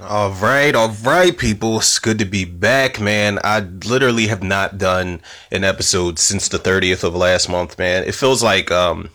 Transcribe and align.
All 0.00 0.32
right, 0.32 0.74
all 0.74 0.88
right, 1.04 1.38
people. 1.38 1.76
It's 1.76 2.00
good 2.00 2.18
to 2.18 2.24
be 2.24 2.44
back, 2.44 3.00
man. 3.00 3.38
I 3.44 3.60
literally 3.60 4.26
have 4.26 4.42
not 4.42 4.76
done 4.76 5.20
an 5.52 5.62
episode 5.62 6.18
since 6.18 6.48
the 6.48 6.58
30th 6.58 7.04
of 7.04 7.14
last 7.14 7.48
month, 7.48 7.78
man. 7.78 8.02
It 8.02 8.16
feels 8.16 8.42
like 8.42 8.72
um 8.72 9.10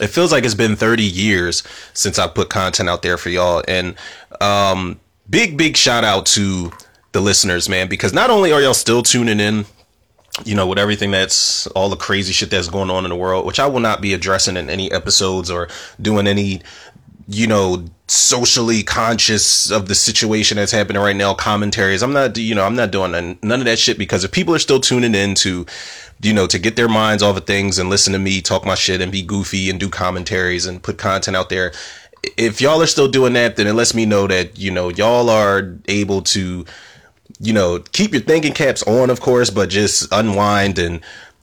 it 0.00 0.06
feels 0.06 0.30
like 0.30 0.44
it's 0.44 0.54
been 0.54 0.76
30 0.76 1.02
years 1.02 1.64
since 1.92 2.20
I 2.20 2.28
put 2.28 2.50
content 2.50 2.88
out 2.88 3.02
there 3.02 3.18
for 3.18 3.30
y'all. 3.30 3.64
And 3.66 3.96
um 4.40 5.00
big 5.28 5.58
big 5.58 5.76
shout 5.76 6.04
out 6.04 6.26
to 6.26 6.70
the 7.10 7.20
listeners, 7.20 7.68
man, 7.68 7.88
because 7.88 8.12
not 8.12 8.30
only 8.30 8.52
are 8.52 8.62
y'all 8.62 8.74
still 8.74 9.02
tuning 9.02 9.40
in 9.40 9.66
you 10.44 10.54
know, 10.54 10.66
with 10.66 10.78
everything 10.78 11.10
that's 11.10 11.66
all 11.68 11.90
the 11.90 11.96
crazy 11.96 12.32
shit 12.32 12.50
that's 12.50 12.68
going 12.68 12.90
on 12.90 13.04
in 13.04 13.10
the 13.10 13.16
world, 13.16 13.44
which 13.44 13.60
I 13.60 13.66
will 13.66 13.80
not 13.80 14.00
be 14.00 14.14
addressing 14.14 14.56
in 14.56 14.70
any 14.70 14.90
episodes 14.90 15.50
or 15.50 15.68
doing 16.00 16.26
any, 16.26 16.62
you 17.28 17.46
know, 17.46 17.84
socially 18.08 18.82
conscious 18.82 19.70
of 19.70 19.88
the 19.88 19.94
situation 19.94 20.56
that's 20.56 20.72
happening 20.72 21.00
right 21.00 21.16
now, 21.16 21.34
commentaries. 21.34 22.02
I'm 22.02 22.12
not, 22.12 22.36
you 22.36 22.54
know, 22.54 22.64
I'm 22.64 22.76
not 22.76 22.90
doing 22.90 23.38
none 23.42 23.60
of 23.60 23.64
that 23.66 23.78
shit 23.78 23.98
because 23.98 24.24
if 24.24 24.32
people 24.32 24.54
are 24.54 24.58
still 24.58 24.80
tuning 24.80 25.14
in 25.14 25.34
to, 25.36 25.66
you 26.20 26.32
know, 26.32 26.46
to 26.46 26.58
get 26.58 26.76
their 26.76 26.88
minds 26.88 27.22
off 27.22 27.36
of 27.36 27.46
things 27.46 27.78
and 27.78 27.88
listen 27.88 28.12
to 28.12 28.18
me 28.18 28.40
talk 28.40 28.64
my 28.64 28.74
shit 28.74 29.00
and 29.00 29.10
be 29.10 29.22
goofy 29.22 29.70
and 29.70 29.80
do 29.80 29.88
commentaries 29.88 30.66
and 30.66 30.82
put 30.82 30.98
content 30.98 31.36
out 31.36 31.48
there, 31.48 31.72
if 32.36 32.60
y'all 32.60 32.82
are 32.82 32.86
still 32.86 33.08
doing 33.08 33.32
that, 33.32 33.56
then 33.56 33.66
it 33.66 33.72
lets 33.72 33.94
me 33.94 34.06
know 34.06 34.26
that, 34.26 34.58
you 34.58 34.70
know, 34.70 34.88
y'all 34.90 35.28
are 35.28 35.76
able 35.88 36.22
to, 36.22 36.64
you 37.40 37.52
know, 37.52 37.80
keep 37.92 38.12
your 38.12 38.22
thinking 38.22 38.52
caps 38.52 38.82
on, 38.84 39.10
of 39.10 39.20
course, 39.20 39.50
but 39.50 39.68
just 39.68 40.06
unwind 40.12 40.78
and 40.78 41.00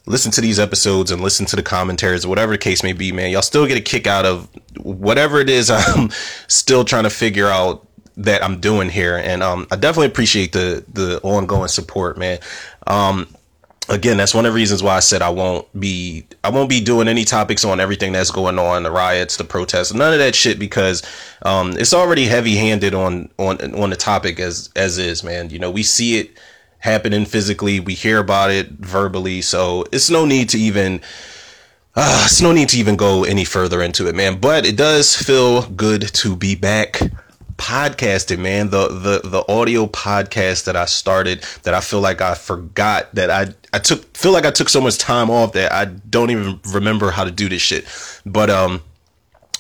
listen 0.10 0.32
to 0.32 0.42
these 0.42 0.60
episodes 0.60 1.12
and 1.12 1.22
listen 1.22 1.46
to 1.46 1.56
the 1.56 1.64
commentaries, 1.64 2.26
or 2.26 2.30
whatever 2.30 2.52
the 2.52 2.58
case 2.58 2.84
may 2.84 2.94
be, 2.94 3.12
man. 3.14 3.30
Y'all 3.30 3.42
still 3.42 3.66
get 3.66 3.78
a 3.78 3.82
kick 3.82 4.08
out 4.08 4.26
of 4.26 4.50
whatever 4.78 5.40
it 5.40 5.50
is 5.50 5.70
I'm 5.72 6.10
still 6.48 6.84
trying 6.84 7.04
to 7.04 7.10
figure 7.10 7.48
out 7.48 7.88
that 8.18 8.44
I'm 8.44 8.60
doing 8.60 8.90
here. 8.90 9.16
And 9.16 9.42
um, 9.42 9.68
I 9.72 9.78
definitely 9.78 10.08
appreciate 10.08 10.52
the 10.52 10.84
the 10.92 11.22
ongoing 11.22 11.70
support, 11.70 12.18
man. 12.18 12.40
Um, 12.88 13.28
again, 13.88 14.18
that's 14.18 14.34
one 14.34 14.46
of 14.46 14.52
the 14.52 14.56
reasons 14.56 14.82
why 14.82 14.96
I 14.96 15.00
said 15.00 15.22
I 15.22 15.30
won't 15.30 15.68
be 15.80 16.26
I 16.44 16.50
won't 16.50 16.70
be 16.70 16.82
doing 16.82 17.08
any 17.08 17.24
topics 17.24 17.64
on 17.64 17.80
everything 17.80 18.12
that's 18.12 18.32
going 18.32 18.58
on, 18.58 18.84
the 18.84 18.92
riots, 18.92 19.38
the 19.38 19.44
protests, 19.44 19.94
none 19.94 20.12
of 20.12 20.20
that 20.20 20.36
shit 20.36 20.58
because 20.58 21.04
um, 21.44 21.72
it's 21.78 21.94
already 21.94 22.26
heavy 22.26 22.56
handed 22.56 22.96
on 22.96 23.30
on 23.38 23.76
on 23.76 23.92
the 23.92 23.96
topic 23.96 24.40
as 24.40 24.70
as 24.76 24.98
is, 24.98 25.24
man. 25.24 25.52
You 25.52 25.60
know, 25.60 25.72
we 25.72 25.84
see 25.84 26.18
it 26.18 26.32
happening 26.80 27.26
physically, 27.26 27.80
we 27.80 27.94
hear 27.94 28.18
about 28.18 28.52
it 28.52 28.70
verbally, 28.72 29.42
so 29.42 29.86
it's 29.92 30.10
no 30.10 30.26
need 30.26 30.50
to 30.50 30.58
even 30.58 31.02
uh, 31.96 32.24
it's 32.26 32.42
no 32.42 32.52
need 32.52 32.70
to 32.70 32.78
even 32.78 32.96
go 32.96 33.24
any 33.24 33.46
further 33.46 33.82
into 33.82 34.08
it, 34.08 34.16
man. 34.16 34.40
But 34.40 34.66
it 34.66 34.78
does 34.78 35.16
feel 35.16 35.68
good 35.70 36.02
to 36.14 36.36
be 36.36 36.56
back 36.56 37.00
podcasting, 37.58 38.40
man. 38.40 38.70
The 38.70 38.88
the 38.88 39.28
the 39.28 39.52
audio 39.52 39.86
podcast 39.86 40.64
that 40.66 40.76
I 40.76 40.86
started 40.86 41.44
that 41.64 41.74
I 41.74 41.82
feel 41.82 42.00
like 42.00 42.22
I 42.22 42.34
forgot 42.34 43.14
that 43.16 43.30
I 43.30 43.54
I 43.74 43.80
took 43.80 44.16
feel 44.18 44.32
like 44.32 44.46
I 44.46 44.52
took 44.52 44.70
so 44.70 44.82
much 44.82 44.98
time 44.98 45.30
off 45.30 45.54
that 45.54 45.72
I 45.72 45.86
don't 45.86 46.32
even 46.32 46.60
remember 46.72 47.12
how 47.12 47.26
to 47.26 47.32
do 47.32 47.50
this 47.50 47.62
shit. 47.62 47.86
But 48.26 48.50
um 48.50 48.82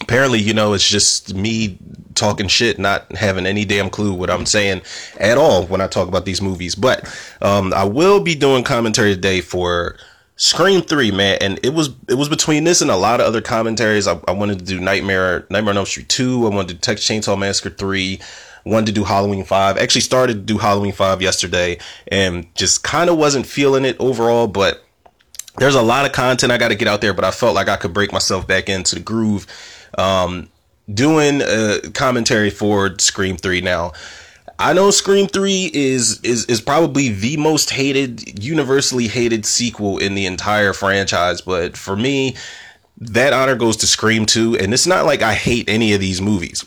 apparently, 0.01 0.39
you 0.39 0.53
know, 0.53 0.73
it's 0.73 0.87
just 0.87 1.33
me 1.33 1.77
talking 2.19 2.47
shit, 2.47 2.77
not 2.77 3.11
having 3.15 3.45
any 3.45 3.65
damn 3.65 3.89
clue 3.89 4.13
what 4.13 4.29
I'm 4.29 4.45
saying 4.45 4.81
at 5.19 5.37
all 5.37 5.65
when 5.65 5.81
I 5.81 5.87
talk 5.87 6.07
about 6.07 6.25
these 6.25 6.41
movies. 6.41 6.75
But 6.75 7.07
um 7.41 7.73
I 7.73 7.85
will 7.85 8.19
be 8.19 8.35
doing 8.35 8.63
commentary 8.63 9.15
today 9.15 9.41
for 9.41 9.97
Scream 10.41 10.81
Three, 10.81 11.11
man, 11.11 11.37
and 11.41 11.59
it 11.63 11.73
was 11.73 11.89
it 12.07 12.13
was 12.13 12.29
between 12.29 12.63
this 12.63 12.81
and 12.81 12.89
a 12.89 12.95
lot 12.95 13.19
of 13.19 13.27
other 13.27 13.41
commentaries. 13.41 14.07
I, 14.07 14.17
I 14.25 14.31
wanted 14.31 14.59
to 14.59 14.65
do 14.65 14.79
Nightmare 14.79 15.45
Nightmare 15.49 15.71
on 15.71 15.77
Elm 15.77 15.85
Street 15.85 16.07
Two. 16.07 16.45
I 16.45 16.49
wanted 16.49 16.69
to 16.69 16.73
do 16.75 16.79
Texas 16.79 17.09
Chainsaw 17.09 17.37
Massacre 17.37 17.75
Three. 17.75 18.21
Wanted 18.65 18.85
to 18.85 18.91
do 18.93 19.03
Halloween 19.03 19.43
Five. 19.43 19.77
Actually 19.77 19.99
started 19.99 20.35
to 20.35 20.39
do 20.39 20.57
Halloween 20.57 20.93
Five 20.93 21.21
yesterday, 21.21 21.77
and 22.07 22.47
just 22.55 22.83
kind 22.83 23.09
of 23.09 23.17
wasn't 23.17 23.47
feeling 23.47 23.83
it 23.83 23.97
overall. 23.99 24.47
But 24.47 24.81
there's 25.57 25.75
a 25.75 25.81
lot 25.81 26.05
of 26.05 26.13
content 26.13 26.53
I 26.53 26.57
got 26.57 26.69
to 26.69 26.75
get 26.75 26.87
out 26.87 27.01
there. 27.01 27.13
But 27.13 27.25
I 27.25 27.31
felt 27.31 27.53
like 27.53 27.67
I 27.67 27.75
could 27.75 27.93
break 27.93 28.13
myself 28.13 28.47
back 28.47 28.69
into 28.69 28.95
the 28.95 29.01
groove. 29.01 29.45
Um, 29.97 30.47
doing 30.93 31.41
a 31.41 31.79
commentary 31.93 32.49
for 32.49 32.97
Scream 32.99 33.37
Three 33.37 33.61
now. 33.61 33.93
I 34.61 34.73
know 34.73 34.91
Scream 34.91 35.27
3 35.27 35.71
is 35.73 36.19
is 36.21 36.45
is 36.45 36.59
probably 36.59 37.09
the 37.09 37.37
most 37.37 37.69
hated, 37.69 38.43
universally 38.43 39.07
hated 39.07 39.45
sequel 39.45 39.97
in 39.97 40.15
the 40.15 40.25
entire 40.25 40.73
franchise, 40.73 41.39
but 41.39 41.77
for 41.77 41.95
me, 41.95 42.35
that 42.97 43.31
honor 43.31 43.55
goes 43.55 43.77
to 43.77 43.87
Scream 43.87 44.25
2, 44.25 44.57
and 44.57 44.73
it's 44.73 44.85
not 44.85 45.05
like 45.05 45.21
I 45.21 45.33
hate 45.33 45.69
any 45.69 45.93
of 45.93 46.01
these 46.01 46.21
movies 46.21 46.65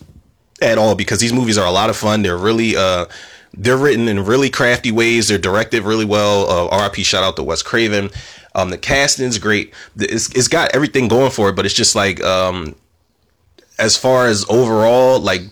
at 0.62 0.78
all 0.78 0.94
because 0.94 1.21
these 1.21 1.34
movies 1.34 1.59
are 1.59 1.66
a 1.66 1.71
lot 1.71 1.91
of 1.91 1.97
fun. 1.97 2.22
They're 2.22 2.38
really 2.38 2.77
uh 2.77 3.06
they're 3.55 3.77
written 3.77 4.09
in 4.09 4.25
really 4.25 4.49
crafty 4.49 4.91
ways. 4.91 5.28
They're 5.28 5.37
directed 5.37 5.82
really 5.82 6.06
well. 6.06 6.49
Uh, 6.72 6.82
RIP 6.82 7.05
shout 7.05 7.22
out 7.22 7.37
to 7.37 7.43
Wes 7.43 7.62
Craven. 7.62 8.09
Um, 8.55 8.71
the 8.71 8.78
casting's 8.78 9.37
great. 9.37 9.75
It's, 9.97 10.34
it's 10.34 10.49
got 10.49 10.75
everything 10.75 11.09
going 11.09 11.31
for 11.31 11.50
it, 11.50 11.56
but 11.56 11.66
it's 11.66 11.75
just 11.75 11.94
like 11.94 12.22
um, 12.22 12.75
as 13.82 13.97
far 13.97 14.28
as 14.28 14.47
overall 14.48 15.19
like 15.19 15.43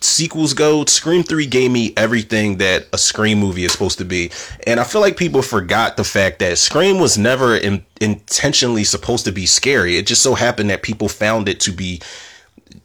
sequels 0.00 0.54
go, 0.54 0.84
Scream 0.86 1.22
3 1.22 1.46
gave 1.46 1.70
me 1.70 1.92
everything 1.96 2.56
that 2.56 2.88
a 2.92 2.98
Scream 2.98 3.38
movie 3.38 3.64
is 3.64 3.70
supposed 3.70 3.98
to 3.98 4.04
be. 4.04 4.32
And 4.66 4.80
I 4.80 4.84
feel 4.84 5.00
like 5.00 5.16
people 5.16 5.40
forgot 5.40 5.96
the 5.96 6.02
fact 6.02 6.40
that 6.40 6.58
Scream 6.58 6.98
was 6.98 7.16
never 7.16 7.56
in, 7.56 7.86
intentionally 8.00 8.82
supposed 8.82 9.24
to 9.26 9.32
be 9.32 9.46
scary. 9.46 9.96
It 9.96 10.06
just 10.08 10.22
so 10.22 10.34
happened 10.34 10.70
that 10.70 10.82
people 10.82 11.08
found 11.08 11.48
it 11.48 11.60
to 11.60 11.70
be 11.70 12.00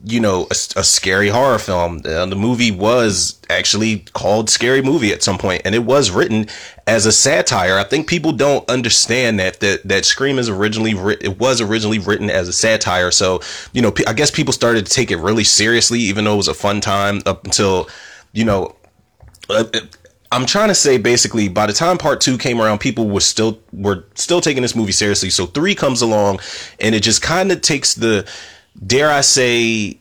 you 0.03 0.19
know, 0.19 0.44
a, 0.44 0.56
a 0.79 0.84
scary 0.84 1.29
horror 1.29 1.57
film. 1.57 2.01
Uh, 2.06 2.25
the 2.25 2.35
movie 2.35 2.72
was 2.72 3.40
actually 3.50 4.00
called 4.13 4.50
Scary 4.50 4.81
Movie 4.81 5.12
at 5.12 5.23
some 5.23 5.38
point, 5.38 5.63
and 5.66 5.73
it 5.73 5.84
was 5.84 6.12
written 6.12 6.47
as 6.85 7.06
a 7.06 7.12
satire. 7.12 7.78
I 7.78 7.84
think 7.84 8.07
people 8.07 8.31
don't 8.31 8.69
understand 8.69 9.40
that 9.40 9.59
that 9.62 9.88
that 9.88 10.06
Scream 10.06 10.38
is 10.38 10.50
originally 10.50 10.91
it 11.22 11.40
was 11.40 11.62
originally 11.62 12.00
written 12.00 12.29
as 12.29 12.47
a 12.47 12.53
satire. 12.53 13.12
So 13.12 13.41
you 13.73 13.81
know, 13.81 13.94
I 14.07 14.13
guess 14.13 14.31
people 14.31 14.53
started 14.53 14.85
to 14.85 14.91
take 14.91 15.12
it 15.12 15.18
really 15.18 15.44
seriously, 15.44 16.00
even 16.02 16.25
though 16.25 16.34
it 16.34 16.38
was 16.38 16.47
a 16.47 16.53
fun 16.53 16.81
time 16.81 17.22
up 17.25 17.46
until 17.46 17.90
you 18.34 18.46
know. 18.46 18.75
Uh, 19.50 19.66
I'm 20.31 20.46
trying 20.46 20.67
to 20.67 20.75
say 20.75 20.97
basically 20.97 21.47
by 21.47 21.66
the 21.66 21.73
time 21.73 21.97
part 21.97 22.19
two 22.19 22.38
came 22.38 22.59
around, 22.59 22.79
people 22.79 23.07
were 23.07 23.22
still 23.22 23.59
were 23.72 24.06
still 24.16 24.41
taking 24.41 24.62
this 24.62 24.75
movie 24.75 24.91
seriously. 24.91 25.29
So 25.29 25.46
three 25.46 25.75
comes 25.75 26.02
along, 26.02 26.40
and 26.79 26.94
it 26.94 27.03
just 27.03 27.22
kind 27.22 27.52
of 27.52 27.62
takes 27.62 27.94
the 27.94 28.28
dare 28.86 29.12
I 29.12 29.22
say, 29.22 30.00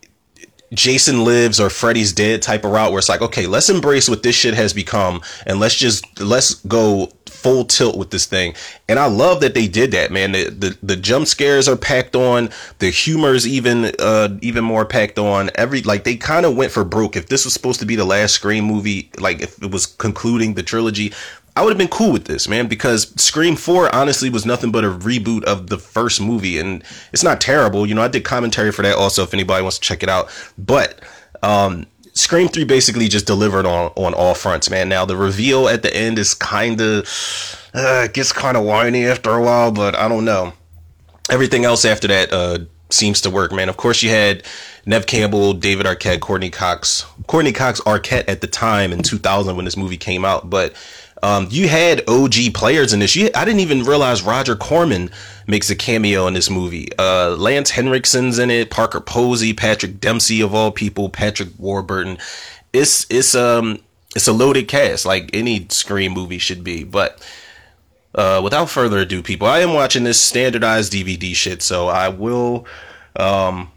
Jason 0.73 1.25
lives 1.25 1.61
or 1.61 1.71
Freddy's 1.71 2.13
dead 2.13 2.43
type 2.43 2.65
of 2.65 2.73
route 2.73 2.91
where 2.91 2.99
it's 2.99 3.09
like, 3.09 3.23
okay, 3.23 3.47
let's 3.47 3.71
embrace 3.71 4.09
what 4.09 4.23
this 4.23 4.35
shit 4.35 4.55
has 4.55 4.73
become 4.73 5.23
and 5.47 5.61
let's 5.61 5.75
just 5.75 6.21
let's 6.21 6.55
go 6.67 7.13
full 7.27 7.65
tilt 7.65 7.97
with 7.97 8.11
this 8.11 8.27
thing. 8.27 8.55
And 8.89 8.99
I 8.99 9.07
love 9.07 9.41
that 9.43 9.55
they 9.55 9.69
did 9.69 9.91
that, 9.93 10.11
man. 10.11 10.33
The 10.33 10.51
the, 10.51 10.79
the 10.83 10.97
jump 10.97 11.27
scares 11.27 11.69
are 11.69 11.77
packed 11.77 12.17
on, 12.17 12.51
the 12.79 12.91
humor's 12.91 13.47
even 13.47 13.93
uh 13.99 14.37
even 14.43 14.65
more 14.65 14.85
packed 14.85 15.19
on. 15.19 15.51
Every 15.55 15.83
like 15.83 16.05
they 16.05 16.17
kind 16.17 16.47
of 16.47 16.57
went 16.57 16.73
for 16.73 16.85
broke. 16.85 17.17
If 17.17 17.29
this 17.29 17.45
was 17.45 17.55
supposed 17.55 17.81
to 17.81 17.87
be 17.87 17.97
the 17.97 18.05
last 18.05 18.35
Scream 18.35 18.65
movie, 18.65 19.11
like 19.19 19.43
if 19.43 19.63
it 19.63 19.71
was 19.71 19.87
concluding 19.87 20.55
the 20.55 20.63
trilogy, 20.63 21.13
I 21.57 21.63
would 21.63 21.71
have 21.71 21.79
been 21.79 21.89
cool 21.89 22.13
with 22.13 22.25
this, 22.25 22.49
man, 22.49 22.67
because 22.67 23.09
Scream 23.21 23.55
4 23.55 23.95
honestly 23.95 24.29
was 24.29 24.45
nothing 24.45 24.73
but 24.73 24.85
a 24.85 24.91
reboot 24.91 25.45
of 25.45 25.69
the 25.69 25.79
first 25.79 26.21
movie. 26.21 26.59
And 26.59 26.83
it's 27.13 27.23
not 27.23 27.41
terrible. 27.41 27.87
You 27.87 27.95
know, 27.95 28.03
I 28.03 28.09
did 28.09 28.25
commentary 28.25 28.73
for 28.73 28.83
that 28.83 28.97
also 28.97 29.23
if 29.23 29.33
anybody 29.33 29.63
wants 29.63 29.79
to 29.79 29.83
check 29.87 30.03
it 30.03 30.09
out. 30.09 30.29
But 30.59 31.01
um, 31.45 31.87
Scream 32.13 32.49
3 32.49 32.65
basically 32.65 33.07
just 33.07 33.27
delivered 33.27 33.67
on, 33.67 33.93
on 33.95 34.15
all 34.15 34.35
fronts, 34.35 34.69
man. 34.69 34.89
Now, 34.89 35.05
the 35.05 35.17
reveal 35.17 35.69
at 35.69 35.83
the 35.83 35.95
end 35.95 36.19
is 36.19 36.35
kind 36.35 36.81
of, 36.81 37.09
uh, 37.73 38.09
gets 38.09 38.33
kind 38.33 38.57
of 38.57 38.65
whiny 38.65 39.07
after 39.07 39.31
a 39.31 39.43
while, 39.43 39.71
but 39.71 39.95
I 39.95 40.09
don't 40.09 40.25
know. 40.25 40.55
Everything 41.31 41.65
else 41.65 41.85
after 41.85 42.09
that 42.09 42.33
uh, 42.33 42.59
seems 42.91 43.21
to 43.23 43.31
work, 43.31 43.53
man. 43.53 43.69
Of 43.69 43.77
course, 43.77 44.03
you 44.03 44.11
had 44.11 44.43
Neve 44.87 45.07
Campbell, 45.07 45.55
David 45.55 45.87
Arquette, 45.87 46.21
Courteney 46.21 46.51
Cox. 46.51 47.07
Courteney 47.29 47.53
Cox 47.53 47.81
Arquette 47.83 48.29
at 48.29 48.41
the 48.41 48.47
time 48.49 48.93
in 48.93 49.03
2000 49.03 49.55
when 49.55 49.65
this 49.65 49.77
movie 49.77 49.97
came 49.97 50.25
out, 50.25 50.51
but 50.51 50.75
um, 51.25 51.49
you 51.51 51.69
had 51.69 52.07
OG 52.07 52.53
players 52.53 52.93
in 52.93 53.01
this. 53.01 53.17
You, 53.17 53.31
I 53.35 53.47
didn't 53.47 53.61
even 53.61 53.85
realize 53.85 54.23
Roger 54.23 54.55
Corman 54.55 55.11
makes 55.47 55.71
a 55.71 55.75
cameo 55.75 56.27
in 56.27 56.35
this 56.35 56.51
movie. 56.51 56.91
Uh, 56.99 57.31
Lance 57.31 57.71
Henriksen's 57.71 58.39
in 58.39 58.51
it. 58.51 58.71
Parker 58.71 59.01
Posey, 59.01 59.55
Patrick 59.55 60.01
Dempsey 60.01 60.43
of 60.43 60.55
all 60.55 60.71
people, 60.71 61.09
Patrick 61.09 61.49
Warburton. 61.57 62.19
It's 62.75 63.07
it's 63.09 63.35
um 63.35 63.79
it's 64.15 64.29
a 64.29 64.35
loaded 64.35 64.69
cast 64.69 65.07
like 65.07 65.31
any 65.33 65.67
Scream 65.71 66.13
movie 66.13 66.37
should 66.37 66.63
be. 66.63 66.85
But 66.85 67.27
uh, 68.15 68.43
without 68.45 68.69
further 68.69 68.99
ado, 68.99 69.23
people, 69.23 69.47
I 69.47 69.61
am 69.61 69.73
watching 69.73 70.05
this 70.05 70.21
standardized 70.21 70.93
DVD 70.93 71.35
shit, 71.35 71.63
so 71.63 71.89
I 71.89 72.11
will 72.11 72.67
um 73.17 73.71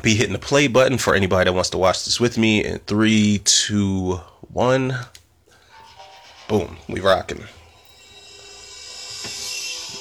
be 0.00 0.14
hitting 0.14 0.32
the 0.32 0.38
play 0.38 0.68
button 0.68 0.96
for 0.96 1.14
anybody 1.14 1.50
that 1.50 1.52
wants 1.52 1.68
to 1.70 1.78
watch 1.78 2.06
this 2.06 2.18
with 2.18 2.38
me 2.38 2.64
in 2.64 2.78
three, 2.78 3.42
two, 3.44 4.14
one. 4.50 4.96
Boom, 6.48 6.76
we 6.88 7.00
rocking. 7.00 7.42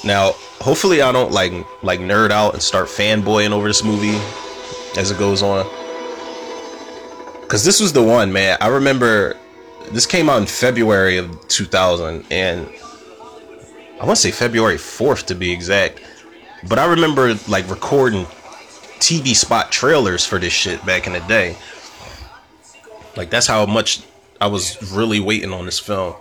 Now, 0.04 0.34
hopefully 0.60 1.02
I 1.02 1.12
don't 1.12 1.32
like 1.32 1.54
like 1.82 2.00
nerd 2.02 2.32
out 2.32 2.54
and 2.54 2.62
start 2.62 2.88
fanboying 2.88 3.52
over 3.52 3.68
this 3.68 3.84
movie 3.84 4.20
as 4.98 5.12
it 5.12 5.18
goes 5.18 5.42
on. 5.42 5.66
Cause 7.48 7.64
this 7.64 7.80
was 7.80 7.94
the 7.94 8.04
one, 8.04 8.34
man. 8.34 8.58
I 8.60 8.68
remember 8.68 9.38
this 9.92 10.06
came 10.06 10.30
out 10.30 10.42
in 10.42 10.48
February 10.48 11.18
of 11.18 11.48
2000, 11.48 12.26
and 12.32 12.68
I 14.02 14.06
want 14.06 14.18
to 14.18 14.22
say 14.22 14.32
February 14.32 14.78
4th 14.78 15.28
to 15.28 15.36
be 15.36 15.52
exact. 15.52 16.02
But 16.68 16.80
I 16.80 16.86
remember 16.86 17.36
like 17.48 17.70
recording 17.70 18.26
TV 19.00 19.36
spot 19.36 19.72
trailers 19.72 20.26
for 20.26 20.40
this 20.40 20.54
shit 20.54 20.86
back 20.86 21.08
in 21.08 21.14
the 21.14 21.20
day. 21.22 21.56
Like 23.16 23.30
that's 23.30 23.48
how 23.48 23.66
much 23.66 24.02
I 24.42 24.48
was 24.48 24.92
really 24.92 25.20
waiting 25.20 25.54
on 25.54 25.66
this 25.66 25.80
film. 25.80 26.16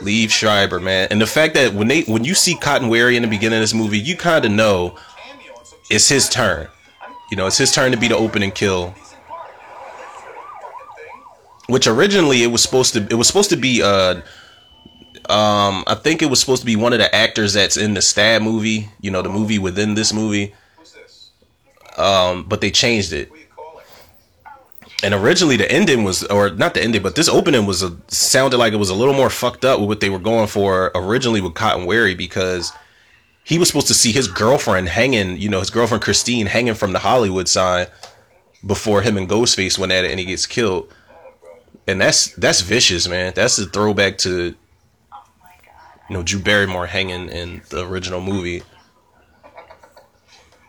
Liev 0.00 0.30
Schreiber, 0.30 0.80
man, 0.80 1.08
and 1.10 1.20
the 1.20 1.26
fact 1.26 1.54
that 1.54 1.74
when 1.74 1.88
they 1.88 2.02
when 2.02 2.24
you 2.24 2.34
see 2.34 2.54
Cotton 2.54 2.88
Weary 2.88 3.16
in 3.16 3.22
the 3.22 3.28
beginning 3.28 3.58
of 3.58 3.62
this 3.62 3.74
movie, 3.74 3.98
you 3.98 4.16
kind 4.16 4.44
of 4.44 4.52
know 4.52 4.96
it's 5.90 6.08
his 6.08 6.28
turn. 6.28 6.68
You 7.30 7.36
know, 7.36 7.46
it's 7.46 7.58
his 7.58 7.72
turn 7.72 7.92
to 7.92 7.98
be 7.98 8.08
the 8.08 8.16
opening 8.16 8.50
kill. 8.50 8.94
Which 11.66 11.86
originally 11.86 12.42
it 12.42 12.46
was 12.46 12.62
supposed 12.62 12.94
to 12.94 13.06
it 13.10 13.14
was 13.14 13.26
supposed 13.26 13.50
to 13.50 13.56
be 13.56 13.82
uh 13.82 14.22
um 15.28 15.84
I 15.86 15.94
think 16.02 16.22
it 16.22 16.30
was 16.30 16.40
supposed 16.40 16.62
to 16.62 16.66
be 16.66 16.76
one 16.76 16.94
of 16.94 16.98
the 16.98 17.14
actors 17.14 17.52
that's 17.52 17.76
in 17.76 17.94
the 17.94 18.00
Stab 18.00 18.40
movie, 18.40 18.88
you 19.00 19.10
know, 19.10 19.20
the 19.20 19.28
movie 19.28 19.58
within 19.58 19.94
this 19.94 20.12
movie. 20.12 20.54
Um 21.96 22.44
but 22.44 22.62
they 22.62 22.70
changed 22.70 23.12
it. 23.12 23.30
And 25.02 25.14
originally 25.14 25.56
the 25.56 25.70
ending 25.70 26.02
was 26.02 26.24
or 26.24 26.50
not 26.50 26.74
the 26.74 26.82
ending, 26.82 27.02
but 27.02 27.14
this 27.14 27.28
opening 27.28 27.66
was 27.66 27.82
a 27.82 27.96
sounded 28.08 28.58
like 28.58 28.72
it 28.72 28.76
was 28.76 28.90
a 28.90 28.94
little 28.94 29.14
more 29.14 29.30
fucked 29.30 29.64
up 29.64 29.78
with 29.78 29.88
what 29.88 30.00
they 30.00 30.10
were 30.10 30.18
going 30.18 30.48
for 30.48 30.90
originally 30.94 31.40
with 31.40 31.54
Cotton 31.54 31.86
Weary 31.86 32.14
because 32.14 32.72
he 33.44 33.58
was 33.58 33.68
supposed 33.68 33.86
to 33.86 33.94
see 33.94 34.12
his 34.12 34.26
girlfriend 34.28 34.88
hanging, 34.88 35.36
you 35.36 35.48
know, 35.48 35.60
his 35.60 35.70
girlfriend 35.70 36.02
Christine 36.02 36.46
hanging 36.46 36.74
from 36.74 36.92
the 36.92 36.98
Hollywood 36.98 37.48
sign 37.48 37.86
before 38.66 39.02
him 39.02 39.16
and 39.16 39.28
Ghostface 39.28 39.78
went 39.78 39.92
at 39.92 40.04
it 40.04 40.10
and 40.10 40.18
he 40.18 40.26
gets 40.26 40.46
killed. 40.46 40.92
And 41.86 42.00
that's 42.00 42.34
that's 42.34 42.60
vicious, 42.60 43.08
man. 43.08 43.32
That's 43.34 43.58
a 43.58 43.66
throwback 43.66 44.18
to 44.18 44.54
you 46.08 46.14
know 46.14 46.22
Drew 46.22 46.40
Barrymore 46.40 46.86
hanging 46.86 47.28
in 47.28 47.62
the 47.70 47.86
original 47.86 48.20
movie. 48.20 48.62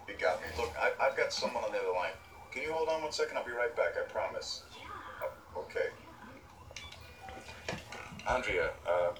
You 0.07 0.13
got 0.19 0.39
me. 0.39 0.47
Look, 0.57 0.73
I, 0.79 0.91
I've 1.01 1.17
got 1.17 1.33
someone 1.33 1.63
on 1.63 1.71
the 1.71 1.79
other 1.79 1.91
line. 1.91 2.11
Can 2.51 2.63
you 2.63 2.73
hold 2.73 2.89
on 2.89 2.95
one 3.09 3.13
second? 3.13 3.37
I'll 3.39 3.43
be 3.45 3.51
right 3.51 3.75
back. 3.75 3.95
I 3.97 4.07
promise. 4.07 4.61
Oh, 5.23 5.61
okay. 5.61 5.87
Andrea, 8.29 8.69
uh, 8.87 9.13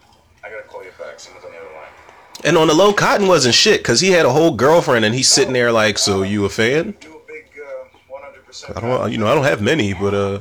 I 0.44 0.50
gotta 0.51 0.62
call 0.68 0.83
you 0.83 0.91
back. 1.00 1.19
Someone's 1.19 1.44
on 1.44 1.51
the 1.51 1.57
other 1.57 1.74
line. 1.74 1.89
And 2.44 2.56
on 2.56 2.68
the 2.68 2.75
low, 2.75 2.94
Cotton 2.94 3.27
wasn't 3.27 3.56
shit 3.56 3.80
because 3.80 4.00
he 4.00 4.12
had 4.12 4.27
a 4.27 4.31
whole 4.31 4.51
girlfriend 4.51 5.06
and 5.06 5.15
he's 5.15 5.27
sitting 5.27 5.53
there 5.53 5.71
like, 5.71 5.97
so 5.97 6.21
you 6.21 6.45
a 6.45 6.50
fan? 6.50 6.94
Do 7.00 7.15
a 7.18 7.27
big 7.27 7.45
uh, 7.59 8.15
100%. 8.47 8.77
I 8.77 8.80
don't, 8.80 9.12
you 9.12 9.18
know, 9.18 9.25
I 9.25 9.33
don't 9.33 9.44
have 9.44 9.59
many, 9.59 9.95
but 9.95 10.13
uh, 10.13 10.39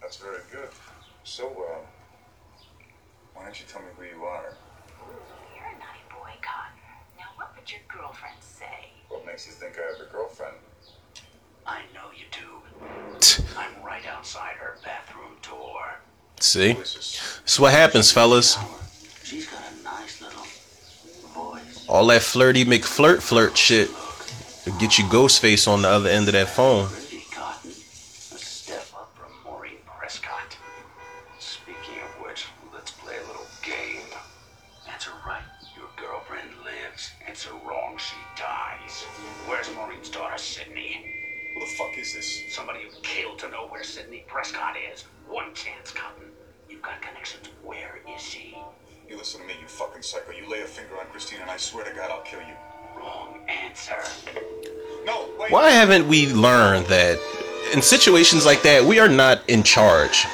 That's 0.00 0.16
very 0.16 0.40
good. 0.50 0.70
So, 1.22 1.48
uh, 1.48 1.84
why 3.34 3.44
don't 3.44 3.60
you 3.60 3.66
tell 3.68 3.82
me 3.82 3.88
who 3.98 4.04
you 4.04 4.24
are? 4.24 4.54
You're 5.54 5.66
a 5.66 5.72
naughty 5.72 6.04
boy, 6.08 6.32
Cotton. 6.40 6.80
Now, 7.18 7.26
what 7.36 7.54
would 7.56 7.70
your 7.70 7.82
girlfriend 7.88 8.36
say? 8.40 8.88
What 9.10 9.26
makes 9.26 9.46
you 9.46 9.52
think 9.52 9.74
I 9.78 9.92
have 9.92 10.08
a 10.08 10.10
girlfriend? 10.10 10.56
I 11.66 11.82
know 11.94 12.10
you 12.16 12.24
do. 12.30 12.62
I'm 13.56 13.82
right 13.84 14.06
outside 14.06 14.56
her 14.56 14.78
bathroom 14.84 15.36
door. 15.42 16.00
See, 16.46 16.72
this? 16.72 17.40
that's 17.40 17.58
what 17.60 17.72
happens, 17.72 18.10
fellas. 18.12 18.58
All 21.88 22.06
that 22.06 22.22
flirty 22.22 22.64
McFlirt 22.64 23.20
flirt 23.20 23.56
shit 23.56 23.90
to 24.64 24.70
get 24.78 24.98
you 24.98 25.04
Ghostface 25.04 25.68
on 25.68 25.82
the 25.82 25.88
other 25.88 26.08
end 26.08 26.28
of 26.28 26.32
that 26.32 26.48
phone. 26.48 26.88
Listen 49.22 49.40
to 49.40 49.46
me, 49.46 49.54
you 49.60 49.68
fucking 49.68 50.02
psycho. 50.02 50.32
You 50.32 50.50
lay 50.50 50.62
a 50.62 50.64
finger 50.64 50.98
on 50.98 51.06
Christine, 51.06 51.38
and 51.40 51.48
I 51.48 51.56
swear 51.56 51.84
to 51.84 51.94
God, 51.94 52.10
I'll 52.10 52.22
kill 52.22 52.40
you. 52.40 52.56
Wrong 52.98 53.38
answer. 53.46 53.94
No, 55.06 55.28
wait. 55.38 55.52
Why 55.52 55.70
haven't 55.70 56.08
we 56.08 56.32
learned 56.32 56.86
that 56.86 57.20
in 57.72 57.82
situations 57.82 58.44
like 58.44 58.62
that 58.62 58.82
we 58.82 58.98
are 58.98 59.08
not 59.08 59.48
in 59.48 59.62
charge? 59.62 60.26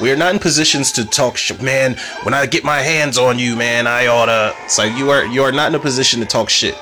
We 0.00 0.12
are 0.12 0.16
not 0.16 0.32
in 0.32 0.38
positions 0.38 0.92
to 0.92 1.04
talk 1.04 1.36
shit. 1.36 1.60
Man, 1.60 1.96
when 2.22 2.34
I 2.34 2.46
get 2.46 2.62
my 2.62 2.78
hands 2.78 3.18
on 3.18 3.40
you, 3.40 3.56
man, 3.56 3.88
I 3.88 4.06
oughta. 4.06 4.54
It's 4.64 4.78
like 4.78 4.96
you 4.96 5.10
are 5.10 5.26
you 5.26 5.42
are 5.42 5.50
not 5.50 5.70
in 5.70 5.74
a 5.74 5.80
position 5.80 6.20
to 6.20 6.26
talk 6.26 6.50
shit. 6.50 6.78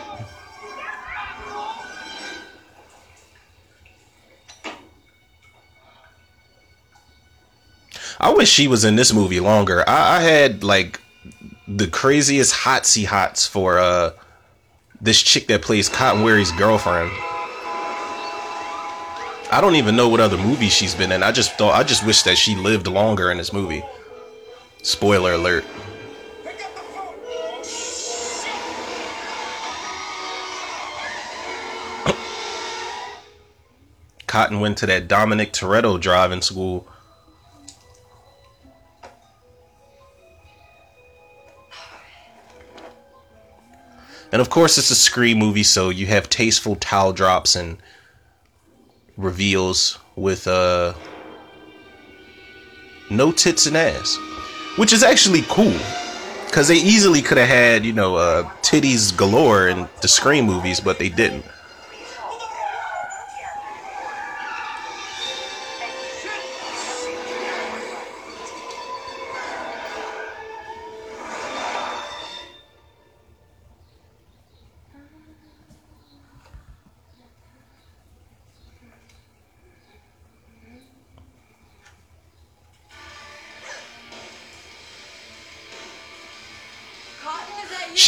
She 8.51 8.67
was 8.69 8.85
in 8.85 8.97
this 8.97 9.13
movie 9.13 9.41
longer. 9.41 9.89
I, 9.89 10.17
I 10.17 10.21
had 10.21 10.65
like 10.65 11.01
the 11.69 11.87
craziest 11.87 12.53
hotsy 12.55 13.07
hots 13.07 13.47
for 13.47 13.79
uh 13.79 14.13
this 15.01 15.23
chick 15.23 15.47
that 15.47 15.63
plays 15.63 15.89
Cotton 15.89 16.23
Weary's 16.23 16.53
girlfriend. 16.53 17.11
I 19.53 19.61
don't 19.61 19.77
even 19.77 19.97
know 19.97 20.09
what 20.09 20.21
other 20.21 20.37
movies 20.37 20.73
she's 20.73 20.95
been 20.95 21.11
in. 21.11 21.23
I 21.23 21.33
just 21.33 21.57
thought 21.57 21.75
I 21.75 21.83
just 21.85 22.05
wish 22.05 22.23
that 22.23 22.37
she 22.37 22.55
lived 22.55 22.87
longer 22.87 23.31
in 23.31 23.39
this 23.39 23.53
movie. 23.53 23.83
Spoiler 24.83 25.33
alert. 25.35 25.65
Cotton 34.27 34.61
went 34.61 34.79
to 34.79 34.87
that 34.87 35.09
Dominic 35.09 35.53
Toretto 35.53 36.01
driving 36.01 36.41
school. 36.41 36.87
And 44.33 44.41
of 44.41 44.51
course, 44.51 44.79
it's 44.79 44.91
a 44.91 44.95
Scream 44.95 45.39
movie, 45.39 45.65
so 45.65 45.89
you 45.91 46.07
have 46.07 46.29
tasteful 46.29 46.77
towel 46.77 47.13
drops 47.13 47.57
and 47.57 47.79
reveals 49.17 49.99
with 50.17 50.47
uh 50.47 50.95
no 53.11 53.33
tits 53.33 53.67
and 53.67 53.77
ass, 53.77 54.17
which 54.77 54.93
is 54.93 55.03
actually 55.03 55.43
cool 55.49 55.77
because 56.47 56.69
they 56.69 56.77
easily 56.77 57.23
could 57.23 57.39
have 57.39 57.49
had 57.49 57.85
you 57.85 57.93
know 57.93 58.17
uh, 58.17 58.43
titties 58.63 59.17
galore 59.17 59.69
in 59.69 59.89
the 60.03 60.09
Scream 60.09 60.47
movies, 60.47 60.81
but 60.81 60.99
they 60.99 61.09
didn't. 61.09 61.45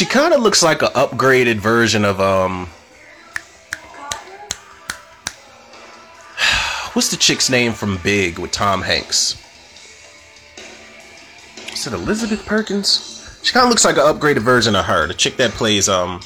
She 0.03 0.09
kind 0.09 0.33
of 0.33 0.41
looks 0.41 0.61
like 0.61 0.81
an 0.81 0.89
upgraded 0.89 1.59
version 1.59 2.03
of 2.03 2.19
um. 2.19 2.67
What's 6.91 7.09
the 7.09 7.15
chick's 7.15 7.49
name 7.49 7.71
from 7.71 7.99
Big 8.03 8.37
with 8.37 8.51
Tom 8.51 8.81
Hanks? 8.81 9.41
Is 11.71 11.87
it 11.87 11.93
Elizabeth 11.93 12.45
Perkins? 12.45 13.39
She 13.43 13.53
kind 13.53 13.63
of 13.63 13.69
looks 13.69 13.85
like 13.85 13.95
an 13.95 14.03
upgraded 14.03 14.41
version 14.41 14.75
of 14.75 14.83
her. 14.83 15.07
The 15.07 15.13
chick 15.13 15.37
that 15.37 15.51
plays 15.51 15.87
um. 15.87 16.19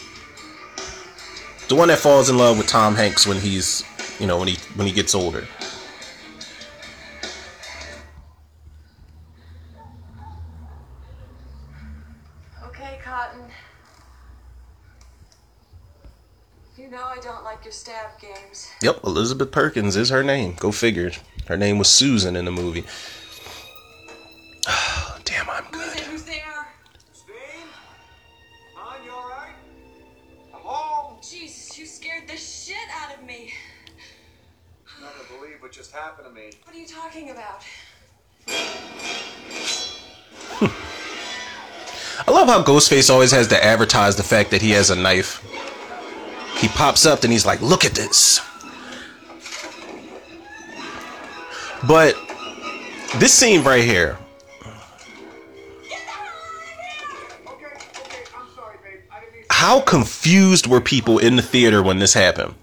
The 1.67 1.75
one 1.75 1.89
that 1.89 1.99
falls 1.99 2.31
in 2.31 2.37
love 2.39 2.57
with 2.57 2.65
Tom 2.65 2.95
Hanks 2.95 3.27
when 3.27 3.37
he's, 3.37 3.83
you 4.19 4.25
know, 4.25 4.39
when 4.39 4.47
he 4.47 4.57
when 4.73 4.87
he 4.87 4.93
gets 4.93 5.13
older. 5.13 5.47
Yep, 18.81 19.03
Elizabeth 19.03 19.51
Perkins 19.51 19.95
is 19.95 20.09
her 20.09 20.23
name. 20.23 20.53
Go 20.59 20.71
figure. 20.71 21.11
Her 21.47 21.57
name 21.57 21.79
was 21.79 21.87
Susan 21.87 22.35
in 22.35 22.45
the 22.45 22.51
movie. 22.51 22.83
Oh, 24.67 25.17
damn, 25.23 25.49
I'm 25.49 25.65
good. 25.71 25.99
Who's 26.01 26.23
there? 26.23 26.67
Who's 27.09 27.23
there? 27.23 27.65
Hon, 28.75 29.03
you 29.03 29.11
alright? 29.11 29.55
I'm 30.53 30.61
home. 30.61 31.17
Jesus, 31.21 31.77
you 31.79 31.87
scared 31.87 32.27
the 32.27 32.37
shit 32.37 32.77
out 32.93 33.17
of 33.17 33.23
me. 33.25 33.51
I'm 34.95 35.03
not 35.03 35.13
gonna 35.15 35.39
believe 35.39 35.61
what 35.61 35.71
just 35.71 35.91
happened 35.91 36.27
to 36.27 36.33
me. 36.33 36.51
What 36.63 36.75
are 36.75 36.79
you 36.79 36.87
talking 36.87 37.31
about? 37.31 37.63
I 42.27 42.31
love 42.31 42.47
how 42.47 42.63
Ghostface 42.63 43.09
always 43.09 43.31
has 43.31 43.47
to 43.47 43.63
advertise 43.63 44.15
the 44.15 44.23
fact 44.23 44.51
that 44.51 44.61
he 44.61 44.71
has 44.71 44.91
a 44.91 44.95
knife. 44.95 45.43
He 46.57 46.67
pops 46.67 47.05
up 47.05 47.23
and 47.23 47.31
he's 47.31 47.45
like, 47.45 47.61
look 47.61 47.85
at 47.85 47.93
this. 47.93 48.39
But 51.87 52.15
this 53.19 53.33
scene 53.33 53.63
right 53.63 53.83
here, 53.83 54.17
Okay, 57.47 57.65
okay, 58.01 58.23
I'm 58.35 58.47
sorry, 58.53 58.77
babe. 58.83 58.99
I 59.09 59.19
didn't 59.21 59.33
mean 59.35 59.45
how 59.49 59.79
confused 59.79 60.67
were 60.67 60.81
people 60.81 61.17
in 61.17 61.37
the 61.37 61.41
theater 61.41 61.81
when 61.81 61.99
this 61.99 62.13
happened? 62.13 62.55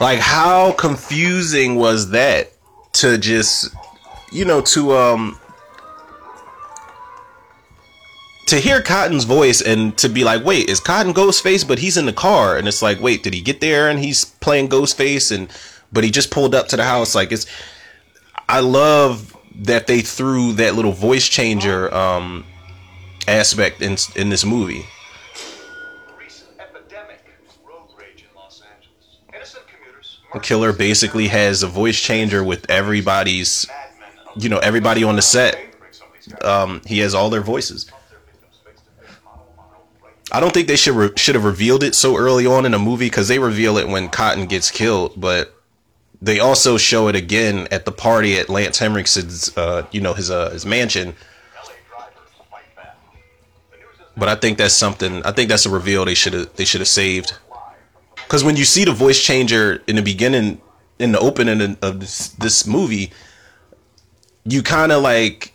Like 0.00 0.18
how 0.18 0.72
confusing 0.72 1.76
was 1.76 2.10
that 2.10 2.52
to 2.94 3.18
just 3.18 3.74
you 4.32 4.44
know 4.44 4.62
to 4.62 4.92
um 4.92 5.38
to 8.46 8.56
hear 8.56 8.82
Cotton's 8.82 9.24
voice 9.24 9.62
and 9.62 9.96
to 9.98 10.08
be 10.08 10.24
like, 10.24 10.44
wait, 10.44 10.68
is 10.68 10.80
Cotton 10.80 11.14
Ghostface? 11.14 11.66
But 11.66 11.78
he's 11.78 11.96
in 11.96 12.06
the 12.06 12.12
car, 12.12 12.56
and 12.56 12.66
it's 12.66 12.82
like, 12.82 13.00
wait, 13.00 13.22
did 13.22 13.32
he 13.32 13.40
get 13.40 13.60
there 13.60 13.88
and 13.88 14.00
he's 14.00 14.24
playing 14.24 14.68
Ghostface? 14.68 15.30
And 15.30 15.48
but 15.92 16.02
he 16.02 16.10
just 16.10 16.30
pulled 16.30 16.54
up 16.54 16.68
to 16.68 16.76
the 16.76 16.84
house. 16.84 17.14
Like 17.14 17.30
it's, 17.30 17.46
I 18.48 18.60
love 18.60 19.36
that 19.54 19.86
they 19.86 20.00
threw 20.00 20.52
that 20.54 20.74
little 20.74 20.92
voice 20.92 21.28
changer 21.28 21.92
um 21.94 22.44
aspect 23.28 23.82
in 23.82 23.96
in 24.16 24.30
this 24.30 24.44
movie. 24.44 24.86
Killer 30.38 30.72
basically 30.72 31.28
has 31.28 31.62
a 31.62 31.66
voice 31.66 32.00
changer 32.00 32.44
with 32.44 32.70
everybody's, 32.70 33.66
you 34.36 34.48
know, 34.48 34.58
everybody 34.58 35.02
on 35.02 35.16
the 35.16 35.22
set. 35.22 35.58
Um, 36.42 36.82
he 36.86 37.00
has 37.00 37.14
all 37.14 37.30
their 37.30 37.40
voices. 37.40 37.90
I 40.32 40.38
don't 40.38 40.54
think 40.54 40.68
they 40.68 40.76
should 40.76 40.94
re- 40.94 41.10
should 41.16 41.34
have 41.34 41.44
revealed 41.44 41.82
it 41.82 41.94
so 41.94 42.16
early 42.16 42.46
on 42.46 42.64
in 42.64 42.72
the 42.72 42.78
movie 42.78 43.06
because 43.06 43.26
they 43.26 43.40
reveal 43.40 43.76
it 43.78 43.88
when 43.88 44.08
Cotton 44.08 44.46
gets 44.46 44.70
killed, 44.70 45.20
but 45.20 45.52
they 46.22 46.38
also 46.38 46.76
show 46.76 47.08
it 47.08 47.16
again 47.16 47.66
at 47.72 47.84
the 47.84 47.92
party 47.92 48.38
at 48.38 48.48
Lance 48.48 48.78
Henriksen's, 48.78 49.56
uh, 49.56 49.86
you 49.90 50.00
know, 50.00 50.14
his 50.14 50.30
uh, 50.30 50.50
his 50.50 50.64
mansion. 50.64 51.16
But 54.16 54.28
I 54.28 54.34
think 54.36 54.58
that's 54.58 54.74
something. 54.74 55.24
I 55.24 55.32
think 55.32 55.48
that's 55.48 55.66
a 55.66 55.70
reveal 55.70 56.04
they 56.04 56.14
should 56.14 56.34
have 56.34 56.54
they 56.54 56.64
should 56.64 56.80
have 56.80 56.88
saved. 56.88 57.34
Because 58.30 58.44
when 58.44 58.54
you 58.54 58.64
see 58.64 58.84
the 58.84 58.92
voice 58.92 59.20
changer 59.20 59.82
in 59.88 59.96
the 59.96 60.02
beginning, 60.02 60.60
in 61.00 61.10
the 61.10 61.18
opening 61.18 61.76
of 61.82 61.98
this, 61.98 62.28
this 62.28 62.64
movie, 62.64 63.10
you 64.44 64.62
kind 64.62 64.92
of 64.92 65.02
like 65.02 65.52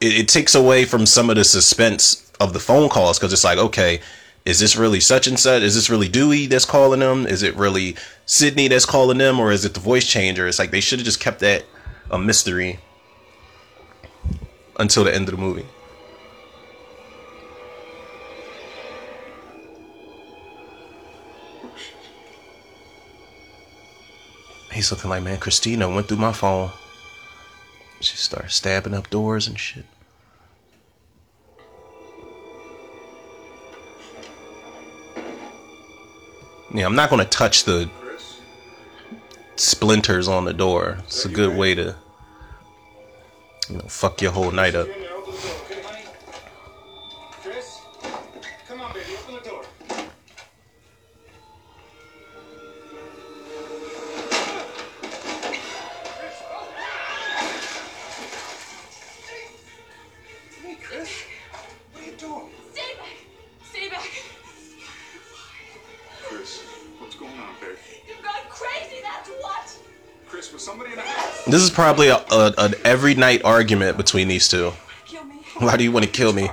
it, 0.00 0.20
it 0.20 0.28
takes 0.28 0.54
away 0.54 0.86
from 0.86 1.04
some 1.04 1.28
of 1.28 1.36
the 1.36 1.44
suspense 1.44 2.32
of 2.40 2.54
the 2.54 2.60
phone 2.60 2.88
calls 2.88 3.18
because 3.18 3.30
it's 3.30 3.44
like, 3.44 3.58
okay, 3.58 4.00
is 4.46 4.58
this 4.58 4.74
really 4.74 5.00
such 5.00 5.26
and 5.26 5.38
such? 5.38 5.62
Is 5.62 5.74
this 5.74 5.90
really 5.90 6.08
Dewey 6.08 6.46
that's 6.46 6.64
calling 6.64 7.00
them? 7.00 7.26
Is 7.26 7.42
it 7.42 7.54
really 7.56 7.94
Sidney 8.24 8.68
that's 8.68 8.86
calling 8.86 9.18
them, 9.18 9.38
or 9.38 9.52
is 9.52 9.66
it 9.66 9.74
the 9.74 9.80
voice 9.80 10.06
changer? 10.06 10.48
It's 10.48 10.58
like 10.58 10.70
they 10.70 10.80
should 10.80 10.98
have 10.98 11.04
just 11.04 11.20
kept 11.20 11.40
that 11.40 11.66
a 12.10 12.18
mystery 12.18 12.80
until 14.78 15.04
the 15.04 15.14
end 15.14 15.28
of 15.28 15.34
the 15.34 15.40
movie. 15.42 15.66
He's 24.72 24.90
looking 24.90 25.10
like, 25.10 25.22
man, 25.22 25.38
Christina 25.38 25.88
went 25.88 26.08
through 26.08 26.16
my 26.16 26.32
phone. 26.32 26.70
She 28.00 28.16
started 28.16 28.50
stabbing 28.50 28.94
up 28.94 29.10
doors 29.10 29.46
and 29.46 29.58
shit. 29.58 29.84
Yeah, 36.74 36.86
I'm 36.86 36.96
not 36.96 37.10
gonna 37.10 37.26
touch 37.26 37.64
the 37.64 37.90
splinters 39.56 40.26
on 40.26 40.46
the 40.46 40.54
door. 40.54 40.98
It's 41.04 41.26
a 41.26 41.28
good 41.28 41.54
way 41.54 41.74
to, 41.74 41.94
you 43.68 43.76
know, 43.76 43.84
fuck 43.88 44.22
your 44.22 44.32
whole 44.32 44.50
night 44.50 44.74
up. 44.74 44.88
This 71.52 71.62
is 71.62 71.68
probably 71.68 72.08
a, 72.08 72.16
a, 72.16 72.54
an 72.56 72.74
every 72.82 73.14
night 73.14 73.44
argument 73.44 73.98
between 73.98 74.26
these 74.26 74.48
two. 74.48 74.72
Why 75.58 75.76
do 75.76 75.84
you 75.84 75.92
want 75.92 76.06
to 76.06 76.10
kill 76.10 76.32
me? 76.32 76.48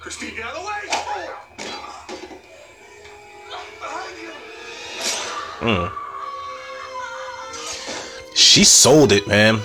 Christine, 0.00 0.34
get 0.34 0.46
out 0.46 0.56
of 0.56 0.62
the 0.62 0.66
way! 0.66 0.80
Behind! 5.62 5.92
She 8.34 8.64
sold 8.64 9.12
it, 9.12 9.28
man. 9.28 9.60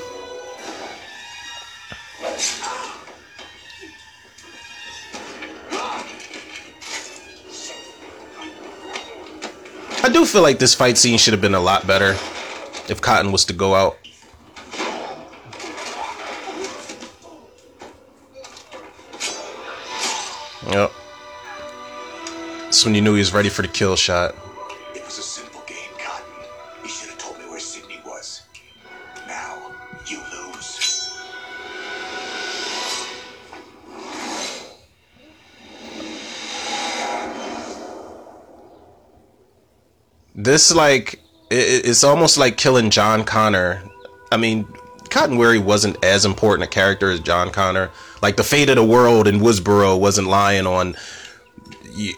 I 10.06 10.10
do 10.10 10.26
feel 10.26 10.42
like 10.42 10.60
this 10.60 10.76
fight 10.76 10.98
scene 10.98 11.18
should 11.18 11.34
have 11.34 11.40
been 11.40 11.56
a 11.56 11.62
lot 11.62 11.88
better 11.88 12.12
if 12.90 13.00
Cotton 13.00 13.32
was 13.32 13.46
to 13.46 13.54
go 13.54 13.74
out. 13.74 13.98
Yep. 20.68 20.92
That's 22.64 22.84
when 22.84 22.96
you 22.96 23.02
knew 23.02 23.14
he 23.14 23.20
was 23.20 23.34
ready 23.34 23.48
for 23.48 23.62
the 23.62 23.70
kill 23.70 23.96
shot. 23.96 24.36
This 40.36 40.74
like 40.74 41.16
it, 41.50 41.86
it's 41.86 42.04
almost 42.04 42.38
like 42.38 42.58
killing 42.58 42.90
John 42.90 43.24
Connor. 43.24 43.84
I 44.32 44.38
mean, 44.38 44.68
Cotton 45.10 45.38
Weary 45.38 45.60
wasn't 45.60 46.04
as 46.04 46.26
important 46.26 46.68
a 46.68 46.70
character 46.70 47.12
as 47.12 47.20
John 47.20 47.52
Connor. 47.52 47.92
Like 48.22 48.36
the 48.36 48.44
fate 48.44 48.70
of 48.70 48.76
the 48.78 48.84
world 48.84 49.28
in 49.28 49.40
Woodsboro 49.40 50.00
wasn't 50.00 50.28
lying 50.28 50.66
on, 50.66 50.96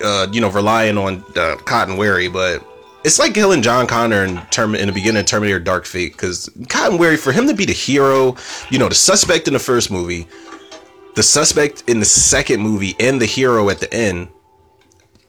uh, 0.04 0.28
you 0.32 0.40
know, 0.40 0.50
relying 0.50 0.98
on 0.98 1.24
uh, 1.36 1.58
Cotton 1.66 1.98
Weary, 1.98 2.30
but 2.30 2.66
it's 3.04 3.20
like 3.20 3.34
killing 3.34 3.62
John 3.62 3.86
Connor 3.86 4.24
in 4.24 4.42
term 4.48 4.76
in 4.76 4.88
the 4.88 4.94
beginning 4.94 5.20
of 5.20 5.26
Terminator 5.26 5.60
Dark 5.60 5.86
Fate 5.86 6.14
because 6.14 6.50
Cotton 6.70 6.98
Weary 6.98 7.18
for 7.18 7.32
him 7.32 7.48
to 7.48 7.54
be 7.54 7.66
the 7.66 7.74
hero, 7.74 8.36
you 8.70 8.80
know, 8.80 8.90
the 8.90 8.96
suspect 8.96 9.48
in 9.48 9.54
the 9.54 9.60
first 9.60 9.92
movie, 9.92 10.28
the 11.16 11.24
suspect 11.24 11.84
in 11.88 12.00
the 12.00 12.06
second 12.06 12.62
movie, 12.62 12.96
and 13.00 13.22
the 13.22 13.26
hero 13.26 13.70
at 13.70 13.80
the 13.80 13.94
end 13.94 14.30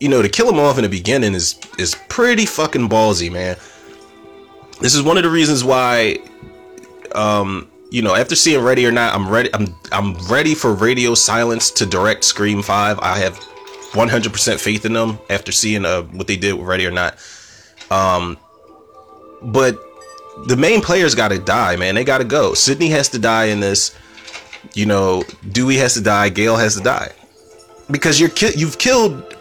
you 0.00 0.08
know, 0.08 0.22
to 0.22 0.28
kill 0.28 0.48
him 0.48 0.58
off 0.58 0.76
in 0.78 0.82
the 0.82 0.88
beginning 0.88 1.34
is 1.34 1.58
is 1.78 1.94
pretty 2.08 2.46
fucking 2.46 2.88
ballsy, 2.88 3.30
man. 3.30 3.56
This 4.80 4.94
is 4.94 5.02
one 5.02 5.16
of 5.16 5.22
the 5.22 5.30
reasons 5.30 5.64
why, 5.64 6.18
um, 7.14 7.70
you 7.90 8.02
know, 8.02 8.14
after 8.14 8.36
seeing 8.36 8.62
Ready 8.62 8.86
or 8.86 8.92
Not, 8.92 9.14
I'm 9.14 9.28
ready. 9.28 9.48
I'm 9.54 9.74
I'm 9.92 10.14
ready 10.28 10.54
for 10.54 10.74
Radio 10.74 11.14
Silence 11.14 11.70
to 11.72 11.86
direct 11.86 12.24
Scream 12.24 12.62
Five. 12.62 12.98
I 13.00 13.18
have 13.18 13.38
100% 13.92 14.60
faith 14.60 14.84
in 14.84 14.92
them 14.92 15.18
after 15.30 15.52
seeing 15.52 15.86
uh, 15.86 16.02
what 16.02 16.26
they 16.26 16.36
did 16.36 16.54
with 16.54 16.66
Ready 16.66 16.86
or 16.86 16.90
Not. 16.90 17.16
Um, 17.90 18.36
but 19.40 19.78
the 20.46 20.56
main 20.56 20.82
players 20.82 21.14
got 21.14 21.28
to 21.28 21.38
die, 21.38 21.76
man. 21.76 21.94
They 21.94 22.04
got 22.04 22.18
to 22.18 22.24
go. 22.24 22.52
Sidney 22.52 22.88
has 22.88 23.08
to 23.10 23.18
die 23.18 23.46
in 23.46 23.60
this. 23.60 23.96
You 24.74 24.84
know, 24.84 25.22
Dewey 25.52 25.76
has 25.76 25.94
to 25.94 26.02
die. 26.02 26.28
Gail 26.28 26.56
has 26.56 26.74
to 26.76 26.82
die 26.82 27.12
because 27.90 28.20
you're 28.20 28.28
ki- 28.28 28.54
you've 28.56 28.78
killed 28.78 29.35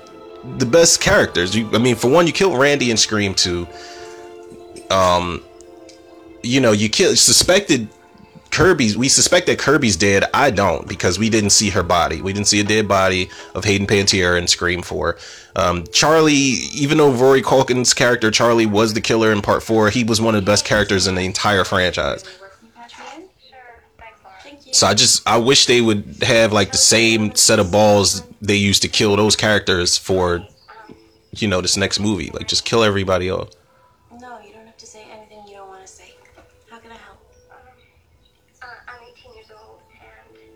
the 0.57 0.65
best 0.65 1.01
characters. 1.01 1.55
You, 1.55 1.69
I 1.73 1.77
mean, 1.77 1.95
for 1.95 2.09
one, 2.09 2.27
you 2.27 2.33
killed 2.33 2.57
Randy 2.57 2.91
in 2.91 2.97
Scream 2.97 3.33
Two. 3.33 3.67
Um, 4.89 5.43
you 6.43 6.61
know, 6.61 6.71
you 6.71 6.89
killed 6.89 7.17
suspected 7.17 7.89
Kirby's. 8.51 8.97
We 8.97 9.09
suspect 9.09 9.47
that 9.47 9.59
Kirby's 9.59 9.97
dead. 9.97 10.23
I 10.33 10.51
don't 10.51 10.87
because 10.87 11.19
we 11.19 11.29
didn't 11.29 11.49
see 11.49 11.69
her 11.71 11.83
body. 11.83 12.21
We 12.21 12.31
didn't 12.33 12.47
see 12.47 12.59
a 12.59 12.63
dead 12.63 12.87
body 12.87 13.29
of 13.53 13.65
Hayden 13.65 13.87
Panettiere 13.87 14.37
in 14.37 14.47
Scream 14.47 14.81
Four. 14.81 15.17
Um, 15.55 15.85
Charlie, 15.91 16.33
even 16.33 16.97
though 16.97 17.11
Rory 17.11 17.41
Culkin's 17.41 17.93
character 17.93 18.31
Charlie 18.31 18.65
was 18.65 18.93
the 18.93 19.01
killer 19.01 19.31
in 19.31 19.41
Part 19.41 19.63
Four, 19.63 19.89
he 19.89 20.03
was 20.03 20.21
one 20.21 20.35
of 20.35 20.45
the 20.45 20.49
best 20.49 20.65
characters 20.65 21.07
in 21.07 21.15
the 21.15 21.25
entire 21.25 21.63
franchise. 21.63 22.23
So 24.75 24.85
I 24.87 24.93
just 24.93 25.25
I 25.25 25.37
wish 25.37 25.67
they 25.67 25.79
would 25.79 26.17
have 26.21 26.51
like 26.51 26.71
the 26.73 26.77
same 26.77 27.33
set 27.33 27.59
of 27.59 27.71
balls 27.71 28.23
they 28.41 28.57
used 28.57 28.81
to 28.81 28.89
kill 28.89 29.15
those 29.15 29.37
characters 29.37 29.97
for, 29.97 30.45
you 31.31 31.47
know, 31.47 31.61
this 31.61 31.77
next 31.77 31.97
movie. 32.01 32.29
Like 32.33 32.49
just 32.49 32.65
kill 32.65 32.83
everybody 32.83 33.31
off. 33.31 33.51
No, 34.19 34.37
you 34.41 34.51
don't 34.51 34.65
have 34.65 34.75
to 34.75 34.85
say 34.85 35.05
anything 35.09 35.47
you 35.47 35.55
don't 35.55 35.69
want 35.69 35.85
to 35.85 35.87
say. 35.87 36.13
How 36.69 36.79
can 36.79 36.91
I 36.91 36.95
help? 36.95 37.19
Uh, 38.61 38.65
I'm 38.89 38.99
18 39.17 39.33
years 39.35 39.45
old 39.57 39.79
and 39.93 40.51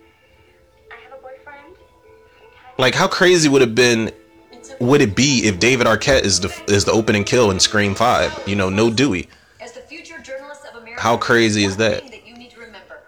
I 0.91 0.95
have 1.01 1.17
a 1.17 1.21
boyfriend. 1.21 1.77
Like 2.77 2.95
how 2.95 3.07
crazy 3.07 3.47
would 3.47 3.61
it 3.61 3.69
have 3.69 3.75
been 3.75 4.11
would 4.81 4.99
it 4.99 5.15
be 5.15 5.45
if 5.45 5.59
David 5.61 5.87
Arquette 5.87 6.23
is 6.23 6.41
the 6.41 6.63
is 6.67 6.83
the 6.83 6.91
opening 6.91 7.23
kill 7.23 7.51
in 7.51 7.59
Scream 7.61 7.95
Five? 7.95 8.37
You 8.45 8.57
know, 8.57 8.69
no 8.69 8.91
Dewey, 8.91 9.29
As 9.61 9.71
the 9.71 9.79
future 9.79 10.19
journalist 10.19 10.65
of 10.69 10.81
America, 10.81 11.01
How 11.01 11.15
crazy 11.15 11.63
is 11.63 11.77
one 11.77 11.79
that? 11.79 12.01
thing 12.01 12.11
that 12.11 12.27
you 12.27 12.35
need 12.37 12.51
to 12.51 12.59
remember. 12.59 12.99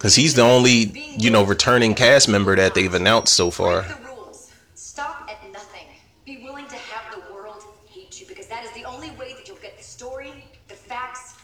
Because 0.00 0.14
he's 0.14 0.32
the 0.32 0.40
only 0.40 0.90
you 1.18 1.30
know 1.30 1.44
returning 1.44 1.94
cast 1.94 2.26
member 2.26 2.56
that 2.56 2.74
they've 2.74 2.94
announced 2.94 3.34
so 3.34 3.50
far. 3.50 3.82
Break 3.82 3.98
the 3.98 4.04
rules. 4.06 4.50
Stop 4.74 5.28
at 5.30 5.52
nothing. 5.52 5.84
Be 6.24 6.38
willing 6.42 6.66
to 6.68 6.76
have 6.76 7.14
the 7.14 7.34
world 7.34 7.62
hate 7.86 8.18
you 8.18 8.26
because 8.26 8.46
that 8.46 8.64
is 8.64 8.72
the 8.72 8.84
only 8.84 9.10
way 9.10 9.34
that 9.34 9.46
you'll 9.46 9.58
get 9.58 9.76
the 9.76 9.84
story, 9.84 10.32
the 10.68 10.74
facts, 10.74 11.34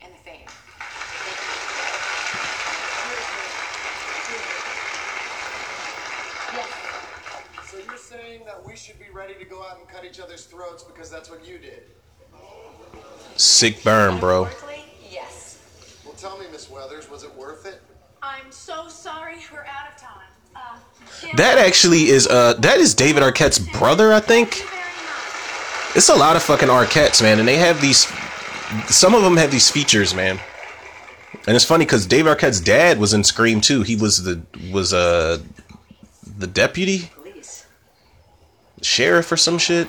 and 0.00 0.10
the 0.10 0.18
fame. 0.18 0.46
Yes. 6.54 7.70
So 7.70 7.76
you're 7.76 7.98
saying 7.98 8.40
that 8.46 8.66
we 8.66 8.74
should 8.74 8.98
be 8.98 9.10
ready 9.12 9.34
to 9.34 9.44
go 9.44 9.62
out 9.62 9.78
and 9.78 9.86
cut 9.86 10.06
each 10.06 10.18
other's 10.18 10.46
throats 10.46 10.82
because 10.82 11.10
that's 11.10 11.28
what 11.28 11.46
you 11.46 11.58
did? 11.58 11.82
Sick 13.36 13.84
burn, 13.84 14.18
bro. 14.18 14.48
Metaphorically, 16.22 16.22
Yes. 16.22 16.22
Well, 16.22 16.30
tell 16.30 16.40
me, 16.40 16.46
Miss 16.52 16.70
Weathers, 16.70 17.10
was 17.10 17.24
it 17.24 17.34
worth 17.36 17.66
it? 17.66 17.80
I'm 18.22 18.50
so 18.50 18.88
sorry. 18.88 19.36
We're 19.52 19.60
out 19.60 19.92
of 19.94 20.00
time. 20.00 20.28
Uh, 20.54 21.36
That 21.36 21.58
actually 21.58 22.08
is 22.08 22.26
uh 22.28 22.54
that 22.54 22.78
is 22.78 22.94
David 22.94 23.22
Arquette's 23.22 23.58
brother, 23.58 24.12
I 24.12 24.20
think. 24.20 24.54
thank 24.54 24.62
you 24.62 24.68
very 24.68 24.82
much. 24.82 25.96
It's 25.96 26.08
a 26.08 26.14
lot 26.14 26.36
of 26.36 26.42
fucking 26.42 26.68
Arquettes, 26.68 27.22
man, 27.22 27.38
and 27.38 27.48
they 27.48 27.56
have 27.56 27.80
these. 27.80 28.06
Some 28.88 29.14
of 29.14 29.22
them 29.22 29.36
have 29.36 29.50
these 29.50 29.70
features, 29.70 30.14
man. 30.14 30.38
And 31.46 31.56
it's 31.56 31.64
funny 31.64 31.84
because 31.84 32.06
David 32.06 32.36
Arquette's 32.36 32.60
dad 32.60 32.98
was 32.98 33.12
in 33.14 33.24
Scream 33.24 33.60
too. 33.60 33.82
He 33.82 33.96
was 33.96 34.22
the 34.22 34.42
was 34.70 34.92
uh 34.92 35.38
the 36.38 36.46
deputy 36.46 37.10
Please. 37.22 37.64
sheriff 38.82 39.32
or 39.32 39.36
some 39.36 39.58
shit. 39.58 39.88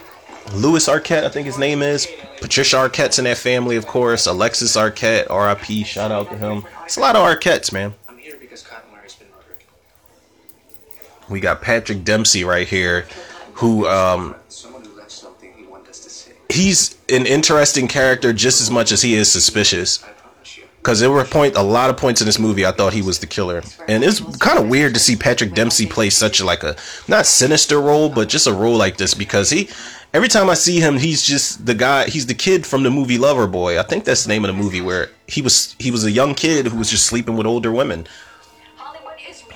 Lewis 0.52 0.88
Arquette, 0.88 1.24
I 1.24 1.30
think 1.30 1.46
his 1.46 1.58
name 1.58 1.82
is. 1.82 2.08
Patricia 2.42 2.76
Arquette's 2.78 3.18
in 3.18 3.26
that 3.26 3.38
family, 3.38 3.76
of 3.76 3.88
course. 3.88 4.26
Alexis 4.28 4.76
Arquette, 4.76 5.30
R.I.P. 5.30 5.84
Shout 5.84 6.12
out 6.12 6.30
to 6.30 6.38
him. 6.38 6.66
It's 6.86 6.98
a 6.98 7.00
lot 7.00 7.16
of 7.16 7.26
Arquettes, 7.26 7.72
man. 7.72 7.94
I'm 8.10 8.18
here 8.18 8.38
because 8.40 8.62
Cotton 8.62 8.92
Weary's 8.92 9.16
been 9.16 9.28
murdered. 9.32 9.64
We 11.30 11.40
got 11.40 11.62
Patrick 11.62 12.04
Dempsey 12.04 12.44
right 12.44 12.68
here, 12.68 13.08
who 13.54 13.88
um 13.88 14.36
Someone 14.50 14.84
who 14.84 14.96
left 14.98 15.12
something 15.12 15.54
he 15.56 15.64
wanted 15.66 15.90
us 15.90 16.02
to 16.02 16.10
see. 16.10 16.32
he's 16.50 16.98
an 17.10 17.26
interesting 17.26 17.88
character 17.88 18.34
just 18.34 18.62
as 18.62 18.70
much 18.70 18.92
as 18.92 19.02
he 19.02 19.16
is 19.16 19.32
suspicious. 19.32 20.04
I 20.04 20.12
promise 20.12 20.58
you. 20.58 20.64
Because 20.78 21.00
there 21.00 21.10
were 21.12 21.24
point 21.24 21.56
a 21.56 21.64
lot 21.64 21.90
of 21.90 21.98
points 21.98 22.20
in 22.22 22.26
this 22.28 22.38
movie 22.38 22.66
I 22.66 22.72
thought 22.72 22.94
he 22.94 23.02
was 23.02 23.20
the 23.20 23.28
killer, 23.28 23.64
and 23.88 24.04
it's 24.04 24.20
kind 24.38 24.60
of 24.60 24.68
weird 24.68 24.94
to 24.96 25.00
see 25.00 25.16
Patrick 25.16 25.54
Dempsey 25.54 25.86
play 25.86 26.10
such 26.10 26.44
like 26.44 26.64
a 26.64 26.76
not 27.08 27.26
sinister 27.26 27.80
role, 27.80 28.10
but 28.10 28.28
just 28.28 28.46
a 28.46 28.54
role 28.54 28.76
like 28.78 28.98
this 28.98 29.14
because 29.14 29.50
he 29.50 29.70
every 30.14 30.28
time 30.28 30.50
I 30.50 30.54
see 30.54 30.80
him, 30.80 30.98
he's 30.98 31.24
just 31.24 31.66
the 31.66 31.74
guy. 31.74 32.06
He's 32.10 32.26
the 32.26 32.34
kid 32.34 32.66
from 32.66 32.84
the 32.84 32.92
movie 32.92 33.18
Lover 33.18 33.48
Boy. 33.48 33.80
I 33.80 33.84
think 33.84 34.06
that's 34.06 34.24
the 34.24 34.30
name 34.30 34.46
of 34.46 34.56
the 34.56 34.62
movie 34.62 34.82
where 34.82 35.10
he 35.28 35.42
was 35.42 35.76
he 35.80 35.92
was 35.92 36.06
a 36.06 36.12
young 36.12 36.36
kid 36.36 36.68
who 36.68 36.78
was 36.78 36.90
just 36.90 37.06
sleeping 37.06 37.36
with 37.36 37.48
older 37.48 37.72
women, 37.72 38.08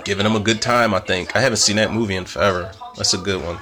giving 0.03 0.25
him 0.25 0.35
a 0.35 0.39
good 0.39 0.61
time. 0.61 0.93
I 0.93 0.99
think 0.99 1.35
I 1.35 1.41
haven't 1.41 1.57
seen 1.57 1.75
that 1.77 1.93
movie 1.93 2.15
in 2.15 2.25
forever. 2.25 2.71
That's 2.95 3.13
a 3.13 3.17
good 3.17 3.43
one. 3.43 3.57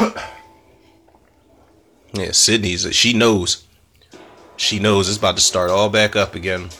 Yeah, 2.12 2.32
Sidney's 2.32 2.92
she 2.94 3.12
knows. 3.12 3.64
She 4.56 4.80
knows 4.80 5.08
it's 5.08 5.16
about 5.16 5.36
to 5.36 5.42
start 5.42 5.70
all 5.70 5.88
back 5.88 6.16
up 6.16 6.34
again. 6.34 6.70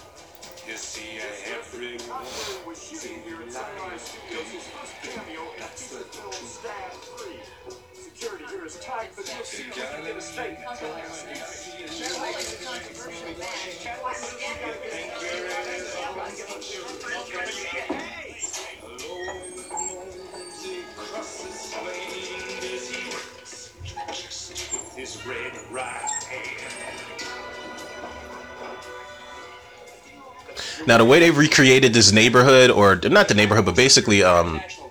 Now 30.90 30.98
the 30.98 31.05
way 31.05 31.20
they've 31.20 31.38
recreated 31.38 31.94
this 31.94 32.11
neighborhood, 32.11 32.68
or 32.68 32.96
not 32.96 33.29
the 33.29 33.35
neighborhood, 33.35 33.64
but 33.64 33.76
basically, 33.76 34.24
um, 34.24 34.57
National 34.57 34.90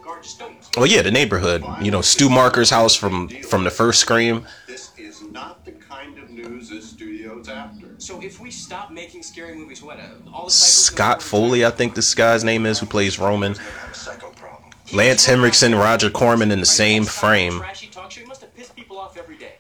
well, 0.77 0.85
yeah, 0.85 1.01
the 1.01 1.12
neighborhood. 1.12 1.63
You 1.81 1.91
know, 1.91 1.99
Stu 1.99 2.29
Macher's 2.29 2.69
house 2.69 2.95
from 2.95 3.27
from 3.27 3.65
the 3.65 3.69
first 3.69 3.99
Scream. 3.99 4.45
This 4.65 4.91
is 4.97 5.23
not 5.23 5.65
the 5.65 5.71
kind 5.71 6.17
of 6.19 6.29
news 6.29 6.69
this 6.69 6.89
studio's 6.89 7.49
after. 7.49 7.88
So 7.97 8.21
if 8.21 8.39
we 8.39 8.49
stop 8.49 8.91
making 8.91 9.23
scary 9.23 9.55
movies, 9.55 9.81
what? 9.81 9.99
Uh, 9.99 10.31
all 10.33 10.45
the 10.45 10.51
Scott 10.51 11.21
Foley, 11.21 11.65
I 11.65 11.69
think 11.69 11.95
this 11.95 12.13
guy's 12.15 12.45
name 12.45 12.65
is, 12.65 12.79
who 12.79 12.85
plays 12.85 13.19
Roman. 13.19 13.55
have 13.55 13.91
a 13.91 13.93
psycho 13.93 14.29
problem. 14.29 14.71
Lance 14.93 15.25
Henriksen, 15.25 15.75
Roger 15.75 16.09
Corman 16.09 16.51
in 16.51 16.62
the 16.62 16.65
same 16.65 17.03
frame. 17.03 17.57
Trashy 17.57 17.88
talk 17.88 18.09
show. 18.09 18.21
You 18.21 18.27
must 18.27 18.39
have 18.39 18.55
pissed 18.55 18.73
people 18.73 18.97
off 18.97 19.17
every 19.17 19.38
day. 19.38 19.55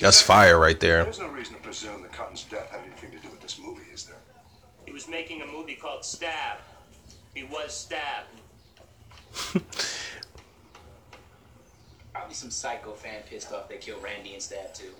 That's 0.00 0.20
fire 0.20 0.58
right 0.58 0.80
there. 0.80 1.04
There's 1.04 1.20
no 1.20 1.28
reason 1.28 1.54
to 1.54 1.60
presume 1.60 2.02
that 2.02 2.12
Cotton's 2.12 2.42
death 2.42 2.70
had 2.72 2.80
anything 2.80 3.12
to 3.12 3.18
do 3.18 3.30
with 3.30 3.40
this 3.40 3.56
movie, 3.60 3.82
is 3.92 4.06
there? 4.06 4.16
He 4.86 4.92
was 4.92 5.06
making 5.06 5.42
a 5.42 5.46
movie 6.20 6.32
called 6.32 6.58
Stab. 6.58 6.58
He 7.34 7.44
was 7.44 7.72
stabbed. 7.72 8.26
Probably 12.12 12.34
some 12.34 12.50
psycho 12.50 12.92
fan 12.92 13.22
pissed 13.28 13.52
off 13.52 13.68
they 13.68 13.76
killed 13.76 14.02
Randy 14.02 14.32
and 14.34 14.42
Stab 14.42 14.74
too. 14.74 14.90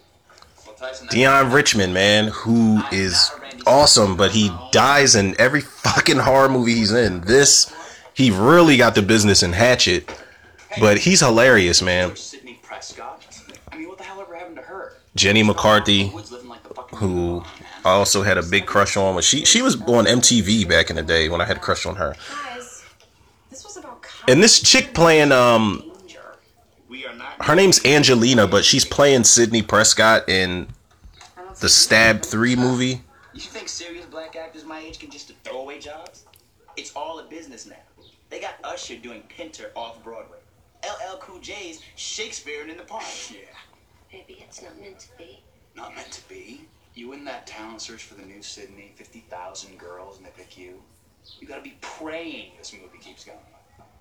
Well, 0.66 0.76
Deon 1.10 1.52
Richmond, 1.52 1.94
man, 1.94 2.28
who 2.28 2.82
is 2.92 3.30
awesome, 3.66 4.16
but 4.16 4.30
he 4.30 4.50
dies 4.72 5.14
in 5.16 5.34
every 5.40 5.62
fucking 5.62 6.18
horror 6.18 6.50
movie 6.50 6.74
he's 6.74 6.92
in. 6.92 7.22
This, 7.22 7.74
he 8.14 8.30
really 8.30 8.76
got 8.76 8.94
the 8.94 9.00
business 9.02 9.42
in 9.42 9.54
Hatchet, 9.54 10.08
but 10.78 10.98
he's 10.98 11.20
hilarious, 11.20 11.80
man. 11.80 12.14
Sidney 12.14 12.60
Prescott. 12.62 13.26
I 13.72 13.78
mean, 13.78 13.88
what 13.88 13.96
the 13.98 14.04
hell 14.04 14.20
ever 14.20 14.36
happened 14.36 14.56
to 14.56 14.62
her? 14.62 14.98
Jenny 15.16 15.42
McCarthy, 15.42 16.10
Woods 16.10 16.30
living 16.30 16.48
like 16.48 16.62
the 16.62 16.74
fucking 16.74 16.98
who 16.98 17.42
I 17.84 17.90
also 17.90 18.22
had 18.22 18.36
a 18.38 18.42
big 18.42 18.66
crush 18.66 18.96
on. 18.96 19.14
When 19.14 19.22
she 19.22 19.44
she 19.44 19.62
was 19.62 19.76
on 19.82 20.04
MTV 20.04 20.68
back 20.68 20.90
in 20.90 20.96
the 20.96 21.02
day 21.02 21.28
when 21.28 21.40
I 21.40 21.44
had 21.44 21.56
a 21.56 21.60
crush 21.60 21.86
on 21.86 21.96
her. 21.96 22.14
Guys, 22.44 22.84
this 23.50 23.64
was 23.64 23.76
about 23.76 24.04
And 24.28 24.42
this 24.42 24.60
chick 24.60 24.92
playing 24.94 25.32
um 25.32 25.82
danger. 25.98 26.20
we 26.88 27.06
are 27.06 27.14
not. 27.14 27.42
her 27.44 27.54
name's 27.54 27.84
Angelina, 27.84 28.46
but 28.46 28.64
she's 28.64 28.84
playing 28.84 29.24
Sidney 29.24 29.62
Prescott 29.62 30.28
in 30.28 30.68
the 31.60 31.68
Stab 31.68 32.22
3 32.22 32.56
movie. 32.56 33.02
You 33.34 33.40
think 33.40 33.68
serious 33.68 34.06
black 34.06 34.36
actors 34.36 34.64
my 34.64 34.78
age 34.80 34.98
can 34.98 35.10
just 35.10 35.32
throw 35.44 35.60
away 35.62 35.78
jobs? 35.78 36.24
It's 36.76 36.92
all 36.96 37.18
a 37.18 37.24
business 37.24 37.66
now. 37.66 37.76
They 38.30 38.40
got 38.40 38.54
Usher 38.64 38.96
doing 38.96 39.22
Pinter 39.28 39.70
off 39.74 40.02
Broadway. 40.04 40.38
LL 40.84 41.16
Cool 41.18 41.38
J's 41.40 41.80
Shakespeare 41.96 42.66
in 42.66 42.76
the 42.76 42.82
Park. 42.84 43.04
Yeah. 43.30 43.38
Maybe 44.12 44.38
it's 44.46 44.62
not 44.62 44.78
meant 44.80 44.98
to 45.00 45.08
be. 45.18 45.40
Not 45.76 45.94
meant 45.94 46.10
to 46.12 46.28
be. 46.28 46.62
You 47.00 47.14
in 47.14 47.24
that 47.24 47.46
talent 47.46 47.80
search 47.80 48.02
for 48.02 48.12
the 48.12 48.26
new 48.26 48.42
Sidney, 48.42 48.92
50,000 48.94 49.78
girls, 49.78 50.18
and 50.18 50.26
they 50.26 50.30
pick 50.36 50.58
you. 50.58 50.82
You 51.40 51.46
gotta 51.46 51.62
be 51.62 51.74
praying 51.80 52.50
this 52.58 52.74
movie 52.74 52.98
keeps 53.00 53.24
going. 53.24 53.38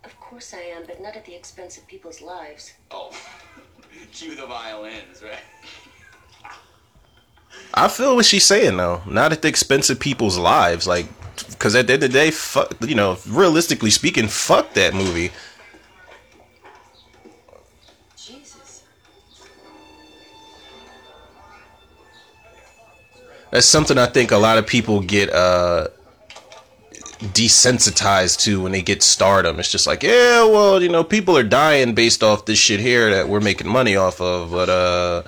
Of 0.03 0.19
course 0.19 0.53
I 0.53 0.59
am, 0.75 0.83
but 0.85 1.01
not 1.01 1.15
at 1.15 1.23
the 1.23 1.33
expense 1.33 1.77
of 1.77 1.88
people's 1.88 2.21
lives. 2.21 2.73
Oh, 2.91 3.17
cue 4.12 4.35
the 4.35 4.45
violins, 4.45 5.23
right? 5.23 5.39
I 7.73 7.88
feel 7.88 8.17
what 8.17 8.25
she's 8.25 8.43
saying 8.43 8.75
though. 8.75 9.01
Not 9.05 9.31
at 9.31 9.43
the 9.43 9.47
expense 9.47 9.89
of 9.89 9.97
people's 9.97 10.38
lives, 10.38 10.85
like, 10.85 11.05
because 11.51 11.75
at 11.75 11.88
the 11.88 11.93
end 11.93 12.03
of 12.03 12.12
the 12.12 12.13
day, 12.13 12.31
fuck, 12.31 12.75
you 12.85 12.95
know, 12.95 13.17
realistically 13.29 13.91
speaking, 13.91 14.27
fuck 14.27 14.73
that 14.73 14.93
movie. 14.93 15.31
That's 23.51 23.65
something 23.65 23.97
I 23.97 24.05
think 24.05 24.31
a 24.31 24.38
lot 24.38 24.57
of 24.57 24.67
people 24.67 25.01
get 25.01 25.31
uh 25.33 25.88
desensitized 27.19 28.39
to 28.41 28.62
when 28.62 28.71
they 28.71 28.81
get 28.81 29.03
stardom. 29.03 29.59
It's 29.59 29.71
just 29.71 29.85
like, 29.85 30.03
yeah, 30.03 30.45
well, 30.45 30.81
you 30.81 30.88
know, 30.88 31.03
people 31.03 31.38
are 31.38 31.43
dying 31.43 31.93
based 31.93 32.23
off 32.23 32.45
this 32.45 32.57
shit 32.57 32.79
here 32.79 33.12
that 33.12 33.27
we're 33.27 33.41
making 33.41 33.67
money 33.67 33.95
off 33.95 34.21
of, 34.21 34.51
but 34.51 34.69
uh 34.69 35.23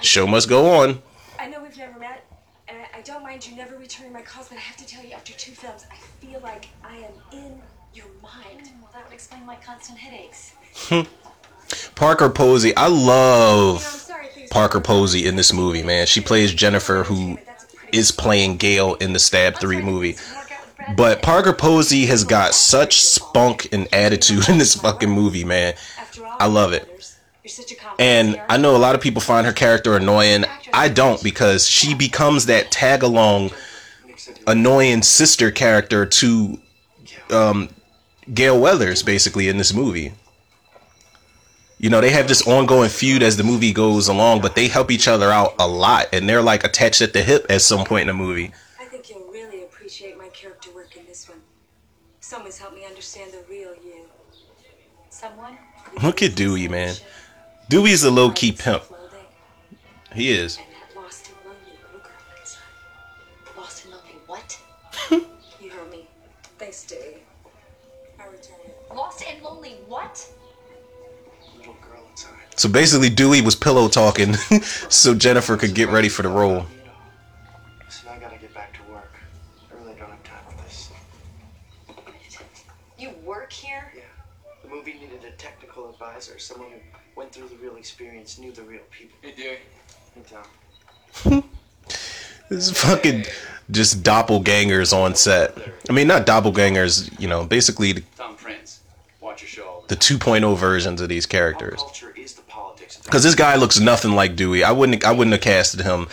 show 0.00 0.26
must 0.26 0.48
go 0.48 0.80
on. 0.82 1.02
I 1.38 1.48
know 1.48 1.60
we've 1.62 1.76
never 1.76 1.98
met, 1.98 2.24
and 2.68 2.78
I, 2.78 2.98
I 2.98 3.02
don't 3.02 3.22
mind 3.22 3.46
you 3.46 3.56
never 3.56 3.76
returning 3.76 4.12
my 4.12 4.22
calls, 4.22 4.48
but 4.48 4.58
I 4.58 4.60
have 4.60 4.76
to 4.76 4.86
tell 4.86 5.04
you, 5.04 5.12
after 5.12 5.32
two 5.32 5.52
films, 5.52 5.86
I 5.90 5.96
feel 6.24 6.40
like 6.40 6.68
I 6.84 6.96
am 6.98 7.12
in 7.32 7.60
your 7.94 8.06
mind. 8.22 8.70
Well, 8.80 8.90
that 8.94 9.04
would 9.04 9.12
explain 9.12 9.44
my 9.44 9.56
constant 9.56 9.98
headaches. 9.98 10.54
Parker 11.94 12.30
Posey, 12.30 12.74
I 12.76 12.86
You 12.86 12.94
know, 12.94 13.00
I'm 13.00 13.06
love 13.06 14.10
Parker 14.50 14.80
Posey 14.80 15.26
in 15.26 15.36
this 15.36 15.52
movie, 15.52 15.82
man. 15.82 16.06
She 16.06 16.20
plays 16.20 16.54
Jennifer 16.54 17.04
who 17.04 17.38
is 17.92 18.10
playing 18.10 18.56
Gail 18.56 18.94
in 18.94 19.12
the 19.12 19.18
Stab 19.18 19.56
3 19.56 19.82
movie. 19.82 20.16
But 20.96 21.22
Parker 21.22 21.52
Posey 21.52 22.06
has 22.06 22.24
got 22.24 22.54
such 22.54 23.00
spunk 23.02 23.72
and 23.72 23.92
attitude 23.92 24.48
in 24.48 24.58
this 24.58 24.74
fucking 24.74 25.10
movie, 25.10 25.44
man. 25.44 25.74
I 26.38 26.46
love 26.46 26.72
it. 26.72 26.88
You're 27.42 27.50
such 27.50 27.72
a 27.72 27.76
confident 27.76 28.00
And. 28.00 28.42
I 28.48 28.56
know 28.56 28.76
a 28.76 28.78
lot 28.78 28.94
of 28.94 29.00
people 29.00 29.20
find 29.20 29.46
her 29.46 29.52
character 29.52 29.96
annoying. 29.96 30.44
I 30.72 30.88
don't 30.88 31.22
because 31.22 31.68
she 31.68 31.94
becomes 31.94 32.46
that 32.46 32.70
tag 32.70 33.02
along 33.02 33.50
annoying 34.46 35.02
sister 35.02 35.50
character 35.50 36.06
to 36.06 36.58
um, 37.30 37.68
Gail 38.32 38.60
Weathers 38.60 39.02
basically 39.02 39.48
in 39.48 39.58
this 39.58 39.74
movie. 39.74 40.12
You 41.80 41.90
know, 41.90 42.00
they 42.00 42.10
have 42.10 42.26
this 42.26 42.46
ongoing 42.46 42.88
feud 42.90 43.22
as 43.22 43.36
the 43.36 43.44
movie 43.44 43.72
goes 43.72 44.08
along, 44.08 44.40
but 44.40 44.56
they 44.56 44.66
help 44.66 44.90
each 44.90 45.06
other 45.06 45.30
out 45.30 45.54
a 45.60 45.68
lot 45.68 46.06
and 46.12 46.28
they're 46.28 46.42
like 46.42 46.64
attached 46.64 47.00
at 47.02 47.12
the 47.12 47.22
hip 47.22 47.46
at 47.48 47.62
some 47.62 47.84
point 47.86 48.02
in 48.02 48.06
the 48.08 48.14
movie. 48.14 48.50
I 48.80 48.84
think 48.86 49.08
you'll 49.08 49.30
really 49.30 49.62
appreciate 49.62 50.18
my 50.18 50.28
character 50.28 50.70
work 50.74 50.96
in 50.96 51.06
this 51.06 51.28
one. 51.28 51.38
Someone's 52.18 52.58
helped 52.58 52.74
me 52.74 52.84
understand 52.84 53.32
the 53.32 53.44
real 53.48 53.74
you. 53.76 54.06
Someone? 55.08 55.56
Look 56.02 56.20
at 56.22 56.34
Dewey, 56.34 56.66
man. 56.66 56.94
Dewey's 57.68 58.02
a 58.02 58.10
low 58.10 58.30
key 58.30 58.52
pimp. 58.52 58.82
He 60.14 60.32
is. 60.32 60.58
So 72.58 72.68
basically, 72.68 73.08
Dewey 73.08 73.40
was 73.40 73.54
pillow 73.54 73.88
talking 73.88 74.34
so 74.88 75.14
Jennifer 75.14 75.56
could 75.56 75.74
get 75.74 75.88
ready 75.90 76.08
for 76.08 76.22
the 76.22 76.28
role. 76.28 76.66
Listen, 77.84 78.08
I 78.10 78.18
gotta 78.18 78.36
get 78.36 78.52
back 78.52 78.74
to 78.74 78.92
work. 78.92 79.12
I 79.70 79.80
really 79.80 79.96
don't 79.96 80.10
have 80.10 80.22
time 80.24 80.40
for 80.50 80.62
this. 80.64 80.90
You 82.98 83.10
work 83.24 83.52
here? 83.52 83.92
Yeah. 83.94 84.02
The 84.64 84.68
movie 84.68 84.94
needed 84.94 85.24
a 85.24 85.30
technical 85.36 85.88
advisor, 85.88 86.38
someone 86.38 86.70
who 86.72 86.78
went 87.16 87.32
through 87.32 87.48
the 87.48 87.56
real 87.56 87.76
experience, 87.76 88.38
knew 88.38 88.50
the 88.50 88.62
real 88.62 88.82
people. 88.90 89.16
Hey, 89.22 89.32
Dewey. 89.36 89.58
Hey, 90.14 90.22
Tom. 91.24 91.44
This 92.48 92.70
is 92.70 92.80
fucking 92.80 93.26
just 93.70 94.02
doppelgangers 94.02 94.96
on 94.96 95.14
set. 95.14 95.54
I 95.88 95.92
mean, 95.92 96.06
not 96.08 96.26
doppelgangers, 96.26 97.18
you 97.20 97.28
know, 97.28 97.44
basically 97.44 97.92
the, 97.92 98.02
Tom 98.16 98.36
Prinze. 98.38 98.78
Watch 99.20 99.42
your 99.42 99.48
show. 99.48 99.84
the 99.88 99.96
2.0 99.96 100.56
versions 100.56 101.02
of 101.02 101.10
these 101.10 101.26
Pop 101.26 101.30
characters. 101.32 101.78
culture 101.80 102.14
is 102.16 102.32
the 102.32 102.37
politics 102.37 102.37
of 102.37 102.37
Because 103.08 103.22
this 103.22 103.34
guy 103.34 103.56
looks 103.56 103.80
nothing 103.80 104.12
like 104.12 104.36
Dewey. 104.36 104.62
I 104.62 104.70
wouldn't, 104.70 105.02
I 105.02 105.12
wouldn't 105.12 105.32
have 105.32 105.40
casted 105.40 105.80
him 105.80 106.08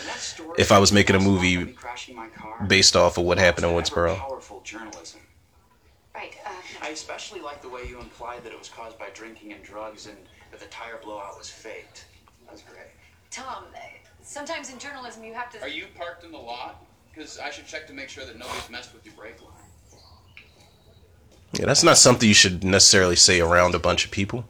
if 0.56 0.72
I 0.72 0.78
was 0.78 0.92
making 0.92 1.14
a 1.14 1.20
movie 1.20 1.72
crashing 1.74 2.16
my 2.16 2.28
car. 2.28 2.64
based 2.66 2.96
off 2.96 3.18
of 3.18 3.24
what 3.26 3.36
happened 3.36 3.66
in 3.66 3.72
Woodsboro. 3.72 4.16
Powerful 4.16 4.62
journalism. 4.62 5.20
Right, 6.14 6.34
uh, 6.46 6.50
I 6.80 6.88
especially 6.88 7.40
like 7.40 7.60
the 7.60 7.68
way 7.68 7.82
you 7.86 8.00
implied 8.00 8.44
that 8.44 8.52
it 8.52 8.58
was 8.58 8.70
caused 8.70 8.98
by 8.98 9.10
drinking 9.12 9.52
and 9.52 9.62
drugs 9.62 10.06
and 10.06 10.16
that 10.50 10.58
the 10.58 10.66
tire 10.66 10.98
blowout 11.04 11.36
was 11.36 11.50
faked. 11.50 12.06
That 12.46 12.52
was 12.52 12.62
great. 12.62 12.86
Tom, 13.30 13.64
uh, 13.74 13.78
sometimes 14.22 14.72
in 14.72 14.78
journalism 14.78 15.22
you 15.22 15.34
have 15.34 15.50
to. 15.50 15.60
Are 15.60 15.68
you 15.68 15.84
parked 15.98 16.24
in 16.24 16.32
the 16.32 16.38
lot? 16.38 16.82
Because 17.12 17.38
I 17.38 17.50
should 17.50 17.66
check 17.66 17.86
to 17.88 17.92
make 17.92 18.08
sure 18.08 18.24
that 18.24 18.38
nobody's 18.38 18.70
messed 18.70 18.94
with 18.94 19.04
your 19.04 19.14
brake 19.14 19.42
line. 19.42 19.52
Yeah, 21.52 21.66
that's 21.66 21.82
not 21.82 21.98
something 21.98 22.26
you 22.26 22.34
should 22.34 22.64
necessarily 22.64 23.16
say 23.16 23.40
around 23.40 23.74
a 23.74 23.78
bunch 23.78 24.06
of 24.06 24.10
people. 24.10 24.46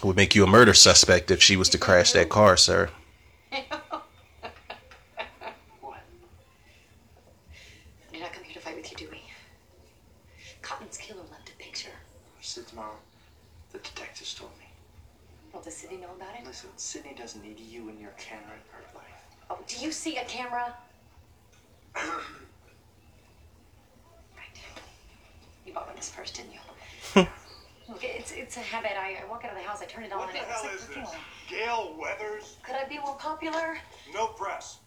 It 0.00 0.06
would 0.06 0.16
make 0.16 0.34
you 0.34 0.42
a 0.44 0.46
murder 0.46 0.72
suspect 0.72 1.30
if 1.30 1.42
she 1.42 1.56
was 1.56 1.68
to 1.68 1.78
crash 1.78 2.12
that 2.12 2.30
car, 2.30 2.56
sir. 2.56 2.88
What? 5.82 6.00
Did 8.10 8.22
I 8.22 8.28
come 8.28 8.44
here 8.44 8.54
to 8.54 8.60
fight 8.60 8.76
with 8.76 8.90
you, 8.90 8.96
Dewey? 8.96 9.22
Cotton's 10.62 10.96
killer 10.96 11.20
left 11.30 11.50
a 11.50 11.52
picture. 11.62 11.90
Sid 12.40 12.66
tomorrow. 12.68 12.96
The 13.72 13.78
detectives 13.80 14.32
told 14.32 14.52
me. 14.58 14.64
Will 15.52 15.60
the 15.60 15.70
city 15.70 15.98
know 15.98 16.12
about 16.16 16.34
it? 16.34 16.46
Listen, 16.46 16.70
Sidney 16.76 17.14
doesn't 17.14 17.42
need 17.42 17.60
you 17.60 17.90
and 17.90 18.00
your 18.00 18.12
camera 18.12 18.54
in 18.54 18.72
her 18.72 18.82
life. 18.94 19.04
Oh, 19.50 19.58
do 19.66 19.84
you 19.84 19.92
see 19.92 20.16
a 20.16 20.24
camera? 20.24 20.74
right. 21.94 22.06
You 25.66 25.74
bought 25.74 25.90
me 25.90 25.94
this 25.94 26.08
first, 26.08 26.36
didn't 26.36 26.52
you? 26.54 27.26
Look, 27.90 28.04
it's 28.04 28.30
it's 28.30 28.56
a 28.56 28.60
habit. 28.60 28.92
I, 28.96 29.18
I 29.20 29.28
walk 29.28 29.44
out 29.44 29.50
of 29.50 29.56
the 29.58 29.64
house, 29.64 29.82
I 29.82 29.86
turn 29.86 30.04
it 30.04 30.12
on. 30.12 30.20
What 30.20 30.32
the 30.32 30.38
and 30.38 30.46
hell 30.46 30.62
it's 30.72 30.84
is 30.84 30.88
like, 30.96 31.04
this? 31.04 31.08
okay, 31.08 31.64
Gail 31.64 31.96
Weathers? 31.98 32.56
Could 32.62 32.76
I 32.76 32.84
be 32.88 32.98
more 32.98 33.16
popular? 33.16 33.78
No 34.14 34.28
press. 34.28 34.78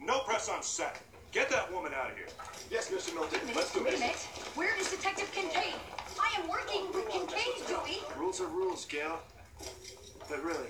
No 0.00 0.18
press 0.20 0.48
on 0.48 0.62
set. 0.62 1.00
Get 1.30 1.48
that 1.50 1.72
woman 1.72 1.92
out 1.94 2.10
of 2.10 2.16
here. 2.16 2.26
Yes, 2.70 2.90
Mr. 2.90 3.14
Milton. 3.14 3.40
Let's 3.54 3.72
do 3.72 3.84
Wait 3.84 3.94
a 3.94 3.98
this. 3.98 4.24
Where 4.56 4.76
is 4.78 4.90
Detective 4.90 5.30
Kincaid? 5.30 5.74
I 6.20 6.40
am 6.40 6.48
working 6.48 6.86
with 6.92 7.08
Kincaid, 7.08 7.66
Dewey. 7.68 7.98
Rules 8.18 8.40
are 8.40 8.46
rules, 8.46 8.84
Gail. 8.86 9.20
But 10.28 10.42
really, 10.42 10.66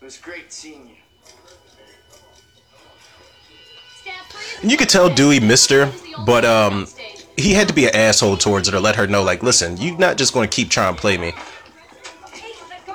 it 0.00 0.04
was 0.04 0.18
great 0.18 0.52
seeing 0.52 0.88
you. 0.88 0.94
Stab 4.02 4.24
three 4.28 4.62
And 4.62 4.70
you 4.70 4.76
could 4.76 4.88
tell 4.88 5.12
Dewey 5.12 5.40
missed 5.40 5.70
her, 5.70 5.90
but 6.26 6.44
um, 6.44 6.86
he 7.40 7.52
had 7.52 7.68
to 7.68 7.74
be 7.74 7.86
an 7.86 7.94
asshole 7.94 8.36
towards 8.36 8.68
her 8.68 8.72
to 8.72 8.80
let 8.80 8.96
her 8.96 9.06
know, 9.06 9.22
like, 9.22 9.42
listen, 9.42 9.76
you're 9.76 9.96
not 9.98 10.16
just 10.16 10.32
going 10.32 10.48
to 10.48 10.54
keep 10.54 10.70
trying 10.70 10.94
to 10.94 11.00
play 11.00 11.16
me. 11.18 11.32
Hey, 12.32 12.52
let 12.68 12.86
go. 12.86 12.94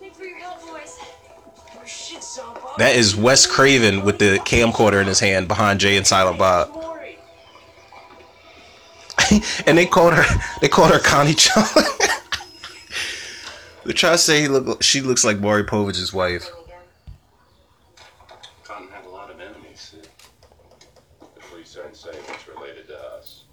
Thanks 0.00 0.16
for 0.16 0.24
your 0.24 0.38
help, 0.38 0.60
boys. 0.66 0.98
Shit, 1.86 2.22
son. 2.22 2.54
Bob. 2.54 2.78
That 2.78 2.96
is 2.96 3.16
Wes 3.16 3.46
Craven 3.46 4.04
with 4.04 4.18
the 4.18 4.38
camcorder 4.44 5.00
in 5.00 5.06
his 5.06 5.20
hand 5.20 5.48
behind 5.48 5.80
Jay 5.80 5.96
and 5.96 6.06
Silent 6.06 6.38
Bob. 6.38 6.70
And 9.66 9.76
they 9.76 9.86
called 9.86 10.14
her, 10.14 10.24
they 10.60 10.68
called 10.68 10.92
her 10.92 11.00
Connie 11.00 11.34
Chung. 11.34 11.64
They're 13.84 13.92
trying 13.92 14.14
to 14.14 14.18
say 14.18 14.40
he 14.40 14.48
look, 14.48 14.82
she 14.82 15.00
looks 15.00 15.24
like 15.24 15.38
Maury 15.38 15.62
Povich's 15.64 16.12
wife. 16.12 16.50
Cotton 18.64 18.88
had 18.88 19.04
a 19.04 19.08
lot 19.08 19.30
of 19.30 19.40
enemies. 19.40 19.80
Sid. 19.80 20.08
The 21.20 21.40
police 21.40 21.76
aren't 21.76 21.96
saying 21.96 22.18
it's 22.28 22.48
related 22.48 22.88
to 22.88 22.98
us. 22.98 23.44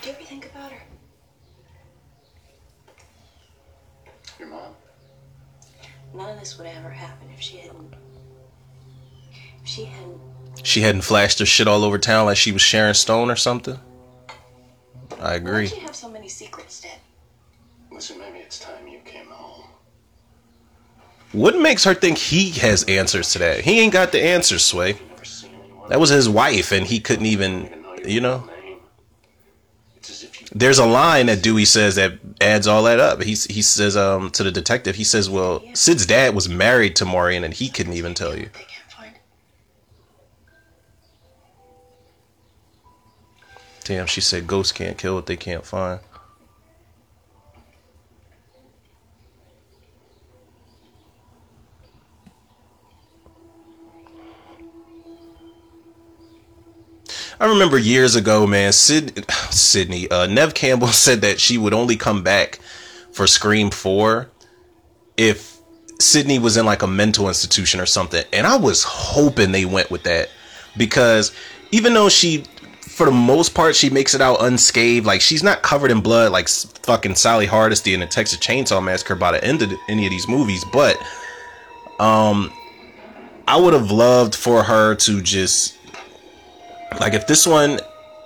Do 0.00 0.08
you 0.08 0.14
ever 0.14 0.24
think 0.24 0.46
about 0.46 0.70
her? 0.70 0.82
Your 4.38 4.48
mom? 4.48 4.74
None 6.14 6.30
of 6.30 6.37
this 6.48 6.56
would 6.56 6.66
ever 6.66 6.88
happen 6.88 7.28
if 7.34 7.42
she 7.42 7.58
hadn't. 7.58 7.94
If 9.62 9.68
she 9.68 9.84
hadn't. 9.84 10.18
She 10.62 10.80
hadn't 10.80 11.02
flashed 11.02 11.38
her 11.40 11.46
shit 11.46 11.68
all 11.68 11.84
over 11.84 11.98
town 11.98 12.24
like 12.24 12.38
she 12.38 12.52
was 12.52 12.62
Sharon 12.62 12.94
Stone 12.94 13.30
or 13.30 13.36
something. 13.36 13.78
I 15.20 15.34
agree. 15.34 15.34
Why 15.34 15.34
agree. 15.34 15.68
did 15.68 15.76
you 15.76 15.82
have 15.82 15.94
so 15.94 16.08
many 16.08 16.28
secrets, 16.28 16.80
Dad? 16.80 16.98
Listen, 17.92 18.18
maybe 18.18 18.38
it's 18.38 18.58
time 18.58 18.88
you 18.88 19.00
came 19.04 19.26
home. 19.26 19.66
What 21.32 21.58
makes 21.58 21.84
her 21.84 21.92
think 21.92 22.16
he 22.16 22.50
has 22.60 22.82
answers 22.84 23.32
to 23.32 23.40
that? 23.40 23.60
He 23.60 23.80
ain't 23.80 23.92
got 23.92 24.12
the 24.12 24.22
answers, 24.22 24.64
Sway. 24.64 24.94
Never 25.10 25.24
seen 25.26 25.50
anyone. 25.62 25.90
That 25.90 26.00
was 26.00 26.08
his 26.08 26.30
wife, 26.30 26.72
and 26.72 26.86
he 26.86 26.98
couldn't 26.98 27.26
even, 27.26 27.66
even 27.66 27.82
know 27.82 27.94
your 27.94 28.08
you 28.08 28.20
know. 28.22 28.48
There's 30.52 30.78
a 30.78 30.86
line 30.86 31.26
that 31.26 31.42
Dewey 31.42 31.64
says 31.64 31.96
that 31.96 32.14
adds 32.40 32.66
all 32.66 32.84
that 32.84 33.00
up. 33.00 33.22
He 33.22 33.30
he 33.30 33.62
says 33.62 33.96
um 33.96 34.30
to 34.30 34.42
the 34.42 34.50
detective, 34.50 34.96
he 34.96 35.04
says, 35.04 35.28
"Well, 35.28 35.62
Sid's 35.74 36.06
dad 36.06 36.34
was 36.34 36.48
married 36.48 36.96
to 36.96 37.04
Maureen, 37.04 37.44
and 37.44 37.52
he 37.52 37.68
couldn't 37.68 37.92
even 37.94 38.14
tell 38.14 38.36
you." 38.36 38.50
Damn, 43.84 44.06
she 44.06 44.20
said 44.20 44.46
ghosts 44.46 44.72
can't 44.72 44.98
kill 44.98 45.14
what 45.14 45.24
they 45.24 45.36
can't 45.36 45.64
find. 45.64 46.00
I 57.40 57.46
remember 57.46 57.78
years 57.78 58.16
ago, 58.16 58.46
man, 58.46 58.72
Sid, 58.72 59.24
Sidney, 59.50 60.10
uh, 60.10 60.26
Neve 60.26 60.54
Campbell 60.54 60.88
said 60.88 61.20
that 61.20 61.40
she 61.40 61.56
would 61.56 61.74
only 61.74 61.96
come 61.96 62.22
back 62.22 62.58
for 63.12 63.26
Scream 63.26 63.70
4 63.70 64.28
if 65.16 65.56
Sidney 66.00 66.38
was 66.38 66.56
in 66.56 66.66
like 66.66 66.82
a 66.82 66.86
mental 66.86 67.28
institution 67.28 67.80
or 67.80 67.86
something. 67.86 68.24
And 68.32 68.46
I 68.46 68.56
was 68.56 68.82
hoping 68.82 69.52
they 69.52 69.64
went 69.64 69.90
with 69.90 70.02
that 70.04 70.30
because 70.76 71.32
even 71.70 71.94
though 71.94 72.08
she, 72.08 72.44
for 72.80 73.06
the 73.06 73.12
most 73.12 73.54
part, 73.54 73.76
she 73.76 73.88
makes 73.88 74.14
it 74.14 74.20
out 74.20 74.42
unscathed, 74.42 75.06
like 75.06 75.20
she's 75.20 75.42
not 75.42 75.62
covered 75.62 75.92
in 75.92 76.00
blood 76.00 76.32
like 76.32 76.48
fucking 76.48 77.14
Sally 77.14 77.46
Hardesty 77.46 77.94
in 77.94 78.00
the 78.00 78.06
Texas 78.06 78.38
Chainsaw 78.38 78.82
Massacre 78.82 79.14
by 79.14 79.32
the 79.32 79.44
end 79.44 79.62
of 79.62 79.72
any 79.88 80.06
of 80.06 80.10
these 80.10 80.26
movies, 80.26 80.64
but 80.72 80.96
um, 82.00 82.52
I 83.46 83.56
would 83.56 83.74
have 83.74 83.90
loved 83.90 84.34
for 84.34 84.62
her 84.62 84.94
to 84.96 85.22
just 85.22 85.77
like 87.00 87.14
if 87.14 87.26
this 87.26 87.46
one 87.46 87.80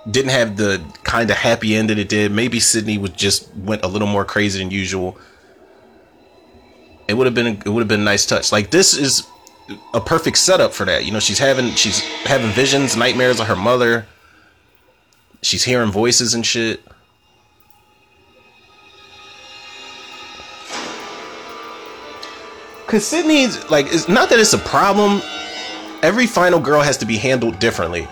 didn't 0.09 0.31
have 0.31 0.57
the 0.57 0.83
kind 1.03 1.29
of 1.29 1.37
happy 1.37 1.75
end 1.75 1.89
that 1.89 1.97
it 1.97 2.09
did, 2.09 2.31
maybe 2.31 2.59
Sidney 2.59 2.97
would 2.97 3.15
just 3.15 3.53
went 3.55 3.83
a 3.83 3.87
little 3.87 4.07
more 4.07 4.25
crazy 4.25 4.59
than 4.59 4.71
usual. 4.71 5.17
It 7.07 7.15
would 7.15 7.25
have 7.25 7.35
been 7.35 7.47
it 7.47 7.69
would 7.69 7.81
have 7.81 7.87
been 7.87 8.01
a 8.01 8.03
nice 8.03 8.25
touch. 8.25 8.51
Like 8.51 8.71
this 8.71 8.95
is 8.95 9.27
a 9.93 10.01
perfect 10.01 10.37
setup 10.37 10.73
for 10.73 10.85
that. 10.85 11.05
You 11.05 11.11
know, 11.11 11.19
she's 11.19 11.39
having 11.39 11.71
she's 11.75 11.99
having 12.25 12.51
visions, 12.51 12.95
nightmares 12.95 13.39
of 13.39 13.47
her 13.47 13.55
mother. 13.55 14.05
She's 15.41 15.63
hearing 15.63 15.91
voices 15.91 16.33
and 16.33 16.45
shit. 16.45 16.81
Cause 22.87 23.05
Sidney's 23.05 23.69
like 23.69 23.87
it's 23.87 24.07
not 24.07 24.29
that 24.29 24.39
it's 24.39 24.53
a 24.53 24.59
problem. 24.59 25.21
Every 26.01 26.27
final 26.27 26.59
girl 26.59 26.81
has 26.81 26.97
to 26.97 27.05
be 27.05 27.17
handled 27.17 27.59
differently. 27.59 28.07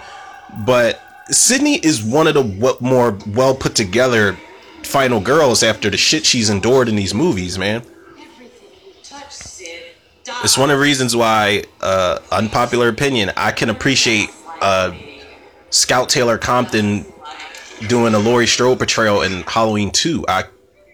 But 0.59 1.01
Sidney 1.29 1.75
is 1.75 2.03
one 2.03 2.27
of 2.27 2.33
the 2.33 2.77
more 2.81 3.17
well 3.27 3.55
put 3.55 3.75
together 3.75 4.37
final 4.83 5.19
girls 5.19 5.63
after 5.63 5.89
the 5.89 5.97
shit 5.97 6.25
she's 6.25 6.49
endured 6.49 6.89
in 6.89 6.95
these 6.95 7.13
movies, 7.13 7.57
man. 7.57 7.83
It's 10.43 10.57
one 10.57 10.69
of 10.71 10.77
the 10.77 10.81
reasons 10.81 11.15
why, 11.15 11.63
uh, 11.81 12.19
unpopular 12.31 12.89
opinion, 12.89 13.31
I 13.37 13.51
can 13.51 13.69
appreciate 13.69 14.29
uh, 14.59 14.95
Scout 15.69 16.09
Taylor 16.09 16.37
Compton 16.37 17.05
doing 17.87 18.13
a 18.13 18.19
Laurie 18.19 18.47
Strode 18.47 18.79
portrayal 18.79 19.21
in 19.21 19.43
Halloween 19.43 19.91
2. 19.91 20.25
I 20.27 20.45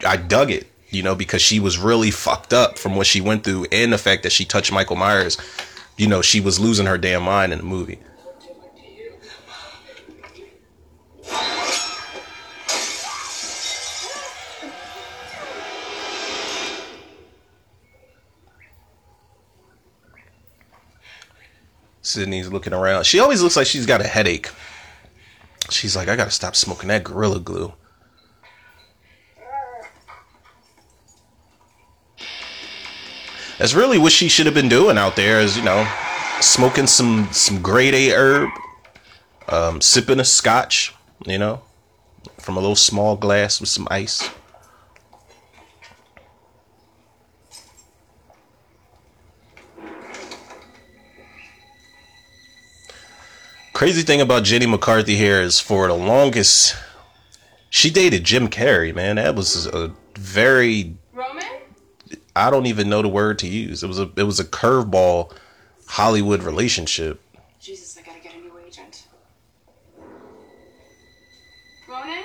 I 0.06 0.18
dug 0.18 0.52
it, 0.52 0.68
you 0.90 1.02
know, 1.02 1.16
because 1.16 1.42
she 1.42 1.60
was 1.60 1.78
really 1.78 2.12
fucked 2.12 2.54
up 2.54 2.78
from 2.78 2.96
what 2.96 3.08
she 3.08 3.22
went 3.22 3.44
through 3.44 3.66
and 3.72 3.92
the 3.92 3.98
fact 3.98 4.24
that 4.24 4.32
she 4.32 4.46
touched 4.46 4.72
Michael 4.72 4.96
Myers. 4.96 5.38
You 5.98 6.08
know, 6.08 6.22
she 6.22 6.40
was 6.40 6.60
losing 6.60 6.86
her 6.86 6.98
damn 6.98 7.24
mind 7.24 7.52
in 7.52 7.60
the 7.60 7.66
movie. 7.66 8.00
Sidney's 22.02 22.48
looking 22.48 22.74
around. 22.74 23.06
She 23.06 23.20
always 23.20 23.44
looks 23.44 23.56
like 23.56 23.68
she's 23.68 23.86
got 23.86 24.02
a 24.02 24.08
headache. 24.08 24.50
She's 25.70 25.96
like, 25.96 26.08
I 26.08 26.16
gotta 26.16 26.32
stop 26.32 26.56
smoking 26.56 26.88
that 26.88 27.04
Gorilla 27.04 27.40
Glue. 27.40 27.74
That's 33.58 33.74
really 33.74 33.98
what 33.98 34.12
she 34.12 34.30
should 34.30 34.46
have 34.46 34.56
been 34.56 34.70
doing 34.70 34.98
out 34.98 35.16
there 35.16 35.40
is, 35.42 35.58
you 35.58 35.64
know, 35.64 35.88
smoking 36.42 36.88
some 36.88 37.28
some 37.32 37.62
grade 37.62 37.94
A 37.94 38.12
herb, 38.12 38.50
um, 39.50 39.82
sipping 39.82 40.20
a 40.20 40.26
scotch, 40.26 40.94
you 41.26 41.38
know, 41.38 41.62
from 42.40 42.58
a 42.58 42.60
little 42.60 42.76
small 42.76 43.16
glass 43.16 43.60
with 43.60 43.70
some 43.70 43.88
ice. 43.90 44.30
Crazy 53.74 54.02
thing 54.02 54.22
about 54.22 54.44
Jenny 54.44 54.66
McCarthy 54.66 55.16
here 55.16 55.40
is 55.40 55.60
for 55.60 55.88
the 55.88 55.94
longest, 55.94 56.76
she 57.70 57.92
dated 57.92 58.24
Jim 58.24 58.48
Carrey, 58.48 58.94
man. 58.94 59.18
That 59.18 59.36
was 59.36 59.68
a 59.68 59.94
very 60.18 60.96
Roman? 61.14 61.44
I 62.36 62.50
don't 62.50 62.66
even 62.66 62.90
know 62.90 63.04
the 63.04 63.08
word 63.08 63.38
to 63.40 63.48
use. 63.48 63.84
It 63.84 63.88
was 63.88 64.00
a 64.00 64.10
it 64.16 64.24
was 64.24 64.40
a 64.40 64.46
curveball 64.46 65.32
Hollywood 65.88 66.42
relationship. 66.42 67.22
Jesus, 67.60 67.98
I 67.98 68.02
gotta 68.02 68.20
get 68.20 68.34
a 68.34 68.40
new 68.40 68.58
agent. 68.66 69.06
Roman? 71.88 72.24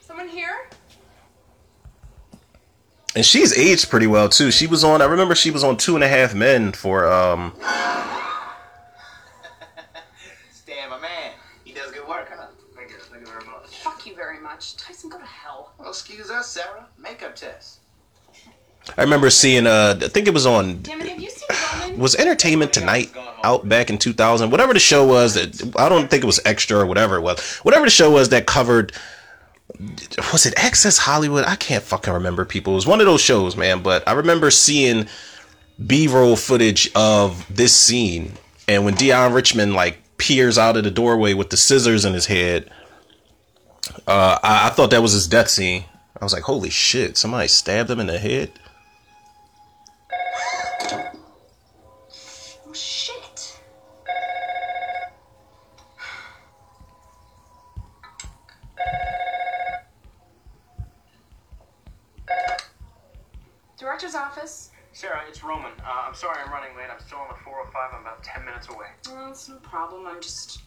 Someone 0.00 0.28
here? 0.28 0.68
And 3.16 3.24
she's 3.24 3.56
aged 3.56 3.88
pretty 3.90 4.06
well 4.06 4.28
too. 4.28 4.50
She 4.50 4.66
was 4.66 4.82
on 4.84 5.00
I 5.00 5.04
remember 5.06 5.34
she 5.34 5.50
was 5.50 5.62
on 5.64 5.76
Two 5.76 5.94
and 5.94 6.02
a 6.04 6.08
Half 6.08 6.34
Men 6.34 6.72
for 6.72 7.10
um 7.10 7.54
Stan, 10.52 10.90
my 10.90 10.98
man. 11.00 11.32
He 11.64 11.72
does 11.72 11.90
good 11.92 12.06
work, 12.08 12.28
huh? 12.34 12.46
Thank 12.74 12.90
you. 12.90 12.96
Thank 12.98 13.20
you 13.26 13.26
very 13.32 13.44
much. 13.44 13.76
Fuck 13.78 14.06
you 14.06 14.14
very 14.14 14.40
much. 14.40 14.76
Tyson, 14.76 15.10
go 15.10 15.18
to 15.18 15.24
hell. 15.24 15.72
Well, 15.78 15.88
excuse 15.90 16.30
us, 16.30 16.48
Sarah. 16.48 16.86
Makeup 16.98 17.36
test. 17.36 17.80
I 18.98 19.02
remember 19.02 19.30
seeing 19.30 19.66
uh 19.66 19.96
I 20.02 20.08
think 20.08 20.26
it 20.26 20.34
was 20.34 20.44
on 20.46 20.82
Damn 20.82 21.00
it, 21.00 21.08
have 21.08 21.20
you 21.20 21.30
seen 21.30 21.48
Roman? 21.80 21.98
was 21.98 22.14
Entertainment 22.16 22.72
Tonight 22.72 23.10
out 23.42 23.66
back 23.68 23.88
in 23.90 23.96
2000 23.98 24.50
whatever 24.50 24.74
the 24.74 24.78
show 24.80 25.06
was 25.06 25.34
that 25.34 25.74
I 25.78 25.88
don't 25.88 26.10
think 26.10 26.22
it 26.22 26.26
was 26.26 26.40
extra 26.44 26.78
or 26.80 26.86
whatever 26.86 27.16
it 27.16 27.22
was 27.22 27.40
whatever 27.62 27.86
the 27.86 27.90
show 27.90 28.10
was 28.10 28.28
that 28.30 28.46
covered 28.46 28.92
was 30.32 30.46
it 30.46 30.54
Access 30.56 30.98
Hollywood? 30.98 31.44
I 31.46 31.56
can't 31.56 31.82
fucking 31.82 32.12
remember 32.12 32.44
people. 32.44 32.74
It 32.74 32.76
was 32.76 32.86
one 32.86 33.00
of 33.00 33.06
those 33.06 33.20
shows 33.20 33.56
man 33.56 33.82
but 33.82 34.06
I 34.06 34.12
remember 34.12 34.50
seeing 34.50 35.06
b-roll 35.84 36.36
footage 36.36 36.90
of 36.94 37.44
this 37.54 37.74
scene 37.74 38.32
and 38.68 38.84
when 38.84 38.94
Deon 38.94 39.34
Richmond 39.34 39.74
like 39.74 39.98
peers 40.18 40.56
out 40.58 40.76
of 40.76 40.84
the 40.84 40.90
doorway 40.90 41.34
with 41.34 41.50
the 41.50 41.56
scissors 41.56 42.04
in 42.04 42.12
his 42.14 42.26
head 42.26 42.70
uh 44.06 44.38
I, 44.42 44.66
I 44.68 44.70
thought 44.70 44.90
that 44.90 45.02
was 45.02 45.12
his 45.12 45.26
death 45.26 45.48
scene. 45.48 45.84
I 46.20 46.24
was 46.24 46.32
like 46.32 46.44
holy 46.44 46.70
shit 46.70 47.16
somebody 47.16 47.48
stabbed 47.48 47.90
him 47.90 48.00
in 48.00 48.06
the 48.06 48.18
head 48.18 48.52
Oh, 52.66 52.72
shit. 52.72 53.58
Director's 63.78 64.14
office. 64.14 64.70
Sarah, 65.04 65.20
it's 65.28 65.44
Roman. 65.44 65.70
Uh, 65.84 66.06
I'm 66.08 66.14
sorry 66.14 66.38
I'm 66.42 66.50
running 66.50 66.74
late. 66.78 66.86
I'm 66.90 66.98
still 66.98 67.18
on 67.18 67.28
the 67.28 67.34
405. 67.44 67.90
I'm 67.92 68.00
about 68.00 68.24
10 68.24 68.42
minutes 68.42 68.70
away. 68.70 68.86
Oh, 69.10 69.28
it's 69.28 69.50
no 69.50 69.56
problem. 69.56 70.06
I'm 70.06 70.22
just 70.22 70.62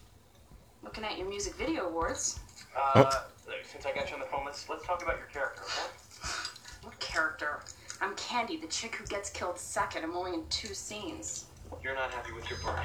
looking 0.84 1.02
at 1.02 1.18
your 1.18 1.28
music 1.28 1.56
video 1.56 1.88
awards. 1.88 2.38
Uh, 2.80 3.10
since 3.68 3.84
I 3.84 3.92
got 3.92 4.08
you 4.08 4.14
on 4.14 4.20
the 4.20 4.26
phone, 4.26 4.44
let's 4.44 4.68
let's 4.68 4.86
talk 4.86 5.02
about 5.02 5.16
your 5.18 5.26
character, 5.26 5.62
okay? 5.62 5.90
What 6.84 7.00
character? 7.00 7.64
I'm 8.00 8.14
Candy, 8.14 8.56
the 8.58 8.68
chick 8.68 8.94
who 8.94 9.04
gets 9.06 9.28
killed 9.28 9.58
second. 9.58 10.04
I'm 10.04 10.16
only 10.16 10.34
in 10.34 10.46
two 10.50 10.72
scenes. 10.72 11.46
You're 11.82 11.96
not 11.96 12.12
happy 12.12 12.30
with 12.30 12.48
your 12.48 12.60
part. 12.60 12.78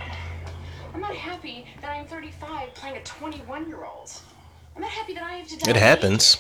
I'm 0.92 1.02
not 1.02 1.16
happy 1.16 1.68
that 1.82 1.92
I'm 1.92 2.08
35 2.08 2.74
playing 2.74 2.98
a 2.98 3.04
21 3.04 3.68
year 3.68 3.86
old. 3.86 4.12
I'm 4.76 4.82
not 4.82 4.90
happy 4.90 5.14
that 5.14 5.22
I 5.22 5.34
have 5.34 5.48
to 5.50 5.58
die. 5.60 5.70
it 5.70 5.76
happens 5.76 6.38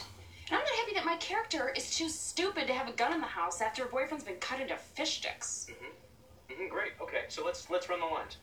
And 0.93 0.99
I'm 0.99 1.05
not 1.05 1.05
happy 1.05 1.05
that 1.05 1.05
my 1.05 1.17
character 1.17 1.73
is 1.75 1.95
too 1.95 2.07
stupid 2.07 2.67
to 2.67 2.73
have 2.73 2.87
a 2.87 2.91
gun 2.91 3.13
in 3.13 3.21
the 3.21 3.25
house 3.25 3.61
after 3.61 3.81
her 3.83 3.89
boyfriend's 3.89 4.23
been 4.23 4.35
cut 4.35 4.59
into 4.59 4.77
fish 4.77 5.17
sticks. 5.17 5.67
hmm 5.69 6.67
great. 6.69 6.91
Okay, 7.01 7.23
so 7.29 7.43
let's 7.43 7.67
let's 7.69 7.89
run 7.89 7.99
the 7.99 8.05
lines. 8.05 8.37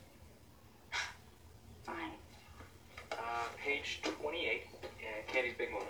Fine. 1.85 2.11
Uh, 3.13 3.17
page 3.65 4.01
28, 4.03 4.65
uh, 4.83 4.87
Candy's 5.33 5.55
big 5.57 5.71
moment. 5.71 5.89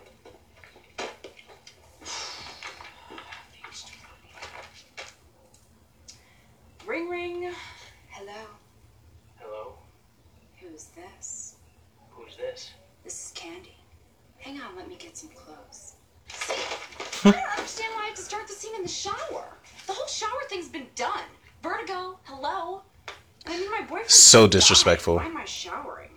Ring 6.86 7.08
ring. 7.08 7.52
Hello. 8.10 8.46
Hello? 9.38 9.72
Who's 10.60 10.90
this? 10.96 11.56
Who's 12.10 12.36
this? 12.36 12.70
This 13.02 13.26
is 13.26 13.32
Candy. 13.34 13.76
Hang 14.38 14.60
on, 14.60 14.76
let 14.76 14.88
me 14.88 14.96
get 14.98 15.16
some 15.16 15.30
clothes. 15.30 15.89
I 17.24 17.32
don't 17.32 17.50
understand 17.58 17.92
why 17.94 18.02
I 18.02 18.06
have 18.06 18.16
to 18.16 18.22
start 18.22 18.48
the 18.48 18.54
scene 18.54 18.74
in 18.76 18.82
the 18.82 18.88
shower. 18.88 19.44
The 19.86 19.92
whole 19.92 20.06
shower 20.06 20.40
thing's 20.48 20.68
been 20.68 20.86
done. 20.94 21.24
Vertigo. 21.62 22.18
Hello. 22.24 22.82
I 23.46 23.58
mean, 23.58 23.70
my 23.70 23.80
boyfriend. 23.82 24.10
So 24.10 24.46
disrespectful. 24.46 25.16
Why 25.16 25.26
am 25.26 25.36
I 25.36 25.44
showering? 25.44 26.10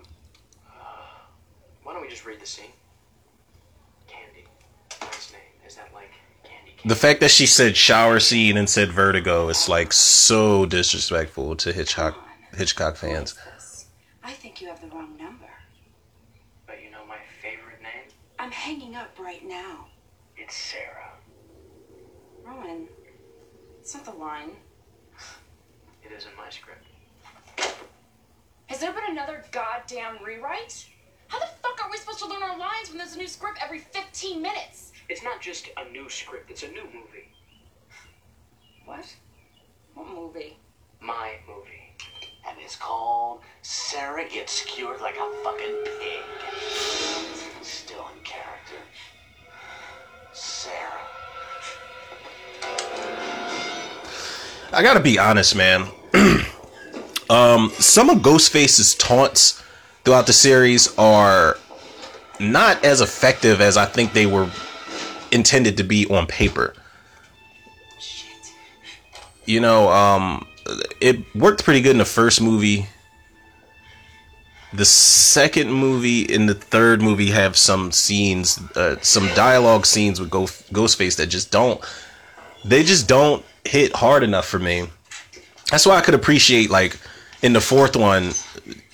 Why 1.82 1.92
don't 1.92 2.02
we 2.02 2.08
just 2.08 2.24
read 2.24 2.40
the 2.40 2.46
scene? 2.46 2.72
Candy. 4.06 4.46
Nice 5.02 5.32
name. 5.32 5.40
Is 5.66 5.74
that 5.76 5.90
like 5.92 6.10
Candy? 6.42 6.72
The 6.84 6.96
fact 6.96 7.20
that 7.20 7.30
she 7.30 7.46
said 7.46 7.76
shower 7.76 8.20
scene 8.20 8.56
and 8.56 8.68
said 8.68 8.90
vertigo 8.90 9.48
is 9.48 9.68
like 9.68 9.92
so 9.92 10.64
disrespectful 10.64 11.56
to 11.56 11.72
Hitchcock 11.72 12.16
Hitchcock 12.56 12.96
fans. 12.96 13.34
I 14.22 14.32
think 14.32 14.62
you 14.62 14.68
have 14.68 14.80
the 14.80 14.88
wrong 14.88 15.16
number. 15.18 15.50
But 16.66 16.82
you 16.82 16.90
know 16.90 17.04
my 17.06 17.18
favorite 17.42 17.82
name? 17.82 18.10
I'm 18.38 18.50
hanging 18.50 18.94
up 18.94 19.18
right 19.18 19.46
now. 19.46 19.86
It's 20.44 20.56
Sarah. 20.56 21.10
Roman, 22.44 22.86
it's 23.80 23.94
not 23.94 24.04
the 24.04 24.10
line. 24.10 24.50
It 26.04 26.12
is 26.12 26.26
in 26.26 26.36
my 26.36 26.50
script. 26.50 26.84
Has 28.66 28.78
there 28.78 28.92
been 28.92 29.04
another 29.08 29.42
goddamn 29.52 30.22
rewrite? 30.22 30.86
How 31.28 31.38
the 31.38 31.46
fuck 31.62 31.82
are 31.82 31.90
we 31.90 31.96
supposed 31.96 32.18
to 32.18 32.28
learn 32.28 32.42
our 32.42 32.58
lines 32.58 32.90
when 32.90 32.98
there's 32.98 33.14
a 33.14 33.18
new 33.18 33.26
script 33.26 33.58
every 33.64 33.78
15 33.78 34.42
minutes? 34.42 34.92
It's 35.08 35.22
not 35.22 35.40
just 35.40 35.70
a 35.78 35.90
new 35.90 36.10
script, 36.10 36.50
it's 36.50 36.62
a 36.62 36.68
new 36.68 36.84
movie. 36.92 37.32
What? 38.84 39.06
What 39.94 40.08
movie? 40.10 40.58
My 41.00 41.36
movie. 41.48 41.96
And 42.46 42.58
it's 42.60 42.76
called 42.76 43.40
Sarah 43.62 44.28
Gets 44.28 44.52
Skewered 44.60 45.00
Like 45.00 45.16
a 45.16 45.42
Fucking 45.42 45.84
Pig. 45.84 46.22
Still 47.62 48.06
in 48.14 48.22
character. 48.24 48.76
Sarah. 50.34 50.74
I 54.72 54.82
gotta 54.82 55.00
be 55.00 55.18
honest, 55.18 55.54
man. 55.54 55.86
um, 57.30 57.70
some 57.78 58.10
of 58.10 58.18
Ghostface's 58.18 58.96
taunts 58.96 59.62
throughout 60.04 60.26
the 60.26 60.32
series 60.32 60.96
are 60.98 61.56
not 62.40 62.84
as 62.84 63.00
effective 63.00 63.60
as 63.60 63.76
I 63.76 63.84
think 63.86 64.12
they 64.12 64.26
were 64.26 64.50
intended 65.30 65.76
to 65.76 65.84
be 65.84 66.06
on 66.08 66.26
paper. 66.26 66.74
You 69.44 69.60
know, 69.60 69.88
um, 69.90 70.46
it 71.00 71.32
worked 71.36 71.64
pretty 71.64 71.80
good 71.80 71.92
in 71.92 71.98
the 71.98 72.04
first 72.04 72.40
movie. 72.40 72.88
The 74.74 74.84
second 74.84 75.72
movie 75.72 76.32
and 76.34 76.48
the 76.48 76.54
third 76.54 77.00
movie 77.00 77.30
have 77.30 77.56
some 77.56 77.92
scenes, 77.92 78.58
uh, 78.76 78.96
some 79.02 79.28
dialogue 79.28 79.86
scenes 79.86 80.18
with 80.18 80.30
Ghost, 80.30 80.72
Ghostface 80.72 81.16
that 81.16 81.26
just 81.26 81.52
don't, 81.52 81.80
they 82.64 82.82
just 82.82 83.06
don't 83.06 83.44
hit 83.64 83.94
hard 83.94 84.22
enough 84.22 84.46
for 84.46 84.58
me. 84.58 84.88
That's 85.70 85.86
why 85.86 85.96
I 85.96 86.00
could 86.00 86.14
appreciate 86.14 86.70
like 86.70 86.98
in 87.42 87.52
the 87.52 87.60
fourth 87.60 87.94
one, 87.94 88.32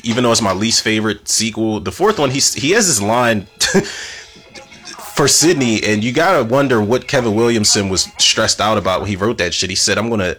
even 0.02 0.24
though 0.24 0.32
it's 0.32 0.42
my 0.42 0.52
least 0.52 0.82
favorite 0.82 1.28
sequel, 1.28 1.80
the 1.80 1.92
fourth 1.92 2.18
one 2.18 2.30
he's 2.30 2.52
he 2.52 2.72
has 2.72 2.86
this 2.86 3.00
line 3.00 3.46
for 5.14 5.28
Sidney, 5.28 5.82
and 5.84 6.02
you 6.02 6.12
gotta 6.12 6.44
wonder 6.44 6.82
what 6.82 7.06
Kevin 7.06 7.34
Williamson 7.34 7.88
was 7.88 8.04
stressed 8.18 8.60
out 8.60 8.76
about 8.76 9.00
when 9.00 9.08
he 9.08 9.16
wrote 9.16 9.38
that 9.38 9.54
shit. 9.54 9.70
He 9.70 9.76
said, 9.76 9.98
"I'm 9.98 10.10
gonna." 10.10 10.36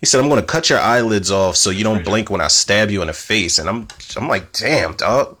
He 0.00 0.06
said, 0.06 0.20
"I'm 0.20 0.28
gonna 0.28 0.42
cut 0.42 0.70
your 0.70 0.80
eyelids 0.80 1.30
off 1.30 1.56
so 1.56 1.70
you 1.70 1.84
don't 1.84 2.04
blink 2.04 2.30
when 2.30 2.40
I 2.40 2.48
stab 2.48 2.90
you 2.90 3.00
in 3.00 3.08
the 3.08 3.12
face." 3.12 3.58
And 3.58 3.68
I'm, 3.68 3.88
I'm 4.16 4.28
like, 4.28 4.52
"Damn, 4.52 4.94
dog." 4.94 5.36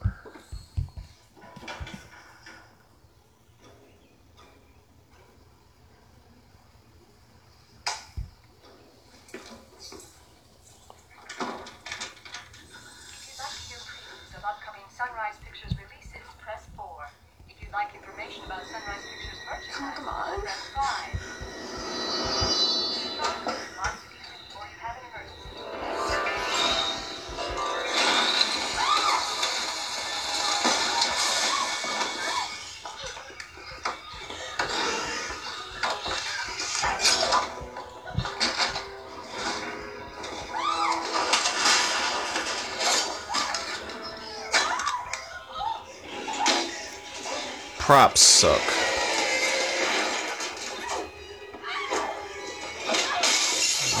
Props 47.98 48.20
suck. 48.20 48.62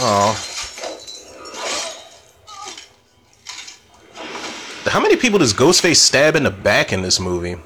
Oh. 0.00 0.30
How 4.86 5.00
many 5.00 5.16
people 5.16 5.40
does 5.40 5.52
Ghostface 5.52 5.96
stab 5.96 6.36
in 6.36 6.44
the 6.44 6.52
back 6.52 6.92
in 6.92 7.02
this 7.02 7.18
movie? 7.18 7.56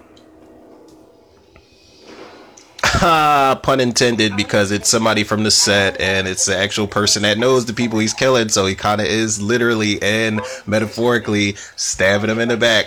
Ah, 2.82 3.60
pun 3.62 3.78
intended, 3.80 4.34
because 4.34 4.72
it's 4.72 4.88
somebody 4.88 5.24
from 5.24 5.42
the 5.42 5.50
set 5.50 6.00
and 6.00 6.26
it's 6.26 6.46
the 6.46 6.56
actual 6.56 6.86
person 6.86 7.24
that 7.24 7.36
knows 7.36 7.66
the 7.66 7.74
people 7.74 7.98
he's 7.98 8.14
killing, 8.14 8.48
so 8.48 8.64
he 8.64 8.74
kind 8.74 9.02
of 9.02 9.06
is 9.06 9.38
literally 9.42 10.00
and 10.00 10.40
metaphorically 10.64 11.56
stabbing 11.76 12.28
them 12.28 12.38
in 12.38 12.48
the 12.48 12.56
back. 12.56 12.86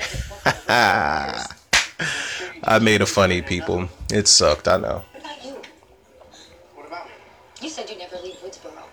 I 2.66 2.80
made 2.80 3.02
a 3.02 3.06
funny, 3.06 3.42
people. 3.42 3.90
It 4.12 4.28
sucked, 4.28 4.68
I 4.68 4.78
know. 4.78 5.04
What 5.12 5.22
about 5.22 5.46
you? 5.46 5.52
What 6.74 6.88
about 6.88 7.06
me? 7.06 7.12
You 7.62 7.70
said 7.70 7.90
you'd 7.90 8.00
never 8.00 8.18
leave 8.24 8.36
Woodsboro. 8.36 8.84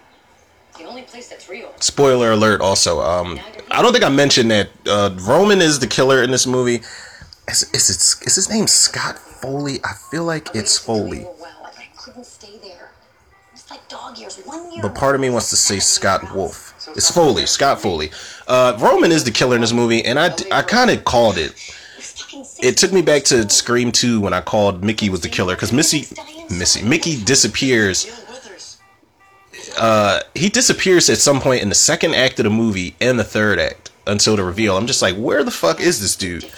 The 0.78 0.84
only 0.84 1.02
place 1.02 1.28
that's 1.28 1.48
real. 1.48 1.72
Spoiler 1.80 2.32
alert, 2.32 2.60
also. 2.60 3.00
Um, 3.00 3.40
I 3.70 3.80
don't 3.82 3.92
think 3.92 4.04
I 4.04 4.08
mentioned 4.10 4.50
that 4.50 4.68
uh, 4.86 5.16
Roman 5.22 5.60
is 5.60 5.78
the 5.78 5.86
killer 5.86 6.22
in 6.22 6.30
this 6.30 6.46
movie. 6.46 6.82
Is, 7.48 7.62
is, 7.72 7.90
it, 7.90 8.26
is 8.26 8.34
his 8.36 8.50
name 8.50 8.66
Scott 8.66 9.18
Foley? 9.18 9.80
I 9.84 9.92
feel 10.10 10.24
like 10.24 10.48
it's 10.54 10.78
Foley. 10.78 11.20
Well, 11.24 11.72
I 11.76 11.84
couldn't 11.96 12.26
stay 12.26 12.58
there. 12.62 12.90
It's 13.52 13.70
like 13.70 13.86
dog 13.88 14.18
years. 14.18 14.38
One 14.44 14.70
year. 14.70 14.82
But 14.82 14.94
part 14.94 15.14
of 15.14 15.20
me 15.20 15.30
wants 15.30 15.50
to 15.50 15.56
say 15.56 15.78
Scott 15.78 16.34
Wolf. 16.34 16.74
It's 16.94 17.10
Foley, 17.10 17.46
Scott 17.46 17.80
Foley. 17.80 18.10
Uh, 18.46 18.76
Roman 18.80 19.12
is 19.12 19.24
the 19.24 19.30
killer 19.30 19.54
in 19.54 19.62
this 19.62 19.72
movie, 19.72 20.04
and 20.04 20.18
I, 20.18 20.34
I 20.50 20.62
kind 20.62 20.90
of 20.90 21.04
called 21.04 21.38
it. 21.38 21.54
It 22.62 22.76
took 22.76 22.92
me 22.92 23.02
back 23.02 23.24
to 23.24 23.48
Scream 23.48 23.92
2 23.92 24.20
when 24.20 24.32
I 24.32 24.40
called 24.40 24.84
Mickey 24.84 25.10
was 25.10 25.20
the 25.20 25.28
killer, 25.28 25.54
because 25.54 25.72
Missy, 25.72 26.06
Missy, 26.50 26.82
Mickey 26.82 27.22
disappears. 27.22 28.06
Uh, 29.78 30.20
he 30.34 30.48
disappears 30.48 31.08
at 31.08 31.18
some 31.18 31.40
point 31.40 31.62
in 31.62 31.68
the 31.68 31.74
second 31.74 32.14
act 32.14 32.38
of 32.38 32.44
the 32.44 32.50
movie 32.50 32.94
and 33.00 33.18
the 33.18 33.24
third 33.24 33.58
act 33.58 33.90
until 34.06 34.36
the 34.36 34.44
reveal. 34.44 34.76
I'm 34.76 34.86
just 34.86 35.02
like, 35.02 35.16
where 35.16 35.44
the 35.44 35.50
fuck 35.50 35.80
is 35.80 36.00
this 36.00 36.16
dude? 36.16 36.50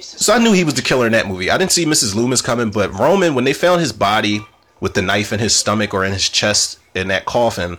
So 0.00 0.34
I 0.34 0.38
knew 0.38 0.52
he 0.52 0.64
was 0.64 0.74
the 0.74 0.82
killer 0.82 1.06
in 1.06 1.12
that 1.12 1.28
movie. 1.28 1.50
I 1.50 1.58
didn't 1.58 1.72
see 1.72 1.86
Mrs. 1.86 2.14
Loomis 2.14 2.42
coming, 2.42 2.70
but 2.70 2.92
Roman, 2.92 3.34
when 3.34 3.44
they 3.44 3.52
found 3.52 3.80
his 3.80 3.92
body 3.92 4.40
with 4.80 4.94
the 4.94 5.02
knife 5.02 5.32
in 5.32 5.38
his 5.38 5.54
stomach 5.54 5.94
or 5.94 6.04
in 6.04 6.12
his 6.12 6.28
chest 6.28 6.78
in 6.94 7.08
that 7.08 7.24
coffin, 7.24 7.78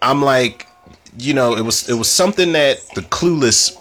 I'm 0.00 0.22
like, 0.22 0.66
you 1.18 1.34
know, 1.34 1.54
it 1.54 1.62
was 1.62 1.88
it 1.88 1.94
was 1.94 2.10
something 2.10 2.52
that 2.52 2.80
the 2.94 3.02
Clueless 3.02 3.76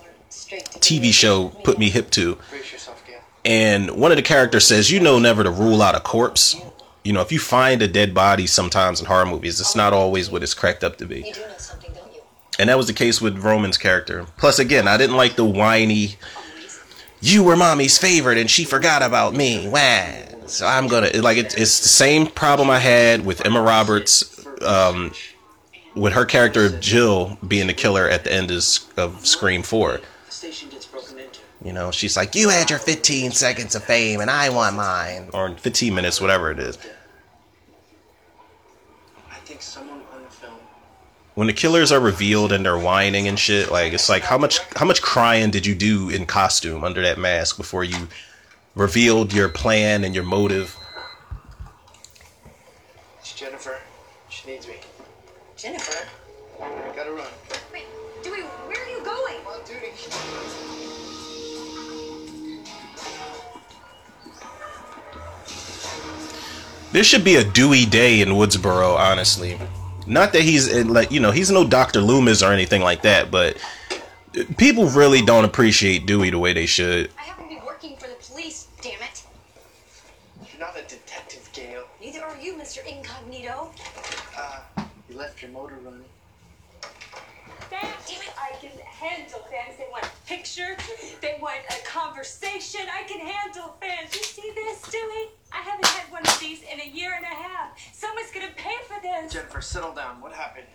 TV 0.60 1.12
show 1.14 1.50
put 1.64 1.80
me 1.80 1.90
hip 1.90 2.10
to. 2.12 2.38
Brace 2.50 2.72
yourself, 2.72 3.06
Gail. 3.08 3.20
And 3.46 3.92
one 3.92 4.12
of 4.12 4.18
the 4.18 4.24
characters 4.24 4.66
says, 4.66 4.92
you 4.92 5.00
know, 5.00 5.20
never 5.20 5.44
to 5.44 5.52
rule 5.52 5.82
out 5.82 5.96
a 5.96 6.00
corpse. 6.00 6.56
You 7.04 7.14
know, 7.14 7.22
if 7.22 7.32
you 7.32 7.40
find 7.40 7.82
a 7.82 7.88
dead 7.88 8.14
body 8.14 8.46
sometimes 8.46 9.00
in 9.00 9.08
horror 9.08 9.26
movies, 9.26 9.60
it's 9.60 9.76
not 9.76 9.94
always 9.94 10.30
what 10.30 10.44
it's 10.44 10.54
cracked 10.54 10.84
up 10.84 10.98
to 10.98 11.06
be. 11.06 11.18
You 11.22 11.34
do 11.34 11.42
know 11.42 11.48
something, 11.58 11.92
don't 11.94 12.14
you? 12.14 12.22
And 12.60 12.70
that 12.70 12.78
was 12.78 12.88
the 12.88 12.94
case 12.94 13.20
with 13.20 13.40
Roman's 13.40 13.78
character. 13.78 14.26
Plus, 14.38 14.60
again, 14.60 14.88
I 14.88 14.98
didn't 14.98 15.16
like 15.16 15.36
the 15.36 15.46
whiny, 15.46 16.18
you 17.22 17.44
were 17.44 17.56
mommy's 17.56 17.98
favorite 17.98 18.38
and 18.38 18.50
she 18.50 18.66
forgot 18.66 19.02
about 19.02 19.34
me. 19.34 19.68
Wah. 19.68 20.48
So 20.48 20.68
I'm 20.68 20.88
gonna, 20.88 21.10
like, 21.22 21.38
it, 21.38 21.58
it's 21.58 21.80
the 21.82 21.88
same 21.88 22.28
problem 22.28 22.70
I 22.70 22.80
had 22.80 23.26
with 23.26 23.46
Emma 23.46 23.62
Roberts, 23.62 24.46
um, 24.62 25.12
with 25.96 26.14
her 26.14 26.26
character 26.26 26.66
of 26.66 26.80
Jill 26.80 27.38
being 27.48 27.68
the 27.68 27.74
killer 27.74 28.08
at 28.08 28.24
the 28.24 28.34
end 28.34 28.52
of, 28.52 28.64
of 28.98 29.26
Scream 29.26 29.64
4. 29.64 30.00
The 30.42 30.48
station 30.48 30.70
gets 30.70 30.88
broken 30.88 31.20
into. 31.20 31.40
You 31.64 31.72
know, 31.72 31.92
she's 31.92 32.18
like, 32.18 32.34
you 32.34 32.50
had 32.50 32.72
your 32.72 32.80
15 32.80 33.32
seconds 33.32 33.76
of 33.76 33.84
fame 33.84 34.22
and 34.22 34.32
I 34.32 34.50
want 34.50 34.76
mine. 34.76 35.30
Or 35.36 35.56
15 35.56 35.94
minutes, 35.94 36.20
whatever 36.20 36.50
it 36.50 36.58
is. 36.58 36.80
I 39.30 39.36
think 39.46 39.62
someone 39.62 40.02
on 40.12 40.24
the 40.24 40.30
film 40.30 40.56
when 41.36 41.46
the 41.46 41.54
killers 41.54 41.92
are 41.92 42.00
revealed 42.00 42.52
and 42.52 42.66
they're 42.66 42.80
whining 42.80 43.28
and 43.28 43.38
shit, 43.38 43.72
like 43.72 43.94
it's 43.94 44.10
like 44.10 44.24
how 44.24 44.40
much 44.40 44.60
how 44.76 44.86
much 44.86 45.04
crying 45.04 45.52
did 45.52 45.68
you 45.68 45.76
do 45.76 46.10
in 46.10 46.26
costume 46.26 46.84
under 46.84 47.04
that 47.04 47.20
mask 47.20 47.56
before 47.56 47.84
you 47.84 48.08
revealed 48.74 49.34
your 49.34 49.48
plan 49.48 50.04
and 50.04 50.16
your 50.16 50.24
motive? 50.24 50.76
It's 53.20 53.34
Jennifer. 53.36 53.78
She 54.30 54.50
needs 54.50 54.68
me. 54.68 54.78
Jennifer. 55.56 56.08
There 66.92 67.06
should 67.06 67.24
be 67.24 67.36
a 67.38 67.44
Dewey 67.44 67.86
Day 67.86 68.20
in 68.20 68.30
Woodsboro, 68.30 68.98
honestly. 68.98 69.58
Not 70.08 70.34
that 70.34 70.42
he's 70.42 70.68
in, 70.68 70.90
like 70.94 71.10
you 71.10 71.22
know 71.22 71.32
he's 71.32 71.50
no 71.50 71.66
Doctor 71.66 72.02
Loomis 72.02 72.44
or 72.44 72.52
anything 72.52 72.82
like 72.82 73.04
that, 73.04 73.32
but 73.32 73.58
people 74.58 74.88
really 74.90 75.22
don't 75.22 75.46
appreciate 75.46 76.06
Dewey 76.06 76.32
the 76.32 76.40
way 76.40 76.52
they 76.52 76.66
should. 76.66 77.10
I 77.18 77.22
happen 77.22 77.46
to 77.46 77.50
be 77.50 77.62
working 77.66 77.96
for 77.96 78.08
the 78.08 78.16
police, 78.16 78.68
damn 78.82 79.02
it. 79.04 79.24
You're 80.52 80.60
not 80.60 80.78
a 80.78 80.82
detective, 80.82 81.48
Gail. 81.54 81.84
Neither 82.02 82.24
are 82.24 82.38
you, 82.38 82.56
Mr. 82.56 82.86
Incognito. 82.86 83.72
Uh, 84.38 84.60
you 85.10 85.16
left 85.16 85.42
your 85.42 85.52
motor 85.52 85.76
running. 85.84 86.04
Damn 87.70 87.86
it, 87.86 88.34
I 88.38 88.54
can 88.60 88.72
handle 88.86 89.40
fans. 89.50 89.78
They 89.78 89.88
want 89.90 90.04
a 90.04 90.28
picture, 90.28 90.76
they 91.22 91.38
want 91.42 91.60
a 91.70 91.86
conversation. 91.88 92.82
I 92.92 93.04
can 93.04 93.26
handle 93.26 93.78
fans. 93.80 94.14
You 94.14 94.24
see 94.24 94.52
this, 94.54 94.82
Dewey? 94.92 95.30
I 95.52 95.58
haven't 95.58 95.86
had 95.86 96.12
one 96.12 96.24
of 96.24 96.40
these 96.40 96.62
in 96.62 96.80
a 96.80 96.86
year 96.86 97.14
and 97.16 97.24
a 97.24 97.28
half. 97.28 97.78
Someone's 97.94 98.32
gonna 98.32 98.52
pay 98.56 98.76
for 98.88 99.02
this. 99.02 99.34
Jennifer, 99.34 99.62
settle 99.62 99.94
down. 99.94 100.22
What 100.22 100.34
happened? 100.34 100.68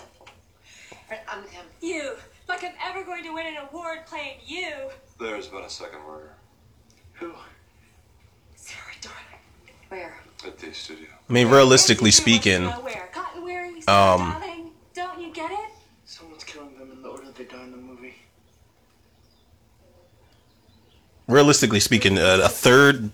I'm 1.29 1.43
him. 1.49 1.66
You. 1.81 2.16
Like 2.49 2.64
I'm 2.64 2.72
ever 2.83 3.05
going 3.05 3.22
to 3.24 3.35
win 3.35 3.47
an 3.47 3.57
award 3.68 4.07
playing 4.07 4.39
you. 4.45 4.72
There's 5.18 5.49
been 5.49 5.62
a 5.62 5.70
second 5.70 6.01
murder 6.07 6.35
Who? 7.14 7.33
Sarah, 8.57 8.81
darling. 9.01 9.41
Where? 9.89 10.16
at 10.47 10.59
the 10.59 10.72
studio. 10.72 11.09
I 11.29 11.33
mean, 11.33 11.49
realistically 11.49 12.11
speaking, 12.11 12.64
Nowhere. 12.64 13.09
Cotton 13.12 13.43
Weary, 13.43 13.81
Sarah, 13.81 14.14
um, 14.14 14.31
darling. 14.33 14.70
Don't 14.95 15.20
you 15.20 15.33
get 15.33 15.51
it? 15.51 15.70
Someone's 16.05 16.45
killing 16.45 16.79
them 16.79 16.91
in 16.93 17.03
the 17.03 17.09
order 17.09 17.31
they 17.35 17.45
die 17.45 17.62
in 17.62 17.70
the 17.70 17.77
movie. 17.77 18.14
realistically 21.29 21.81
speaking, 21.81 22.18
uh, 22.18 22.41
a 22.43 22.49
third 22.49 23.11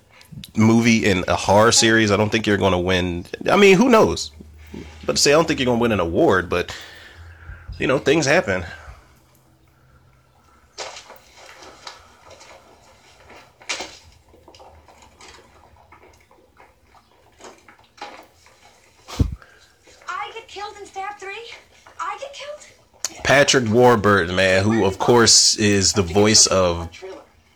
movie 0.57 1.05
in 1.05 1.25
a 1.29 1.37
horror 1.37 1.73
series, 1.73 2.11
I 2.11 2.17
don't 2.17 2.31
think 2.31 2.47
you're 2.47 2.57
going 2.57 2.73
to 2.73 2.79
win. 2.79 3.27
I 3.51 3.57
mean, 3.57 3.77
who 3.77 3.89
knows? 3.89 4.31
But 5.05 5.17
to 5.17 5.23
say 5.23 5.33
I 5.33 5.35
don't 5.35 5.47
think 5.49 5.61
you're 5.61 5.67
going 5.67 5.79
to 5.79 5.83
win 5.83 5.93
an 5.93 6.01
award, 6.01 6.49
but 6.49 6.75
you 7.79 7.87
know, 7.87 7.99
things 7.99 8.27
happen. 8.27 8.65
I 20.09 20.31
get 20.35 20.49
killed 20.49 20.77
in 20.79 20.87
Stab 20.87 21.19
3? 21.19 21.31
I 22.01 22.19
get 22.21 22.35
killed? 22.35 23.25
Patrick 23.25 23.69
Warburton, 23.71 24.37
man, 24.37 24.65
who 24.65 24.85
of 24.85 24.99
course 24.99 25.57
is 25.57 25.93
the 25.93 26.03
voice 26.03 26.47
of 26.47 26.89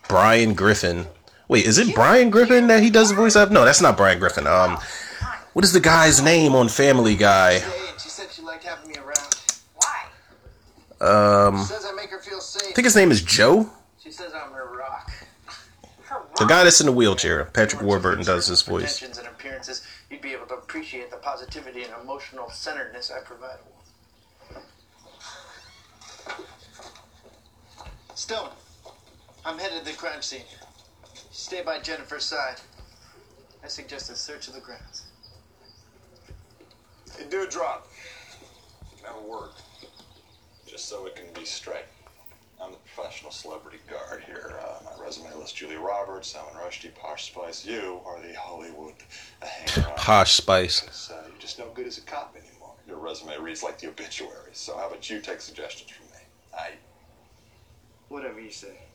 Brian 0.07 0.53
Griffin. 0.53 1.07
Wait, 1.47 1.65
is 1.65 1.77
it 1.77 1.95
Brian 1.95 2.29
Griffin 2.29 2.67
that 2.67 2.83
he 2.83 2.89
does 2.89 3.09
the 3.09 3.15
voice 3.15 3.35
of? 3.35 3.51
No, 3.51 3.63
that's 3.63 3.81
not 3.81 3.95
Brian 3.95 4.19
Griffin. 4.19 4.45
Um, 4.47 4.77
what 5.53 5.63
is 5.63 5.71
the 5.71 5.79
guy's 5.79 6.21
name 6.21 6.55
on 6.55 6.67
Family 6.67 7.15
Guy? 7.15 7.59
Hey, 7.59 7.89
and 7.89 7.99
she 7.99 8.09
said 8.09 8.29
she 8.31 8.41
liked 8.41 8.63
having 8.63 8.89
me 8.89 8.97
around. 8.97 9.35
Why? 9.75 10.03
Um, 10.99 11.55
I 11.55 11.93
make 11.95 12.09
her 12.09 12.19
feel 12.19 12.41
safe. 12.41 12.71
I 12.71 12.73
think 12.73 12.85
his 12.85 12.95
name 12.95 13.11
is 13.11 13.21
Joe. 13.21 13.69
She 13.99 14.11
says 14.11 14.33
I'm 14.33 14.51
her 14.51 14.77
rock. 14.77 15.11
The 16.37 16.45
guy 16.45 16.63
that's 16.63 16.79
in 16.79 16.85
the 16.85 16.91
wheelchair. 16.91 17.45
Patrick 17.45 17.81
Warburton 17.81 18.25
does 18.25 18.47
his 18.47 18.61
voice. 18.61 19.01
And 19.01 19.27
appearances, 19.27 19.83
you'd 20.09 20.21
be 20.21 20.33
able 20.33 20.45
to 20.47 20.55
appreciate 20.55 21.09
the 21.09 21.17
positivity 21.17 21.83
and 21.83 21.93
emotional 22.01 22.49
centeredness 22.49 23.11
I 23.11 23.21
provide. 23.21 23.57
Stone, 28.15 28.49
I'm 29.45 29.57
headed 29.57 29.79
to 29.79 29.85
the 29.85 29.97
crime 29.97 30.21
scene. 30.21 30.41
Stay 31.37 31.61
by 31.61 31.77
Jennifer's 31.77 32.25
side. 32.25 32.55
I 33.63 33.67
suggest 33.67 34.09
a 34.09 34.15
search 34.15 34.47
of 34.47 34.55
the 34.55 34.59
grounds. 34.59 35.03
Hey, 37.15 37.25
Dewdrop. 37.29 37.87
Now 39.03 39.21
work. 39.21 39.51
Just 40.65 40.89
so 40.89 41.05
it 41.05 41.15
can 41.15 41.27
be 41.35 41.45
straight. 41.45 41.85
I'm 42.59 42.71
the 42.71 42.77
professional 42.77 43.31
celebrity 43.31 43.77
guard 43.87 44.23
here. 44.25 44.59
Uh, 44.59 44.79
my 44.83 45.03
resume 45.05 45.31
lists 45.35 45.53
Julia 45.53 45.79
Roberts, 45.79 46.29
Salman 46.29 46.55
Rushdie, 46.55 46.95
Posh 46.95 47.27
Spice. 47.27 47.63
You 47.63 48.01
are 48.07 48.19
the 48.19 48.33
Hollywood 48.33 48.95
hanger. 49.39 49.93
Posh 49.95 50.33
Spice. 50.33 51.11
Uh, 51.11 51.21
you're 51.27 51.37
just 51.37 51.59
no 51.59 51.69
good 51.75 51.85
as 51.85 51.99
a 51.99 52.01
cop 52.01 52.35
anymore. 52.35 52.73
Your 52.87 52.97
resume 52.97 53.37
reads 53.37 53.61
like 53.61 53.77
the 53.77 53.89
obituary. 53.89 54.49
So 54.53 54.75
how 54.75 54.87
about 54.87 55.07
you 55.07 55.21
take 55.21 55.41
suggestions 55.41 55.91
from 55.91 56.07
me? 56.07 56.23
I 56.57 56.71
Whatever 58.09 58.39
you 58.39 58.49
say. 58.49 58.86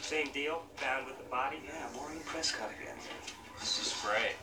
Same 0.00 0.28
deal? 0.32 0.62
bound 0.80 1.06
with 1.06 1.18
the 1.18 1.24
body? 1.24 1.58
Yeah, 1.64 1.86
Maureen 1.94 2.20
Prescott 2.24 2.70
again. 2.80 2.96
This 3.60 3.80
is 3.80 4.02
great. 4.04 4.34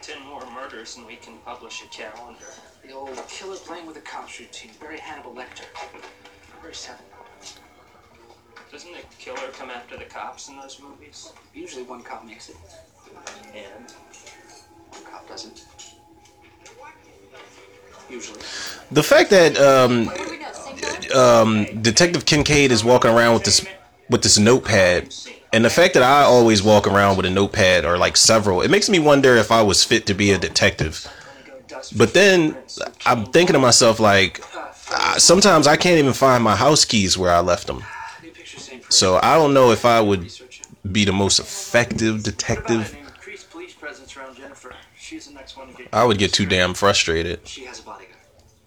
Ten 0.00 0.20
more 0.26 0.44
murders 0.52 0.96
and 0.96 1.06
we 1.06 1.16
can 1.16 1.38
publish 1.44 1.82
a 1.82 1.86
calendar. 1.88 2.44
The 2.86 2.92
old 2.92 3.16
killer 3.28 3.56
playing 3.56 3.86
with 3.86 3.94
the 3.94 4.00
cops 4.02 4.38
routine. 4.38 4.70
Very 4.80 4.98
Hannibal 4.98 5.34
Lecter. 5.34 5.64
Very 6.60 6.74
seven. 6.74 7.04
Doesn't 8.70 8.92
the 8.92 9.02
killer 9.18 9.48
come 9.52 9.70
after 9.70 9.96
the 9.96 10.04
cops 10.04 10.48
in 10.48 10.56
those 10.56 10.80
movies? 10.80 11.32
Usually 11.54 11.84
one 11.84 12.02
cop 12.02 12.26
makes 12.26 12.48
it. 12.48 12.56
And 13.54 13.90
One 14.90 15.04
cop 15.04 15.28
doesn't. 15.28 15.64
Usually. 18.10 18.40
The 18.90 19.02
fact 19.02 19.30
that 19.30 19.58
um, 19.58 20.10
um, 21.14 21.82
Detective 21.82 22.26
Kincaid 22.26 22.72
is 22.72 22.84
walking 22.84 23.10
around 23.10 23.34
with 23.34 23.44
this 23.44 23.64
with 24.08 24.22
this 24.22 24.38
notepad, 24.38 25.14
and 25.52 25.64
the 25.64 25.70
fact 25.70 25.94
that 25.94 26.02
I 26.02 26.22
always 26.22 26.62
walk 26.62 26.86
around 26.86 27.16
with 27.16 27.26
a 27.26 27.30
notepad 27.30 27.84
or 27.84 27.96
like 27.96 28.16
several, 28.16 28.60
it 28.60 28.70
makes 28.70 28.88
me 28.88 28.98
wonder 28.98 29.36
if 29.36 29.52
I 29.52 29.62
was 29.62 29.84
fit 29.84 30.06
to 30.06 30.14
be 30.14 30.32
a 30.32 30.38
detective. 30.38 31.06
But 31.96 32.14
then 32.14 32.56
I'm 33.06 33.26
thinking 33.26 33.54
to 33.54 33.58
myself 33.58 34.00
like, 34.00 34.42
sometimes 35.16 35.66
I 35.66 35.76
can't 35.76 35.98
even 35.98 36.12
find 36.12 36.42
my 36.42 36.56
house 36.56 36.84
keys 36.84 37.16
where 37.16 37.30
I 37.30 37.40
left 37.40 37.66
them. 37.66 37.84
So 38.88 39.18
I 39.22 39.36
don't 39.36 39.54
know 39.54 39.70
if 39.70 39.84
I 39.84 40.00
would 40.00 40.30
be 40.90 41.04
the 41.04 41.12
most 41.12 41.38
effective 41.38 42.22
detective. 42.22 42.96
I 45.92 46.04
would 46.04 46.18
get 46.18 46.32
too 46.32 46.46
damn 46.46 46.74
frustrated. 46.74 47.46
She 47.46 47.64
has 47.64 47.80
a 47.80 47.82
bodyguard. 47.82 48.18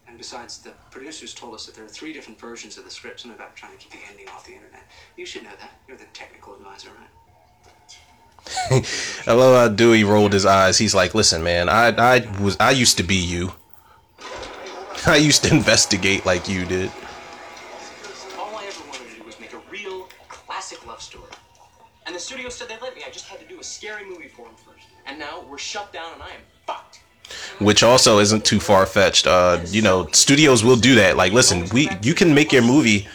And 0.07 0.17
besides, 0.17 0.59
the 0.59 0.71
producers 1.17 1.33
told 1.33 1.55
us 1.55 1.65
that 1.65 1.73
there 1.73 1.83
are 1.83 1.89
three 1.89 2.13
different 2.13 2.39
versions 2.39 2.77
of 2.77 2.83
the 2.83 2.91
script, 2.91 3.25
and 3.25 3.33
about 3.33 3.55
trying 3.55 3.71
to 3.71 3.77
keep 3.77 3.91
the 3.91 3.97
ending 4.07 4.27
off 4.29 4.45
the 4.45 4.53
internet. 4.53 4.83
You 5.15 5.25
should 5.25 5.43
know 5.43 5.55
that. 5.59 5.71
You're 5.87 5.97
the 5.97 6.05
technical 6.13 6.53
advisor, 6.53 6.89
right? 6.89 7.09
I 9.27 9.33
love 9.33 9.55
how 9.55 9.67
Dewey 9.75 10.03
rolled 10.03 10.33
his 10.33 10.45
eyes. 10.45 10.77
He's 10.77 10.93
like, 10.93 11.15
"Listen, 11.15 11.43
man, 11.43 11.69
I 11.69 11.87
I 11.87 12.19
was 12.39 12.55
I 12.59 12.69
used 12.71 12.97
to 12.97 13.03
be 13.03 13.15
you. 13.15 13.53
I 15.07 15.15
used 15.15 15.43
to 15.45 15.49
investigate 15.49 16.23
like 16.23 16.47
you 16.47 16.65
did." 16.65 16.91
All 18.37 18.55
I 18.55 18.65
ever 18.67 18.83
wanted 18.87 19.09
to 19.09 19.15
do 19.15 19.23
was 19.23 19.39
make 19.39 19.53
a 19.53 19.61
real 19.71 20.07
classic 20.29 20.85
love 20.85 21.01
story. 21.01 21.31
And 22.05 22.15
the 22.15 22.19
studio 22.19 22.49
said 22.49 22.69
they'd 22.69 22.81
let 22.81 22.95
me. 22.95 23.01
I 23.05 23.09
just 23.09 23.25
had 23.25 23.39
to 23.39 23.47
do 23.47 23.59
a 23.59 23.63
scary 23.63 24.05
movie 24.07 24.27
for 24.27 24.45
them 24.45 24.55
first. 24.55 24.85
And 25.07 25.17
now 25.17 25.43
we're 25.49 25.57
shut 25.57 25.91
down 25.91 26.13
and 26.13 26.21
I 26.21 26.29
am 26.29 26.41
fucked. 26.67 26.99
Which 27.59 27.83
also 27.83 28.19
isn't 28.19 28.45
too 28.45 28.59
far 28.59 28.85
fetched. 28.85 29.27
Uh, 29.27 29.59
you 29.67 29.81
know, 29.81 30.07
studios 30.11 30.63
will 30.63 30.75
do 30.77 30.95
that. 30.95 31.17
Like, 31.17 31.33
listen, 31.33 31.67
we 31.73 31.89
you 32.01 32.13
can 32.13 32.33
make 32.33 32.51
your 32.51 32.63
movie. 32.63 33.07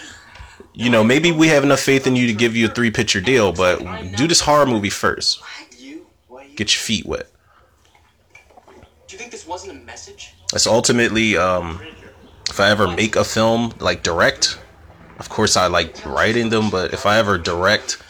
You 0.74 0.90
know, 0.90 1.04
maybe 1.04 1.32
we 1.32 1.48
have 1.48 1.64
enough 1.64 1.80
faith 1.80 2.06
in 2.06 2.16
you 2.16 2.26
to 2.26 2.32
give 2.32 2.56
you 2.56 2.66
a 2.66 2.68
three 2.68 2.90
picture 2.90 3.20
deal, 3.20 3.52
but 3.52 3.78
do 4.16 4.26
this 4.26 4.40
horror 4.40 4.66
movie 4.66 4.90
first. 4.90 5.40
Get 6.56 6.74
your 6.74 6.80
feet 6.80 7.06
wet. 7.06 7.28
Do 9.06 9.14
you 9.14 9.18
think 9.18 9.30
this 9.30 9.46
wasn't 9.46 9.72
a 9.72 9.84
message? 9.84 10.34
That's 10.50 10.66
ultimately, 10.66 11.36
um, 11.36 11.80
if 12.50 12.58
I 12.60 12.70
ever 12.70 12.88
make 12.88 13.16
a 13.16 13.24
film, 13.24 13.72
like 13.80 14.02
direct, 14.02 14.58
of 15.18 15.28
course 15.28 15.56
I 15.56 15.66
like 15.66 16.04
writing 16.04 16.48
them, 16.50 16.68
but 16.70 16.92
if 16.92 17.06
I 17.06 17.18
ever 17.18 17.38
direct, 17.38 18.02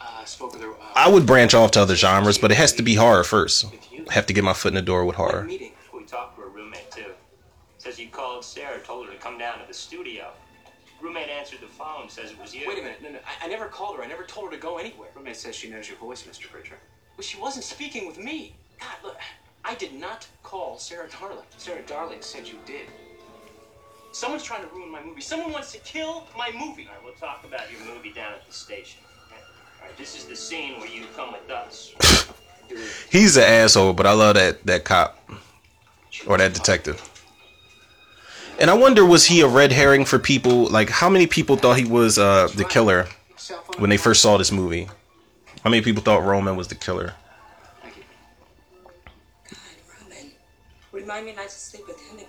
Uh, 0.00 0.24
spoke 0.24 0.52
with 0.52 0.62
her. 0.62 0.70
Uh, 0.70 0.74
I 0.94 1.08
would 1.08 1.26
branch 1.26 1.54
off 1.54 1.72
to 1.72 1.80
other 1.80 1.96
genres, 1.96 2.38
but 2.38 2.50
it 2.52 2.56
has 2.56 2.72
to 2.74 2.82
be 2.82 2.94
horror 2.94 3.24
first. 3.24 3.66
I 4.08 4.12
have 4.12 4.26
to 4.26 4.32
get 4.32 4.44
my 4.44 4.52
foot 4.52 4.68
in 4.68 4.74
the 4.74 4.82
door 4.82 5.04
with 5.04 5.16
horror. 5.16 5.46
we 5.46 5.72
talked 6.06 6.36
to 6.36 6.42
her 6.42 6.48
roommate 6.48 6.90
too. 6.90 7.12
Says 7.78 7.98
you 7.98 8.08
called 8.08 8.44
Sarah, 8.44 8.78
told 8.80 9.06
her 9.06 9.12
to 9.12 9.18
come 9.18 9.38
down 9.38 9.60
to 9.60 9.66
the 9.66 9.74
studio. 9.74 10.30
Roommate 11.00 11.28
answered 11.28 11.60
the 11.60 11.66
phone, 11.66 12.08
says 12.08 12.30
it 12.30 12.38
was 12.40 12.54
you. 12.54 12.66
Wait 12.66 12.78
a 12.78 12.82
minute. 12.82 13.02
No, 13.02 13.10
no. 13.10 13.18
I, 13.18 13.46
I 13.46 13.48
never 13.48 13.66
called 13.66 13.96
her. 13.96 14.02
I 14.02 14.06
never 14.06 14.24
told 14.24 14.46
her 14.46 14.56
to 14.56 14.62
go 14.62 14.78
anywhere. 14.78 15.10
Roommate 15.14 15.36
says 15.36 15.54
she 15.54 15.68
knows 15.68 15.88
your 15.88 15.98
voice, 15.98 16.22
Mr. 16.22 16.50
Bridger. 16.50 16.76
But 17.16 17.24
she 17.24 17.38
wasn't 17.38 17.64
speaking 17.64 18.06
with 18.06 18.18
me. 18.18 18.54
God, 18.80 18.96
look. 19.02 19.16
I 19.66 19.74
did 19.74 19.94
not 19.94 20.26
call 20.42 20.54
call 20.54 20.78
Sarah 20.78 21.08
Darling. 21.08 21.44
Sarah 21.56 21.82
Darling 21.82 22.18
said 22.20 22.46
you 22.46 22.54
did. 22.64 22.86
Someone's 24.12 24.44
trying 24.44 24.62
to 24.62 24.72
ruin 24.72 24.88
my 24.88 25.02
movie. 25.02 25.20
Someone 25.20 25.50
wants 25.50 25.72
to 25.72 25.78
kill 25.78 26.28
my 26.38 26.50
movie. 26.52 26.86
All 26.86 26.94
right, 26.94 27.04
we'll 27.04 27.14
talk 27.14 27.44
about 27.44 27.70
your 27.72 27.80
movie 27.92 28.12
down 28.12 28.32
at 28.34 28.46
the 28.46 28.52
station. 28.52 29.00
All 29.32 29.88
right, 29.88 29.96
this 29.98 30.16
is 30.16 30.26
the 30.26 30.36
scene 30.36 30.78
where 30.78 30.88
you 30.88 31.06
come 31.16 31.32
with 31.32 31.50
us. 31.50 31.92
He's 33.10 33.36
an 33.36 33.44
asshole, 33.44 33.92
but 33.92 34.06
I 34.06 34.12
love 34.12 34.34
that 34.34 34.64
that 34.66 34.84
cop 34.84 35.18
or 36.26 36.38
that 36.38 36.54
detective. 36.54 37.10
And 38.58 38.70
I 38.70 38.74
wonder, 38.74 39.04
was 39.04 39.26
he 39.26 39.40
a 39.40 39.48
red 39.48 39.72
herring 39.72 40.04
for 40.04 40.18
people? 40.18 40.66
Like, 40.66 40.88
how 40.88 41.08
many 41.08 41.26
people 41.26 41.56
thought 41.56 41.76
he 41.76 41.84
was 41.84 42.18
uh, 42.18 42.48
the 42.54 42.64
killer 42.64 43.06
when 43.78 43.90
they 43.90 43.96
first 43.96 44.22
saw 44.22 44.36
this 44.36 44.52
movie? 44.52 44.88
How 45.64 45.70
many 45.70 45.82
people 45.82 46.02
thought 46.02 46.22
Roman 46.22 46.56
was 46.56 46.68
the 46.68 46.76
killer? 46.76 47.14
Roman. 50.00 50.30
Remind 50.92 51.26
me 51.26 51.34
not 51.34 51.48
to 51.48 51.50
sleep 51.50 51.86
with 51.88 52.00
him 52.00 52.18
again. 52.18 52.28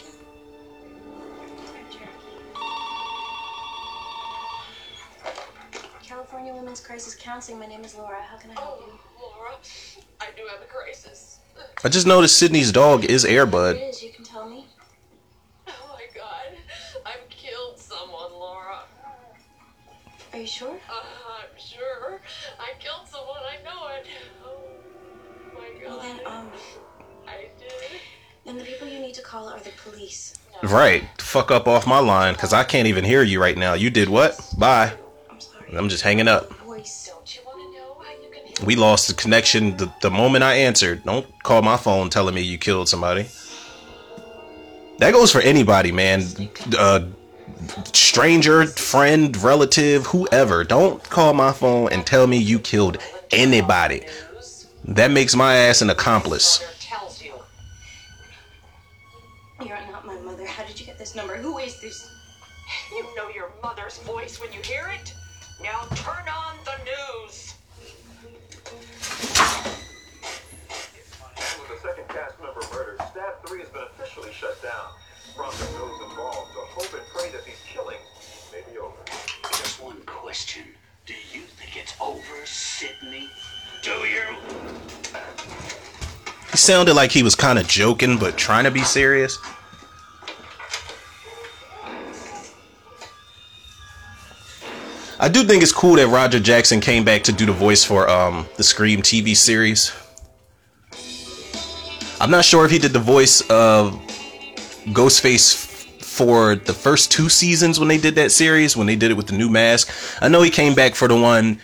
California 6.02 6.54
Women's 6.54 6.80
Crisis 6.80 7.16
Counseling. 7.16 7.60
My 7.60 7.66
name 7.66 7.84
is 7.84 7.96
Laura. 7.96 8.22
How 8.22 8.38
can 8.38 8.52
I 8.52 8.54
help 8.54 8.82
you? 8.88 8.94
Laura, 9.36 9.56
I 10.22 10.28
do 10.36 10.44
have 10.52 10.62
a 10.62 10.66
crisis. 10.66 11.40
I 11.84 11.90
just 11.90 12.08
noticed 12.08 12.38
Sidney's 12.38 12.72
dog 12.72 13.06
is 13.06 13.24
What 13.24 13.32
Airbud. 13.32 13.76
it 13.76 13.90
is, 13.90 14.04
you 14.04 14.12
can 14.12 14.26
tell 14.26 14.50
me. 14.50 14.66
Oh 15.68 15.72
my 15.94 16.06
god, 16.16 16.58
I've 17.06 17.30
killed 17.30 17.78
someone, 17.80 18.32
Laura. 18.34 18.80
Are 20.34 20.40
you 20.40 20.48
sure? 20.48 20.78
Uh, 20.90 20.94
I'm 20.94 21.58
sure. 21.60 22.22
I 22.60 22.72
killed 22.80 23.08
someone, 23.08 23.38
I 23.44 23.64
know 23.64 23.88
it. 23.96 24.08
Oh 24.44 24.60
my 25.54 25.70
god. 25.82 25.90
Well 25.90 26.00
then, 26.02 26.20
um, 26.26 26.50
I 27.28 27.48
did. 27.60 27.72
then 28.46 28.58
the 28.58 28.64
people 28.64 28.88
you 28.88 29.00
need 29.00 29.14
to 29.16 29.22
call 29.22 29.48
are 29.50 29.60
the 29.60 29.72
police. 29.84 30.34
Right. 30.64 31.04
Fuck 31.20 31.52
up 31.52 31.68
off 31.68 31.86
my 31.86 32.00
line, 32.00 32.34
because 32.34 32.54
I 32.54 32.64
can't 32.64 32.88
even 32.88 33.04
hear 33.04 33.24
you 33.24 33.42
right 33.42 33.58
now. 33.58 33.74
You 33.74 33.90
did 33.90 34.10
what? 34.10 34.40
Bye. 34.58 34.94
I'm 35.76 35.90
just 35.90 36.04
hanging 36.04 36.28
up. 36.28 36.52
We 38.64 38.76
lost 38.76 39.08
the 39.08 39.14
connection 39.14 39.76
the, 39.78 39.92
the 40.02 40.10
moment 40.10 40.44
I 40.44 40.56
answered. 40.56 41.04
Don't 41.04 41.28
call 41.44 41.62
my 41.62 41.78
phone 41.78 42.10
telling 42.10 42.36
me 42.36 42.42
you 42.42 42.58
killed 42.58 42.88
somebody. 42.88 43.28
That 45.00 45.12
goes 45.12 45.32
for 45.32 45.42
anybody, 45.42 45.92
man. 45.92 46.24
Uh, 46.78 47.08
stranger, 47.92 48.66
friend, 48.66 49.36
relative, 49.38 50.06
whoever. 50.08 50.64
Don't 50.64 51.04
call 51.04 51.34
my 51.34 51.52
phone 51.52 51.92
and 51.92 52.06
tell 52.06 52.28
me 52.28 52.38
you 52.38 52.60
killed 52.60 52.98
anybody. 53.32 54.06
That 54.86 55.12
makes 55.12 55.36
my 55.36 55.56
ass 55.56 55.82
an 55.82 55.90
accomplice. 55.90 56.64
You're 59.60 59.70
not 59.92 60.06
my 60.06 60.18
mother. 60.20 60.46
How 60.46 60.64
did 60.66 60.80
you 60.80 60.86
get 60.86 60.98
this 60.98 61.16
number? 61.16 61.36
Who 61.36 61.58
is 61.58 61.82
this? 61.82 62.10
You 62.92 63.04
know 63.16 63.30
your 63.30 63.52
mother's 63.64 63.98
voice 64.00 64.40
when 64.40 64.54
you 64.54 64.60
hear 64.62 64.92
it? 64.94 65.14
Now 65.62 65.82
turn 65.96 66.26
on 66.30 66.56
the 66.66 66.76
news. 66.84 67.56
With 71.60 71.70
the 71.70 71.88
second 71.88 72.08
cast 72.10 72.40
member 72.42 72.62
murdered, 72.74 73.00
Stab 73.12 73.46
3 73.48 73.60
has 73.60 73.70
been 73.70 73.84
officially 73.84 74.25
shut 74.40 74.62
down. 74.62 74.88
Prompting 75.36 75.68
those 75.78 76.02
involved 76.10 76.52
to 76.54 76.60
hope 76.60 76.94
and 76.94 77.08
pray 77.14 77.30
that 77.32 77.46
these 77.46 77.62
killings 77.66 78.02
may 78.52 78.62
be 78.72 78.78
over. 78.78 78.96
Just 79.44 79.82
one 79.82 80.02
question. 80.06 80.64
Do 81.06 81.14
you 81.32 81.42
think 81.42 81.78
it's 81.78 81.94
over, 82.02 82.46
Sidney? 82.46 83.30
Do 83.82 83.92
you? 83.92 84.24
He 86.52 86.58
sounded 86.58 86.96
like 86.96 87.12
he 87.12 87.24
was 87.24 87.36
kind 87.36 87.60
of 87.60 87.68
joking, 87.68 88.18
but 88.18 88.38
trying 88.38 88.66
to 88.66 88.72
be 88.72 88.84
serious. 88.84 89.38
I 95.18 95.30
do 95.30 95.44
think 95.44 95.64
it's 95.64 95.72
cool 95.72 95.96
that 95.96 96.08
Roger 96.08 96.42
Jackson 96.42 96.82
came 96.82 97.06
back 97.06 97.24
to 97.24 97.32
do 97.32 97.46
the 97.46 97.54
voice 97.54 97.86
for 97.86 98.10
um, 98.10 98.48
the 98.58 98.64
Scream 98.64 99.02
TV 99.02 99.36
series. 99.36 99.94
I'm 102.20 102.32
not 102.32 102.44
sure 102.44 102.66
if 102.66 102.72
he 102.72 102.80
did 102.80 102.92
the 102.92 103.00
voice 103.00 103.42
of 103.50 104.02
Ghostface 104.88 105.74
for 106.02 106.56
the 106.56 106.74
first 106.74 107.12
two 107.12 107.28
seasons 107.28 107.80
when 107.80 107.90
they 107.90 107.98
did 107.98 108.16
that 108.16 108.32
series, 108.32 108.78
when 108.78 108.88
they 108.88 108.96
did 108.96 109.12
it 109.12 109.16
with 109.16 109.28
the 109.28 109.38
new 109.38 109.50
mask. 109.50 109.90
I 110.22 110.30
know 110.30 110.42
he 110.42 110.50
came 110.50 110.74
back 110.74 110.96
for 110.96 111.08
the 111.08 111.20
one 111.20 111.60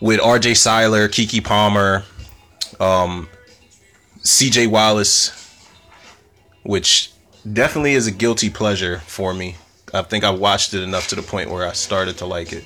with 0.00 0.20
RJ 0.20 0.56
Cyler, 0.56 1.08
Keke 1.08 1.42
Palmer, 1.42 2.04
um, 2.78 3.28
CJ 4.20 4.68
Wallace, 4.68 5.32
which 6.62 7.12
definitely 7.52 7.94
is 7.94 8.06
a 8.06 8.12
guilty 8.12 8.50
pleasure 8.50 8.98
for 9.00 9.34
me. 9.34 9.56
I 9.92 10.02
think 10.02 10.22
I 10.22 10.30
watched 10.30 10.74
it 10.74 10.82
enough 10.82 11.08
to 11.08 11.16
the 11.16 11.22
point 11.22 11.50
where 11.50 11.66
I 11.66 11.72
started 11.72 12.18
to 12.18 12.26
like 12.26 12.52
it. 12.52 12.64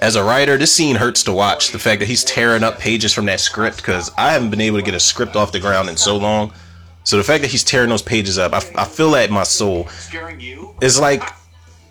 As 0.00 0.14
a 0.14 0.22
writer, 0.22 0.56
this 0.56 0.72
scene 0.72 0.96
hurts 0.96 1.24
to 1.24 1.32
watch. 1.32 1.72
The 1.72 1.78
fact 1.78 1.98
that 2.00 2.06
he's 2.06 2.22
tearing 2.22 2.62
up 2.62 2.78
pages 2.78 3.12
from 3.12 3.26
that 3.26 3.40
script, 3.40 3.78
because 3.78 4.12
I 4.16 4.32
haven't 4.32 4.50
been 4.50 4.60
able 4.60 4.78
to 4.78 4.84
get 4.84 4.94
a 4.94 5.00
script 5.00 5.34
off 5.34 5.50
the 5.50 5.58
ground 5.58 5.88
in 5.88 5.96
so 5.96 6.16
long. 6.16 6.52
So 7.02 7.16
the 7.16 7.24
fact 7.24 7.42
that 7.42 7.50
he's 7.50 7.64
tearing 7.64 7.88
those 7.88 8.02
pages 8.02 8.38
up, 8.38 8.52
I, 8.52 8.58
I 8.76 8.84
feel 8.84 9.10
that 9.12 9.28
in 9.28 9.34
my 9.34 9.42
soul. 9.42 9.88
Scaring 9.88 10.38
you? 10.38 10.76
It's 10.80 11.00
like, 11.00 11.22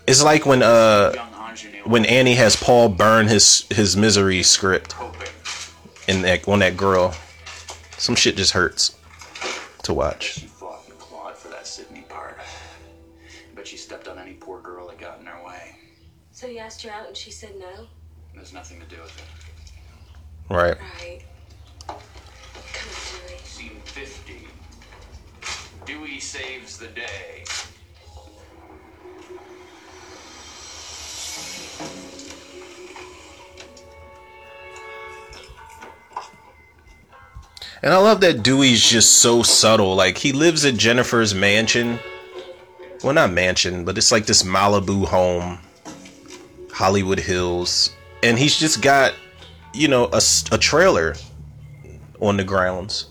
it's 0.06 0.22
like 0.22 0.46
when 0.46 0.62
uh, 0.62 1.12
when 1.84 2.06
Annie 2.06 2.34
has 2.36 2.56
Paul 2.56 2.88
burn 2.88 3.28
his 3.28 3.66
his 3.68 3.96
misery 3.96 4.42
script, 4.42 4.94
in 6.06 6.22
that 6.22 6.48
on 6.48 6.60
that 6.60 6.76
girl. 6.76 7.14
Some 7.98 8.14
shit 8.14 8.36
just 8.36 8.52
hurts 8.52 8.96
to 9.82 9.92
watch. 9.92 10.34
She 10.34 10.46
fought 10.46 10.88
clawed 10.98 11.36
for 11.36 11.48
that 11.48 11.66
Sidney 11.66 12.02
part. 12.08 12.38
But 13.54 13.66
she 13.66 13.76
stepped 13.76 14.08
on 14.08 14.18
any 14.18 14.34
poor 14.34 14.60
girl 14.60 14.86
that 14.88 14.98
got 14.98 15.20
in 15.20 15.26
her 15.26 15.44
way. 15.44 15.76
So 16.30 16.46
you 16.46 16.58
asked 16.58 16.82
her 16.84 16.90
out 16.90 17.08
and 17.08 17.16
she 17.16 17.32
said 17.32 17.56
no? 17.58 17.88
There's 18.48 18.54
nothing 18.54 18.80
to 18.80 18.86
do 18.86 19.02
with 19.02 19.14
it. 19.18 20.54
Right. 20.54 20.78
Right. 20.80 21.22
Come 21.86 21.98
on, 21.98 23.28
Dewey. 23.28 23.38
Scene 23.44 23.80
50. 23.84 24.48
Dewey 25.84 26.18
saves 26.18 26.78
the 26.78 26.86
day. 26.86 27.44
And 37.82 37.92
I 37.92 37.98
love 37.98 38.22
that 38.22 38.42
Dewey's 38.42 38.82
just 38.82 39.18
so 39.18 39.42
subtle. 39.42 39.94
Like 39.94 40.16
he 40.16 40.32
lives 40.32 40.64
at 40.64 40.78
Jennifer's 40.78 41.34
mansion. 41.34 41.98
Well, 43.04 43.12
not 43.12 43.30
mansion, 43.30 43.84
but 43.84 43.98
it's 43.98 44.10
like 44.10 44.24
this 44.24 44.42
Malibu 44.42 45.04
home, 45.04 45.58
Hollywood 46.72 47.20
Hills, 47.20 47.90
and 48.22 48.38
he's 48.38 48.56
just 48.56 48.82
got, 48.82 49.14
you 49.74 49.88
know, 49.88 50.08
a 50.12 50.58
trailer 50.58 51.14
on 52.20 52.36
the 52.36 52.44
grounds. 52.44 53.10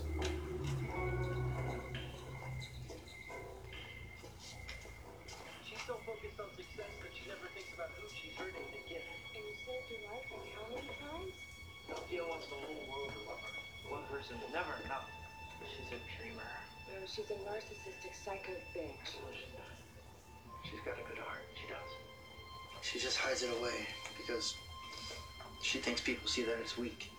Thinks 25.88 26.02
people 26.02 26.28
see 26.28 26.42
that 26.42 26.58
as 26.62 26.76
weak. 26.76 27.10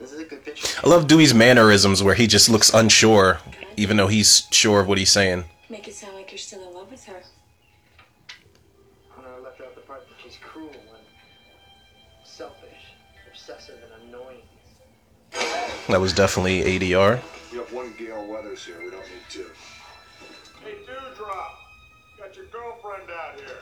This 0.00 0.10
is 0.10 0.18
a 0.18 0.24
good 0.24 0.44
picture. 0.44 0.80
I 0.82 0.88
love 0.88 1.06
Dewey's 1.06 1.32
mannerisms 1.32 2.02
where 2.02 2.14
he 2.14 2.26
just 2.26 2.48
looks 2.48 2.74
unsure, 2.74 3.38
even 3.76 3.96
though 3.96 4.08
he's 4.08 4.48
sure 4.50 4.80
of 4.80 4.88
what 4.88 4.98
he's 4.98 5.12
saying. 5.12 5.44
Make 5.68 5.86
it 5.86 5.94
sound 5.94 6.16
like 6.16 6.32
you're 6.32 6.38
still 6.38 6.66
in 6.68 6.74
love 6.74 6.90
with 6.90 7.04
her. 7.04 7.22
And 9.18 9.24
I 9.24 9.38
left 9.38 9.60
out 9.60 9.76
the 9.76 9.82
part 9.82 10.08
that 10.08 10.16
she's 10.20 10.36
cruel 10.42 10.70
and 10.70 11.04
selfish, 12.24 12.96
obsessive, 13.30 13.78
and 13.84 14.08
annoying. 14.08 14.42
That 15.88 16.00
was 16.00 16.12
definitely 16.12 16.62
ADR. 16.62 17.20
We 17.52 17.58
have 17.58 17.72
one 17.72 17.94
Gale 17.96 18.26
Weathers 18.26 18.64
here. 18.64 18.78
We 18.82 18.90
don't 18.90 19.02
need 19.02 19.28
two. 19.28 19.46
Hey, 20.64 20.74
Dewdrop! 20.86 21.58
Got 22.18 22.34
your 22.34 22.46
girlfriend 22.46 23.08
out 23.10 23.36
here. 23.36 23.59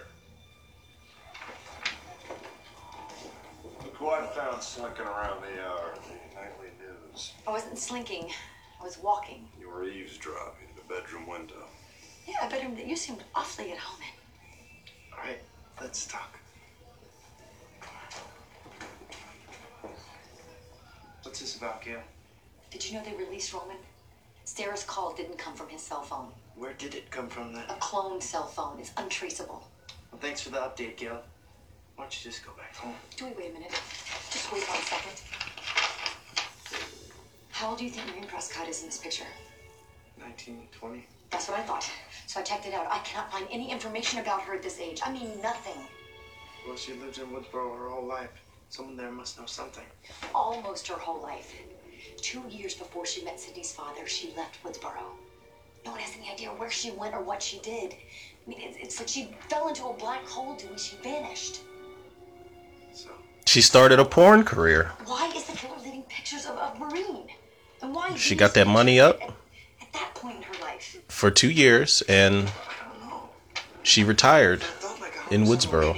Who 3.98 4.08
I 4.10 4.24
found 4.26 4.62
slinking 4.62 5.06
around 5.06 5.42
the, 5.42 5.60
uh, 5.60 5.94
the 5.94 6.36
nightly 6.36 6.68
news. 6.78 7.32
I 7.46 7.50
wasn't 7.50 7.78
slinking. 7.78 8.30
I 8.80 8.84
was 8.84 8.96
walking. 8.98 9.48
You 9.60 9.68
were 9.68 9.84
eavesdropping 9.84 10.68
in 10.70 10.76
the 10.76 10.94
bedroom 10.94 11.26
window. 11.26 11.64
Yeah, 12.26 12.46
a 12.46 12.50
bedroom 12.50 12.76
that 12.76 12.86
you 12.86 12.94
seemed 12.94 13.24
awfully 13.34 13.72
at 13.72 13.78
home 13.78 14.00
in. 14.00 15.18
Alright, 15.18 15.40
let's 15.80 16.06
talk. 16.06 16.38
What's 21.22 21.40
this 21.40 21.56
about, 21.56 21.82
Gail? 21.82 22.00
Did 22.70 22.88
you 22.88 22.94
know 22.94 23.04
they 23.04 23.14
released 23.16 23.52
Roman? 23.52 23.76
Sarah's 24.44 24.84
call 24.84 25.12
didn't 25.12 25.38
come 25.38 25.54
from 25.54 25.68
his 25.68 25.82
cell 25.82 26.02
phone. 26.02 26.28
Where 26.54 26.72
did 26.72 26.94
it 26.94 27.10
come 27.10 27.28
from 27.28 27.52
then? 27.52 27.64
A 27.68 27.74
cloned 27.74 28.22
cell 28.22 28.46
phone. 28.46 28.78
It's 28.78 28.92
untraceable. 28.96 29.68
Well, 30.12 30.20
thanks 30.20 30.40
for 30.40 30.50
the 30.50 30.58
update, 30.58 30.96
Gil. 30.96 31.20
Why 31.96 32.04
don't 32.04 32.24
you 32.24 32.30
just 32.30 32.46
go 32.46 32.52
back 32.52 32.67
home? 32.76 32.94
Dewey, 33.16 33.32
wait 33.36 33.50
a 33.50 33.52
minute. 33.54 33.72
Just 34.30 34.52
wait 34.52 34.62
one 34.68 34.78
second. 34.78 35.20
How 37.50 37.70
old 37.70 37.78
do 37.78 37.84
you 37.84 37.90
think 37.90 38.06
Maureen 38.08 38.24
Prescott 38.24 38.68
is 38.68 38.82
in 38.82 38.88
this 38.88 38.98
picture? 38.98 39.24
19, 40.20 40.68
20? 40.72 41.06
That's 41.30 41.48
what 41.48 41.58
I 41.58 41.62
thought. 41.62 41.90
So 42.26 42.40
I 42.40 42.42
checked 42.42 42.66
it 42.66 42.74
out. 42.74 42.86
I 42.90 42.98
cannot 43.00 43.32
find 43.32 43.46
any 43.50 43.70
information 43.70 44.20
about 44.20 44.42
her 44.42 44.54
at 44.54 44.62
this 44.62 44.78
age. 44.80 45.00
I 45.04 45.12
mean, 45.12 45.40
nothing. 45.42 45.80
Well, 46.66 46.76
she 46.76 46.92
lived 46.94 47.18
in 47.18 47.26
Woodsboro 47.26 47.76
her 47.78 47.88
whole 47.88 48.06
life. 48.06 48.30
Someone 48.70 48.96
there 48.96 49.10
must 49.10 49.38
know 49.38 49.46
something. 49.46 49.84
Almost 50.34 50.86
her 50.88 50.94
whole 50.94 51.22
life. 51.22 51.54
Two 52.18 52.42
years 52.48 52.74
before 52.74 53.06
she 53.06 53.24
met 53.24 53.40
Sidney's 53.40 53.72
father, 53.72 54.06
she 54.06 54.32
left 54.36 54.62
Woodsboro. 54.62 55.16
No 55.84 55.92
one 55.92 56.00
has 56.00 56.14
any 56.16 56.30
idea 56.30 56.48
where 56.50 56.70
she 56.70 56.90
went 56.90 57.14
or 57.14 57.22
what 57.22 57.42
she 57.42 57.58
did. 57.60 57.94
I 57.94 58.50
mean, 58.50 58.60
it's, 58.60 58.76
it's 58.78 58.98
like 58.98 59.08
she 59.08 59.34
fell 59.48 59.68
into 59.68 59.86
a 59.86 59.94
black 59.94 60.26
hole, 60.26 60.54
Dewey. 60.54 60.76
She 60.78 60.96
vanished. 60.96 61.60
So, 62.98 63.10
She 63.46 63.60
started 63.60 63.98
a 64.00 64.04
porn 64.04 64.44
career. 64.44 64.90
Why 65.06 65.30
is 65.36 65.44
the 65.46 65.52
killer 65.56 65.76
leaving 65.84 66.02
pictures 66.02 66.46
of, 66.46 66.56
of 66.56 66.78
Maureen? 66.78 67.28
And 67.80 67.94
why 67.94 68.14
She 68.16 68.34
got 68.34 68.54
that 68.54 68.66
money 68.66 68.98
up 68.98 69.20
at 69.80 69.92
that 69.92 70.14
point 70.14 70.36
in 70.38 70.42
her 70.42 70.54
life? 70.62 70.98
for 71.08 71.30
two 71.30 71.50
years 71.50 72.02
and 72.08 72.50
she 73.82 74.02
retired 74.04 74.62
oh 74.82 75.10
in 75.30 75.44
Woodsboro. 75.44 75.96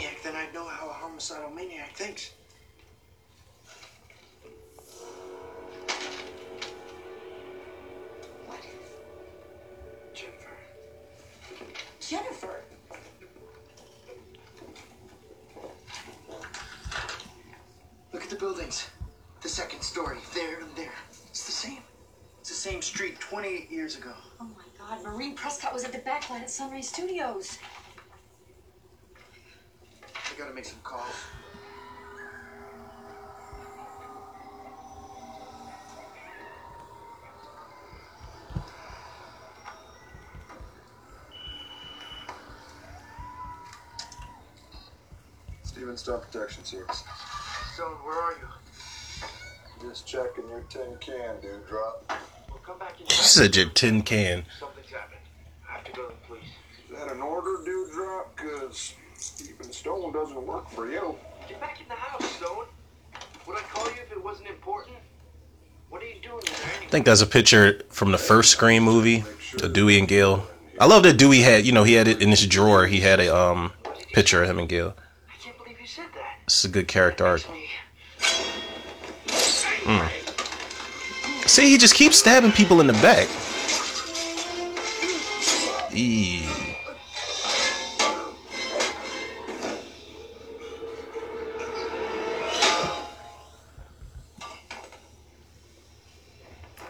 28 23.31 23.71
years 23.71 23.97
ago. 23.97 24.13
Oh 24.41 24.45
my 24.45 24.65
God, 24.77 25.05
Maureen 25.05 25.37
Prescott 25.37 25.73
was 25.73 25.85
at 25.85 25.93
the 25.93 25.99
backlight 25.99 26.41
at 26.41 26.51
Sunrise 26.51 26.89
Studios. 26.89 27.59
I 30.05 30.37
gotta 30.37 30.53
make 30.53 30.65
some 30.65 30.81
calls. 30.83 31.05
Steven 45.63 45.97
Stone 45.97 46.23
Protection 46.23 46.65
Service. 46.65 47.05
Stone, 47.75 47.93
where 48.03 48.21
are 48.21 48.33
you? 48.33 49.89
Just 49.89 50.05
checking 50.05 50.49
your 50.49 50.63
tin 50.69 50.97
can, 50.99 51.41
Dewdrop. 51.41 52.13
Well, 52.71 52.79
come 52.79 52.87
back 52.87 53.01
in. 53.01 53.07
She 53.07 53.23
said 53.23 53.53
tin 53.75 54.03
can. 54.03 54.45
Something's 54.59 54.91
happened. 54.91 55.21
I 55.69 55.73
have 55.73 55.85
to 55.85 55.93
go 55.93 56.09
to 56.09 56.15
the 56.15 56.27
police. 56.27 56.43
Is 56.91 56.99
that 56.99 57.13
an 57.13 57.21
order, 57.21 57.65
Dewdrop? 57.65 58.37
Cause 58.37 58.95
Steven 59.17 59.73
Stone 59.73 60.13
doesn't 60.13 60.47
work 60.47 60.69
for 60.71 60.91
you. 60.91 61.17
Get 61.49 61.61
back 61.61 61.81
in 61.81 61.89
the 61.89 61.95
house, 61.95 62.25
Stone. 62.37 62.67
Would 63.47 63.57
I 63.57 63.61
call 63.63 63.87
you 63.87 64.03
if 64.03 64.13
it 64.13 64.23
wasn't 64.23 64.49
important? 64.49 64.97
What 65.89 66.03
are 66.03 66.07
you 66.07 66.21
doing 66.23 66.43
in 66.47 66.53
there 66.53 66.83
I 66.83 66.87
think 66.87 67.05
that's 67.05 67.21
a 67.21 67.27
picture 67.27 67.83
from 67.89 68.13
the 68.13 68.19
first 68.19 68.53
Scream 68.53 68.85
movie, 68.85 69.25
of 69.63 69.73
Dewey 69.73 69.99
and 69.99 70.07
Gale. 70.07 70.47
I 70.79 70.87
love 70.87 71.03
that 71.03 71.15
Dewey 71.15 71.41
had, 71.41 71.67
you 71.67 71.73
know, 71.73 71.83
he 71.83 71.95
had 71.95 72.07
it 72.07 72.23
in 72.23 72.29
his 72.29 72.47
drawer. 72.47 72.87
He 72.87 73.01
had 73.01 73.19
a 73.19 73.37
um 73.37 73.73
picture 74.13 74.43
of 74.43 74.49
him 74.49 74.61
and 74.61 74.69
Gale. 74.69 74.95
I 75.29 75.43
can't 75.43 75.59
believe 75.59 75.81
you 75.81 75.87
said 75.87 76.07
that. 76.15 76.39
It's 76.45 76.65
a 76.65 76.69
good 76.69 76.87
character 76.87 77.27
arc. 77.27 77.43
Mm. 79.83 80.20
See, 81.51 81.69
he 81.69 81.79
just 81.79 81.97
keeps 81.97 82.17
stabbing 82.17 82.53
people 82.53 82.81
in 82.81 82.87
the 82.87 82.93
back. 82.93 83.29
Eee. 85.93 86.49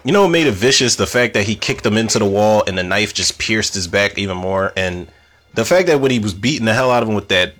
You 0.04 0.12
know 0.12 0.24
what 0.24 0.28
made 0.28 0.46
it 0.46 0.52
vicious? 0.52 0.96
The 0.96 1.06
fact 1.06 1.32
that 1.32 1.44
he 1.44 1.54
kicked 1.54 1.86
him 1.86 1.96
into 1.96 2.18
the 2.18 2.26
wall 2.26 2.62
and 2.66 2.76
the 2.76 2.82
knife 2.82 3.14
just 3.14 3.38
pierced 3.38 3.72
his 3.72 3.88
back 3.88 4.18
even 4.18 4.36
more, 4.36 4.74
and 4.76 5.08
the 5.54 5.64
fact 5.64 5.86
that 5.86 6.02
when 6.02 6.10
he 6.10 6.18
was 6.18 6.34
beating 6.34 6.66
the 6.66 6.74
hell 6.74 6.90
out 6.90 7.02
of 7.02 7.08
him 7.08 7.14
with 7.14 7.28
that 7.28 7.54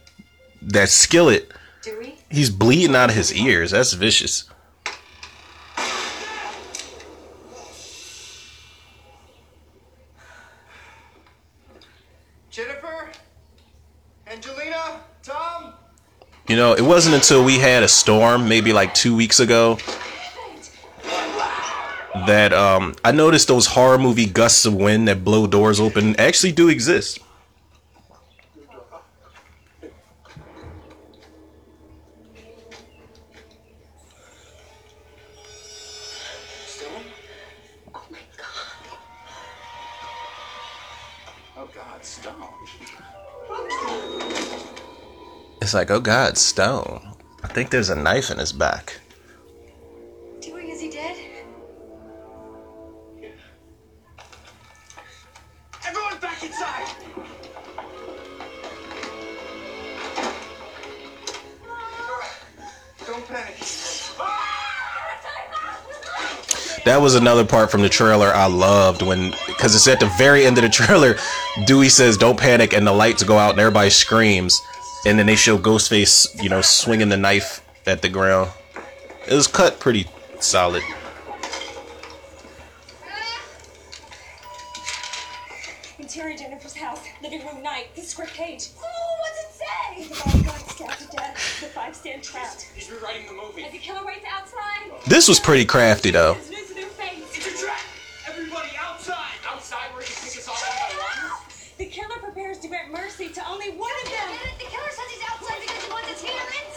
that 0.61 0.91
skillet, 0.91 1.51
he's 2.29 2.51
bleeding 2.51 2.95
out 2.95 3.09
of 3.09 3.17
his 3.17 3.33
ears. 3.33 3.71
That's 3.71 3.95
vicious. 3.95 4.45
Jennifer? 12.51 13.09
Angelina? 14.61 15.01
Tom? 15.23 15.73
You 16.49 16.57
know, 16.57 16.75
it 16.75 16.83
wasn't 16.83 17.15
until 17.15 17.45
we 17.45 17.59
had 17.59 17.83
a 17.83 17.89
storm, 17.89 18.49
maybe 18.49 18.73
like 18.73 18.95
two 18.95 19.17
weeks 19.17 19.41
ago, 19.41 19.79
that 22.27 22.53
um, 22.53 22.95
I 23.05 23.13
noticed 23.13 23.49
those 23.49 23.67
horror 23.67 23.99
movie 23.99 24.27
gusts 24.27 24.67
of 24.67 24.75
wind 24.75 25.09
that 25.09 25.25
blow 25.25 25.47
doors 25.47 25.81
open 25.81 26.17
actually 26.17 26.53
do 26.53 26.69
exist. 26.69 27.21
It's 45.71 45.75
like, 45.77 45.93
oh 45.93 46.01
God, 46.01 46.37
Stone. 46.37 47.15
I 47.45 47.47
think 47.47 47.71
there's 47.71 47.91
a 47.91 47.95
knife 47.95 48.33
in 48.33 48.39
his 48.39 48.53
back. 48.53 48.99
Dewey, 50.41 50.69
is 50.69 50.81
he 50.81 50.91
dead? 50.91 51.17
Everyone 55.87 56.19
back 56.19 56.43
inside! 56.43 56.89
Don't 63.07 63.29
panic. 63.29 63.57
That 66.85 67.01
was 67.01 67.15
another 67.15 67.45
part 67.45 67.71
from 67.71 67.83
the 67.83 67.89
trailer 67.89 68.35
I 68.35 68.47
loved 68.47 69.03
when, 69.03 69.35
because 69.47 69.77
it's 69.77 69.87
at 69.87 70.01
the 70.01 70.11
very 70.19 70.47
end 70.47 70.59
of 70.59 70.63
the 70.63 70.69
trailer, 70.69 71.15
Dewey 71.65 71.91
says, 71.91 72.17
"Don't 72.17 72.37
panic," 72.37 72.73
and 72.73 72.85
the 72.85 72.93
lights 72.93 73.23
go 73.23 73.39
out 73.39 73.51
and 73.51 73.61
everybody 73.61 73.91
screams, 73.91 74.61
and 75.07 75.19
then 75.19 75.27
they 75.27 75.37
show 75.37 75.59
Ghostface, 75.59 76.43
you 76.43 76.49
know, 76.49 76.61
swinging 76.61 77.09
the 77.09 77.17
knife 77.17 77.63
at 77.87 78.03
the 78.03 78.09
ground. 78.09 78.51
It 79.27 79.35
was 79.35 79.47
cut 79.47 79.81
pretty 79.81 80.07
solid. 80.41 80.83
Interior 85.99 86.37
Jennifer's 86.37 86.77
house, 86.77 87.05
living 87.23 87.47
room 87.47 87.63
night, 87.63 87.95
the 87.95 88.03
script 88.03 88.35
page. 88.35 88.69
Oh, 88.83 89.17
what's 89.21 89.41
it 89.41 89.53
say? 89.53 90.03
The 90.09 90.31
body 90.31 90.43
got 90.45 90.71
stabbed 90.71 91.11
to 91.11 91.17
death. 91.17 91.61
The 91.61 91.67
five 91.67 91.95
stand 91.95 92.23
trapped. 92.23 92.71
He's 92.75 92.91
rewriting 92.91 93.27
the 93.27 93.33
movie. 93.33 93.63
As 93.63 93.73
the 93.73 93.79
killer 93.79 94.05
waits 94.05 94.25
outside. 94.31 94.91
This 95.07 95.29
was 95.29 95.39
pretty 95.39 95.65
crafty 95.65 96.11
though. 96.11 96.37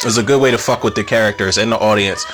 It 0.05 0.17
a 0.17 0.23
good 0.23 0.41
way 0.41 0.51
to 0.51 0.57
fuck 0.57 0.83
with 0.83 0.95
the 0.95 1.03
characters 1.03 1.57
and 1.57 1.71
the 1.71 1.79
audience. 1.79 2.25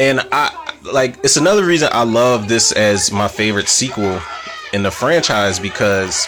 And 0.00 0.20
I 0.32 0.50
like 0.82 1.16
it's 1.22 1.36
another 1.36 1.64
reason 1.64 1.88
I 1.92 2.02
love 2.02 2.48
this 2.48 2.72
as 2.72 3.12
my 3.12 3.28
favorite 3.28 3.68
sequel 3.68 4.20
in 4.72 4.82
the 4.82 4.90
franchise 4.90 5.60
because 5.60 6.26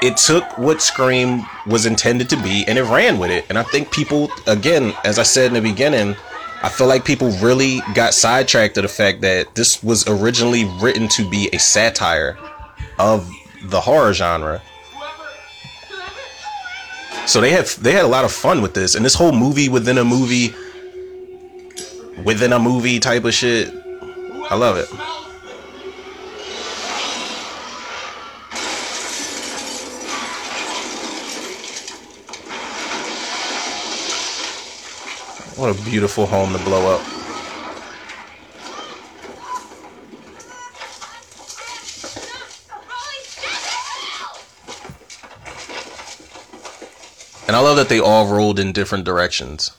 it 0.00 0.16
took 0.16 0.56
what 0.56 0.80
Scream 0.80 1.44
was 1.66 1.84
intended 1.84 2.30
to 2.30 2.42
be 2.42 2.64
and 2.66 2.78
it 2.78 2.84
ran 2.84 3.18
with 3.18 3.30
it. 3.30 3.44
And 3.50 3.58
I 3.58 3.62
think 3.62 3.90
people 3.90 4.30
again, 4.46 4.94
as 5.04 5.18
I 5.18 5.22
said 5.22 5.48
in 5.48 5.54
the 5.54 5.60
beginning, 5.60 6.16
I 6.62 6.70
feel 6.70 6.86
like 6.86 7.04
people 7.04 7.28
really 7.42 7.80
got 7.94 8.14
sidetracked 8.14 8.76
to 8.76 8.82
the 8.82 8.88
fact 8.88 9.20
that 9.20 9.54
this 9.54 9.82
was 9.82 10.08
originally 10.08 10.64
written 10.80 11.08
to 11.08 11.28
be 11.28 11.50
a 11.52 11.58
satire 11.58 12.38
of 12.98 13.30
the 13.64 13.82
horror 13.82 14.14
genre. 14.14 14.62
So 17.26 17.40
they 17.40 17.50
have 17.50 17.82
they 17.82 17.92
had 17.92 18.04
a 18.04 18.08
lot 18.08 18.24
of 18.24 18.32
fun 18.32 18.62
with 18.62 18.74
this, 18.74 18.94
and 18.94 19.04
this 19.04 19.14
whole 19.14 19.32
movie 19.32 19.68
within 19.68 19.98
a 19.98 20.04
movie, 20.04 20.54
within 22.22 22.52
a 22.52 22.58
movie 22.58 23.00
type 23.00 23.24
of 23.24 23.34
shit. 23.34 23.72
I 24.50 24.56
love 24.56 24.76
it. 24.76 24.88
What 35.58 35.70
a 35.70 35.84
beautiful 35.84 36.26
home 36.26 36.52
to 36.52 36.58
blow 36.64 36.94
up. 36.94 37.13
And 47.46 47.54
I 47.54 47.60
love 47.60 47.76
that 47.76 47.88
they 47.88 48.00
all 48.00 48.26
rolled 48.26 48.58
in 48.58 48.72
different 48.72 49.04
directions. 49.04 49.70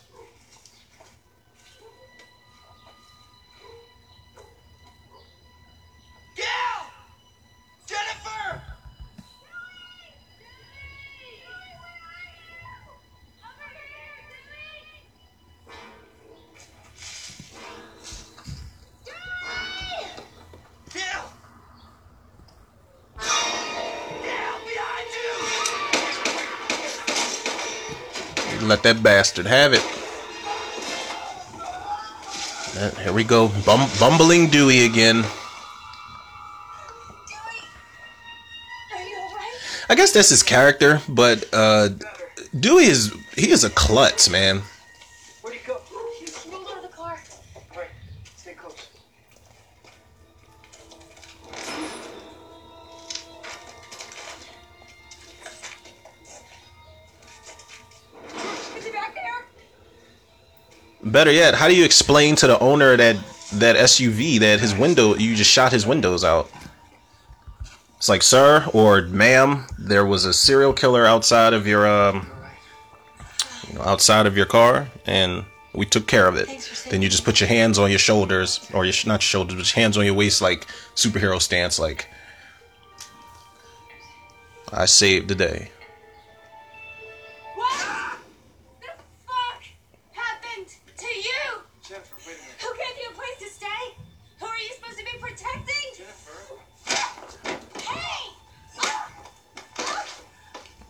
Let 28.75 28.83
that 28.83 29.01
bastard 29.01 29.45
have 29.45 29.71
it. 29.71 29.79
And 32.77 32.97
here 32.97 33.13
we 33.13 33.23
go. 33.23 33.47
Bum- 33.65 33.89
bumbling 34.01 34.49
Dewey 34.49 34.83
again. 34.83 35.23
I 39.87 39.95
guess 39.95 40.11
that's 40.11 40.27
his 40.27 40.43
character, 40.43 40.99
but 41.07 41.47
uh, 41.53 41.87
Dewey 42.59 42.83
is 42.83 43.13
he 43.37 43.51
is 43.51 43.63
a 43.63 43.69
klutz, 43.69 44.29
man. 44.29 44.63
Better 61.05 61.31
yet, 61.31 61.53
how 61.53 61.67
do 61.67 61.75
you 61.75 61.85
explain 61.85 62.35
to 62.37 62.47
the 62.47 62.57
owner 62.59 62.93
of 62.93 62.97
that 62.97 63.15
that 63.53 63.75
SUV 63.75 64.39
that 64.39 64.59
his 64.59 64.73
window 64.73 65.15
you 65.15 65.35
just 65.35 65.51
shot 65.51 65.71
his 65.71 65.85
windows 65.85 66.23
out? 66.23 66.49
It's 67.97 68.09
like, 68.09 68.23
sir 68.23 68.67
or 68.73 69.03
ma'am, 69.03 69.67
there 69.77 70.03
was 70.03 70.25
a 70.25 70.33
serial 70.33 70.73
killer 70.73 71.05
outside 71.05 71.53
of 71.53 71.67
your 71.67 71.87
um, 71.87 72.27
you 73.67 73.75
know, 73.75 73.81
outside 73.81 74.25
of 74.25 74.35
your 74.35 74.47
car, 74.47 74.87
and 75.05 75.45
we 75.73 75.85
took 75.85 76.07
care 76.07 76.27
of 76.27 76.35
it. 76.37 76.47
Then 76.89 77.03
you 77.03 77.09
just 77.09 77.23
put 77.23 77.39
your 77.39 77.49
hands 77.49 77.77
on 77.77 77.91
your 77.91 77.99
shoulders, 77.99 78.67
or 78.73 78.83
your 78.83 78.93
not 79.05 79.21
your 79.21 79.27
shoulders, 79.27 79.55
but 79.57 79.75
your 79.75 79.81
hands 79.83 79.97
on 79.97 80.05
your 80.05 80.15
waist, 80.15 80.41
like 80.41 80.65
superhero 80.95 81.39
stance, 81.39 81.77
like 81.77 82.07
I 84.73 84.85
saved 84.85 85.27
the 85.27 85.35
day. 85.35 85.71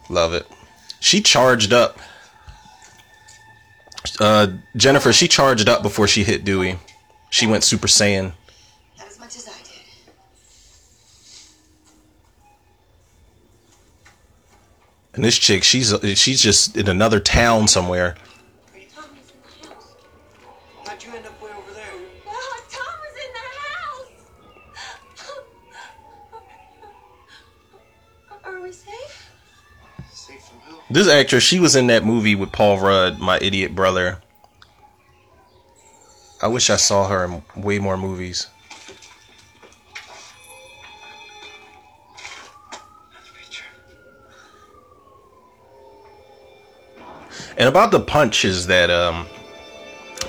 Love 0.10 0.34
it. 0.34 0.48
She 1.00 1.22
charged 1.22 1.74
up. 1.74 2.00
Uh, 4.20 4.48
Jennifer, 4.76 5.12
she 5.12 5.28
charged 5.28 5.68
up 5.68 5.82
before 5.82 6.08
she 6.08 6.24
hit 6.24 6.46
Dewey. 6.46 6.78
She 7.30 7.48
went 7.48 7.64
Super 7.64 7.88
Saiyan. 7.88 8.34
Not 8.98 9.08
as 9.08 9.20
much 9.20 9.36
as 9.36 9.48
I 9.48 9.58
did. 9.64 9.84
And 15.14 15.24
this 15.24 15.38
chick, 15.38 15.64
she's 15.64 15.94
she's 16.18 16.42
just 16.42 16.78
in 16.78 16.88
another 16.88 17.20
town 17.20 17.68
somewhere. 17.68 18.16
This 30.96 31.10
actress, 31.10 31.44
she 31.44 31.60
was 31.60 31.76
in 31.76 31.88
that 31.88 32.06
movie 32.06 32.36
with 32.36 32.54
Paul 32.54 32.80
Rudd, 32.80 33.20
My 33.20 33.38
Idiot 33.42 33.76
Brother. 33.76 34.20
I 36.42 36.48
wish 36.48 36.70
I 36.70 36.78
saw 36.78 37.10
her 37.10 37.26
in 37.26 37.44
way 37.62 37.80
more 37.80 37.98
movies. 37.98 38.48
And 47.58 47.68
about 47.68 47.92
the 47.92 48.00
punches 48.00 48.68
that 48.68 48.90
um 48.90 49.28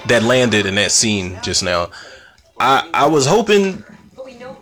that 0.09 0.25
landed 0.25 0.67
in 0.67 0.75
that 0.75 0.91
scene 0.91 1.39
just 1.45 1.63
now, 1.63 1.91
I 2.59 2.91
I 2.93 3.07
was 3.07 3.25
hoping 3.25 3.85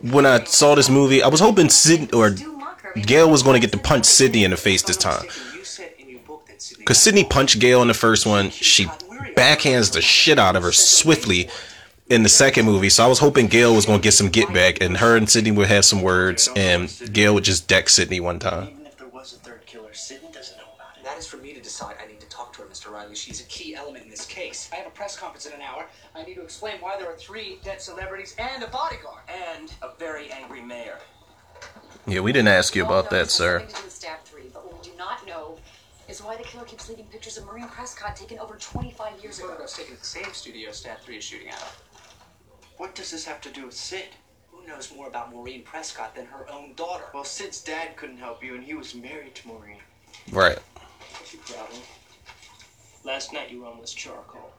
when 0.03 0.27
I 0.27 0.45
saw 0.45 0.75
this 0.75 0.91
movie, 0.91 1.23
I 1.23 1.29
was 1.29 1.41
hoping 1.41 1.71
Sid 1.71 2.15
or 2.15 2.35
Gail 2.95 3.31
was 3.31 3.43
going 3.43 3.59
to 3.59 3.67
get 3.67 3.73
to 3.73 3.83
punch 3.83 4.05
Sidney 4.05 4.45
in 4.45 4.51
the 4.51 4.59
face 4.59 4.83
this 4.83 4.99
time. 4.99 5.25
Because 6.85 7.01
Sidney 7.01 7.25
punched 7.25 7.61
Gail 7.61 7.81
in 7.81 7.89
the 7.89 7.95
first 7.95 8.27
one, 8.27 8.51
she 8.51 8.85
backhands 9.35 9.95
the 9.95 10.03
shit 10.03 10.39
out 10.39 10.55
of 10.55 10.63
her 10.63 10.71
swiftly 10.71 11.49
in 12.11 12.23
the 12.23 12.29
second 12.29 12.67
movie. 12.67 12.91
So 12.91 13.03
I 13.03 13.07
was 13.07 13.21
hoping 13.21 13.47
Gail 13.47 13.75
was 13.75 13.87
going 13.87 14.01
to 14.01 14.03
get 14.03 14.13
some 14.13 14.29
get 14.29 14.53
back, 14.53 14.83
and 14.83 14.99
her 14.99 15.17
and 15.17 15.29
Sidney 15.29 15.51
would 15.51 15.69
have 15.69 15.87
some 15.87 16.03
words, 16.03 16.51
and 16.55 16.93
Gail 17.11 17.33
would 17.33 17.45
just 17.45 17.69
deck 17.69 17.89
Sidney 17.89 18.21
one 18.21 18.39
time. 18.39 18.69
If 18.85 18.99
there 18.99 19.09
was 19.09 19.33
a 19.33 19.37
third 19.37 19.65
killer, 19.65 19.95
Sidney 19.95 20.29
doesn't 20.31 20.59
know 20.59 20.65
about 20.77 20.99
it. 20.99 21.05
That 21.05 21.17
is 21.17 21.27
for 21.27 21.39
me 21.39 21.55
to 21.55 21.61
decide. 21.63 21.97
I 22.05 22.07
need 22.07 22.21
to 22.21 22.29
talk 22.29 22.53
to 22.53 22.61
her, 22.61 22.69
Mr. 22.69 22.93
Riley. 22.93 23.15
She's 23.15 23.41
a 23.41 23.45
key 23.45 23.75
element 23.75 24.05
in 24.05 24.11
this 24.11 24.27
case. 24.27 24.69
I 24.71 24.77
have 24.77 24.87
a 24.87 24.91
press 24.91 25.17
conference 25.17 25.47
in 25.47 25.55
an 25.55 25.63
hour. 25.63 25.87
I 26.15 26.23
need 26.25 26.35
to 26.35 26.43
explain 26.43 26.77
why 26.81 26.99
there 26.99 27.09
are 27.11 27.17
three 27.17 27.61
dead 27.65 27.81
celebrities 27.81 28.37
and 28.39 28.63
a 28.63 28.67
bodyguard. 28.67 29.23
And 29.27 29.73
a 29.81 29.89
very 29.99 30.31
angry 30.31 30.61
mayor. 30.61 30.99
Yeah, 32.07 32.21
we 32.21 32.33
didn't 32.33 32.49
ask 32.49 32.77
you 32.77 32.85
about 32.85 33.09
that, 33.09 33.31
sir. 33.31 33.61
Nothing 33.61 33.69
to 33.69 33.77
do 33.77 33.85
with 33.85 33.93
Stab 33.95 34.23
3, 34.25 34.43
but 34.53 34.71
we 34.71 34.91
do 34.91 34.95
not 34.99 35.27
know 35.27 35.57
is 36.09 36.21
why 36.23 36.37
the 36.37 36.43
killer 36.43 36.65
keeps 36.65 36.89
leaving 36.89 37.07
pictures 37.07 37.39
of 37.39 37.47
Maureen 37.47 37.69
Prescott 37.69 38.17
taken 38.17 38.39
over 38.39 38.57
25 38.57 39.23
years 39.23 39.39
ago. 39.39 39.49
Photographs 39.49 39.77
taken 39.77 39.95
at 39.95 40.01
the 40.01 40.07
same 40.07 40.33
studio 40.33 40.71
Stab 40.71 41.01
3 41.01 41.17
is 41.17 41.25
shooting 41.25 41.49
at. 41.49 41.63
What 42.77 42.95
does 42.95 43.11
this 43.11 43.25
have 43.25 43.41
to 43.43 43.51
do 43.51 43.67
with 43.67 43.75
Sid? 43.75 44.09
Who 44.51 44.67
knows 44.67 44.93
more 44.95 45.07
about 45.09 45.33
Maureen 45.33 45.63
Prescott 45.63 46.15
than 46.15 46.27
her 46.27 46.47
own 46.51 46.75
daughter? 46.75 47.05
Well, 47.15 47.25
Sid's 47.25 47.63
dad 47.63 47.97
couldn't 47.97 48.19
help 48.19 48.43
you, 48.43 48.55
and 48.55 48.65
he 48.65 48.75
was 48.75 48.95
married 48.95 49.35
to 49.37 49.49
Maureen. 49.49 49.79
Right. 50.33 50.59
What's 51.19 51.33
your 51.35 51.43
problem? 51.43 51.81
Last 53.05 53.33
night 53.33 53.51
you 53.51 53.61
were 53.61 53.67
almost 53.67 53.95
this 53.95 54.03
charcoal. 54.03 54.51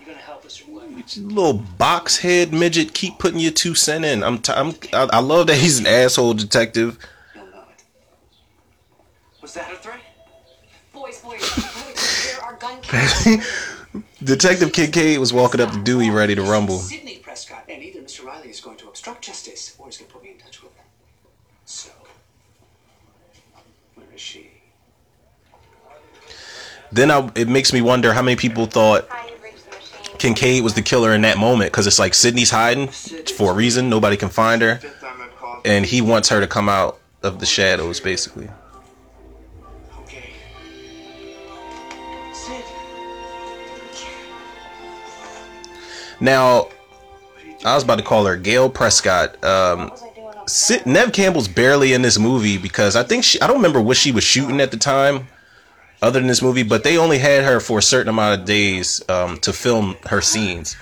You 0.00 0.06
gonna 0.06 0.18
help 0.18 0.44
us 0.44 0.60
or 0.62 0.64
what? 0.64 1.16
Little 1.16 1.54
box 1.54 2.18
head 2.18 2.52
midget, 2.52 2.94
keep 2.94 3.18
putting 3.18 3.40
your 3.40 3.52
two 3.52 3.74
cent 3.74 4.04
in. 4.04 4.22
I'm, 4.22 4.38
t- 4.38 4.52
I'm 4.52 4.74
I, 4.92 5.08
I 5.14 5.18
love 5.20 5.46
that 5.48 5.56
he's 5.56 5.78
an 5.78 5.86
asshole 5.86 6.34
detective. 6.34 6.98
Was 9.46 9.54
that 9.54 9.72
a 9.72 9.76
threat? 9.76 10.00
Boys, 10.92 11.20
boys, 11.20 11.38
boys, 11.54 12.34
where 12.34 12.42
are 12.42 12.56
gun? 12.56 14.02
Detective 14.24 14.72
Kincaid 14.72 15.20
was 15.20 15.32
walking 15.32 15.60
up 15.60 15.70
to 15.70 15.80
Dewey 15.84 16.10
ready 16.10 16.34
to 16.34 16.42
rumble. 16.42 16.78
Sidney 16.78 17.18
Prescott. 17.18 17.62
And 17.68 17.80
either 17.80 18.00
Mr. 18.00 18.24
Riley 18.24 18.50
is 18.50 18.60
going 18.60 18.76
to 18.78 18.88
obstruct 18.88 19.22
justice 19.22 19.76
or 19.78 19.86
he's 19.86 19.98
going 19.98 20.08
to 20.08 20.14
put 20.14 20.24
me 20.24 20.30
in 20.30 20.38
touch 20.38 20.64
with 20.64 20.76
her. 20.76 20.82
So, 21.64 21.90
where 23.94 24.06
is 24.12 24.20
she? 24.20 24.50
Then 26.90 27.12
I, 27.12 27.30
it 27.36 27.46
makes 27.46 27.72
me 27.72 27.80
wonder 27.80 28.12
how 28.12 28.22
many 28.22 28.34
people 28.34 28.66
thought 28.66 29.08
Kincaid 30.18 30.64
was 30.64 30.74
the 30.74 30.82
killer 30.82 31.14
in 31.14 31.20
that 31.20 31.38
moment 31.38 31.70
because 31.70 31.86
it's 31.86 32.00
like 32.00 32.14
Sidney's 32.14 32.50
hiding 32.50 32.88
for 32.88 33.52
a 33.52 33.54
reason. 33.54 33.88
Nobody 33.88 34.16
can 34.16 34.28
find 34.28 34.60
her, 34.60 34.80
and 35.64 35.86
he 35.86 36.00
wants 36.00 36.30
her 36.30 36.40
to 36.40 36.48
come 36.48 36.68
out 36.68 36.98
of 37.22 37.38
the 37.38 37.46
shadows, 37.46 38.00
basically. 38.00 38.48
Now, 46.20 46.68
I 47.64 47.74
was 47.74 47.84
about 47.84 47.98
to 47.98 48.04
call 48.04 48.24
her 48.26 48.36
Gail 48.36 48.70
Prescott. 48.70 49.42
Um, 49.44 49.92
Neve 50.86 51.12
Campbell's 51.12 51.48
barely 51.48 51.92
in 51.92 52.02
this 52.02 52.18
movie 52.18 52.58
because 52.58 52.96
I 52.96 53.02
think 53.02 53.24
she, 53.24 53.40
I 53.40 53.46
don't 53.46 53.56
remember 53.56 53.80
what 53.80 53.96
she 53.96 54.12
was 54.12 54.24
shooting 54.24 54.60
at 54.60 54.70
the 54.70 54.76
time, 54.76 55.28
other 56.00 56.20
than 56.20 56.28
this 56.28 56.42
movie, 56.42 56.62
but 56.62 56.84
they 56.84 56.98
only 56.98 57.18
had 57.18 57.44
her 57.44 57.60
for 57.60 57.78
a 57.78 57.82
certain 57.82 58.08
amount 58.08 58.40
of 58.40 58.46
days 58.46 59.02
um, 59.08 59.38
to 59.38 59.52
film 59.52 59.96
her 60.06 60.20
scenes. 60.20 60.76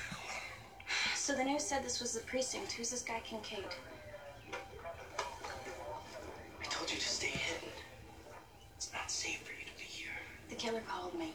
So 1.14 1.34
the 1.34 1.44
news 1.44 1.62
said 1.62 1.82
this 1.82 2.00
was 2.00 2.12
the 2.12 2.20
precinct. 2.20 2.72
Who's 2.72 2.90
this 2.90 3.02
guy 3.02 3.20
Kincaid? 3.24 3.64
I 6.60 6.64
told 6.64 6.90
you 6.90 6.98
to 6.98 7.08
stay 7.08 7.28
hidden. 7.28 7.68
It's 8.76 8.92
not 8.92 9.10
safe 9.10 9.38
for 9.38 9.52
you 9.52 9.64
to 9.64 9.78
be 9.78 9.84
here. 9.84 10.10
The 10.50 10.56
killer 10.56 10.82
called 10.86 11.18
me. 11.18 11.32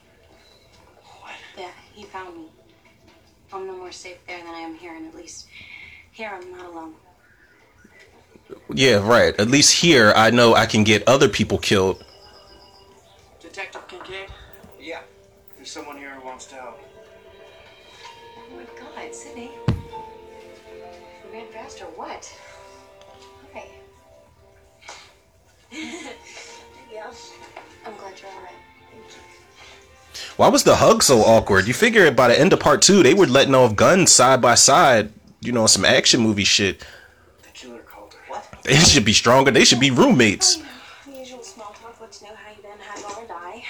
What? 1.22 1.34
Yeah, 1.58 1.72
he 1.94 2.04
found 2.04 2.38
me. 2.38 2.46
I'm 3.52 3.66
no 3.66 3.79
more 3.90 3.94
safe 3.94 4.20
there 4.28 4.38
than 4.38 4.54
I 4.54 4.60
am 4.60 4.76
here, 4.76 4.96
and 4.96 5.08
at 5.08 5.16
least 5.16 5.48
here 6.12 6.30
I'm 6.32 6.52
not 6.52 6.68
alone. 6.68 6.94
Yeah, 8.72 8.98
right. 8.98 9.34
At 9.40 9.50
least 9.50 9.82
here, 9.82 10.14
I 10.16 10.30
know 10.30 10.54
I 10.54 10.68
can 10.68 10.84
get 10.84 11.08
other 11.08 11.28
people 11.28 11.58
killed. 11.58 12.06
Detective 13.40 13.88
Kincaid? 13.88 14.30
Yeah. 14.80 15.02
There's 15.56 15.72
someone 15.72 15.98
here 15.98 16.12
who 16.12 16.24
wants 16.24 16.46
to 16.48 16.56
help. 16.56 16.80
Oh 18.38 18.58
my 18.58 18.66
god, 18.80 19.16
Sidney. 19.16 19.50
You 19.68 21.34
ran 21.34 21.48
fast 21.48 21.82
or 21.82 21.86
what? 21.86 22.32
Hi. 23.54 23.66
yeah. 26.92 27.12
I'm 27.88 27.96
glad 27.98 28.22
you're 28.22 28.30
alright. 28.30 28.54
Why 30.40 30.48
was 30.48 30.64
the 30.64 30.78
hug 30.78 31.04
so 31.04 31.20
awkward? 31.20 31.68
You 31.68 31.74
figure 31.74 32.10
by 32.12 32.30
the 32.30 32.40
end 32.40 32.54
of 32.54 32.62
part 32.62 32.82
two, 32.82 33.04
they 33.04 33.14
were 33.14 33.28
letting 33.28 33.54
off 33.54 33.76
guns 33.76 34.14
side 34.14 34.42
by 34.42 34.56
side. 34.56 35.12
You 35.42 35.52
know, 35.52 35.68
some 35.68 35.84
action 35.84 36.22
movie 36.22 36.46
shit. 36.46 36.80
The 37.42 37.50
killer 37.50 37.80
called 37.80 38.14
her. 38.14 38.22
What? 38.30 38.48
They 38.64 38.76
should 38.76 39.04
be 39.04 39.12
stronger. 39.12 39.52
They 39.52 39.66
should 39.66 39.82
be 39.82 39.92
roommates. 39.92 40.64
The 41.06 41.18
usual 41.20 41.44
small 41.44 41.74
talk. 41.74 42.00
Let's 42.00 42.22
know 42.22 42.30
how 42.34 42.56
you 42.56 42.62
been, 42.62 42.80
how 42.80 43.22
or 43.22 43.28
die. 43.28 43.66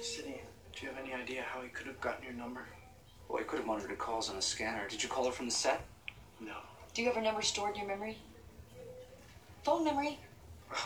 Sidney, 0.00 0.40
do 0.72 0.86
you 0.86 0.88
have 0.88 1.04
any 1.04 1.14
idea 1.14 1.42
how 1.42 1.62
he 1.62 1.68
could 1.68 1.88
have 1.88 2.00
gotten 2.00 2.22
your 2.24 2.34
number? 2.34 2.60
Well, 3.28 3.40
I 3.40 3.42
could 3.42 3.58
have 3.58 3.66
monitored 3.66 3.98
calls 3.98 4.30
on 4.30 4.36
a 4.36 4.42
scanner. 4.42 4.86
Did 4.88 5.02
you 5.02 5.08
call 5.08 5.26
her 5.26 5.32
from 5.32 5.46
the 5.46 5.52
set? 5.52 5.84
No. 6.38 6.58
Do 6.94 7.02
you 7.02 7.08
have 7.08 7.16
her 7.16 7.22
number 7.22 7.42
stored 7.42 7.74
in 7.74 7.80
your 7.80 7.88
memory? 7.88 8.18
Phone 9.64 9.84
memory? 9.84 10.20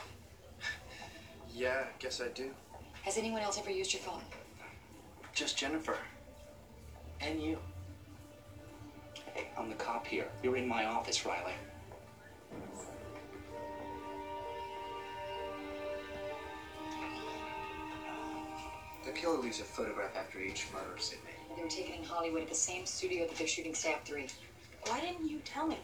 Yeah, 1.54 1.84
I 1.84 1.98
guess 1.98 2.22
I 2.22 2.28
do. 2.28 2.48
Has 3.02 3.18
anyone 3.18 3.42
else 3.42 3.58
ever 3.58 3.70
used 3.70 3.92
your 3.92 4.00
phone? 4.00 4.22
Just 5.32 5.56
Jennifer. 5.56 5.96
And 7.20 7.42
you. 7.42 7.58
Hey, 9.34 9.48
I'm 9.58 9.68
the 9.68 9.74
cop 9.76 10.06
here. 10.06 10.26
You're 10.42 10.56
in 10.56 10.68
my 10.68 10.84
office, 10.84 11.24
Riley. 11.24 11.52
The 19.04 19.10
killer 19.10 19.38
leaves 19.38 19.60
a 19.60 19.64
photograph 19.64 20.14
after 20.16 20.38
each 20.38 20.66
murder, 20.72 20.98
Sidney. 20.98 21.22
They 21.56 21.62
were 21.62 21.68
taken 21.68 21.94
in 21.94 22.04
Hollywood 22.04 22.42
at 22.42 22.48
the 22.48 22.54
same 22.54 22.86
studio 22.86 23.26
that 23.26 23.36
they're 23.36 23.46
shooting 23.46 23.74
Stab 23.74 24.04
3. 24.04 24.26
Why 24.86 25.00
didn't 25.00 25.28
you 25.28 25.40
tell 25.44 25.66
me? 25.66 25.78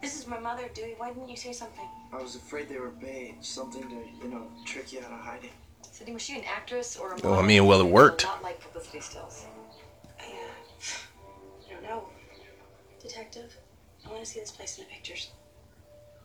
This 0.00 0.18
is 0.18 0.26
my 0.26 0.38
mother, 0.38 0.68
Dewey. 0.74 0.94
Why 0.98 1.12
didn't 1.12 1.28
you 1.28 1.36
say 1.36 1.52
something? 1.52 1.86
I 2.12 2.20
was 2.20 2.34
afraid 2.34 2.68
they 2.68 2.78
were 2.78 2.88
bait. 2.90 3.36
Something 3.40 3.82
to, 3.82 4.24
you 4.24 4.32
know, 4.32 4.46
trick 4.64 4.92
you 4.92 4.98
out 5.00 5.12
of 5.12 5.20
hiding. 5.20 5.50
Sidney, 6.02 6.14
was 6.14 6.22
she 6.22 6.34
an 6.36 6.42
actress 6.44 6.96
or 6.96 7.12
a 7.12 7.14
Well, 7.22 7.34
I 7.34 7.36
model? 7.36 7.42
mean, 7.44 7.64
well, 7.66 7.80
it 7.80 7.86
worked. 7.86 8.24
Not 8.24 8.42
like 8.42 8.60
publicity 8.60 8.98
stills. 8.98 9.46
I, 10.18 10.24
uh, 10.24 10.26
I 11.68 11.72
don't 11.74 11.84
know. 11.84 12.08
Detective, 13.00 13.56
I 14.04 14.08
want 14.10 14.24
to 14.24 14.26
see 14.28 14.40
this 14.40 14.50
place 14.50 14.78
in 14.78 14.84
the 14.84 14.90
pictures. 14.90 15.30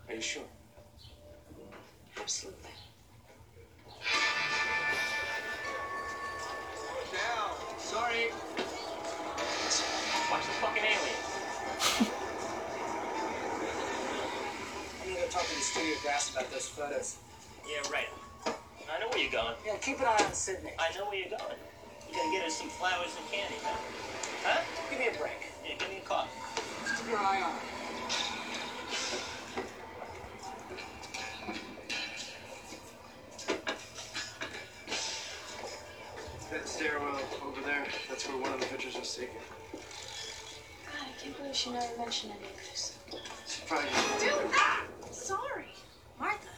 Are 0.09 0.15
you 0.15 0.21
sure? 0.21 0.41
Absolutely. 2.19 2.71
Sorry. 7.77 8.31
Watch 10.31 10.41
the 10.41 10.53
fucking 10.57 10.83
alien. 10.83 11.17
I'm 15.03 15.13
gonna 15.13 15.27
talk 15.27 15.43
to 15.43 15.55
the 15.55 15.61
studio 15.61 15.95
brass 16.03 16.31
about 16.31 16.49
those 16.51 16.67
photos. 16.67 17.17
Yeah, 17.69 17.91
right. 17.91 18.09
I 18.89 18.99
know 18.99 19.09
where 19.09 19.19
you're 19.19 19.31
going. 19.31 19.53
Yeah, 19.65 19.75
keep 19.81 19.99
an 19.99 20.05
eye 20.05 20.23
on 20.25 20.33
Sidney. 20.33 20.71
I 20.79 20.95
know 20.97 21.05
where 21.05 21.19
you're 21.19 21.29
going. 21.29 21.59
You 22.07 22.15
gotta 22.15 22.31
get 22.31 22.43
her 22.43 22.49
some 22.49 22.69
flowers 22.69 23.11
and 23.19 23.29
candy, 23.29 23.55
man. 23.61 23.75
Huh? 24.43 24.61
Give 24.89 24.99
me 24.99 25.07
a 25.07 25.19
break. 25.19 25.51
Yeah, 25.67 25.75
give 25.77 25.89
me 25.89 25.97
a 25.97 26.07
call. 26.07 26.25
Just 26.83 26.97
keep 26.97 27.09
your 27.09 27.19
eye 27.19 27.41
on 27.41 27.51
her. 27.51 27.77
That 36.49 36.65
stairwell 36.65 37.19
over 37.45 37.61
there, 37.61 37.85
that's 38.07 38.25
where 38.29 38.37
one 38.37 38.53
of 38.53 38.61
the 38.61 38.67
pictures 38.67 38.97
was 38.97 39.13
taken. 39.13 39.35
God, 39.73 40.93
I 40.95 41.21
can't 41.21 41.37
believe 41.37 41.53
she 41.53 41.71
never 41.71 41.97
mentioned 41.97 42.31
any 42.39 42.49
of 42.49 42.55
this. 42.55 42.97
Surprise. 43.45 43.89
Dude, 44.21 44.31
ah! 44.55 44.85
sorry. 45.11 45.65
Martha, 46.17 46.37
my 46.37 46.45
god. 46.45 46.56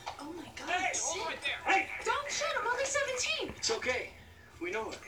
Hey, 0.70 0.91
hold 0.95 1.32
it 1.34 1.39
there. 1.41 1.74
Hey! 1.74 1.88
Don't 2.05 2.32
shoot, 2.32 2.45
I'm 2.61 2.67
only 2.67 2.86
17. 2.86 3.53
It's 3.57 3.72
okay. 3.72 4.09
We 4.61 4.72
know 4.72 4.89
it. 4.91 4.99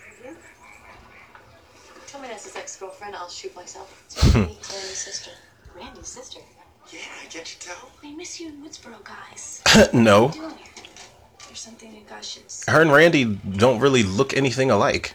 Tell 2.08 2.22
me 2.22 2.28
that's 2.28 2.46
his 2.46 2.56
ex-girlfriend, 2.56 3.16
I'll 3.16 3.30
shoot 3.30 3.56
myself. 3.56 3.90
It's 4.36 4.36
Randy's 4.36 4.98
sister. 4.98 5.32
Randy's 5.76 6.08
sister? 6.08 6.40
Yeah, 6.92 7.00
can't 7.30 7.54
you 7.54 7.60
tell? 7.60 7.92
I 8.04 8.12
miss 8.12 8.40
you 8.40 8.50
in 8.50 8.64
Woodsboro, 8.64 9.02
guys. 9.04 9.62
no. 9.94 10.28
What 10.28 10.36
are 10.36 10.38
you 10.38 10.42
doing 10.42 10.56
here? 10.58 10.68
There's 11.48 11.60
something 11.60 11.94
you 11.94 12.02
guys 12.10 12.28
should 12.30 12.50
see. 12.50 12.72
Her 12.72 12.82
and 12.82 12.92
Randy 12.92 13.26
don't 13.26 13.80
really 13.80 14.04
look 14.04 14.36
anything 14.36 14.72
alike. 14.72 15.14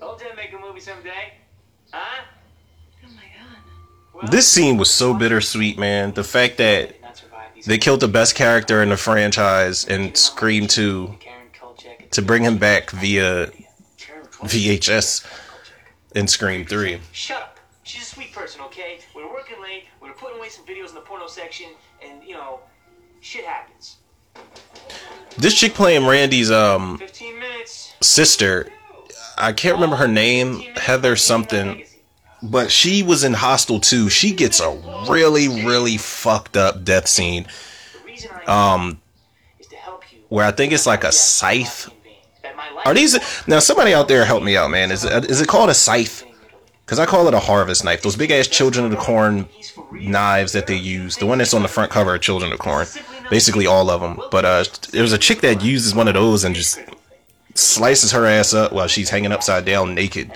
Told 0.00 0.20
you 0.20 0.28
to 0.30 0.36
make 0.36 0.52
a 0.52 0.58
movie 0.58 0.80
someday. 0.80 1.34
Huh? 1.92 2.22
This 4.24 4.48
scene 4.48 4.76
was 4.76 4.90
so 4.90 5.14
bittersweet, 5.14 5.78
man. 5.78 6.12
The 6.12 6.24
fact 6.24 6.56
that 6.58 6.94
they 7.66 7.78
killed 7.78 8.00
the 8.00 8.08
best 8.08 8.34
character 8.34 8.82
in 8.82 8.88
the 8.88 8.96
franchise 8.96 9.86
and 9.86 10.16
Scream 10.16 10.66
2 10.66 11.14
to 12.10 12.22
bring 12.22 12.42
him 12.42 12.58
back 12.58 12.90
via 12.90 13.50
VHS 14.42 15.26
in 16.14 16.26
Scream 16.26 16.64
3. 16.64 17.00
Shut 17.12 17.42
up. 17.42 17.58
She's 17.82 18.02
a 18.02 18.06
sweet 18.06 18.32
person, 18.32 18.60
okay? 18.62 18.98
We 19.14 19.22
were 19.24 19.30
working 19.30 19.60
late. 19.62 19.84
We 20.02 20.08
were 20.08 20.14
putting 20.14 20.38
away 20.38 20.48
some 20.48 20.64
videos 20.66 20.88
in 20.90 20.94
the 20.94 21.00
porno 21.00 21.26
section, 21.26 21.68
and 22.04 22.22
you 22.22 22.34
know, 22.34 22.60
shit 23.20 23.44
happens. 23.44 23.96
This 25.36 25.54
chick 25.54 25.74
playing 25.74 26.06
Randy's 26.06 26.50
um 26.50 27.00
sister, 28.00 28.68
I 29.36 29.52
can't 29.52 29.74
remember 29.74 29.96
her 29.96 30.08
name, 30.08 30.60
Heather 30.76 31.16
something, 31.16 31.84
but 32.42 32.70
she 32.70 33.02
was 33.02 33.24
in 33.24 33.32
Hostel 33.32 33.80
2. 33.80 34.08
She 34.08 34.32
gets 34.32 34.60
a 34.60 34.70
really, 35.08 35.48
really 35.48 35.96
fucked 35.96 36.56
up 36.56 36.84
death 36.84 37.08
scene. 37.08 37.46
Um, 38.46 39.00
where 40.28 40.44
I 40.44 40.52
think 40.52 40.72
it's 40.72 40.86
like 40.86 41.04
a 41.04 41.12
scythe. 41.12 41.88
Are 42.84 42.94
these 42.94 43.18
now? 43.46 43.58
Somebody 43.58 43.92
out 43.92 44.08
there 44.08 44.24
help 44.24 44.42
me 44.42 44.56
out, 44.56 44.70
man. 44.70 44.90
Is 44.90 45.04
is 45.04 45.40
it 45.40 45.48
called 45.48 45.70
a 45.70 45.74
scythe? 45.74 46.24
Because 46.84 46.98
I 46.98 47.06
call 47.06 47.28
it 47.28 47.34
a 47.34 47.38
harvest 47.38 47.84
knife. 47.84 48.02
Those 48.02 48.16
big 48.16 48.30
ass 48.30 48.46
Children 48.46 48.86
of 48.86 48.90
the 48.90 48.96
Corn 48.96 49.46
knives 49.92 50.52
that 50.52 50.66
they 50.66 50.76
use. 50.76 51.16
The 51.16 51.26
one 51.26 51.38
that's 51.38 51.52
on 51.52 51.62
the 51.62 51.68
front 51.68 51.90
cover 51.90 52.14
of 52.14 52.22
Children 52.22 52.50
of 52.50 52.58
the 52.58 52.62
Corn. 52.62 52.86
Basically 53.30 53.66
all 53.66 53.90
of 53.90 54.00
them. 54.00 54.18
But 54.30 54.44
uh, 54.46 54.64
there 54.92 55.02
was 55.02 55.12
a 55.12 55.18
chick 55.18 55.42
that 55.42 55.62
uses 55.62 55.94
one 55.94 56.08
of 56.08 56.14
those 56.14 56.44
and 56.44 56.54
just 56.54 56.78
slices 57.54 58.12
her 58.12 58.24
ass 58.24 58.54
up 58.54 58.72
while 58.72 58.86
she's 58.86 59.10
hanging 59.10 59.32
upside 59.32 59.66
down 59.66 59.94
naked. 59.94 60.32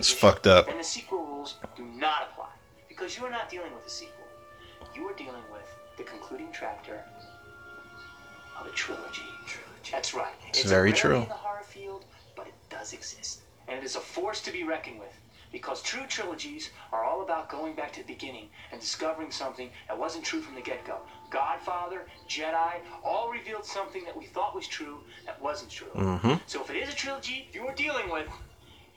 It's 0.00 0.10
fucked 0.10 0.46
up. 0.46 0.66
And 0.70 0.80
the 0.80 0.82
sequel 0.82 1.18
rules 1.26 1.56
do 1.76 1.84
not 1.84 2.30
apply 2.32 2.48
because 2.88 3.18
you 3.18 3.26
are 3.26 3.30
not 3.30 3.50
dealing 3.50 3.74
with 3.74 3.84
a 3.84 3.90
sequel. 3.90 4.24
You 4.96 5.06
are 5.06 5.12
dealing 5.12 5.42
with 5.52 5.68
the 5.98 6.04
concluding 6.04 6.48
chapter 6.58 7.04
of 8.58 8.66
a 8.66 8.70
trilogy. 8.70 9.20
That's 9.92 10.14
right. 10.14 10.32
It's 10.48 10.64
a 10.64 10.68
very 10.68 10.94
true. 10.94 11.16
in 11.16 11.28
the 11.28 11.34
horror 11.34 11.62
field, 11.62 12.06
but 12.34 12.46
it 12.46 12.54
does 12.70 12.94
exist, 12.94 13.40
and 13.68 13.76
it 13.76 13.84
is 13.84 13.94
a 13.94 14.00
force 14.00 14.40
to 14.40 14.50
be 14.50 14.64
reckoned 14.64 14.98
with. 14.98 15.12
Because 15.52 15.82
true 15.82 16.06
trilogies 16.08 16.70
are 16.92 17.04
all 17.04 17.20
about 17.20 17.50
going 17.50 17.74
back 17.74 17.92
to 17.92 18.00
the 18.00 18.06
beginning 18.06 18.48
and 18.72 18.80
discovering 18.80 19.30
something 19.30 19.68
that 19.88 19.98
wasn't 19.98 20.24
true 20.24 20.40
from 20.40 20.54
the 20.54 20.62
get-go. 20.62 20.96
Godfather, 21.28 22.06
Jedi, 22.26 22.76
all 23.04 23.30
revealed 23.30 23.66
something 23.66 24.04
that 24.04 24.16
we 24.16 24.24
thought 24.24 24.54
was 24.54 24.66
true 24.66 25.00
that 25.26 25.42
wasn't 25.42 25.70
true. 25.70 25.90
Mm-hmm. 25.94 26.34
So 26.46 26.62
if 26.62 26.70
it 26.70 26.76
is 26.76 26.88
a 26.88 26.96
trilogy 26.96 27.48
you 27.52 27.66
are 27.66 27.74
dealing 27.74 28.08
with, 28.10 28.28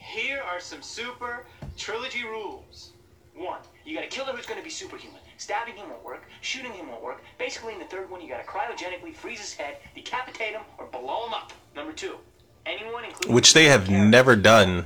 here 0.04 0.42
are 0.42 0.60
some 0.60 0.82
super 0.82 1.46
trilogy 1.78 2.24
rules. 2.24 2.92
One, 3.36 3.60
you 3.86 3.96
got 3.96 4.04
a 4.04 4.08
killer 4.08 4.34
who's 4.34 4.46
going 4.46 4.60
to 4.60 4.64
be 4.64 4.70
superhuman. 4.70 5.20
Stabbing 5.38 5.76
him 5.76 5.90
won't 5.90 6.04
work. 6.04 6.24
Shooting 6.42 6.72
him 6.74 6.90
won't 6.90 7.04
work. 7.04 7.24
Basically, 7.40 7.74
in 7.74 7.80
the 7.80 7.86
third 7.86 8.10
one, 8.10 8.22
you 8.22 8.30
got 8.30 8.38
to 8.38 8.48
cryogenically 8.48 9.16
freeze 9.16 9.40
his 9.40 9.54
head, 9.54 9.78
decapitate 9.96 10.52
him, 10.52 10.62
or 10.78 10.86
blow 10.86 11.26
him 11.28 11.34
up. 11.34 11.52
Number 11.76 11.94
two, 11.94 12.18
anyone, 12.66 13.06
including 13.06 13.34
Which 13.34 13.54
they 13.54 13.66
have 13.66 13.90
never 13.90 14.36
done 14.36 14.86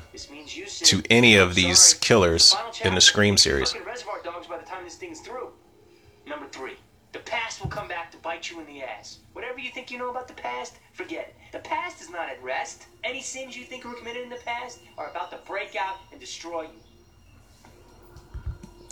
to 0.83 1.03
any 1.09 1.35
of 1.35 1.55
these 1.55 1.95
killers 1.95 2.55
in 2.83 2.95
the 2.95 3.01
Scream 3.01 3.37
series. 3.37 3.75
reservoir 3.85 4.21
dogs 4.23 4.47
by 4.47 4.57
the 4.57 4.65
time 4.65 4.83
this 4.85 4.95
thing's 4.95 5.19
through. 5.19 5.49
Number 6.25 6.47
three, 6.47 6.75
the 7.13 7.19
past 7.19 7.61
will 7.61 7.69
come 7.69 7.87
back 7.87 8.11
to 8.11 8.17
bite 8.17 8.51
you 8.51 8.59
in 8.59 8.65
the 8.67 8.83
ass. 8.83 9.19
Whatever 9.33 9.59
you 9.59 9.71
think 9.71 9.89
you 9.89 9.97
know 9.97 10.09
about 10.09 10.27
the 10.27 10.33
past, 10.33 10.75
forget 10.93 11.27
it. 11.29 11.35
The 11.51 11.59
past 11.59 12.01
is 12.01 12.09
not 12.09 12.29
at 12.29 12.41
rest. 12.43 12.85
Any 13.03 13.21
sins 13.21 13.57
you 13.57 13.63
think 13.63 13.85
were 13.85 13.93
committed 13.93 14.23
in 14.23 14.29
the 14.29 14.35
past 14.45 14.79
are 14.97 15.09
about 15.09 15.31
to 15.31 15.37
break 15.47 15.75
out 15.75 15.97
and 16.11 16.19
destroy 16.19 16.63
you. 16.63 16.79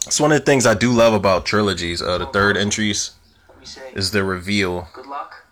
It's 0.07 0.19
one 0.19 0.31
of 0.31 0.39
the 0.39 0.45
things 0.45 0.65
I 0.65 0.75
do 0.75 0.91
love 0.91 1.13
about 1.13 1.45
trilogies. 1.45 2.01
Uh, 2.01 2.17
the 2.19 2.27
third 2.27 2.57
entries 2.57 3.11
say, 3.63 3.91
is 3.95 4.11
the 4.11 4.23
reveal. 4.23 4.87
good 4.93 5.07
luck, 5.07 5.45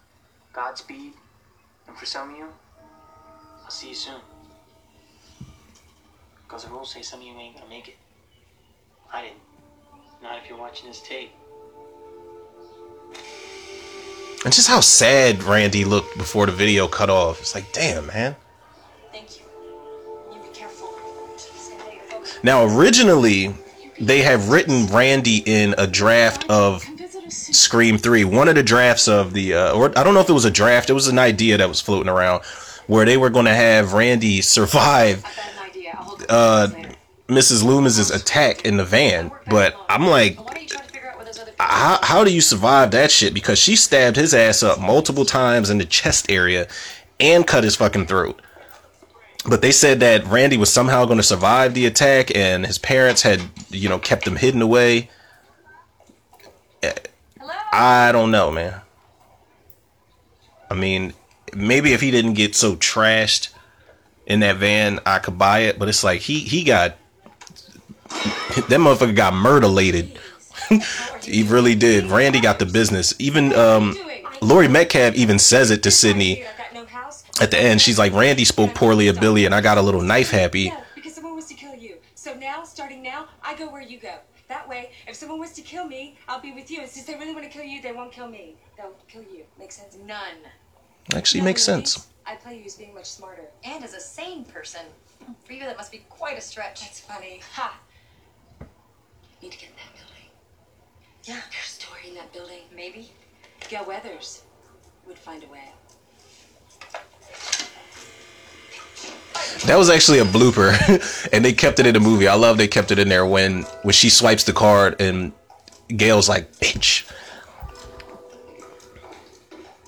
Godspeed, 0.53 1.14
and 1.88 1.97
for 1.97 2.05
some 2.05 2.32
of 2.32 2.38
you, 2.38 2.47
I'll 3.64 3.72
see 3.72 3.89
you 3.89 3.95
soon. 3.95 4.22
Because 6.43 6.66
the 6.66 6.70
rules 6.70 6.91
say 6.91 7.01
some 7.01 7.20
of 7.20 7.26
you 7.26 7.34
ain't 7.34 7.55
gonna 7.55 7.68
make 7.68 7.88
it. 7.88 7.97
I 9.11 9.24
didn't. 9.24 9.39
Not 10.22 10.38
if 10.38 10.47
you're 10.47 10.57
watching 10.57 10.88
this 10.88 11.01
tape. 11.01 11.32
And 14.45 14.53
just 14.53 14.68
how 14.68 14.82
sad 14.82 15.43
Randy 15.43 15.86
looked 15.86 16.18
before 16.18 16.45
the 16.45 16.51
video 16.51 16.88
cut 16.88 17.09
off. 17.09 17.39
It's 17.39 17.55
like, 17.55 17.72
damn, 17.72 18.07
man. 18.07 18.36
Thank 19.11 19.39
you. 19.39 19.45
You 20.34 20.41
be 20.41 20.49
careful. 20.53 20.93
Stay 21.38 21.78
there, 21.78 22.01
folks. 22.09 22.43
Now, 22.43 22.66
originally, 22.66 23.55
they 23.99 24.22
have 24.22 24.49
written 24.49 24.88
Randy 24.88 25.43
in 25.45 25.76
a 25.78 25.88
draft 25.88 26.49
of 26.49 26.84
Scream 27.30 27.97
3. 27.97 28.26
One 28.26 28.49
of 28.49 28.55
the 28.55 28.64
drafts 28.64 29.07
of 29.07 29.34
the, 29.34 29.53
uh, 29.53 29.74
or 29.74 29.97
I 29.97 30.03
don't 30.03 30.14
know 30.14 30.20
if 30.20 30.30
it 30.30 30.34
was 30.34 30.45
a 30.45 30.51
draft, 30.51 30.89
it 30.89 30.93
was 30.93 31.07
an 31.07 31.20
idea 31.20 31.57
that 31.57 31.70
was 31.70 31.80
floating 31.80 32.09
around 32.09 32.43
where 32.88 33.05
they 33.05 33.16
were 33.16 33.30
going 33.30 33.45
to 33.45 33.53
have 33.53 33.93
Randy 33.93 34.41
survive 34.41 35.24
uh, 36.30 36.68
Mrs. 37.28 37.64
Loomis's 37.64 38.11
attack 38.11 38.66
in 38.66 38.78
the 38.78 38.86
van. 38.86 39.32
But 39.47 39.76
I'm 39.89 40.07
like, 40.07 40.38
how, 41.70 41.99
how 42.01 42.24
do 42.24 42.34
you 42.34 42.41
survive 42.41 42.91
that 42.91 43.11
shit? 43.11 43.34
Because 43.34 43.59
she 43.59 43.76
stabbed 43.76 44.16
his 44.16 44.34
ass 44.34 44.64
up 44.64 44.80
multiple 44.80 45.26
times 45.26 45.70
in 45.70 45.78
the 45.78 45.86
chest 45.86 46.30
area 46.30 46.68
and 47.20 47.45
cut 47.45 47.64
his 47.64 47.76
fucking 47.76 48.07
throat. 48.07 48.41
But 49.47 49.61
they 49.61 49.72
said 49.72 49.99
that 49.99 50.26
Randy 50.26 50.57
was 50.57 50.72
somehow 50.72 51.05
going 51.05 51.18
to 51.18 51.24
survive 51.24 51.74
the 51.74 51.86
attack 51.86 52.36
and 52.36 52.66
his 52.66 52.78
parents 52.78 53.24
had, 53.24 53.41
you 53.70 53.89
know, 53.89 53.99
kept 53.99 54.26
him 54.26 54.38
hidden 54.38 54.61
away. 54.61 55.09
I 57.74 58.11
don't 58.11 58.32
know, 58.32 58.51
man. 58.51 58.82
I 60.70 60.76
mean, 60.76 61.14
maybe 61.53 61.93
if 61.93 62.01
he 62.01 62.11
didn't 62.11 62.34
get 62.34 62.55
so 62.55 62.76
trashed 62.76 63.49
in 64.26 64.39
that 64.39 64.57
van, 64.57 64.99
I 65.05 65.20
could 65.20 65.38
buy 65.38 65.59
it. 65.59 65.78
But 65.78 65.89
it's 65.89 66.03
like 66.03 66.22
he 66.22 66.39
he 66.39 66.64
got 66.64 66.97
that 68.07 68.80
motherfucker 68.80 69.16
got 69.16 69.34
murderlated. 69.34 70.18
he 71.22 71.43
really 71.43 71.76
did. 71.76 72.06
Randy 72.06 72.39
got 72.39 72.60
the 72.60 72.66
business. 72.66 73.14
Even 73.20 73.54
um, 73.54 73.95
Laurie 74.41 74.68
Metcalf 74.68 75.16
even 75.16 75.39
says 75.39 75.72
it 75.72 75.84
to 75.84 75.91
Sidney 75.91 76.45
at 77.41 77.51
the 77.51 77.60
end. 77.60 77.82
She's 77.82 77.99
like, 77.99 78.14
Randy 78.14 78.45
spoke 78.45 78.74
poorly 78.74 79.08
of 79.08 79.20
Billy, 79.20 79.45
and 79.45 79.54
I 79.56 79.62
got 79.62 79.78
a 79.78 79.82
little 79.82 80.01
knife 80.01 80.32
happy. 80.32 80.64
Yeah, 80.64 80.82
because 80.95 81.14
someone 81.14 81.36
was 81.36 81.45
to 81.45 81.54
kill 81.54 81.76
you. 81.76 81.97
So 82.16 82.34
now, 82.34 82.64
starting 82.64 83.01
now, 83.01 83.28
I 83.43 83.56
go 83.56 83.70
where 83.70 83.82
you 83.82 83.99
go. 83.99 84.16
That 84.47 84.68
way, 84.68 84.91
if 85.08 85.16
someone 85.16 85.39
was 85.39 85.54
to 85.54 85.62
kill 85.62 85.88
me, 85.88 86.18
I'll 86.28 86.41
be 86.41 86.51
with 86.51 86.70
you. 86.70 86.82
And 86.82 86.89
since 86.89 87.06
they 87.06 87.16
really 87.16 87.34
want 87.34 87.45
to 87.45 87.49
kill 87.49 87.64
you, 87.64 87.82
they 87.82 87.91
won't 87.91 88.12
kill 88.12 88.28
me. 88.28 88.56
They'll 88.78 88.95
kill 89.08 89.24
you. 89.24 89.45
Makes 89.58 89.78
sense? 89.78 89.97
None. 90.06 90.38
Actually, 91.14 91.41
None, 91.41 91.45
makes 91.45 91.64
sense. 91.64 92.08
I 92.26 92.36
play 92.36 92.60
you 92.60 92.66
as 92.66 92.76
being 92.76 92.93
much 92.93 93.10
smarter. 93.10 93.45
And 93.64 93.84
as 93.84 93.93
a 93.93 93.99
sane 93.99 94.45
person, 94.45 94.82
for 95.45 95.54
you 95.54 95.62
that 95.62 95.78
must 95.78 95.91
be 95.91 96.06
quite 96.10 96.38
a 96.38 96.41
stretch. 96.41 96.82
That's 96.82 96.99
funny. 96.99 97.41
Ha! 97.56 97.80
Need 99.41 99.51
to 99.51 99.58
get 99.58 99.70
in 99.70 99.76
that 99.76 99.93
building. 99.93 99.93
Yeah, 101.26 101.39
there's 101.51 101.65
a 101.65 101.69
story 101.69 102.09
in 102.09 102.15
that 102.15 102.34
building. 102.34 102.63
Maybe. 102.76 103.09
Gail 103.69 103.86
Weathers 103.86 104.43
would 105.07 105.17
find 105.17 105.43
a 105.43 105.47
way. 105.47 105.71
That 109.65 109.78
was 109.78 109.89
actually 109.89 110.19
a 110.19 110.26
blooper, 110.26 110.74
and 111.34 111.45
they 111.45 111.53
kept 111.53 111.80
it 111.80 111.88
in 111.88 111.93
the 111.93 111.99
movie. 112.01 112.28
I 112.28 112.34
love 112.34 112.57
they 112.57 112.67
kept 112.67 112.91
it 112.91 112.99
in 112.99 113.07
there 113.07 113.26
when 113.26 113.63
when 113.84 113.93
she 113.93 114.09
swipes 114.09 114.43
the 114.43 114.51
card 114.51 114.99
and 114.99 115.32
Gail's 115.88 116.28
like, 116.28 116.51
"Bitch." 116.57 117.09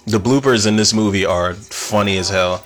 The 0.07 0.19
bloopers 0.19 0.65
in 0.67 0.77
this 0.77 0.93
movie 0.93 1.25
are 1.25 1.53
funny 1.53 2.17
as 2.17 2.29
hell. 2.29 2.63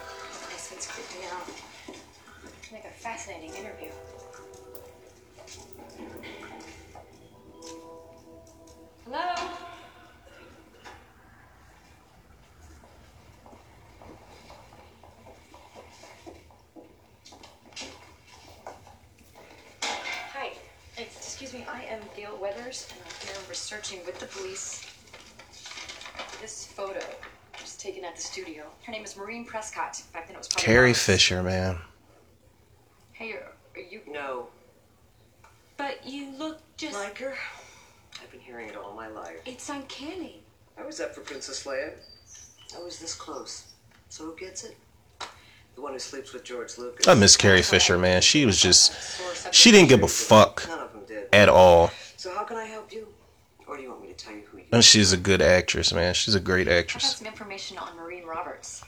Studio. 28.29 28.65
Her 28.85 28.91
name 28.91 29.03
is 29.03 29.17
Maureen 29.17 29.43
Prescott. 29.43 30.01
Back 30.13 30.27
then 30.27 30.35
it 30.35 30.39
was 30.39 30.47
probably 30.47 30.65
Carrie 30.65 30.87
Lois. 30.89 31.03
Fisher, 31.03 31.41
man. 31.41 31.79
Hey, 33.11 33.31
are, 33.33 33.51
are 33.75 33.81
you? 33.81 34.01
No. 34.07 34.47
But 35.77 36.05
you 36.05 36.29
look 36.37 36.59
just. 36.77 36.93
Like 36.93 37.17
her? 37.17 37.33
I've 38.21 38.29
been 38.31 38.39
hearing 38.39 38.69
it 38.69 38.75
all 38.75 38.93
my 38.95 39.07
life. 39.07 39.37
It's 39.45 39.67
uncanny. 39.69 40.41
I 40.77 40.85
was 40.85 40.99
up 40.99 41.15
for 41.15 41.21
Princess 41.21 41.63
Leia. 41.65 41.93
I 42.77 42.83
was 42.83 42.99
this 42.99 43.15
close. 43.15 43.71
So 44.09 44.25
who 44.25 44.35
gets 44.35 44.63
it? 44.63 44.75
The 45.75 45.81
one 45.81 45.93
who 45.93 45.99
sleeps 45.99 46.31
with 46.33 46.43
George 46.43 46.77
Lucas. 46.77 47.07
I 47.07 47.15
miss 47.15 47.35
Carrie 47.35 47.61
Fisher, 47.61 47.97
man. 47.97 48.21
She 48.21 48.45
was 48.45 48.61
just 48.61 48.93
she 49.53 49.71
didn't 49.71 49.89
give 49.89 50.03
a 50.03 50.07
fuck 50.07 50.65
None 50.67 50.79
of 50.79 50.93
them 50.93 51.03
did. 51.07 51.27
at 51.33 51.49
all. 51.49 51.91
So 52.17 52.33
how 52.33 52.43
can 52.43 52.57
I 52.57 52.65
help 52.65 52.91
you? 52.93 53.07
Or 53.69 53.77
do 53.77 53.83
you 53.83 53.89
want 53.89 54.01
me 54.01 54.07
to 54.07 54.15
tell 54.15 54.33
you 54.33 54.41
who 54.51 54.57
you 54.57 54.63
And 54.71 54.83
she's 54.83 55.13
a 55.13 55.17
good 55.17 55.43
actress, 55.43 55.93
man. 55.93 56.15
She's 56.15 56.33
a 56.33 56.39
great 56.39 56.67
actress. 56.67 57.03
I 57.03 57.05
got 57.05 57.13
actress. 57.13 57.17
some 57.17 57.27
information 57.27 57.77
on 57.77 57.95
Maureen 57.95 58.25
Roberts. 58.25 58.83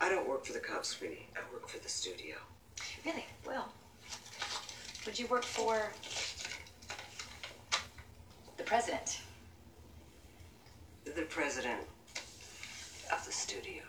I 0.00 0.08
don't 0.08 0.26
work 0.26 0.46
for 0.46 0.54
the 0.54 0.60
cops, 0.60 0.88
sweetie. 0.88 1.26
I 1.36 1.40
work 1.52 1.68
for 1.68 1.78
the 1.78 1.90
studio. 1.90 2.36
Really? 3.04 3.26
Well, 3.46 3.70
would 5.04 5.18
you 5.18 5.26
work 5.26 5.44
for 5.44 5.92
the 8.56 8.62
president? 8.62 9.20
The 11.04 11.22
president 11.22 11.82
of 13.12 13.26
the 13.26 13.32
studio. 13.32 13.82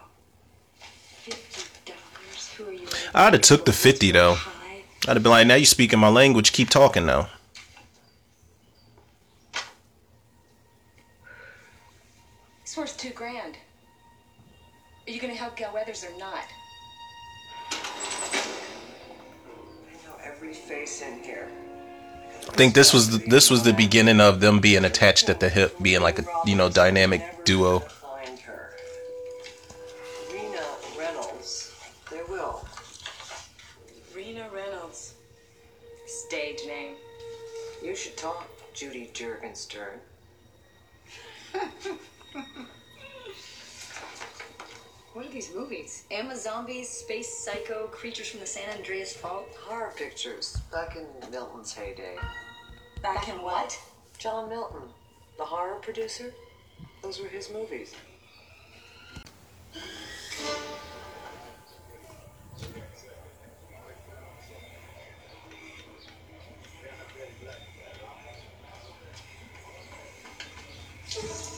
Fifty 0.80 1.92
dollars. 1.94 2.54
Who 2.58 2.68
are 2.68 2.74
you? 2.74 2.88
I'd 3.16 3.34
have 3.34 3.42
took 3.42 3.64
the 3.64 3.72
fifty 3.72 4.12
though. 4.12 4.36
I'd 5.08 5.16
have 5.16 5.24
been 5.24 5.32
like, 5.32 5.48
now 5.48 5.56
you 5.56 5.66
speaking 5.66 6.00
my 6.00 6.10
language. 6.10 6.52
Keep 6.52 6.70
talking 6.70 7.06
now. 7.06 7.30
Worth 12.80 12.98
two 12.98 13.10
grand. 13.10 13.58
Are 15.06 15.12
you 15.12 15.20
gonna 15.20 15.34
help 15.34 15.58
Gail 15.58 15.72
Weathers 15.74 16.06
or 16.06 16.18
not? 16.18 16.46
I 17.72 17.76
know 20.06 20.16
every 20.24 20.54
face 20.54 21.02
in 21.02 21.22
here. 21.22 21.50
I 22.48 22.54
think 22.54 22.74
this 22.74 22.94
was 22.94 23.10
the, 23.10 23.18
this 23.30 23.50
was 23.50 23.64
the 23.64 23.74
beginning 23.74 24.22
of 24.22 24.40
them 24.40 24.62
being 24.62 24.86
attached 24.86 25.28
at 25.28 25.42
the 25.42 25.50
hip, 25.50 25.76
being 25.82 26.00
like 26.02 26.20
a 26.20 26.26
you 26.46 26.56
know 26.56 26.70
dynamic 26.70 27.44
duo. 27.44 27.84
Rena 30.32 30.64
Reynolds. 30.98 31.76
They 32.10 32.22
will. 32.30 32.66
Rena 34.16 34.48
Reynolds. 34.54 35.16
Stage 36.08 36.62
name. 36.66 36.96
You 37.84 37.94
should 37.94 38.16
talk, 38.16 38.48
Judy 38.74 39.10
Jurgenstern. 39.14 40.00
What 45.14 45.26
are 45.26 45.32
these 45.32 45.54
movies? 45.54 46.06
Emma 46.12 46.36
Zombies, 46.38 46.88
Space 46.88 47.44
Psycho, 47.44 47.88
Creatures 47.88 48.30
from 48.30 48.42
the 48.42 48.46
San 48.46 48.70
Andreas 48.78 49.12
Fault. 49.14 49.48
Horror 49.64 49.92
pictures 49.98 50.62
back 50.72 50.96
in 50.96 51.08
Milton's 51.32 51.74
heyday. 51.74 52.16
Back 53.02 53.28
in 53.28 53.42
what? 53.42 53.78
John 54.20 54.48
Milton, 54.50 54.84
the 55.38 55.46
horror 55.46 55.80
producer. 55.82 56.32
Those 57.02 57.20
were 57.20 57.28
his 57.28 57.50
movies. 57.52 57.96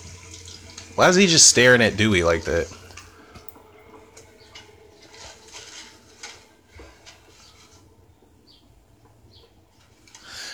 Why 1.02 1.10
is 1.10 1.16
he 1.16 1.26
just 1.26 1.48
staring 1.48 1.82
at 1.82 1.98
Dewey 1.98 2.22
like 2.22 2.44
that? 2.44 2.72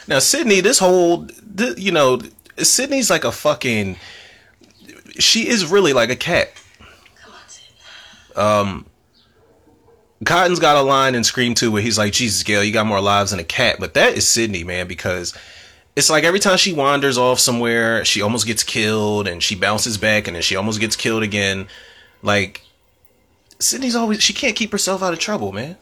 Now 0.08 0.20
Sidney, 0.20 0.62
this 0.62 0.80
whole, 0.80 1.28
you 1.76 1.92
know, 1.92 2.22
Sidney's 2.60 3.10
like 3.10 3.26
a 3.26 3.32
fucking 3.34 3.98
she 5.20 5.50
is 5.50 5.66
really 5.66 5.92
like 5.92 6.12
a 6.12 6.16
cat. 6.16 6.54
Um, 8.34 8.86
Cotton's 10.24 10.62
got 10.62 10.78
a 10.78 10.82
line 10.82 11.14
in 11.14 11.26
Scream 11.26 11.56
2 11.56 11.74
where 11.74 11.82
he's 11.82 11.98
like, 11.98 12.14
Jesus, 12.14 12.42
Gail, 12.44 12.64
you 12.64 12.72
got 12.72 12.88
more 12.88 13.02
lives 13.02 13.32
than 13.32 13.42
a 13.42 13.44
cat. 13.44 13.82
But 13.82 13.96
that 13.96 14.14
is 14.14 14.26
Sidney, 14.26 14.64
man, 14.64 14.88
because 14.88 15.34
it's 15.98 16.12
like 16.12 16.24
every 16.24 16.40
time 16.40 16.58
she 16.58 16.74
wanders 16.74 17.18
off 17.18 17.40
somewhere, 17.40 18.06
she 18.06 18.22
almost 18.22 18.46
gets 18.46 18.64
killed 18.64 19.28
and 19.28 19.42
she 19.42 19.56
bounces 19.56 19.98
back 19.98 20.28
and 20.28 20.36
then 20.36 20.44
she 20.44 20.56
almost 20.56 20.80
gets 20.80 20.96
killed 20.96 21.24
again. 21.24 21.68
Like, 22.22 22.62
Sidney's 23.58 23.96
always, 23.96 24.22
she 24.22 24.32
can't 24.32 24.56
keep 24.56 24.72
herself 24.72 25.02
out 25.02 25.12
of 25.12 25.18
trouble, 25.18 25.52
man. 25.52 25.76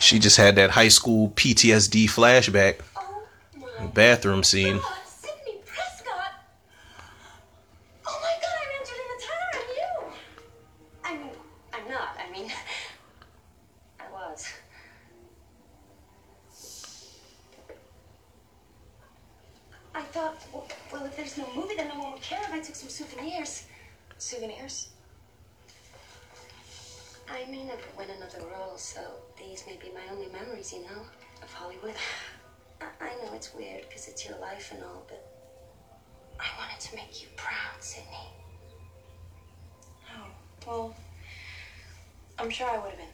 She 0.00 0.18
just 0.18 0.38
had 0.38 0.56
that 0.56 0.70
high 0.70 0.88
school 0.88 1.30
PTSD 1.36 2.06
flashback. 2.06 2.80
Bathroom 3.94 4.42
scene. 4.42 4.80
Souvenirs. 23.22 23.66
Souvenirs? 24.18 24.88
I 27.30 27.44
may 27.48 27.62
never 27.62 27.82
win 27.96 28.10
another 28.10 28.40
role, 28.52 28.76
so 28.76 29.00
these 29.38 29.62
may 29.64 29.76
be 29.76 29.92
my 29.94 30.00
only 30.12 30.26
memories, 30.26 30.72
you 30.72 30.80
know, 30.80 31.02
of 31.40 31.52
Hollywood. 31.52 31.94
I, 32.80 32.86
I 33.00 33.10
know 33.22 33.32
it's 33.34 33.54
weird 33.54 33.82
because 33.88 34.08
it's 34.08 34.28
your 34.28 34.36
life 34.40 34.72
and 34.74 34.82
all, 34.82 35.04
but 35.08 35.24
I 36.40 36.46
wanted 36.58 36.80
to 36.80 36.96
make 36.96 37.22
you 37.22 37.28
proud, 37.36 37.80
Sidney. 37.80 38.26
Oh, 40.16 40.26
well, 40.66 40.96
I'm 42.40 42.50
sure 42.50 42.68
I 42.68 42.78
would 42.78 42.90
have 42.90 42.98
been. 42.98 43.06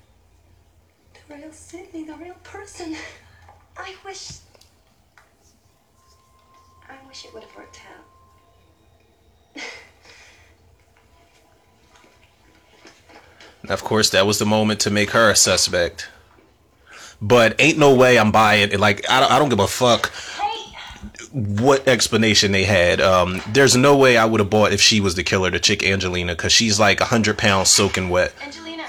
The 1.29 1.35
real 1.35 1.53
Sidney, 1.53 2.05
the 2.05 2.15
real 2.15 2.37
person. 2.45 2.97
I 3.77 3.95
wish. 4.07 4.39
I 6.89 6.97
wish 7.07 7.27
it 7.27 7.35
would 7.35 7.43
have 7.43 7.55
worked 7.55 7.83
out. 9.55 9.63
Of 13.69 13.83
course, 13.83 14.11
that 14.11 14.27
was 14.27 14.39
the 14.39 14.47
moment 14.47 14.81
to 14.81 14.91
make 14.91 15.11
her 15.11 15.31
a 15.31 15.37
suspect. 15.37 16.09
But 17.21 17.61
ain't 17.61 17.79
no 17.79 17.95
way 17.95 18.19
I'm 18.19 18.31
buying 18.31 18.71
it. 18.71 18.79
Like, 18.79 19.09
I 19.11 19.21
don't, 19.21 19.33
I 19.33 19.39
don't 19.39 19.49
give 19.49 19.59
a 19.59 19.67
fuck 19.67 20.13
what 21.33 21.87
explanation 21.87 22.53
they 22.53 22.65
had. 22.65 23.01
Um, 23.01 23.43
there's 23.49 23.77
no 23.77 23.97
way 23.97 24.17
I 24.17 24.25
would 24.25 24.41
have 24.41 24.51
bought 24.51 24.73
if 24.73 24.81
she 24.81 25.01
was 25.01 25.15
the 25.15 25.23
killer, 25.23 25.51
the 25.51 25.61
chick 25.61 25.83
Angelina, 25.85 26.35
because 26.35 26.53
she's 26.53 26.81
like 26.81 27.01
100 27.01 27.37
pounds 27.37 27.69
soaking 27.69 28.09
wet. 28.09 28.33
Angelina. 28.43 28.87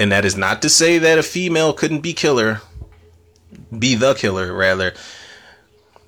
And 0.00 0.12
that 0.12 0.24
is 0.24 0.36
not 0.36 0.62
to 0.62 0.68
say 0.68 0.98
that 0.98 1.18
a 1.18 1.22
female 1.22 1.72
couldn't 1.72 2.00
be 2.00 2.12
killer, 2.12 2.60
be 3.76 3.94
the 3.94 4.14
killer, 4.14 4.52
rather. 4.52 4.94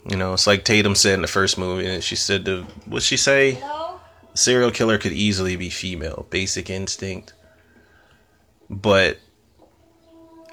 You 0.08 0.16
know, 0.16 0.32
it's 0.32 0.46
like 0.46 0.64
Tatum 0.64 0.94
said 0.94 1.14
in 1.14 1.22
the 1.22 1.28
first 1.28 1.58
movie. 1.58 1.86
And 1.86 2.02
she 2.02 2.16
said, 2.16 2.44
the, 2.44 2.62
what'd 2.86 3.02
she 3.02 3.16
say? 3.16 3.62
Serial 4.34 4.70
killer 4.70 4.98
could 4.98 5.12
easily 5.12 5.56
be 5.56 5.70
female. 5.70 6.26
Basic 6.30 6.70
instinct. 6.70 7.34
But 8.68 9.18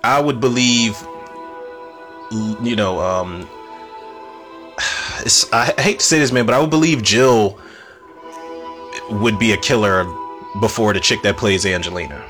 I 0.04 0.20
would 0.20 0.42
believe, 0.42 0.98
you 2.32 2.76
know, 2.76 3.00
um, 3.00 3.48
it's, 5.20 5.52
I 5.54 5.74
hate 5.78 6.00
to 6.00 6.06
say 6.06 6.20
this, 6.20 6.32
man, 6.32 6.46
but 6.46 6.56
I 6.56 6.60
would 6.60 6.70
believe 6.70 7.04
Jill 7.04 7.60
would 9.10 9.40
be 9.40 9.54
a 9.54 9.58
killer 9.58 10.04
before 10.60 10.94
the 10.94 11.00
chick 11.00 11.22
that 11.22 11.38
plays 11.38 11.66
Angelina. 11.66 12.26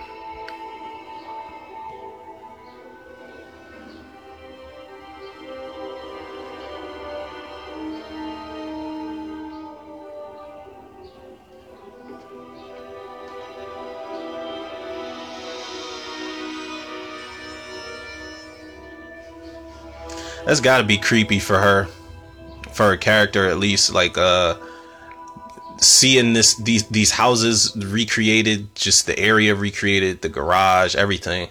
That's 20.47 20.61
got 20.61 20.77
to 20.77 20.85
be 20.85 20.97
creepy 20.97 21.39
for 21.39 21.59
her, 21.59 21.89
for 22.71 22.91
her 22.91 22.95
character 22.95 23.49
at 23.49 23.57
least. 23.57 23.93
Like 23.93 24.17
uh, 24.17 24.55
seeing 25.75 26.31
this 26.31 26.55
these 26.55 26.87
these 26.87 27.11
houses 27.11 27.75
recreated, 27.75 28.73
just 28.73 29.07
the 29.07 29.19
area 29.19 29.53
recreated, 29.53 30.21
the 30.21 30.29
garage, 30.29 30.95
everything. 30.95 31.49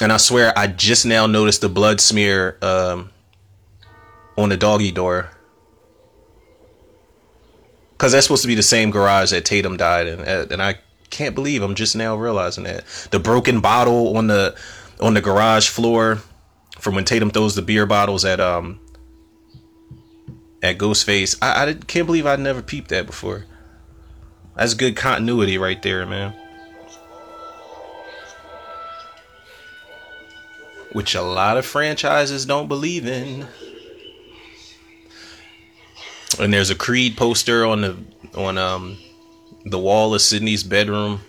And 0.00 0.10
I 0.10 0.16
swear, 0.16 0.58
I 0.58 0.66
just 0.66 1.04
now 1.04 1.26
noticed 1.26 1.60
the 1.60 1.68
blood 1.68 2.00
smear 2.00 2.56
um, 2.62 3.10
on 4.38 4.48
the 4.48 4.56
doggy 4.56 4.92
door. 4.92 5.28
Because 7.92 8.12
that's 8.12 8.24
supposed 8.24 8.40
to 8.40 8.48
be 8.48 8.54
the 8.54 8.62
same 8.62 8.90
garage 8.90 9.32
that 9.32 9.44
Tatum 9.44 9.76
died 9.76 10.06
in. 10.06 10.20
And 10.20 10.62
I 10.62 10.76
can't 11.10 11.34
believe 11.34 11.62
I'm 11.62 11.74
just 11.74 11.94
now 11.94 12.16
realizing 12.16 12.64
that. 12.64 12.84
The 13.10 13.18
broken 13.18 13.60
bottle 13.60 14.16
on 14.16 14.28
the 14.28 14.56
on 15.00 15.14
the 15.14 15.20
garage 15.20 15.68
floor 15.68 16.20
from 16.78 16.94
when 16.94 17.04
Tatum 17.04 17.30
throws 17.30 17.54
the 17.54 17.62
beer 17.62 17.86
bottles 17.86 18.24
at 18.24 18.40
um 18.40 18.80
at 20.62 20.78
Ghostface. 20.78 21.36
I, 21.42 21.70
I 21.70 21.74
can't 21.74 22.06
believe 22.06 22.26
I 22.26 22.36
never 22.36 22.62
peeped 22.62 22.88
that 22.88 23.06
before. 23.06 23.46
That's 24.56 24.74
good 24.74 24.96
continuity 24.96 25.58
right 25.58 25.80
there, 25.82 26.04
man. 26.06 26.34
Which 30.92 31.14
a 31.14 31.22
lot 31.22 31.56
of 31.56 31.64
franchises 31.64 32.44
don't 32.46 32.68
believe 32.68 33.06
in. 33.06 33.46
And 36.38 36.52
there's 36.52 36.70
a 36.70 36.74
Creed 36.74 37.16
poster 37.16 37.64
on 37.64 37.80
the 37.80 37.96
on 38.34 38.58
um 38.58 38.98
the 39.64 39.78
wall 39.78 40.14
of 40.14 40.20
Sidney's 40.20 40.62
bedroom. 40.62 41.20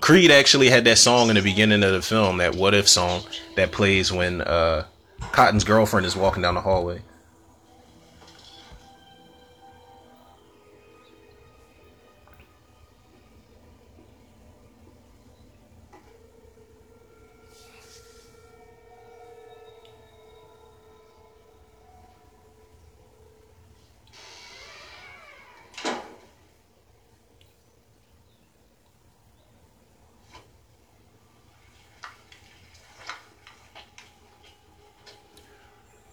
Creed 0.00 0.30
actually 0.30 0.70
had 0.70 0.84
that 0.84 0.98
song 0.98 1.30
in 1.30 1.36
the 1.36 1.42
beginning 1.42 1.82
of 1.82 1.92
the 1.92 2.02
film, 2.02 2.38
that 2.38 2.54
"What 2.54 2.74
If" 2.74 2.88
song 2.88 3.22
that 3.56 3.72
plays 3.72 4.12
when 4.12 4.40
uh, 4.40 4.86
Cotton's 5.32 5.64
girlfriend 5.64 6.06
is 6.06 6.14
walking 6.14 6.42
down 6.42 6.54
the 6.54 6.60
hallway. 6.60 7.02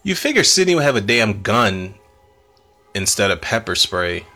You 0.06 0.14
figure 0.14 0.44
Sidney 0.44 0.74
would 0.74 0.84
have 0.84 0.96
a 0.96 1.00
damn 1.00 1.40
gun 1.40 1.94
instead 2.94 3.30
of 3.30 3.40
pepper 3.40 3.74
spray. 3.74 4.26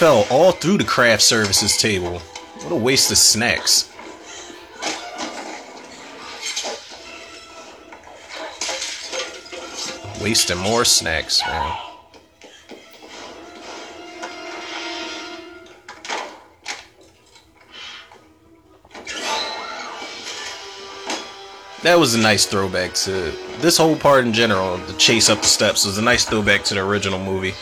Fell 0.00 0.26
all 0.30 0.50
through 0.50 0.78
the 0.78 0.84
craft 0.84 1.20
services 1.20 1.76
table. 1.76 2.20
What 2.62 2.72
a 2.72 2.74
waste 2.74 3.10
of 3.10 3.18
snacks. 3.18 3.86
Wasting 10.22 10.56
more 10.56 10.86
snacks, 10.86 11.42
man. 11.46 11.76
That 21.82 21.98
was 21.98 22.14
a 22.14 22.18
nice 22.18 22.46
throwback 22.46 22.94
to 22.94 23.34
this 23.58 23.76
whole 23.76 23.96
part 23.96 24.24
in 24.24 24.32
general. 24.32 24.78
The 24.78 24.94
chase 24.94 25.28
up 25.28 25.42
the 25.42 25.46
steps 25.46 25.84
was 25.84 25.98
a 25.98 26.02
nice 26.02 26.24
throwback 26.24 26.64
to 26.64 26.74
the 26.74 26.80
original 26.80 27.18
movie. 27.18 27.52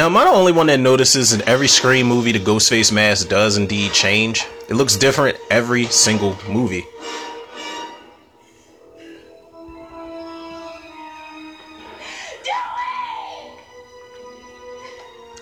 Now, 0.00 0.06
am 0.06 0.16
I 0.16 0.24
the 0.24 0.30
only 0.30 0.52
one 0.52 0.68
that 0.68 0.80
notices 0.80 1.34
in 1.34 1.46
every 1.46 1.68
Scream 1.68 2.06
movie 2.06 2.32
the 2.32 2.38
Ghostface 2.38 2.90
mask 2.90 3.28
does 3.28 3.58
indeed 3.58 3.92
change? 3.92 4.46
It 4.70 4.72
looks 4.72 4.96
different 4.96 5.36
every 5.50 5.84
single 5.88 6.38
movie. 6.48 6.86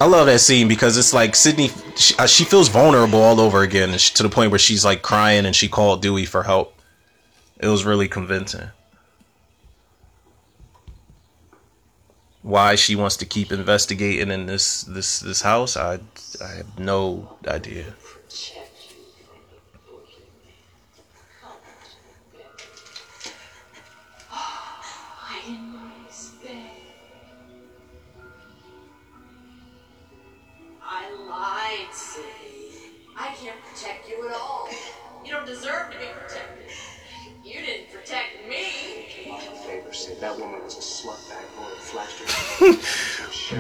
I 0.01 0.07
love 0.07 0.27
that 0.27 0.41
scene 0.41 0.67
because 0.67 0.97
it's 0.97 1.15
like 1.15 1.37
Sidney, 1.37 1.71
she, 1.95 2.17
uh, 2.19 2.27
she 2.27 2.43
feels 2.43 2.69
vulnerable 2.69 3.23
all 3.23 3.41
over 3.41 3.63
again 3.63 3.97
to 3.97 4.23
the 4.25 4.29
point 4.29 4.51
where 4.51 4.59
she's 4.59 4.85
like 4.85 5.03
crying 5.03 5.47
and 5.47 5.55
she 5.55 5.69
called 5.69 6.03
Dewey 6.03 6.25
for 6.25 6.43
help. 6.43 6.75
It 7.61 7.69
was 7.69 7.85
really 7.85 8.09
convincing. 8.09 8.71
Why 12.49 12.77
she 12.77 12.97
wants 12.97 13.17
to 13.19 13.27
keep 13.27 13.53
investigating 13.53 14.31
in 14.31 14.47
this 14.47 14.83
this 14.97 15.21
this 15.21 15.43
house, 15.43 15.77
I 15.77 16.01
I 16.49 16.51
have 16.61 16.79
no 16.79 17.37
idea. 17.47 17.87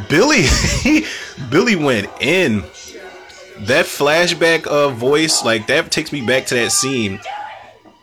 Billy, 0.08 0.44
Billy 1.50 1.76
went 1.76 2.08
in. 2.20 2.62
That 3.60 3.86
flashback 3.86 4.66
of 4.66 4.94
voice, 4.94 5.44
like 5.44 5.66
that 5.66 5.90
takes 5.90 6.12
me 6.12 6.24
back 6.24 6.46
to 6.46 6.54
that 6.54 6.70
scene. 6.72 7.20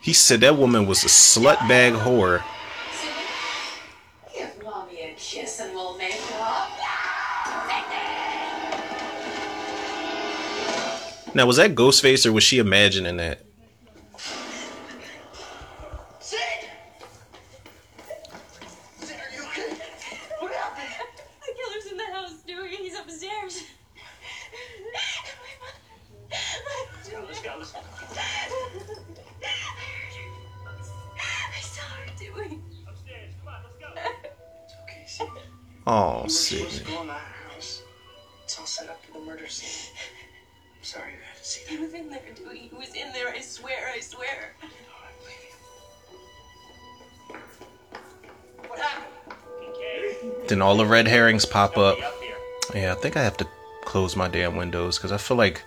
He 0.02 0.12
said 0.12 0.40
that 0.42 0.56
woman 0.56 0.86
was 0.86 1.02
a 1.02 1.08
slut 1.08 1.58
bag 1.68 1.94
whore. 1.94 2.42
Now, 11.34 11.44
was 11.44 11.56
that 11.56 11.74
Ghostface 11.74 12.24
or 12.24 12.32
was 12.32 12.44
she 12.44 12.58
imagining 12.58 13.16
that? 13.18 13.45
Oh, 35.86 36.16
You 36.18 36.22
were 36.24 36.28
supposed 36.28 36.72
Sidney. 36.72 36.96
to 36.96 37.06
that 37.06 37.20
house. 37.52 37.82
It's 38.44 38.58
all 38.58 38.66
set 38.66 38.88
up 38.88 39.04
for 39.04 39.18
the 39.20 39.24
murder 39.24 39.46
scene. 39.46 39.92
I'm 40.78 40.84
sorry 40.84 41.12
you 41.12 41.18
had 41.28 41.36
to 41.42 41.44
see 41.48 41.62
He 41.68 41.76
was 41.78 41.94
in 41.94 42.10
there, 42.10 42.20
Dewey. 42.34 42.68
He 42.70 42.76
was 42.76 42.94
in 42.94 43.12
there. 43.12 43.28
I 43.28 43.40
swear. 43.40 43.90
I 43.94 44.00
swear. 44.00 44.54
What 48.68 48.78
happened? 48.80 49.12
Then 50.48 50.62
all 50.62 50.76
the 50.76 50.86
red 50.86 51.06
herrings 51.06 51.44
pop 51.44 51.76
up. 51.76 51.98
Yeah, 52.74 52.92
I 52.92 52.96
think 52.96 53.16
I 53.16 53.22
have 53.22 53.36
to 53.38 53.46
close 53.84 54.16
my 54.16 54.28
damn 54.28 54.56
windows 54.56 54.98
because 54.98 55.12
I 55.12 55.16
feel 55.18 55.36
like 55.36 55.62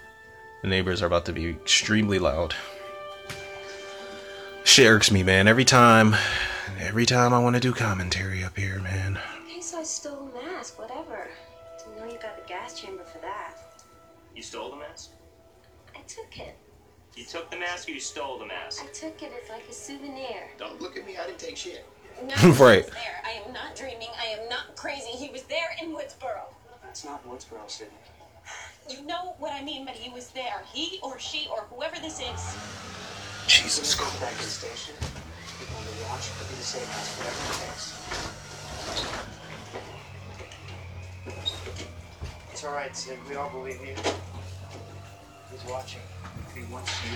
the 0.62 0.68
neighbors 0.68 1.02
are 1.02 1.06
about 1.06 1.26
to 1.28 1.34
be 1.34 1.50
extremely 1.50 2.20
loud. 2.20 2.54
Shit 4.66 4.88
irks 4.88 5.12
me, 5.12 5.24
man. 5.24 5.48
Every 5.48 5.64
time, 5.66 6.16
every 6.80 7.06
time 7.06 7.34
I 7.34 7.40
want 7.40 7.56
to 7.56 7.60
do 7.62 7.72
commentary 7.74 8.44
up 8.44 8.58
here, 8.58 8.80
man. 8.82 9.18
Okay, 9.90 9.96
so 9.98 10.10
I 10.10 10.14
stole 10.14 10.26
the 10.28 10.52
mask, 10.52 10.80
whatever. 10.80 11.28
Didn't 11.80 11.98
know 11.98 12.06
you 12.06 12.20
got 12.20 12.36
the 12.36 12.48
gas 12.48 12.80
chamber 12.80 13.04
for 13.04 13.18
that. 13.20 13.56
You 14.36 14.44
stole 14.44 14.70
the 14.70 14.78
mask? 14.78 15.12
I 15.96 16.02
took 16.02 16.38
it. 16.38 16.56
You 17.16 17.26
took 17.26 17.50
the 17.50 17.58
mask 17.58 17.90
or 17.90 17.94
you 17.94 18.00
stole 18.00 18.38
the 18.38 18.46
mask? 18.46 18.84
I 18.84 18.88
took 18.94 19.22
it. 19.24 19.32
It's 19.34 19.50
like 19.50 19.68
a 19.68 19.74
souvenir. 19.74 20.52
Don't 20.60 20.80
look 20.80 20.96
at 20.96 21.06
me. 21.08 21.18
I 21.18 21.26
didn't 21.26 21.40
take 21.40 21.58
shit. 21.58 21.86
No, 22.24 22.36
Right. 22.52 22.86
He 22.86 22.92
was 22.92 22.92
there. 22.92 23.24
I 23.26 23.42
am 23.46 23.52
not 23.52 23.76
dreaming. 23.76 24.10
I 24.20 24.40
am 24.40 24.48
not 24.48 24.76
crazy. 24.76 25.10
He 25.10 25.30
was 25.32 25.44
there 25.44 25.76
in 25.82 25.90
Woodsboro. 25.90 26.54
That's 26.84 27.04
not 27.04 27.28
Woodsboro, 27.28 27.68
Sidney. 27.68 27.98
You 28.90 29.06
know 29.06 29.36
what 29.40 29.54
I 29.54 29.64
mean, 29.64 29.86
but 29.86 29.96
he 29.96 30.12
was 30.12 30.30
there. 30.30 30.62
He 30.72 31.00
or 31.02 31.18
she 31.20 31.48
or 31.52 31.64
whoever 31.74 31.96
this 31.96 32.20
is. 32.20 32.58
Jesus 33.48 33.96
Go 33.96 34.06
back 34.20 34.32
to 34.34 34.38
the 34.38 34.44
station. 34.44 34.96
People 35.60 35.78
on 35.78 35.86
the 35.86 35.92
watch. 36.10 36.30
It'll 36.30 36.50
be 36.50 36.56
the 36.56 36.64
same 36.64 36.86
house, 36.88 37.18
whatever 37.18 37.42
it 37.42 37.70
takes. 37.70 38.00
It's 42.60 42.68
all 42.68 42.74
right, 42.74 42.94
Sid. 42.94 43.18
We 43.30 43.36
all 43.36 43.50
believe 43.52 43.80
you. 43.80 43.96
He's 45.50 45.64
watching. 45.72 46.02
He 46.54 46.66
wants 46.70 46.92
you. 47.06 47.12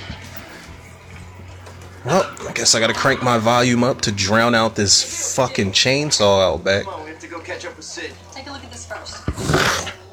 Well, 2.06 2.34
I 2.48 2.54
guess 2.54 2.76
I 2.76 2.80
gotta 2.80 2.94
crank 2.94 3.22
my 3.22 3.40
volume 3.40 3.84
up 3.84 4.00
to 4.04 4.14
drown 4.14 4.56
out 4.56 4.76
this 4.76 5.36
fucking 5.36 5.74
chainsaw 5.74 6.54
out 6.54 6.64
back. 6.64 6.86
Come 6.86 6.94
on, 6.94 7.04
we 7.04 7.10
have 7.10 7.20
to 7.20 7.28
go 7.28 7.42
catch 7.42 7.66
up 7.66 7.76
with 7.76 7.84
Sid. 7.84 8.14
Take 8.32 8.48
a 8.48 8.52
look 8.54 8.64
at 8.64 8.72
this 8.72 8.86
first. 8.86 9.28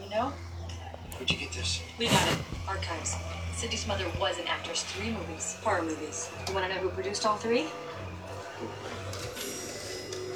You 0.02 0.11
know? 0.11 0.32
Where'd 1.16 1.31
you 1.31 1.39
get 1.39 1.52
this? 1.52 1.81
We 1.97 2.09
got 2.09 2.32
it. 2.32 2.39
Archives. 2.66 3.15
Sidney's 3.55 3.86
mother 3.86 4.07
was 4.19 4.36
an 4.40 4.48
actress. 4.48 4.82
Three 4.82 5.12
movies. 5.12 5.59
Horror 5.62 5.82
movies. 5.82 6.28
You 6.48 6.55
want 6.55 6.66
to 6.66 6.74
know 6.74 6.81
who 6.81 6.89
produced 6.89 7.24
all 7.24 7.36
three? 7.36 7.69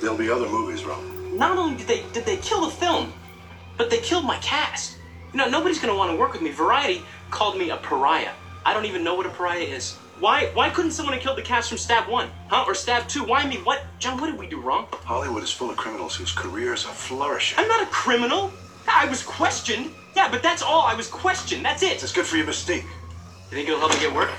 There'll 0.00 0.16
be 0.16 0.30
other 0.30 0.48
movies, 0.48 0.84
Ron. 0.84 1.36
Not 1.36 1.58
only 1.58 1.78
did 1.78 1.88
they 1.88 2.04
did 2.12 2.24
they 2.24 2.36
kill 2.36 2.60
the 2.60 2.70
film, 2.70 3.12
but 3.76 3.90
they 3.90 3.98
killed 3.98 4.24
my 4.24 4.38
cast. 4.38 4.98
You 5.32 5.38
know, 5.38 5.48
nobody's 5.48 5.78
gonna 5.78 5.96
want 5.96 6.10
to 6.12 6.16
work 6.16 6.32
with 6.32 6.42
me. 6.42 6.50
Variety 6.50 7.02
called 7.30 7.58
me 7.58 7.70
a 7.70 7.76
pariah. 7.76 8.32
I 8.64 8.72
don't 8.72 8.84
even 8.84 9.04
know 9.04 9.14
what 9.14 9.26
a 9.26 9.30
pariah 9.30 9.64
is. 9.64 9.96
Why 10.20 10.46
why 10.54 10.70
couldn't 10.70 10.92
someone 10.92 11.12
have 11.14 11.22
killed 11.22 11.36
the 11.38 11.42
cast 11.42 11.68
from 11.68 11.78
Stab 11.78 12.08
One, 12.08 12.30
huh? 12.48 12.64
Or 12.66 12.74
Stab 12.74 13.08
Two? 13.08 13.24
Why 13.24 13.44
me? 13.46 13.56
What, 13.56 13.84
John? 13.98 14.20
What 14.20 14.30
did 14.30 14.38
we 14.38 14.46
do 14.46 14.60
wrong? 14.60 14.86
Hollywood 14.92 15.42
is 15.42 15.50
full 15.50 15.70
of 15.70 15.76
criminals 15.76 16.14
whose 16.14 16.32
careers 16.32 16.86
are 16.86 16.94
flourishing. 16.94 17.58
I'm 17.58 17.68
not 17.68 17.82
a 17.82 17.86
criminal. 17.86 18.52
I 18.88 19.06
was 19.06 19.22
questioned. 19.22 19.90
Yeah, 20.14 20.30
but 20.30 20.42
that's 20.42 20.62
all. 20.62 20.82
I 20.82 20.94
was 20.94 21.08
questioned. 21.08 21.64
That's 21.64 21.82
it. 21.82 22.02
It's 22.02 22.12
good 22.12 22.26
for 22.26 22.36
your 22.36 22.46
mystique. 22.46 22.84
You 22.84 23.50
think 23.50 23.68
it'll 23.68 23.80
help 23.80 23.92
me 23.92 24.00
get 24.00 24.14
work? 24.14 24.30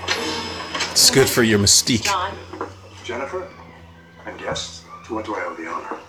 It's 0.90 1.10
good 1.10 1.28
for 1.28 1.42
your 1.42 1.58
mystique. 1.58 2.04
John. 2.04 2.34
Jennifer 3.04 3.48
and 4.24 4.38
guests, 4.38 4.84
to 5.04 5.14
what 5.14 5.24
do 5.24 5.34
I 5.36 5.44
owe 5.44 5.54
the 5.54 5.68
honor? 5.68 6.00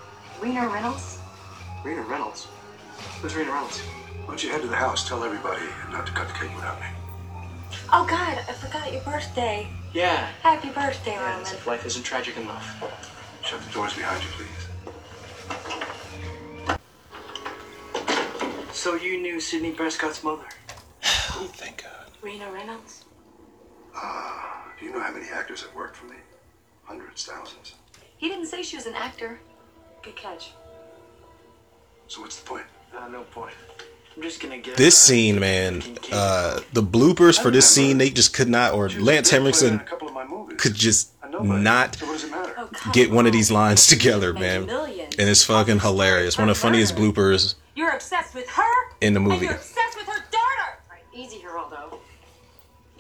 Rena 0.41 0.67
Reynolds. 0.67 1.19
Rena 1.83 2.01
Reynolds? 2.01 2.47
Who's 3.21 3.35
Rena 3.35 3.51
Reynolds? 3.51 3.79
Why 3.79 4.27
don't 4.27 4.43
you 4.43 4.51
head 4.51 4.61
to 4.61 4.67
the 4.67 4.75
house, 4.75 5.07
tell 5.07 5.23
everybody 5.23 5.63
not 5.91 6.05
to 6.07 6.11
cut 6.13 6.27
the 6.27 6.33
cake 6.33 6.53
without 6.55 6.79
me. 6.79 6.85
Oh 7.93 8.05
God, 8.05 8.39
I 8.47 8.53
forgot 8.53 8.91
your 8.91 9.01
birthday. 9.01 9.67
Yeah. 9.93 10.27
Happy 10.43 10.69
birthday, 10.69 11.11
Yeah, 11.11 11.29
Roman. 11.29 11.41
as 11.41 11.53
if 11.53 11.65
life 11.65 11.85
isn't 11.85 12.03
tragic 12.03 12.37
enough. 12.37 12.83
Shut 13.43 13.61
the 13.61 13.69
doors 13.71 13.93
behind 13.93 14.21
you, 14.23 14.29
please. 14.37 14.67
So 18.73 18.95
you 18.95 19.19
knew 19.21 19.39
Sidney 19.39 19.71
Prescott's 19.71 20.23
mother? 20.23 20.43
Oh, 21.39 21.45
thank 21.53 21.83
God. 21.83 22.09
Rena 22.23 22.51
Reynolds. 22.51 23.05
Ah, 23.95 24.73
do 24.79 24.85
you 24.85 24.91
know 24.91 24.99
how 24.99 25.13
many 25.13 25.27
actors 25.31 25.61
have 25.61 25.75
worked 25.75 25.95
for 25.95 26.05
me? 26.07 26.15
Hundreds, 26.83 27.25
thousands. 27.25 27.75
He 28.17 28.27
didn't 28.27 28.47
say 28.47 28.63
she 28.63 28.75
was 28.75 28.87
an 28.87 28.95
actor. 28.95 29.39
Good 30.01 30.15
catch. 30.15 30.53
So 32.07 32.21
what's 32.21 32.39
the 32.39 32.45
point? 32.49 32.65
Uh, 32.95 33.07
no 33.07 33.23
point. 33.23 33.53
I'm 34.15 34.23
just 34.23 34.41
gonna 34.41 34.57
get 34.57 34.77
This 34.77 34.97
scene, 34.97 35.39
man, 35.39 35.83
uh, 36.11 36.59
the 36.73 36.81
bloopers 36.81 37.39
for 37.41 37.51
this 37.51 37.69
scene, 37.69 37.97
they 37.99 38.09
just 38.09 38.33
could 38.33 38.49
not, 38.49 38.73
or 38.73 38.89
Lance 38.89 39.29
Henriksen 39.29 39.79
could 40.57 40.73
just 40.73 41.11
not 41.39 41.95
So 41.97 42.05
what 42.07 42.13
does 42.13 42.23
it 42.23 42.31
matter? 42.31 42.53
Oh, 42.57 42.69
get 42.93 43.11
one 43.11 43.27
of 43.27 43.31
these 43.33 43.51
lines 43.51 43.85
together, 43.85 44.33
man. 44.33 44.65
millions. 44.65 45.15
And 45.19 45.29
it's 45.29 45.43
fucking 45.43 45.81
hilarious. 45.81 46.35
One 46.37 46.49
of 46.49 46.55
the 46.55 46.59
funniest 46.59 46.95
bloopers 46.95 47.55
You're 47.75 47.91
obsessed 47.91 48.33
with 48.33 48.49
her? 48.49 48.63
in 49.01 49.13
the 49.13 49.19
And 49.19 49.29
movie. 49.29 49.45
you're 49.45 49.53
obsessed 49.55 49.95
with 49.97 50.07
her 50.07 50.19
daughter! 50.31 50.79
Right, 50.89 51.03
easy, 51.13 51.37
Geraldo. 51.37 51.99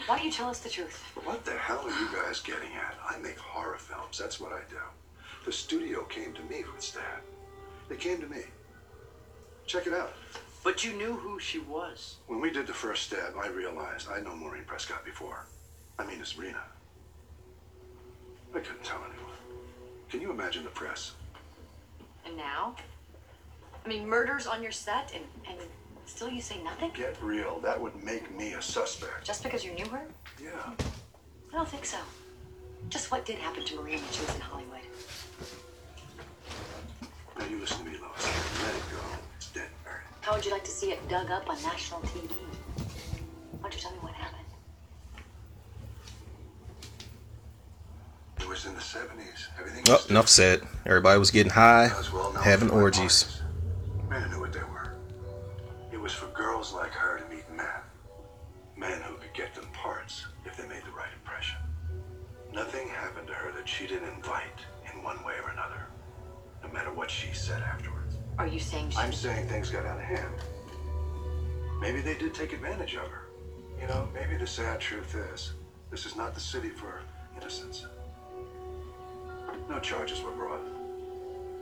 Why 0.05 0.17
don't 0.17 0.23
you 0.25 0.31
tell 0.31 0.49
us 0.49 0.59
the 0.59 0.69
truth? 0.69 1.01
What 1.23 1.43
the 1.45 1.51
hell 1.57 1.81
are 1.83 1.89
you 1.89 2.07
guys 2.13 2.39
getting 2.41 2.69
at? 2.75 2.95
I 3.09 3.17
make 3.17 3.39
horror 3.39 3.77
films. 3.79 4.19
That's 4.19 4.39
what 4.39 4.51
I 4.53 4.59
do. 4.69 4.77
The 5.45 5.51
studio 5.51 6.03
came 6.03 6.33
to 6.33 6.41
me 6.43 6.63
with 6.75 6.93
that. 6.93 7.23
They 7.89 7.95
came 7.95 8.19
to 8.21 8.27
me. 8.27 8.41
Check 9.67 9.85
it 9.85 9.93
out. 9.93 10.13
But 10.63 10.83
you 10.83 10.93
knew 10.93 11.13
who 11.13 11.39
she 11.39 11.59
was. 11.59 12.17
When 12.27 12.41
we 12.41 12.49
did 12.49 12.67
the 12.67 12.73
first 12.73 13.03
stab, 13.03 13.33
I 13.39 13.47
realized 13.47 14.07
I'd 14.09 14.23
known 14.23 14.39
Maureen 14.39 14.63
Prescott 14.65 15.05
before. 15.05 15.45
I 15.99 16.05
mean, 16.05 16.19
it's 16.19 16.37
Rena. 16.37 16.63
I 18.55 18.59
couldn't 18.59 18.83
tell 18.83 18.99
anyone. 18.99 19.35
Can 20.09 20.21
you 20.21 20.31
imagine 20.31 20.63
the 20.63 20.69
press? 20.69 21.13
And 22.25 22.37
now? 22.37 22.75
I 23.85 23.89
mean, 23.89 24.07
murders 24.07 24.47
on 24.47 24.63
your 24.63 24.71
set, 24.71 25.13
and, 25.13 25.23
and 25.49 25.57
still 26.05 26.29
you 26.29 26.41
say 26.41 26.61
nothing? 26.63 26.91
Get 26.93 27.15
real. 27.21 27.59
That 27.59 27.79
would 27.79 28.01
make 28.03 28.35
me 28.35 28.53
a 28.53 28.61
suspect. 28.61 29.25
Just 29.25 29.43
because 29.43 29.63
you 29.65 29.73
knew 29.73 29.85
her? 29.87 30.07
Yeah. 30.41 30.49
I 31.51 31.53
don't 31.53 31.67
think 31.67 31.85
so. 31.85 31.97
Just 32.89 33.11
what 33.11 33.25
did 33.25 33.37
happen 33.37 33.63
to 33.65 33.75
Maria 33.75 33.97
when 33.97 34.11
she 34.11 34.21
was 34.21 34.35
in 34.35 34.41
Hollywood? 34.41 34.79
Now 37.37 37.45
you 37.45 37.59
listen 37.59 37.83
to 37.83 37.91
me, 37.91 37.97
Lois. 37.97 38.25
Let 38.63 38.75
it 38.75 38.81
go. 38.91 39.17
It's 39.35 39.49
dead 39.51 39.63
and 39.63 39.83
buried. 39.83 40.03
How 40.27 40.35
would 40.35 40.43
you 40.43 40.51
like 40.51 40.65
to 40.65 40.71
see 40.71 40.91
it 40.91 40.99
dug 41.07 41.31
up 41.31 41.49
on 41.49 41.55
national 41.63 42.01
TV? 42.01 42.27
Why 42.27 43.69
don't 43.69 43.73
you 43.73 43.79
tell 43.79 43.91
me 43.93 43.97
what 43.99 44.13
happened? 44.13 44.43
It 48.41 48.45
was 48.49 48.65
in 48.65 48.73
the 48.73 48.81
70s. 48.81 49.47
Everything 49.57 49.85
Oh, 49.87 49.93
was 49.93 50.09
enough 50.09 50.27
said. 50.27 50.63
Everybody 50.85 51.17
was 51.17 51.31
getting 51.31 51.53
high, 51.53 51.93
As 51.97 52.11
well 52.11 52.33
having 52.33 52.69
orgies. 52.71 53.41
Men 54.09 54.29
knew 54.29 54.41
what 54.41 54.51
they 54.51 54.59
were. 54.59 54.91
It 55.93 55.97
was 55.97 56.11
for 56.11 56.27
girls 56.33 56.73
like 56.73 56.91
her 56.91 57.19
to 57.19 57.33
meet 57.33 57.49
men. 57.49 57.65
Men 58.75 59.01
who 59.03 59.15
could 59.15 59.33
get 59.33 59.55
them 59.55 59.69
parts 59.71 60.25
if 60.43 60.57
they 60.57 60.67
made 60.67 60.83
the 60.83 60.91
right 60.91 61.13
impression. 61.21 61.55
Nothing 62.51 62.89
happened 62.89 63.27
to 63.27 63.33
her 63.33 63.53
that 63.53 63.65
she 63.69 63.87
didn't 63.87 64.09
invite 64.09 64.59
in 64.93 65.01
one 65.03 65.23
way 65.23 65.35
or 65.41 65.51
another, 65.51 65.87
no 66.63 66.69
matter 66.73 66.91
what 66.91 67.09
she 67.09 67.31
said 67.31 67.61
afterwards. 67.61 68.06
Are 68.37 68.47
you 68.47 68.59
saying 68.59 68.91
she... 68.91 68.97
I'm 68.97 69.11
saying 69.11 69.47
things 69.47 69.69
got 69.69 69.85
out 69.85 69.97
of 69.97 70.03
hand. 70.03 70.33
Maybe 71.81 72.01
they 72.01 72.15
did 72.15 72.33
take 72.33 72.53
advantage 72.53 72.95
of 72.95 73.07
her. 73.07 73.27
You 73.81 73.87
know, 73.87 74.07
maybe 74.13 74.37
the 74.37 74.47
sad 74.47 74.79
truth 74.79 75.15
is, 75.33 75.53
this 75.91 76.05
is 76.05 76.15
not 76.15 76.33
the 76.33 76.39
city 76.39 76.69
for 76.69 77.01
innocence. 77.35 77.85
No 79.69 79.79
charges 79.79 80.21
were 80.21 80.31
brought. 80.31 80.61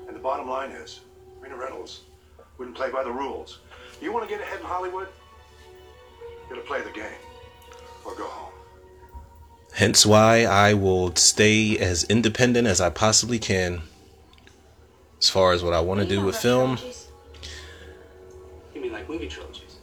And 0.08 0.16
the 0.16 0.20
bottom 0.20 0.50
line 0.50 0.72
is, 0.72 1.02
Rena 1.40 1.56
Reynolds 1.56 2.02
wouldn't 2.58 2.76
play 2.76 2.90
by 2.92 3.04
the 3.04 3.12
rules. 3.12 3.60
You 4.02 4.12
want 4.14 4.28
to 4.28 4.34
get 4.34 4.42
ahead 4.42 4.60
in 4.60 4.66
Hollywood? 4.66 5.08
You 6.22 6.56
gotta 6.56 6.68
play 6.68 6.82
the 6.82 6.92
game. 6.92 7.20
Or 8.06 8.16
go 8.16 8.26
home. 8.26 8.54
Hence 9.74 10.06
why 10.06 10.44
I 10.44 10.74
will 10.74 11.16
stay 11.16 11.78
as 11.78 12.04
independent 12.06 12.68
as 12.68 12.80
I 12.80 12.90
possibly 12.90 13.40
can 13.40 13.82
as 15.26 15.30
far 15.32 15.54
as 15.54 15.64
what 15.64 15.74
I 15.74 15.80
want 15.80 16.00
to 16.02 16.06
do 16.06 16.24
with 16.24 16.36
film. 16.36 16.78
You 18.76 18.80
mean 18.80 18.92
like 18.92 19.10
movie 19.10 19.28
trilogies? 19.28 19.78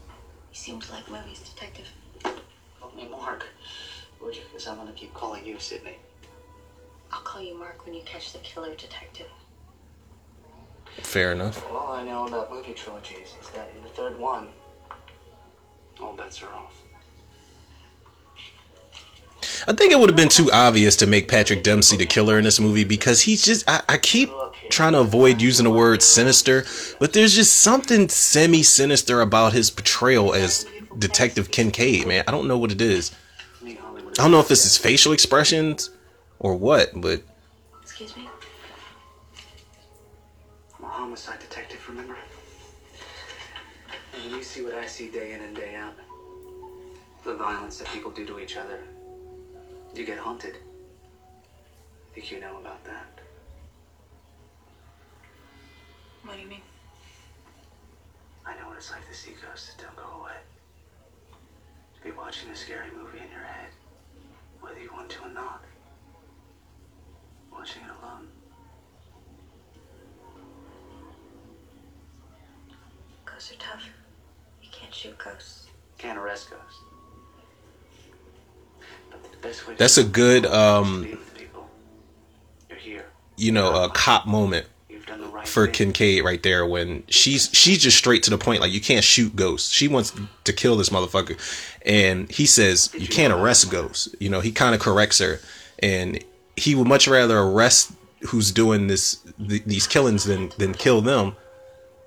He 0.53 0.57
seems 0.57 0.89
like 0.89 1.11
movies, 1.11 1.41
detective. 1.41 1.89
Call 2.81 2.93
me 2.97 3.09
Mark, 3.09 3.47
would 4.21 4.37
you? 4.37 4.43
Because 4.49 4.69
I'm 4.69 4.77
gonna 4.77 4.93
keep 4.93 5.13
calling 5.15 5.45
you 5.45 5.59
Sidney. 5.59 5.97
I'll 7.11 7.23
call 7.23 7.43
you 7.43 7.59
Mark 7.59 7.85
when 7.85 7.93
you 7.93 8.03
catch 8.05 8.33
the 8.33 8.39
killer, 8.39 8.77
detective. 8.77 9.27
Fair 10.99 11.33
enough. 11.33 11.69
All 11.73 11.91
I 11.91 12.05
know 12.05 12.29
about 12.29 12.53
movie 12.53 12.75
trilogies 12.75 13.35
is 13.41 13.49
that 13.51 13.73
in 13.77 13.83
the 13.83 13.89
third 13.89 14.17
one, 14.17 14.47
all 16.01 16.13
bets 16.13 16.41
are 16.45 16.55
off. 16.55 16.82
I 19.67 19.73
think 19.73 19.93
it 19.93 19.99
would 19.99 20.09
have 20.11 20.17
been 20.17 20.29
too 20.29 20.51
obvious 20.53 20.97
to 20.97 21.07
make 21.07 21.29
Patrick 21.29 21.63
Dempsey 21.63 21.97
the 21.97 22.07
killer 22.07 22.39
in 22.39 22.45
this 22.45 22.61
movie 22.61 22.85
because 22.85 23.23
he's 23.23 23.45
just. 23.45 23.69
I, 23.69 23.83
I 23.89 23.99
keep 23.99 24.31
trying 24.71 24.93
to 24.93 25.01
avoid 25.01 25.41
using 25.41 25.65
the 25.65 25.71
word 25.71 26.03
sinister, 26.03 26.65
but 26.99 27.13
there's 27.13 27.35
just 27.35 27.61
something 27.61 28.09
semi 28.09 28.63
sinister 28.63 29.21
about 29.21 29.53
his 29.53 29.71
portrayal 29.71 30.35
as 30.35 30.67
Detective 30.99 31.51
Kincaid, 31.51 32.07
man. 32.07 32.25
I 32.27 32.31
don't 32.31 32.49
know 32.49 32.59
what 32.59 32.73
it 32.73 32.81
is. 32.81 33.13
I 33.65 33.75
don't 34.15 34.31
know 34.31 34.41
if 34.41 34.51
it's 34.51 34.65
his 34.65 34.77
facial 34.77 35.13
expressions 35.13 35.91
or 36.39 36.55
what, 36.55 36.91
but 36.95 37.23
Excuse 37.83 38.17
me? 38.17 38.29
I'm 40.79 40.85
a 40.85 40.89
homicide 40.89 41.41
detective, 41.41 41.87
remember? 41.89 42.17
And 44.15 44.31
you 44.31 44.43
see 44.43 44.63
what 44.63 44.75
I 44.75 44.87
see 44.87 45.09
day 45.09 45.33
in 45.33 45.41
and 45.41 45.57
day 45.57 45.75
out, 45.77 45.95
the 47.25 47.35
violence 47.35 47.79
that 47.79 47.89
people 47.89 48.11
do 48.11 48.27
to 48.27 48.39
each 48.39 48.57
other, 48.57 48.81
you 49.95 50.07
get 50.07 50.19
haunted. 50.19 50.57
I 50.57 52.15
think 52.15 52.31
you 52.31 52.41
know 52.41 52.59
about 52.59 52.85
that? 52.85 53.21
What 56.25 56.37
do 56.37 56.43
you 56.43 56.49
mean? 56.49 56.63
I 58.47 58.55
know 58.59 58.69
what 58.69 58.77
it's 58.77 58.91
like 58.91 59.07
to 59.09 59.15
see 59.15 59.33
ghosts 59.47 59.75
that 59.75 59.83
don't 59.83 59.97
go 59.97 60.21
away. 60.21 60.33
To 61.97 62.03
be 62.03 62.11
watching 62.17 62.51
a 62.51 62.57
scary 62.57 62.89
movie 62.97 63.19
in 63.19 63.31
your 63.31 63.43
head, 63.43 63.71
whether 64.61 64.81
you 64.81 64.91
want 64.93 65.11
to 65.11 65.23
or 65.25 65.31
not. 65.31 65.63
Watching 67.53 67.83
it 67.83 67.91
alone. 68.03 68.29
Ghosts 73.27 73.53
are 73.53 73.57
tough. 73.57 73.89
You 74.63 74.69
can't 74.73 74.95
shoot 74.95 75.17
ghosts. 75.19 75.69
Can't 75.99 76.19
arrest 76.19 76.51
ghosts. 76.51 76.81
But 79.11 79.23
the 79.23 79.29
best 79.29 79.29
way 79.29 79.29
to 79.29 79.31
that's 79.77 79.99
a 79.99 80.05
good, 80.05 80.47
um. 80.47 81.19
You 83.37 83.51
know, 83.51 83.85
a 83.85 83.91
cop 83.91 84.27
moment 84.27 84.67
for. 85.45 85.67
Kincaid 85.67 86.23
right 86.25 86.43
there 86.43 86.65
when 86.67 87.03
she's 87.09 87.51
she's 87.53 87.79
just 87.79 87.97
straight 87.97 88.23
to 88.25 88.31
the 88.31 88.39
point 88.39 88.61
like 88.61 88.73
you 88.73 88.81
can't 88.81 89.05
shoot 89.05 89.35
ghosts. 89.35 89.73
She 89.73 89.89
wants 89.89 90.13
to 90.45 90.53
kill 90.53 90.77
this 90.77 90.91
motherfucker, 90.91 91.37
and 91.85 92.31
he 92.31 92.47
says 92.47 92.91
you 92.97 93.09
can't 93.09 93.33
arrest 93.33 93.71
ghosts. 93.71 94.15
You 94.21 94.29
know, 94.29 94.41
he 94.41 94.53
kind 94.53 94.75
of 94.75 94.81
corrects 94.81 95.19
her, 95.19 95.41
and 95.81 96.23
he 96.57 96.75
would 96.75 96.87
much 96.87 97.09
rather 97.09 97.39
arrest 97.39 97.93
who's 98.29 98.53
doing 98.53 98.87
this 98.87 99.17
th- 99.49 99.65
these 99.65 99.87
killings 99.87 100.25
than 100.25 100.53
than 100.59 100.75
kill 100.75 101.01
them. 101.01 101.35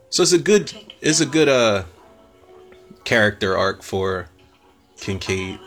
So 0.09 0.23
it's 0.23 0.31
a 0.31 0.39
good 0.39 0.71
it's 1.01 1.19
a 1.19 1.25
good 1.25 1.49
uh 1.49 1.83
character 3.03 3.57
arc 3.57 3.83
for 3.83 4.29
Kincaid. 4.97 5.59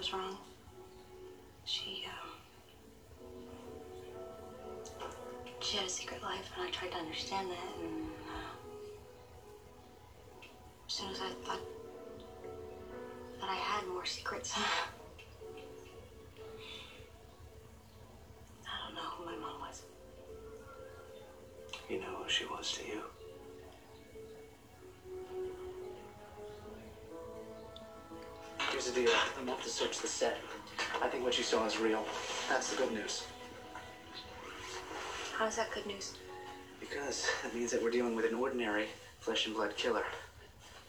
I'm 29.80 29.86
off 29.86 29.90
to 29.90 29.94
search 29.94 30.02
the 30.02 30.09
set. 30.09 30.38
I 31.02 31.09
think 31.09 31.24
what 31.24 31.36
you 31.38 31.44
saw 31.44 31.66
is 31.66 31.78
real. 31.78 32.05
That's 32.48 32.70
the 32.70 32.76
good 32.76 32.92
news. 32.92 33.26
How's 35.36 35.56
that 35.56 35.70
good 35.72 35.86
news? 35.86 36.14
Because 36.80 37.26
that 37.42 37.55
means 37.55 37.70
that 37.72 37.82
we're 37.82 37.90
dealing 37.90 38.14
with 38.14 38.24
an 38.24 38.34
ordinary 38.34 38.86
flesh 39.20 39.46
and 39.46 39.55
blood 39.55 39.76
killer. 39.76 40.05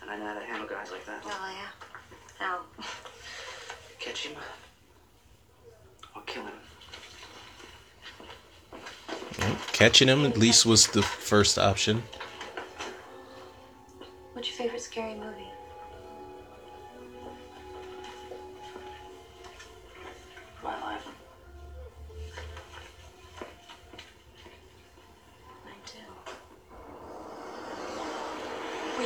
And 0.02 0.10
I 0.10 0.18
know 0.18 0.26
how 0.26 0.40
to 0.40 0.46
handle 0.46 0.68
guys 0.68 0.92
like 0.92 1.06
that. 1.06 1.24
Well, 1.26 1.34
yeah. 1.52 1.68
How? 2.40 2.60
Catch 4.00 4.28
him 4.28 4.38
or 6.16 6.22
kill 6.26 6.44
him. 6.44 6.54
Catching 9.72 10.08
him 10.08 10.26
at 10.26 10.38
least 10.38 10.66
was 10.66 10.88
the 10.88 11.02
first 11.02 11.58
option. 11.58 12.04
What's 14.34 14.50
your 14.50 14.58
favorite 14.58 14.82
scary 14.82 15.16
movie? 15.16 15.49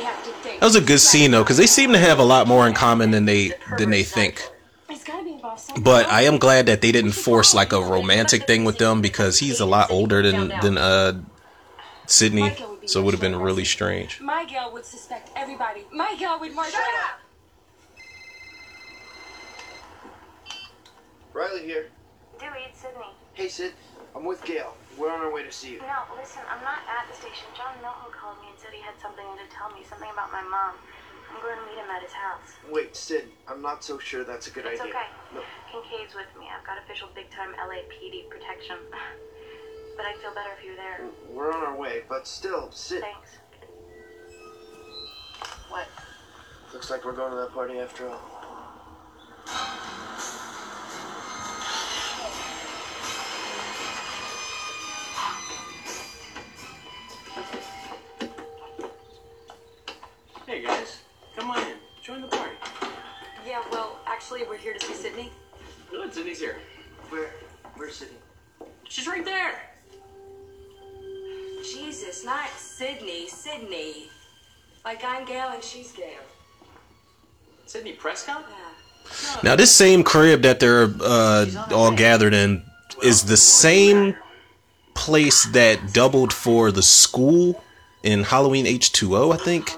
That 0.04 0.62
was 0.62 0.76
a 0.76 0.80
good 0.80 1.00
scene 1.00 1.30
though, 1.30 1.42
because 1.42 1.56
they 1.56 1.66
seem 1.66 1.92
to 1.92 1.98
have 1.98 2.18
a 2.18 2.24
lot 2.24 2.46
more 2.46 2.66
in 2.66 2.74
common 2.74 3.10
than 3.10 3.24
they 3.24 3.52
than 3.78 3.90
they 3.90 4.02
think. 4.02 4.42
It's 4.88 5.04
gotta 5.04 5.24
be 5.24 5.32
involved 5.32 5.60
somehow. 5.60 5.82
But 5.82 6.06
I 6.06 6.22
am 6.22 6.38
glad 6.38 6.66
that 6.66 6.80
they 6.80 6.92
didn't 6.92 7.12
force 7.12 7.54
like 7.54 7.72
a 7.72 7.80
romantic 7.80 8.46
thing 8.46 8.64
with 8.64 8.78
them 8.78 9.00
because 9.00 9.38
he's 9.38 9.60
a 9.60 9.66
lot 9.66 9.90
older 9.90 10.22
than 10.22 10.52
than 10.60 10.78
uh 10.78 11.20
Sidney, 12.06 12.54
so 12.86 13.00
it 13.00 13.04
would 13.04 13.14
have 13.14 13.20
been 13.20 13.36
really 13.36 13.64
strange. 13.64 14.20
My 14.20 14.44
gal 14.44 14.72
would 14.72 14.84
suspect 14.84 15.30
everybody. 15.36 15.84
My 15.90 16.14
gal 16.18 16.38
would 16.38 16.54
mark. 16.54 16.68
Shut 16.68 16.80
up! 16.80 17.20
Riley 21.32 21.62
here. 21.64 21.88
Dewey, 22.38 22.50
it's 22.68 22.80
Sidney. 22.80 23.06
Hey, 23.32 23.48
Sid. 23.48 23.72
I'm 24.14 24.24
with 24.24 24.44
Gail. 24.44 24.76
We're 24.96 25.10
on 25.10 25.20
our 25.20 25.32
way 25.32 25.42
to 25.42 25.50
see 25.50 25.74
you. 25.74 25.80
No, 25.82 26.06
listen, 26.14 26.42
I'm 26.46 26.62
not 26.62 26.86
at 26.86 27.10
the 27.10 27.16
station. 27.18 27.50
John 27.58 27.74
Milton 27.82 28.14
called 28.14 28.38
me 28.38 28.46
and 28.50 28.58
said 28.58 28.70
he 28.70 28.80
had 28.80 28.94
something 29.02 29.26
to 29.26 29.46
tell 29.50 29.74
me, 29.74 29.82
something 29.82 30.08
about 30.10 30.30
my 30.30 30.42
mom. 30.42 30.78
I'm 31.34 31.42
going 31.42 31.58
to 31.58 31.66
meet 31.66 31.82
him 31.82 31.90
at 31.90 32.00
his 32.00 32.14
house. 32.14 32.54
Wait, 32.70 32.94
Sid. 32.94 33.26
I'm 33.48 33.60
not 33.60 33.82
so 33.82 33.98
sure 33.98 34.22
that's 34.22 34.46
a 34.46 34.50
good 34.50 34.66
it's 34.66 34.80
idea. 34.80 34.94
It's 34.94 34.94
okay. 34.94 35.10
No. 35.34 35.42
Kincaid's 35.66 36.14
with 36.14 36.30
me. 36.38 36.46
I've 36.46 36.64
got 36.64 36.78
official 36.78 37.08
big 37.14 37.28
time 37.30 37.50
LAPD 37.58 38.30
protection. 38.30 38.78
but 39.96 40.06
I'd 40.06 40.16
feel 40.22 40.30
better 40.30 40.54
if 40.56 40.64
you 40.64 40.70
were 40.70 40.76
there. 40.76 41.00
We're 41.30 41.52
on 41.52 41.62
our 41.66 41.76
way, 41.76 42.02
but 42.08 42.28
still, 42.28 42.70
Sid. 42.70 43.02
Thanks. 43.02 43.42
What? 45.68 45.88
Looks 46.72 46.90
like 46.90 47.04
we're 47.04 47.18
going 47.18 47.30
to 47.30 47.36
that 47.38 47.52
party 47.52 47.80
after 47.80 48.08
all. 48.08 48.22
Hey 60.54 60.62
guys, 60.62 61.00
come 61.34 61.50
on 61.50 61.58
in. 61.58 61.74
Join 62.00 62.20
the 62.20 62.28
party. 62.28 62.54
Yeah, 63.44 63.60
well, 63.72 63.98
actually, 64.06 64.44
we're 64.44 64.56
here 64.56 64.72
to 64.72 64.86
see 64.86 64.94
Sidney. 64.94 65.32
Good, 65.90 66.14
Sidney's 66.14 66.38
here. 66.38 66.58
Where? 67.10 67.30
Where's 67.74 67.96
Sidney? 67.96 68.18
She's 68.84 69.08
right 69.08 69.24
there. 69.24 69.60
Jesus, 71.64 72.24
not 72.24 72.48
Sidney, 72.50 73.26
Sidney. 73.26 74.10
Like 74.84 75.02
I'm 75.04 75.26
Gail 75.26 75.48
and 75.48 75.60
she's 75.60 75.90
Gail. 75.90 76.22
Sidney 77.66 77.94
Prescott? 77.94 78.44
Yeah. 78.48 79.40
Now 79.42 79.56
this 79.56 79.74
same 79.74 80.04
crib 80.04 80.42
that 80.42 80.60
they're 80.60 80.88
uh, 81.00 81.46
all 81.72 81.90
gathered 81.90 82.32
in 82.32 82.62
is 83.02 83.24
the 83.24 83.36
same 83.36 84.14
place 84.94 85.46
that 85.46 85.92
doubled 85.92 86.32
for 86.32 86.70
the 86.70 86.84
school 86.84 87.64
in 88.04 88.22
Halloween 88.22 88.66
H2O, 88.66 89.34
I 89.34 89.36
think. 89.36 89.76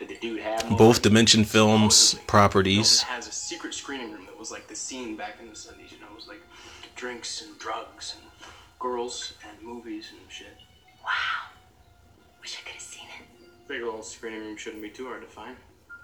Yeah. 0.00 0.06
Could 0.06 0.08
the 0.08 0.20
dude 0.20 0.40
have 0.40 0.68
more? 0.70 0.78
Both 0.78 1.02
Dimension 1.02 1.44
Films 1.44 2.14
properties. 2.26 3.02
has 3.02 3.26
a 3.26 3.32
secret 3.32 3.74
screening 3.74 4.12
room 4.12 4.26
that 4.26 4.38
was 4.38 4.50
like 4.50 4.68
the 4.68 4.76
scene 4.76 5.16
back 5.16 5.36
in 5.40 5.48
the 5.48 5.54
70s, 5.54 5.92
you 5.92 6.00
know, 6.00 6.06
it 6.10 6.16
was 6.16 6.28
like 6.28 6.40
drinks 6.94 7.42
and 7.42 7.58
drugs 7.58 8.14
and 8.16 8.30
girls 8.78 9.34
and 9.48 9.60
movies 9.66 10.12
and 10.12 10.20
shit. 10.30 10.56
Wow. 11.04 11.50
Wish 12.40 12.56
I 12.60 12.64
could 12.64 12.74
have 12.74 12.82
seen 12.82 13.06
it. 13.20 13.68
Big 13.68 13.82
old 13.82 14.04
screening 14.04 14.40
room 14.40 14.56
shouldn't 14.56 14.82
be 14.82 14.90
too 14.90 15.06
hard 15.06 15.22
to 15.22 15.28
find. 15.28 15.56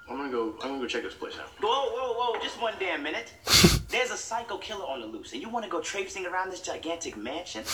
I'm 0.08 0.18
gonna 0.18 0.30
go. 0.30 0.54
I'm 0.62 0.68
gonna 0.68 0.80
go 0.80 0.86
check 0.86 1.02
this 1.02 1.14
place 1.14 1.34
out. 1.40 1.48
Whoa, 1.62 1.88
whoa, 1.90 2.12
whoa, 2.12 2.40
just 2.42 2.60
one 2.60 2.74
damn 2.78 3.02
minute. 3.02 3.32
There's 3.88 4.10
a 4.10 4.18
psycho 4.18 4.58
killer 4.58 4.84
on 4.84 5.00
the 5.00 5.06
loose, 5.06 5.32
and 5.32 5.40
you 5.40 5.48
want 5.48 5.64
to 5.64 5.70
go 5.70 5.80
traipsing 5.80 6.26
around 6.26 6.50
this 6.50 6.60
gigantic 6.60 7.16
mansion? 7.16 7.64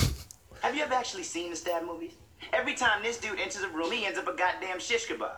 Have 0.60 0.76
you 0.76 0.82
ever 0.82 0.94
actually 0.94 1.24
seen 1.24 1.51
the 1.51 1.56
stab 1.56 1.84
movies? 1.84 2.12
Every 2.52 2.74
time 2.74 3.02
this 3.02 3.18
dude 3.18 3.40
enters 3.40 3.62
a 3.62 3.68
room, 3.68 3.90
he 3.90 4.06
ends 4.06 4.18
up 4.18 4.28
a 4.28 4.36
goddamn 4.36 4.78
shish 4.78 5.09
kebab. 5.09 5.36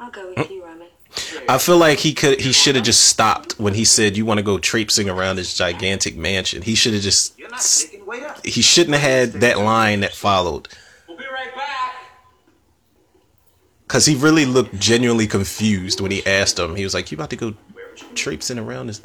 I'll 0.00 0.10
go 0.10 0.32
with 0.36 0.50
you, 0.50 0.64
Roman. 0.64 0.88
I 1.48 1.58
feel 1.58 1.76
like 1.78 1.98
he 1.98 2.12
could 2.12 2.40
he 2.40 2.52
should 2.52 2.74
have 2.74 2.84
just 2.84 3.04
stopped 3.08 3.58
when 3.58 3.74
he 3.74 3.84
said 3.84 4.16
you 4.16 4.26
want 4.26 4.38
to 4.38 4.42
go 4.44 4.58
traipsing 4.58 5.08
around 5.08 5.36
this 5.36 5.54
gigantic 5.54 6.16
mansion. 6.16 6.62
He 6.62 6.74
should 6.74 6.92
have 6.94 7.02
just 7.02 7.38
You're 7.38 7.50
not 7.50 7.62
sticking. 7.62 8.04
Wait 8.04 8.22
up. 8.22 8.44
he 8.44 8.62
shouldn't 8.62 8.96
have 8.96 9.10
had 9.10 9.40
that 9.40 9.58
line 9.58 10.00
that 10.00 10.14
followed. 10.14 10.68
We'll 11.08 11.16
be 11.16 11.24
right 11.24 11.54
back. 11.54 11.94
Cause 13.86 14.06
he 14.06 14.16
really 14.16 14.44
looked 14.44 14.78
genuinely 14.78 15.26
confused 15.26 16.00
when 16.00 16.10
he 16.10 16.26
asked 16.26 16.58
him. 16.58 16.74
He 16.74 16.82
was 16.84 16.94
like, 16.94 17.12
"You 17.12 17.16
about 17.16 17.30
to 17.30 17.36
go 17.36 17.54
traipsing 18.14 18.58
around 18.58 18.88
this?" 18.88 19.00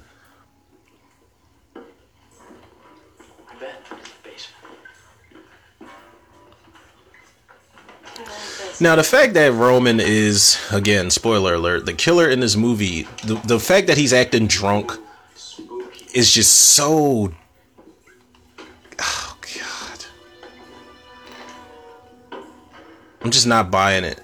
Now 8.82 8.96
the 8.96 9.04
fact 9.04 9.34
that 9.34 9.52
Roman 9.52 10.00
is 10.00 10.58
again, 10.72 11.10
spoiler 11.10 11.56
alert, 11.56 11.86
the 11.86 11.94
killer 11.94 12.30
in 12.30 12.40
this 12.40 12.56
movie, 12.56 13.04
the 13.26 13.36
the 13.46 13.60
fact 13.60 13.88
that 13.88 13.98
he's 13.98 14.14
acting 14.14 14.48
drunk 14.48 14.94
is 16.14 16.34
just 16.34 16.52
so 16.52 17.34
Oh 19.00 19.38
god. 19.42 20.06
I'm 23.22 23.32
just 23.32 23.48
not 23.48 23.70
buying 23.70 24.06
it. 24.06 24.22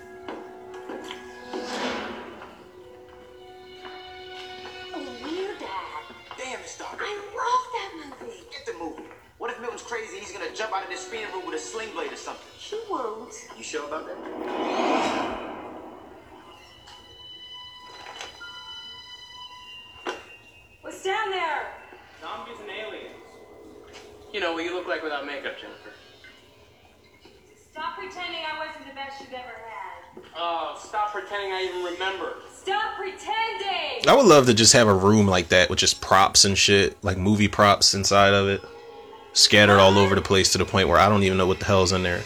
There? 21.35 21.67
Zombies 22.21 22.57
and 22.61 22.69
aliens. 22.69 23.11
You 24.33 24.39
know 24.39 24.53
what 24.53 24.63
you 24.63 24.73
look 24.73 24.87
like 24.87 25.03
without 25.03 25.25
makeup, 25.25 25.59
Jennifer. 25.59 25.91
Stop 27.71 27.97
pretending 27.97 28.41
I 28.41 28.65
wasn't 28.65 28.87
the 28.87 28.95
best 28.95 29.19
you've 29.19 29.33
ever 29.33 29.43
had. 29.67 30.23
Oh, 30.37 30.79
stop 30.81 31.11
pretending 31.11 31.51
I 31.51 31.63
even 31.69 31.83
remember. 31.83 32.37
Stop 32.53 32.95
pretending! 32.95 34.07
I 34.07 34.15
would 34.15 34.25
love 34.25 34.45
to 34.47 34.53
just 34.53 34.73
have 34.73 34.87
a 34.87 34.93
room 34.93 35.27
like 35.27 35.49
that 35.49 35.69
with 35.69 35.79
just 35.79 36.01
props 36.01 36.45
and 36.45 36.57
shit, 36.57 36.97
like 37.03 37.17
movie 37.17 37.49
props 37.49 37.93
inside 37.93 38.33
of 38.33 38.47
it, 38.47 38.61
scattered 39.33 39.79
all 39.79 39.97
over 39.97 40.15
the 40.15 40.21
place 40.21 40.53
to 40.53 40.57
the 40.57 40.65
point 40.65 40.87
where 40.87 40.97
I 40.97 41.09
don't 41.09 41.23
even 41.23 41.37
know 41.37 41.47
what 41.47 41.59
the 41.59 41.65
hell's 41.65 41.91
in 41.91 42.03
there. 42.03 42.21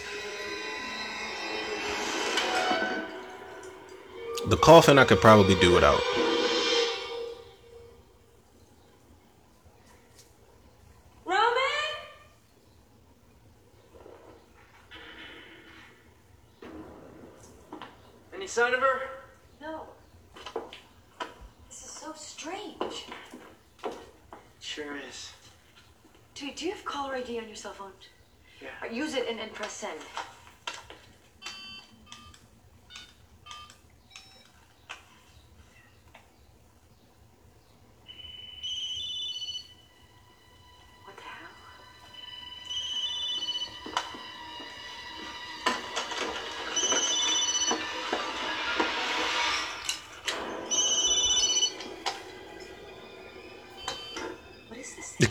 The 4.45 4.57
coffin 4.57 4.97
I 4.97 5.05
could 5.05 5.19
probably 5.19 5.55
do 5.55 5.73
without. 5.73 6.01
Roman? 11.25 11.53
Any 18.33 18.47
sign 18.59 18.73
of 18.73 18.81
her? 18.81 19.01
No. 19.61 19.83
This 21.69 21.85
is 21.85 21.91
so 21.91 22.11
strange. 22.13 23.05
Sure 24.59 24.97
is. 24.97 25.31
Do, 26.35 26.51
do 26.53 26.65
you 26.65 26.71
have 26.71 26.83
caller 26.83 27.15
ID 27.15 27.39
on 27.39 27.47
your 27.47 27.55
cell 27.55 27.71
phone? 27.71 27.93
Yeah. 28.61 28.91
Use 28.91 29.15
it 29.15 29.29
and, 29.29 29.39
and 29.39 29.53
press 29.53 29.71
send. 29.71 29.99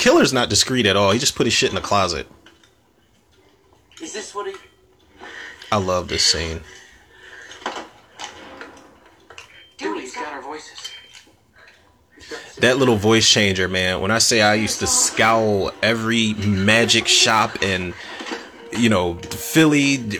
Killer's 0.09 0.33
not 0.33 0.49
discreet 0.49 0.87
at 0.87 0.97
all. 0.97 1.11
He 1.11 1.19
just 1.19 1.35
put 1.35 1.47
his 1.47 1.53
shit 1.53 1.69
in 1.69 1.75
the 1.75 1.83
closet. 1.83 2.27
Is 4.01 4.15
this 4.15 4.35
what 4.35 4.47
he? 4.47 4.55
I 5.71 5.77
love 5.77 6.09
this 6.09 6.25
scene. 6.25 6.63
Dewey's 9.77 10.15
got 10.15 10.33
our 10.33 10.41
voices. 10.41 10.93
That 12.61 12.79
little 12.79 12.97
voice 12.97 13.29
changer, 13.29 13.69
man. 13.69 14.01
When 14.01 14.11
I 14.11 14.17
say 14.17 14.41
I 14.41 14.55
used 14.55 14.79
to 14.79 14.87
scowl 14.87 15.73
every 15.83 16.33
magic 16.33 17.07
shop 17.07 17.63
in, 17.63 17.93
you 18.73 18.89
know, 18.89 19.15
Philly, 19.17 20.19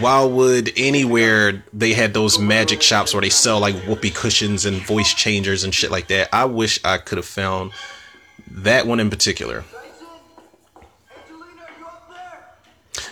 Wildwood, 0.00 0.72
anywhere 0.76 1.62
they 1.72 1.92
had 1.92 2.14
those 2.14 2.36
magic 2.40 2.82
shops 2.82 3.14
where 3.14 3.20
they 3.20 3.30
sell 3.30 3.60
like 3.60 3.76
whoopee 3.86 4.10
cushions 4.10 4.66
and 4.66 4.84
voice 4.84 5.14
changers 5.14 5.62
and 5.62 5.72
shit 5.72 5.92
like 5.92 6.08
that. 6.08 6.28
I 6.32 6.46
wish 6.46 6.80
I 6.84 6.98
could 6.98 7.18
have 7.18 7.26
found 7.26 7.70
that 8.50 8.86
one 8.86 9.00
in 9.00 9.10
particular. 9.10 9.64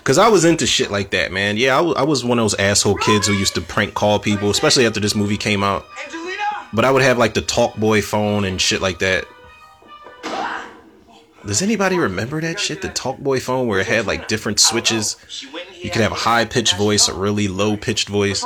Cause 0.04 0.16
I 0.16 0.28
was 0.28 0.46
into 0.46 0.66
shit 0.66 0.90
like 0.90 1.10
that, 1.10 1.32
man. 1.32 1.58
Yeah, 1.58 1.78
I 1.78 2.02
was 2.02 2.24
one 2.24 2.38
of 2.38 2.42
those 2.42 2.54
asshole 2.54 2.94
kids 2.94 3.26
who 3.26 3.34
used 3.34 3.54
to 3.56 3.60
prank 3.60 3.92
call 3.92 4.18
people, 4.18 4.48
especially 4.48 4.86
after 4.86 5.00
this 5.00 5.14
movie 5.14 5.36
came 5.36 5.62
out. 5.62 5.84
But 6.72 6.86
I 6.86 6.90
would 6.90 7.02
have 7.02 7.18
like 7.18 7.34
the 7.34 7.42
Talkboy 7.42 8.02
phone 8.02 8.44
and 8.44 8.58
shit 8.58 8.80
like 8.80 9.00
that. 9.00 9.26
Does 11.46 11.62
anybody 11.62 11.98
remember 11.98 12.40
that 12.40 12.58
shit? 12.58 12.82
The 12.82 12.88
Talkboy 12.88 13.40
phone 13.42 13.66
where 13.66 13.80
it 13.80 13.86
had 13.86 14.06
like 14.06 14.28
different 14.28 14.60
switches. 14.60 15.16
You 15.80 15.90
could 15.90 16.02
have 16.02 16.12
a 16.12 16.16
high 16.16 16.46
pitched 16.46 16.76
voice, 16.76 17.08
a 17.08 17.14
really 17.14 17.48
low 17.48 17.76
pitched 17.76 18.08
voice. 18.08 18.44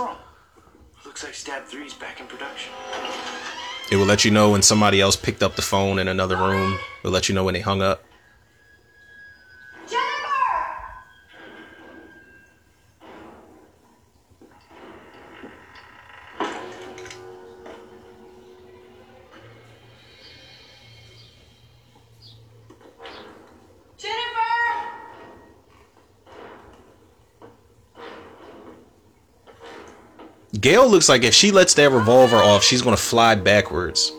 Looks 1.04 1.24
like 1.24 1.34
Stab 1.34 1.64
3's 1.64 1.94
back 1.94 2.20
in 2.20 2.26
production. 2.26 2.72
It 3.90 3.96
will 3.96 4.06
let 4.06 4.24
you 4.24 4.30
know 4.30 4.50
when 4.50 4.62
somebody 4.62 5.00
else 5.00 5.16
picked 5.16 5.42
up 5.42 5.56
the 5.56 5.62
phone 5.62 5.98
in 5.98 6.08
another 6.08 6.36
room. 6.36 6.74
It 6.74 7.04
will 7.04 7.10
let 7.10 7.28
you 7.28 7.34
know 7.34 7.44
when 7.44 7.54
they 7.54 7.60
hung 7.60 7.82
up. 7.82 8.04
Gail 30.62 30.88
looks 30.88 31.08
like 31.08 31.24
if 31.24 31.34
she 31.34 31.50
lets 31.50 31.74
that 31.74 31.90
revolver 31.90 32.36
off, 32.36 32.62
she's 32.62 32.82
gonna 32.82 32.96
fly 32.96 33.34
backwards. 33.34 34.12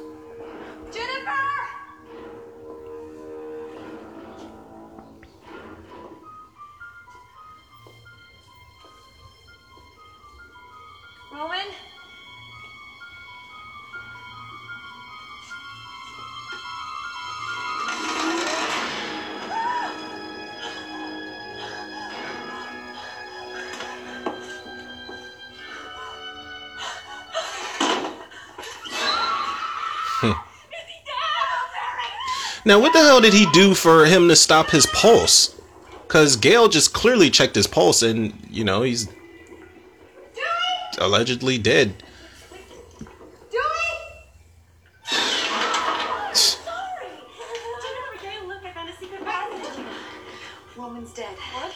Now, 32.73 32.79
what 32.79 32.91
the 32.91 33.03
hell 33.03 33.21
did 33.21 33.35
he 33.35 33.45
do 33.51 33.75
for 33.75 34.03
him 34.05 34.27
to 34.29 34.35
stop 34.35 34.71
his 34.71 34.87
pulse? 34.87 35.61
Because 36.07 36.35
Gail 36.35 36.69
just 36.69 36.91
clearly 36.91 37.29
checked 37.29 37.53
his 37.53 37.67
pulse, 37.67 38.01
and 38.01 38.33
you 38.49 38.63
know 38.63 38.81
he's 38.81 39.07
allegedly 40.97 41.59
dead. 41.59 41.93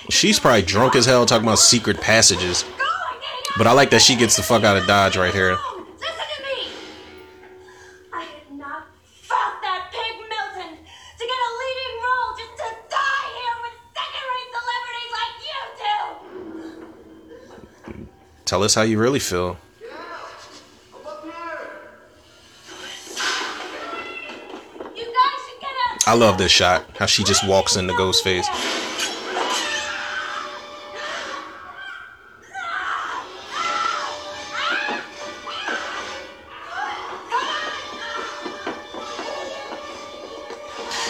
She's 0.10 0.40
probably 0.40 0.64
drunk 0.64 0.96
as 0.96 1.06
hell 1.06 1.28
talking 1.28 1.46
about 1.46 1.60
secret 1.60 2.02
passages. 2.02 2.66
But 3.56 3.68
I 3.68 3.72
like 3.74 3.92
that 3.92 4.02
she 4.02 4.16
gets 4.16 4.36
the 4.36 4.42
fuck 4.42 4.64
out 4.64 4.78
of 4.78 4.88
Dodge 4.88 5.16
right 5.16 5.32
here. 5.32 5.60
Tell 18.58 18.64
us 18.64 18.74
how 18.74 18.82
you 18.82 18.98
really 18.98 19.20
feel. 19.20 19.56
I 26.08 26.16
love 26.16 26.40
this 26.40 26.52
shot. 26.52 26.84
How 26.98 27.06
she 27.06 27.24
just 27.24 27.48
walks 27.48 27.76
into 27.76 27.94
Ghostface. 27.94 28.48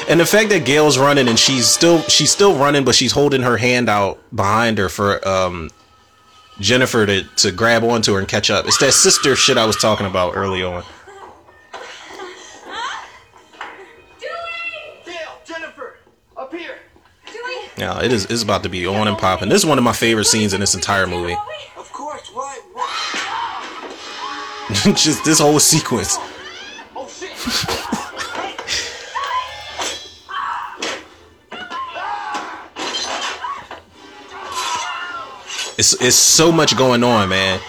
And 0.10 0.20
the 0.20 0.26
fact 0.26 0.50
that 0.50 0.66
Gail's 0.66 0.98
running 0.98 1.30
and 1.30 1.40
she's 1.40 1.70
still 1.70 2.02
she's 2.10 2.30
still 2.30 2.58
running, 2.58 2.84
but 2.84 2.94
she's 2.94 3.14
holding 3.14 3.44
her 3.44 3.56
hand 3.56 3.88
out 3.88 4.20
behind 4.36 4.78
her 4.80 4.90
for 4.90 5.26
um 5.26 5.70
Jennifer 6.60 7.06
to, 7.06 7.24
to 7.24 7.52
grab 7.52 7.84
onto 7.84 8.14
her 8.14 8.20
and 8.20 8.28
catch 8.28 8.50
up. 8.50 8.66
It's 8.66 8.78
that 8.80 8.94
sister 8.94 9.36
shit 9.36 9.58
I 9.58 9.66
was 9.66 9.76
talking 9.78 10.06
about 10.06 10.36
early 10.36 10.64
on. 10.64 10.84
Gail, 15.06 15.14
Jennifer, 15.46 15.98
up 16.36 16.54
here. 16.54 16.78
Yeah, 17.78 18.02
it 18.02 18.12
is 18.12 18.26
it's 18.26 18.42
about 18.42 18.64
to 18.64 18.70
be 18.70 18.88
on 18.88 19.08
and 19.08 19.18
popping. 19.18 19.50
This 19.50 19.62
is 19.62 19.66
one 19.66 19.78
of 19.78 19.84
my 19.84 19.94
favorite 19.94 20.26
scenes 20.26 20.54
in 20.54 20.60
this 20.60 20.74
entire 20.74 21.06
movie. 21.06 21.38
Of 21.78 21.92
course, 21.94 22.28
why? 22.34 22.60
why? 22.74 23.94
Just 24.96 25.24
this 25.24 25.40
whole 25.40 25.60
sequence. 25.60 26.18
Oh 26.96 27.74
It's 35.78 35.94
it's 36.02 36.16
so 36.16 36.52
much 36.52 36.76
going 36.76 37.04
on, 37.04 37.30
man. 37.30 37.60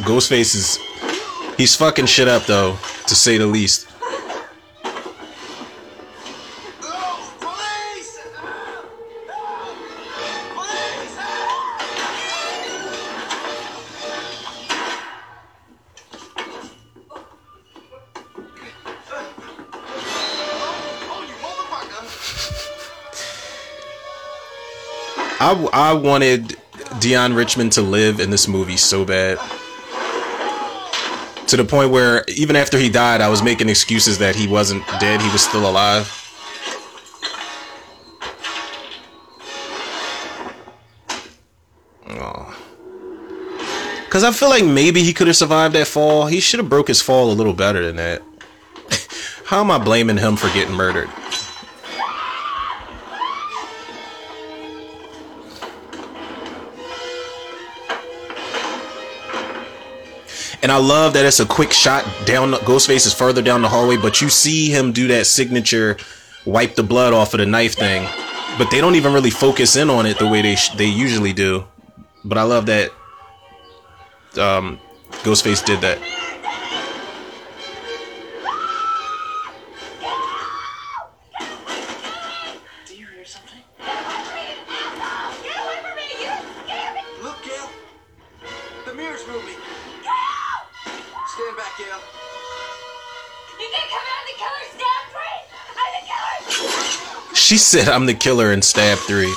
Ghostface 0.00 0.54
is 0.54 0.78
he's 1.58 1.76
fucking 1.76 2.06
shit 2.06 2.28
up 2.28 2.46
though, 2.46 2.78
to 3.06 3.14
say 3.14 3.36
the 3.36 3.46
least. 3.46 3.89
I, 25.50 25.90
I 25.90 25.92
wanted 25.94 26.56
Deon 27.00 27.34
Richmond 27.34 27.72
to 27.72 27.82
live 27.82 28.20
in 28.20 28.30
this 28.30 28.46
movie 28.46 28.76
so 28.76 29.04
bad. 29.04 29.36
To 31.48 31.56
the 31.56 31.64
point 31.64 31.90
where 31.90 32.24
even 32.28 32.54
after 32.54 32.78
he 32.78 32.88
died, 32.88 33.20
I 33.20 33.28
was 33.28 33.42
making 33.42 33.68
excuses 33.68 34.18
that 34.18 34.36
he 34.36 34.46
wasn't 34.46 34.86
dead, 35.00 35.20
he 35.20 35.28
was 35.32 35.42
still 35.42 35.68
alive. 35.68 36.16
Cause 44.08 44.24
I 44.24 44.32
feel 44.32 44.48
like 44.48 44.64
maybe 44.64 45.02
he 45.04 45.12
could 45.12 45.28
have 45.28 45.36
survived 45.36 45.74
that 45.76 45.86
fall. 45.86 46.26
He 46.26 46.40
should 46.40 46.58
have 46.58 46.68
broke 46.68 46.88
his 46.88 47.00
fall 47.00 47.30
a 47.30 47.34
little 47.34 47.54
better 47.54 47.84
than 47.86 47.96
that. 47.96 48.22
How 49.46 49.60
am 49.60 49.70
I 49.70 49.78
blaming 49.78 50.16
him 50.16 50.36
for 50.36 50.48
getting 50.48 50.74
murdered? 50.74 51.08
And 60.62 60.70
I 60.70 60.76
love 60.76 61.14
that 61.14 61.24
it's 61.24 61.40
a 61.40 61.46
quick 61.46 61.72
shot 61.72 62.04
down. 62.26 62.52
Ghostface 62.52 63.06
is 63.06 63.14
further 63.14 63.40
down 63.40 63.62
the 63.62 63.68
hallway, 63.68 63.96
but 63.96 64.20
you 64.20 64.28
see 64.28 64.68
him 64.68 64.92
do 64.92 65.08
that 65.08 65.26
signature 65.26 65.96
wipe 66.44 66.74
the 66.74 66.82
blood 66.82 67.12
off 67.12 67.34
of 67.34 67.40
the 67.40 67.46
knife 67.46 67.74
thing. 67.74 68.08
But 68.58 68.70
they 68.70 68.80
don't 68.80 68.96
even 68.96 69.12
really 69.12 69.30
focus 69.30 69.76
in 69.76 69.88
on 69.88 70.06
it 70.06 70.18
the 70.18 70.28
way 70.28 70.42
they 70.42 70.56
sh- 70.56 70.70
they 70.70 70.86
usually 70.86 71.32
do. 71.32 71.64
But 72.24 72.36
I 72.36 72.42
love 72.42 72.66
that 72.66 72.90
um, 74.36 74.78
Ghostface 75.22 75.64
did 75.64 75.80
that. 75.80 75.98
She 97.50 97.58
said, 97.58 97.88
"I'm 97.88 98.06
the 98.06 98.14
killer" 98.14 98.52
in 98.52 98.62
Stab 98.62 98.96
Three. 98.98 99.34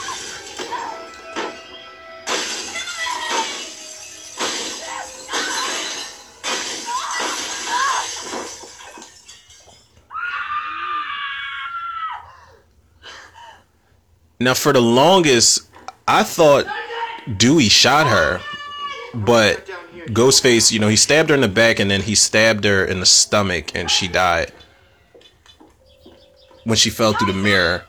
Now, 14.40 14.54
for 14.54 14.74
the 14.74 14.80
longest, 14.80 15.64
I 16.08 16.22
thought 16.22 16.68
Dewey 17.38 17.68
shot 17.68 18.06
her, 18.06 18.42
but 19.16 19.68
Ghostface, 20.10 20.72
you 20.72 20.78
know, 20.78 20.88
he 20.88 20.98
stabbed 20.98 21.30
her 21.30 21.36
in 21.36 21.42
the 21.42 21.48
back 21.48 21.80
and 21.80 21.90
then 21.90 22.04
he 22.04 22.14
stabbed 22.14 22.64
her 22.66 22.86
in 22.86 23.00
the 23.00 23.08
stomach 23.08 23.72
and 23.74 23.90
she 23.90 24.08
died. 24.08 24.52
when 26.66 26.78
she 26.78 26.92
fell 26.92 27.14
through 27.14 27.34
the 27.34 27.40
mirror. 27.40 27.84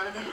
Any 0.00 0.08
of 0.08 0.14
him? 0.14 0.29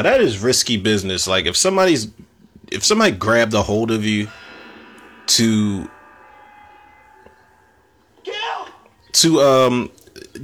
Now 0.00 0.12
that 0.12 0.22
is 0.22 0.38
risky 0.38 0.78
business. 0.78 1.26
Like 1.26 1.44
if 1.44 1.58
somebody's 1.58 2.08
if 2.72 2.82
somebody 2.82 3.12
grabbed 3.12 3.52
a 3.52 3.60
hold 3.60 3.90
of 3.90 4.02
you 4.02 4.28
to 5.26 5.90
to 9.12 9.40
um 9.42 9.90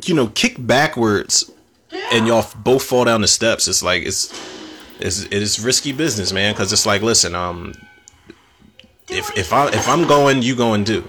you 0.05 0.15
know 0.15 0.27
kick 0.27 0.57
backwards 0.59 1.51
and 2.13 2.27
y'all 2.27 2.47
both 2.57 2.83
fall 2.83 3.07
down 3.07 3.23
the 3.23 3.29
steps, 3.29 3.67
it's 3.67 3.83
like 3.83 4.03
it's 4.03 4.31
it's 5.01 5.23
it 5.23 5.33
is 5.33 5.59
risky 5.59 5.93
business, 5.93 6.35
man. 6.35 6.53
Because 6.53 6.71
it's 6.71 6.85
like, 6.85 7.01
listen, 7.01 7.35
um, 7.35 7.73
if 9.09 9.35
if 9.39 9.55
I 9.55 9.69
if 9.69 9.89
I'm 9.89 10.07
going, 10.07 10.43
you 10.43 10.55
going 10.55 10.85
too. 10.85 11.09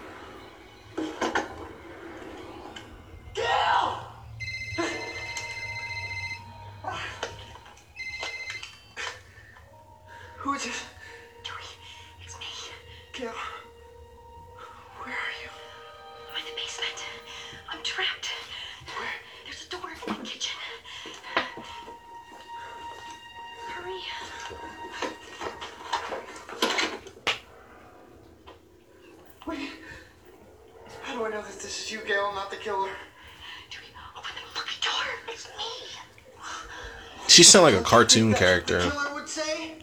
She 37.38 37.43
sound 37.43 37.65
like 37.65 37.76
a 37.76 37.84
cartoon 37.84 38.34
character. 38.34 38.80
Killer 38.80 39.14
would 39.14 39.30
say? 39.30 39.76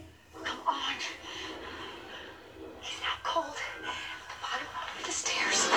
Come 0.43 0.57
on. 0.67 0.75
He's 2.81 2.99
not 3.01 3.23
cold. 3.23 3.45
The 3.81 3.87
bottom 4.41 4.67
of 4.75 5.05
the 5.05 5.11
stairs. 5.13 5.69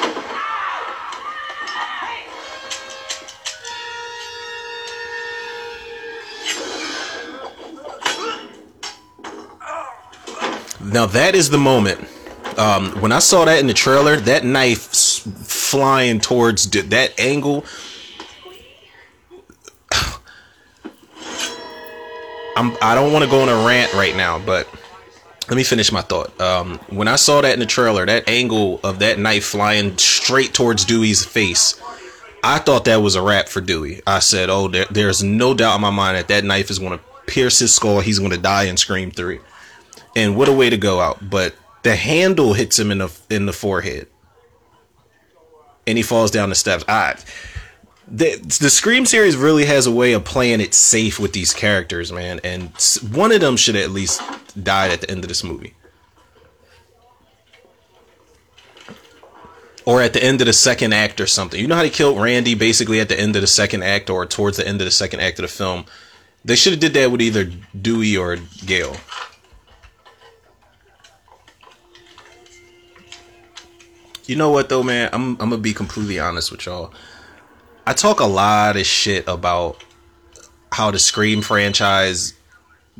Now 10.93 11.07
that 11.07 11.37
is 11.37 11.51
the 11.51 11.59
moment. 11.59 12.09
Um, 12.59 12.91
when 13.01 13.13
I 13.13 13.21
saw 13.21 13.45
that 13.45 13.61
in 13.61 13.69
the 13.69 13.73
trailer, 13.73 14.17
that 14.17 14.45
knife 14.45 14.81
flying 15.47 16.19
towards 16.19 16.67
d- 16.67 16.81
that 16.81 17.21
angle. 17.21 17.65
I'm. 22.59 22.77
I 22.83 22.97
don't 22.97 23.13
want 23.13 23.25
to 23.25 23.31
go 23.31 23.41
on 23.43 23.49
a 23.49 23.67
rant 23.67 23.95
right 23.95 24.17
now, 24.17 24.41
but 24.41 24.69
let 25.49 25.57
me 25.57 25.63
finish 25.63 25.93
my 25.93 26.01
thought. 26.01 26.39
Um, 26.41 26.79
when 26.89 27.07
I 27.07 27.15
saw 27.15 27.41
that 27.41 27.55
in 27.55 27.61
the 27.61 27.67
trailer, 27.67 28.05
that 28.05 28.29
angle 28.29 28.81
of 28.83 28.99
that 28.99 29.19
knife 29.19 29.45
flying 29.45 29.97
straight 29.97 30.55
towards 30.55 30.85
Dewey's 30.85 31.25
face, 31.25 31.81
I 32.43 32.59
thought 32.59 32.85
that 32.87 32.97
was 32.97 33.15
a 33.15 33.23
wrap 33.23 33.49
for 33.49 33.61
Dewey. 33.61 34.03
I 34.09 34.19
said, 34.19 34.51
"Oh, 34.51 34.67
there, 34.67 34.87
there's 34.91 35.23
no 35.23 35.55
doubt 35.55 35.77
in 35.77 35.83
my 35.83 35.91
mind 35.91 36.17
that 36.17 36.27
that 36.29 36.43
knife 36.45 36.69
is 36.69 36.81
going 36.81 36.99
to 36.99 37.05
pierce 37.29 37.61
his 37.61 37.73
skull. 37.73 38.01
He's 38.01 38.19
going 38.19 38.33
to 38.33 38.39
die 38.39 38.65
in 38.65 38.77
Scream 38.77 39.13
3. 39.13 39.39
And 40.17 40.37
what 40.37 40.49
a 40.49 40.53
way 40.53 40.69
to 40.69 40.77
go 40.77 41.01
out! 41.01 41.31
But 41.31 41.55
the 41.85 41.95
handle 41.95 42.55
hits 42.55 42.77
him 42.77 42.91
in 42.91 42.99
the 42.99 43.17
in 43.31 43.47
the 43.47 43.53
forehead, 43.53 44.09
and 45.87 45.97
he 45.97 46.03
falls 46.03 46.33
down 46.33 46.49
the 46.49 46.57
steps. 46.57 46.85
I, 46.89 47.15
the 48.11 48.37
the 48.61 48.71
Scream 48.71 49.07
series 49.07 49.37
really 49.37 49.65
has 49.67 49.87
a 49.87 49.93
way 49.93 50.13
of 50.13 50.25
playing 50.25 50.61
it 50.61 50.75
safe 50.75 51.19
with 51.19 51.33
these 51.33 51.53
characters, 51.53 52.13
man. 52.13 52.41
And 52.43 52.71
one 53.13 53.33
of 53.33 53.41
them 53.41 53.57
should 53.57 53.77
at 53.77 53.91
least 53.91 54.23
died 54.63 54.91
at 54.91 55.01
the 55.01 55.11
end 55.11 55.25
of 55.25 55.29
this 55.29 55.45
movie. 55.45 55.75
or 59.89 60.03
at 60.03 60.13
the 60.13 60.23
end 60.23 60.39
of 60.43 60.47
the 60.47 60.53
second 60.53 60.93
act 60.93 61.19
or 61.19 61.27
something. 61.27 61.59
You 61.59 61.67
know 61.67 61.75
how 61.75 61.81
they 61.81 61.89
killed 61.89 62.21
Randy 62.21 62.55
basically 62.55 63.01
at 63.01 63.09
the 63.09 63.19
end 63.19 63.35
of 63.37 63.41
the 63.41 63.47
second 63.47 63.83
act 63.83 64.11
or 64.11 64.27
towards 64.27 64.59
the 64.59 64.69
end 64.69 64.83
of 64.83 64.85
the 64.85 64.91
second 64.91 65.21
act 65.21 65.39
of 65.39 65.45
the 65.45 65.49
film. 65.49 65.87
They 66.45 66.57
should 66.57 66.75
have 66.75 66.81
did 66.81 66.93
that 66.93 67.11
with 67.11 67.23
either 67.23 67.51
Dewey 67.81 68.15
or 68.15 68.37
Gale. 68.67 68.95
You 74.27 74.37
know 74.37 74.51
what 74.51 74.69
though, 74.69 74.83
man? 74.83 75.09
I'm 75.15 75.31
I'm 75.41 75.49
gonna 75.49 75.57
be 75.57 75.73
completely 75.73 76.21
honest 76.21 76.51
with 76.53 76.67
y'all. 76.67 76.93
I 77.89 77.95
talk 77.95 78.21
a 78.21 78.27
lot 78.27 78.77
of 78.77 78.85
shit 78.85 79.27
about 79.27 79.83
how 80.71 80.91
the 80.91 80.99
Scream 80.99 81.41
franchise 81.41 82.35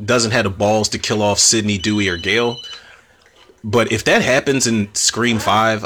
doesn't 0.03 0.31
have 0.31 0.45
the 0.45 0.51
balls 0.51 0.89
to 0.89 0.99
kill 0.99 1.21
off 1.21 1.39
Sidney, 1.39 1.77
Dewey, 1.77 2.09
or 2.09 2.17
Gale. 2.17 2.57
But 3.63 3.93
if 3.93 4.05
that 4.05 4.23
happens 4.23 4.67
in 4.67 4.89
Scream 4.95 5.41
Five, 5.41 5.85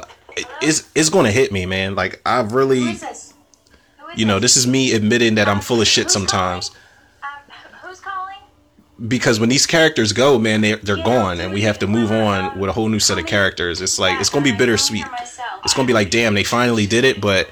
it's 0.60 0.88
it's 0.94 1.08
gonna 1.08 1.32
hit 1.32 1.50
me, 1.50 1.66
man. 1.66 1.96
Like 1.96 2.22
I 2.24 2.42
really, 2.42 2.96
you 4.14 4.24
know, 4.24 4.38
this 4.38 4.56
is 4.56 4.68
me 4.68 4.92
admitting 4.92 5.34
that 5.34 5.48
I'm 5.48 5.60
full 5.60 5.80
of 5.80 5.88
shit 5.88 6.08
sometimes. 6.08 6.70
Because 9.08 9.40
when 9.40 9.48
these 9.48 9.66
characters 9.66 10.12
go, 10.12 10.38
man, 10.38 10.60
they 10.60 10.74
they're 10.74 11.02
gone, 11.02 11.40
and 11.40 11.52
we 11.52 11.62
have 11.62 11.80
to 11.80 11.88
move 11.88 12.12
on 12.12 12.56
with 12.56 12.70
a 12.70 12.72
whole 12.72 12.88
new 12.88 13.00
set 13.00 13.18
of 13.18 13.26
characters. 13.26 13.80
It's 13.80 13.98
like 13.98 14.20
it's 14.20 14.30
gonna 14.30 14.44
be 14.44 14.52
bittersweet. 14.52 15.06
It's 15.64 15.74
gonna 15.74 15.88
be 15.88 15.92
like, 15.92 16.10
damn, 16.10 16.34
they 16.34 16.44
finally 16.44 16.86
did 16.86 17.02
it, 17.02 17.20
but 17.20 17.50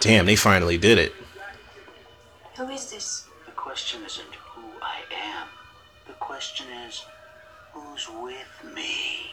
damn, 0.00 0.26
they 0.26 0.36
finally 0.36 0.78
did 0.78 0.98
it. 0.98 1.12
Who 2.56 2.68
is 2.68 2.90
this? 2.90 3.26
The 3.46 3.52
question 3.52 4.02
isn't 4.04 4.34
who 4.34 4.62
I 4.82 5.00
am. 5.12 5.48
The 6.06 6.14
question 6.14 6.66
is 6.86 7.04
who's 7.72 8.08
with 8.22 8.74
me. 8.74 9.32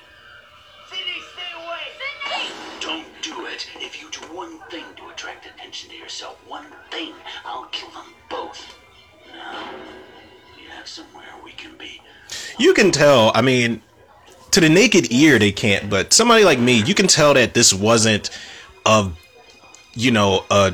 Sidney, 0.90 1.22
stay 1.34 1.52
away! 1.66 1.80
Sidney! 1.98 2.56
Don't 2.80 3.08
do 3.22 3.46
it. 3.48 3.68
If 3.80 4.02
you 4.02 4.10
do 4.12 4.20
one 4.36 4.60
thing 4.70 4.86
to 4.98 5.10
attract 5.10 5.46
attention 5.48 5.90
to 5.90 5.96
yourself, 5.96 6.38
one 6.48 6.68
thing, 6.92 7.14
I'll 7.44 7.66
kill 7.66 7.90
them 7.90 8.14
both. 8.30 8.78
Now, 9.34 9.70
you 10.62 10.70
have 10.70 10.88
somewhere 10.88 11.26
we 11.44 11.52
can 11.52 11.76
be. 11.78 12.02
You 12.60 12.74
can 12.74 12.92
tell. 12.92 13.32
I 13.34 13.42
mean, 13.42 13.82
to 14.52 14.60
the 14.60 14.70
naked 14.70 15.12
ear, 15.12 15.40
they 15.40 15.52
can't. 15.52 15.90
But 15.90 16.14
somebody 16.14 16.44
like 16.44 16.60
me, 16.60 16.84
you 16.84 16.94
can 16.94 17.08
tell 17.08 17.34
that 17.34 17.54
this 17.54 17.74
wasn't 17.74 18.30
a, 18.86 19.10
you 19.96 20.12
know, 20.12 20.46
a 20.52 20.74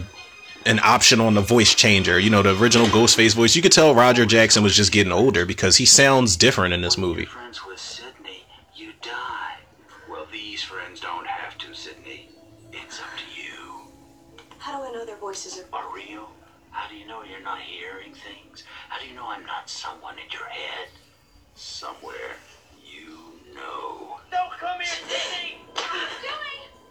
an 0.65 0.79
option 0.79 1.19
on 1.19 1.33
the 1.33 1.41
voice 1.41 1.73
changer. 1.73 2.19
You 2.19 2.29
know, 2.29 2.41
the 2.43 2.55
original 2.57 2.87
Ghostface 2.87 3.33
voice. 3.35 3.55
You 3.55 3.61
could 3.61 3.71
tell 3.71 3.95
Roger 3.95 4.25
Jackson 4.25 4.63
was 4.63 4.75
just 4.75 4.91
getting 4.91 5.11
older 5.11 5.45
because 5.45 5.77
he 5.77 5.85
sounds 5.85 6.35
different 6.35 6.73
in 6.73 6.81
this 6.81 6.97
movie. 6.97 7.25
Friends 7.25 7.65
with 7.65 7.79
Sidney, 7.79 8.43
you 8.75 8.91
die. 9.01 9.57
Well, 10.09 10.27
these 10.31 10.63
friends 10.63 10.99
don't 10.99 11.27
have 11.27 11.57
to, 11.59 11.73
Sidney. 11.73 12.29
It's 12.71 12.99
up 12.99 13.07
to 13.17 13.41
you. 13.41 13.81
How 14.59 14.77
do 14.77 14.89
I 14.89 14.91
know 14.91 15.05
their 15.05 15.17
voices 15.17 15.63
are? 15.71 15.83
Are 15.83 15.95
real? 15.95 16.29
How 16.71 16.87
do 16.89 16.95
you 16.95 17.07
know 17.07 17.23
you're 17.23 17.41
not 17.41 17.59
hearing 17.59 18.13
things? 18.13 18.63
How 18.89 18.99
do 18.99 19.07
you 19.07 19.15
know 19.15 19.25
I'm 19.27 19.45
not 19.45 19.69
someone 19.69 20.15
in 20.15 20.29
your 20.31 20.47
head? 20.47 20.89
Somewhere 21.55 22.37
you 22.83 23.53
know. 23.53 24.19
Don't 24.31 24.51
come 24.59 24.79
here, 24.79 24.87
Sidney! 24.87 25.57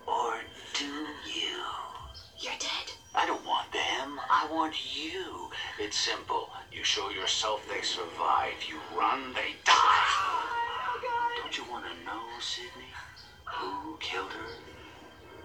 Or 0.06 0.40
do 0.74 0.84
you? 0.84 1.89
You're 2.40 2.52
dead. 2.58 2.92
I 3.14 3.26
don't 3.26 3.44
want 3.44 3.70
them. 3.70 4.18
I 4.30 4.48
want 4.50 4.74
you. 4.96 5.50
It's 5.78 5.98
simple. 5.98 6.48
You 6.72 6.82
show 6.82 7.10
yourself 7.10 7.60
they 7.68 7.82
survive. 7.82 8.54
You 8.66 8.80
run, 8.96 9.34
they 9.34 9.56
die. 9.66 10.08
Don't 11.42 11.54
you 11.58 11.64
want 11.70 11.84
to 11.84 12.04
know, 12.06 12.22
Sidney? 12.40 12.88
Who 13.44 13.96
killed 14.00 14.32
her? 14.32 14.48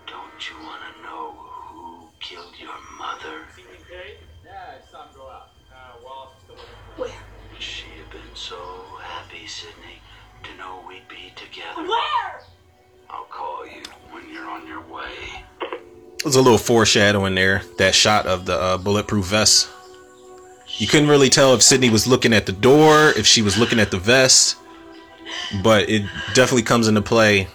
Don't 0.08 0.50
you 0.50 0.56
want 0.64 0.84
to 0.88 1.04
know 1.04 1.32
who 1.32 2.08
killed 2.22 2.54
your 2.58 2.80
mother? 2.98 3.44
Yeah, 4.46 4.78
it's 4.80 4.90
time 4.92 5.10
to 5.12 5.18
go 5.18 5.28
out. 5.28 5.50
Uh, 5.70 5.98
Wallace 6.02 6.32
is 6.38 6.44
still 6.44 6.56
Where? 6.96 7.12
She'd 7.60 8.00
have 8.00 8.12
been 8.12 8.36
so 8.36 8.56
happy, 9.02 9.48
Sidney, 9.48 10.00
to 10.44 10.56
know 10.58 10.82
we'd 10.88 11.08
be 11.10 11.34
together. 11.36 11.82
Where? 11.84 12.42
I'll 13.10 13.26
call 13.26 13.66
you 13.66 13.84
when 14.12 14.32
you're 14.32 14.50
on 14.50 14.66
your 14.66 14.82
way. 14.82 15.44
There's 16.26 16.38
a 16.38 16.41
little 16.41 16.57
foreshadowing 16.57 17.35
there. 17.35 17.61
That 17.77 17.93
shot 17.93 18.26
of 18.26 18.47
the 18.47 18.60
uh, 18.60 18.77
bulletproof 18.80 19.26
vest. 19.26 19.69
You 20.80 20.88
couldn't 20.88 21.07
really 21.07 21.30
tell 21.30 21.53
if 21.53 21.61
Sidney 21.61 21.91
was 21.91 22.07
looking 22.07 22.34
at 22.34 22.47
the 22.47 22.52
door, 22.52 23.10
if 23.15 23.27
she 23.27 23.43
was 23.43 23.60
looking 23.60 23.80
at 23.80 23.91
the 23.91 23.99
vest, 23.99 24.57
but 25.61 25.88
it 25.88 26.02
definitely 26.34 26.64
comes 26.64 26.88
into 26.88 27.03
play 27.03 27.47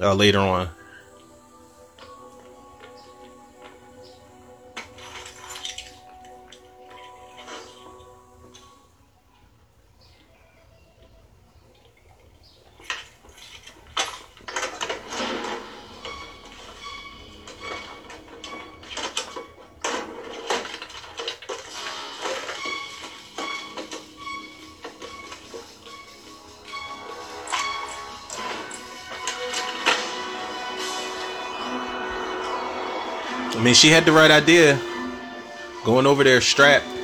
uh, 0.00 0.14
later 0.14 0.38
on. 0.38 0.70
She 33.76 33.90
had 33.90 34.06
the 34.06 34.12
right 34.12 34.30
idea. 34.30 34.80
Going 35.84 36.06
over 36.06 36.24
there 36.24 36.40
strapped. 36.40 36.95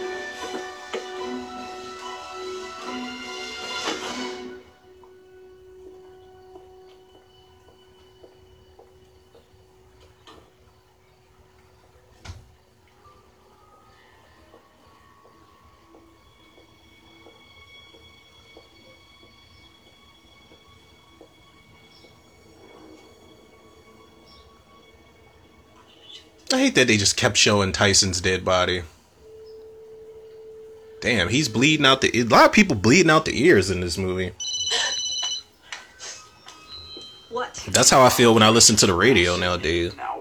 I 26.52 26.58
hate 26.58 26.74
that 26.74 26.86
they 26.86 26.96
just 26.96 27.16
kept 27.16 27.36
showing 27.36 27.72
Tyson's 27.72 28.20
dead 28.20 28.44
body. 28.44 28.82
Damn, 31.00 31.28
he's 31.28 31.48
bleeding 31.48 31.86
out 31.86 32.00
the. 32.00 32.10
A 32.14 32.22
lot 32.24 32.46
of 32.46 32.52
people 32.52 32.76
bleeding 32.76 33.10
out 33.10 33.24
the 33.24 33.42
ears 33.42 33.70
in 33.70 33.80
this 33.80 33.98
movie. 33.98 34.32
What? 37.28 37.54
That's 37.70 37.90
how 37.90 38.02
I 38.02 38.10
feel 38.10 38.34
when 38.34 38.42
I 38.42 38.50
listen 38.50 38.76
to 38.76 38.86
the 38.86 38.94
radio 38.94 39.36
nowadays. 39.36 39.96
Now, 39.96 40.11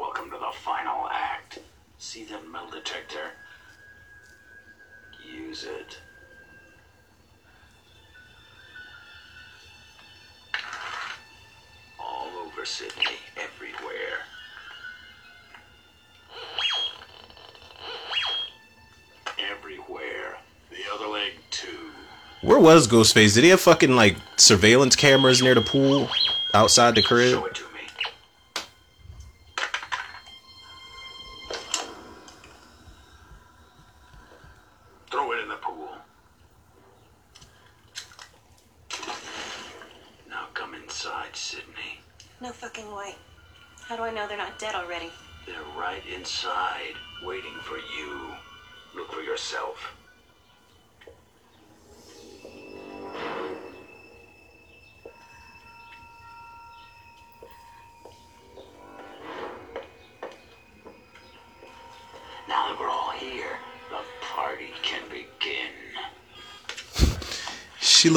was 22.61 22.88
Ghostface? 22.88 23.35
Did 23.35 23.43
he 23.43 23.49
have 23.49 23.61
fucking 23.61 23.95
like 23.95 24.17
surveillance 24.38 24.95
cameras 24.95 25.41
near 25.41 25.55
the 25.55 25.61
pool 25.61 26.09
outside 26.53 26.95
the 26.95 27.01
crib? 27.01 27.51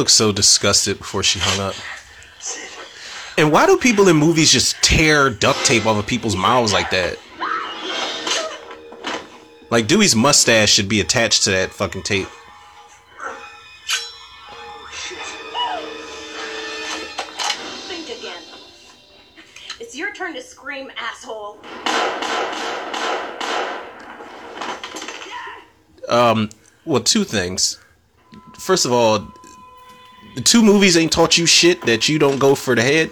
Looked 0.04 0.10
so 0.10 0.32
disgusted 0.32 0.98
before 0.98 1.22
she 1.22 1.38
hung 1.38 1.66
up. 1.66 1.74
And 3.38 3.50
why 3.50 3.64
do 3.64 3.78
people 3.78 4.06
in 4.08 4.16
movies 4.16 4.52
just 4.52 4.76
tear 4.82 5.30
duct 5.30 5.64
tape 5.64 5.86
off 5.86 5.96
of 5.96 6.06
people's 6.06 6.36
mouths 6.36 6.74
like 6.74 6.90
that? 6.90 7.16
Like 9.70 9.86
Dewey's 9.86 10.14
mustache 10.14 10.70
should 10.70 10.90
be 10.90 11.00
attached 11.00 11.44
to 11.44 11.52
that 11.52 11.70
fucking 11.70 12.02
tape. 12.02 12.28
Think 17.88 18.18
again. 18.18 18.42
It's 19.80 19.96
your 19.96 20.12
turn 20.12 20.34
to 20.34 20.42
scream, 20.42 20.92
asshole. 20.98 21.60
Um, 26.10 26.50
well, 26.84 27.00
two 27.00 27.24
things. 27.24 27.80
First 28.58 28.86
of 28.86 28.92
all, 28.92 29.33
the 30.34 30.40
two 30.40 30.62
movies 30.62 30.96
ain't 30.96 31.12
taught 31.12 31.38
you 31.38 31.46
shit 31.46 31.80
that 31.82 32.08
you 32.08 32.18
don't 32.18 32.38
go 32.38 32.54
for 32.54 32.74
the 32.74 32.82
head. 32.82 33.10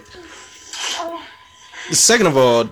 Second 1.91 2.27
of 2.27 2.37
all, 2.37 2.69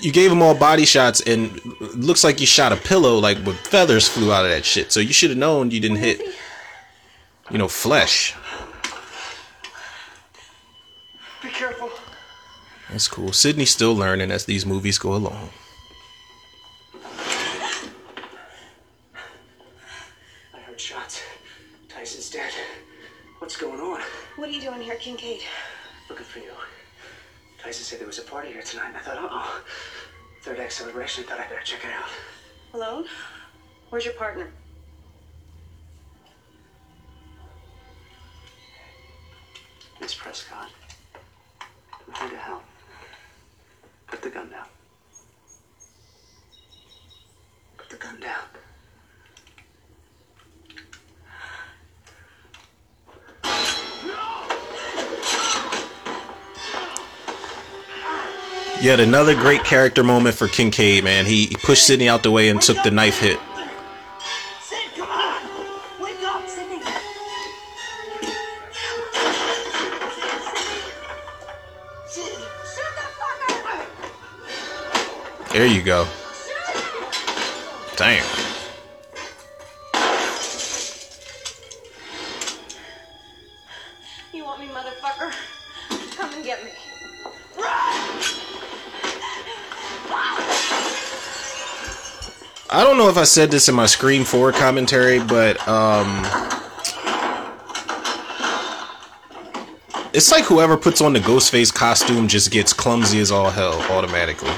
you 0.00 0.12
gave 0.12 0.30
them 0.30 0.42
all 0.42 0.54
body 0.54 0.84
shots, 0.84 1.20
and 1.22 1.64
looks 1.94 2.22
like 2.22 2.40
you 2.40 2.46
shot 2.46 2.72
a 2.72 2.76
pillow 2.76 3.18
like 3.18 3.38
with 3.44 3.56
feathers 3.56 4.06
flew 4.06 4.32
out 4.32 4.44
of 4.44 4.50
that 4.50 4.64
shit. 4.64 4.92
So 4.92 5.00
you 5.00 5.12
should 5.12 5.30
have 5.30 5.38
known 5.38 5.70
you 5.70 5.80
didn't 5.80 5.98
hit, 5.98 6.20
you 7.50 7.58
know, 7.58 7.68
flesh. 7.68 8.34
Be 11.42 11.48
careful. 11.48 11.90
That's 12.90 13.08
cool. 13.08 13.32
Sidney's 13.32 13.70
still 13.70 13.94
learning 13.94 14.30
as 14.30 14.44
these 14.44 14.64
movies 14.66 14.98
go 14.98 15.14
along. 15.14 15.50
Yet 58.96 59.06
another 59.06 59.34
great 59.34 59.62
character 59.62 60.02
moment 60.02 60.36
for 60.36 60.48
Kincaid, 60.48 61.04
man. 61.04 61.26
He, 61.26 61.48
he 61.48 61.54
pushed 61.54 61.86
Sidney 61.86 62.08
out 62.08 62.22
the 62.22 62.30
way 62.30 62.48
and 62.48 62.62
took 62.62 62.82
the 62.82 62.90
knife 62.90 63.20
hit. 63.20 63.38
There 75.52 75.66
you 75.66 75.82
go. 75.82 76.08
If 93.16 93.20
I 93.22 93.24
said 93.24 93.50
this 93.50 93.66
in 93.70 93.74
my 93.74 93.86
Scream 93.86 94.24
4 94.24 94.52
commentary, 94.52 95.20
but 95.20 95.56
um 95.66 96.22
It's 100.12 100.30
like 100.30 100.44
whoever 100.44 100.76
puts 100.76 101.00
on 101.00 101.14
the 101.14 101.20
Ghostface 101.20 101.72
costume 101.72 102.28
just 102.28 102.50
gets 102.50 102.74
clumsy 102.74 103.20
as 103.20 103.30
all 103.30 103.48
hell 103.48 103.80
automatically. 103.90 104.52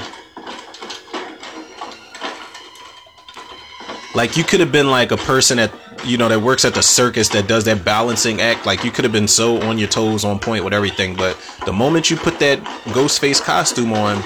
Like 4.13 4.35
you 4.35 4.43
could 4.43 4.59
have 4.59 4.73
been 4.73 4.89
like 4.89 5.13
a 5.13 5.17
person 5.17 5.57
at 5.57 5.71
you 6.03 6.17
know 6.17 6.27
that 6.27 6.41
works 6.41 6.65
at 6.65 6.73
the 6.73 6.83
circus 6.83 7.29
that 7.29 7.47
does 7.47 7.63
that 7.63 7.85
balancing 7.85 8.41
act. 8.41 8.65
Like 8.65 8.83
you 8.83 8.91
could 8.91 9.05
have 9.05 9.13
been 9.13 9.29
so 9.29 9.61
on 9.61 9.77
your 9.77 9.87
toes, 9.87 10.25
on 10.25 10.37
point 10.37 10.65
with 10.65 10.73
everything. 10.73 11.15
But 11.15 11.39
the 11.65 11.73
moment 11.73 12.09
you 12.09 12.17
put 12.17 12.39
that 12.39 12.59
ghost 12.93 13.21
face 13.21 13.39
costume 13.39 13.93
on, 13.93 14.21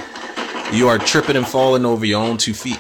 you 0.72 0.88
are 0.88 0.98
tripping 0.98 1.36
and 1.36 1.48
falling 1.48 1.86
over 1.86 2.04
your 2.04 2.24
own 2.24 2.38
two 2.38 2.56
feet. 2.56 2.80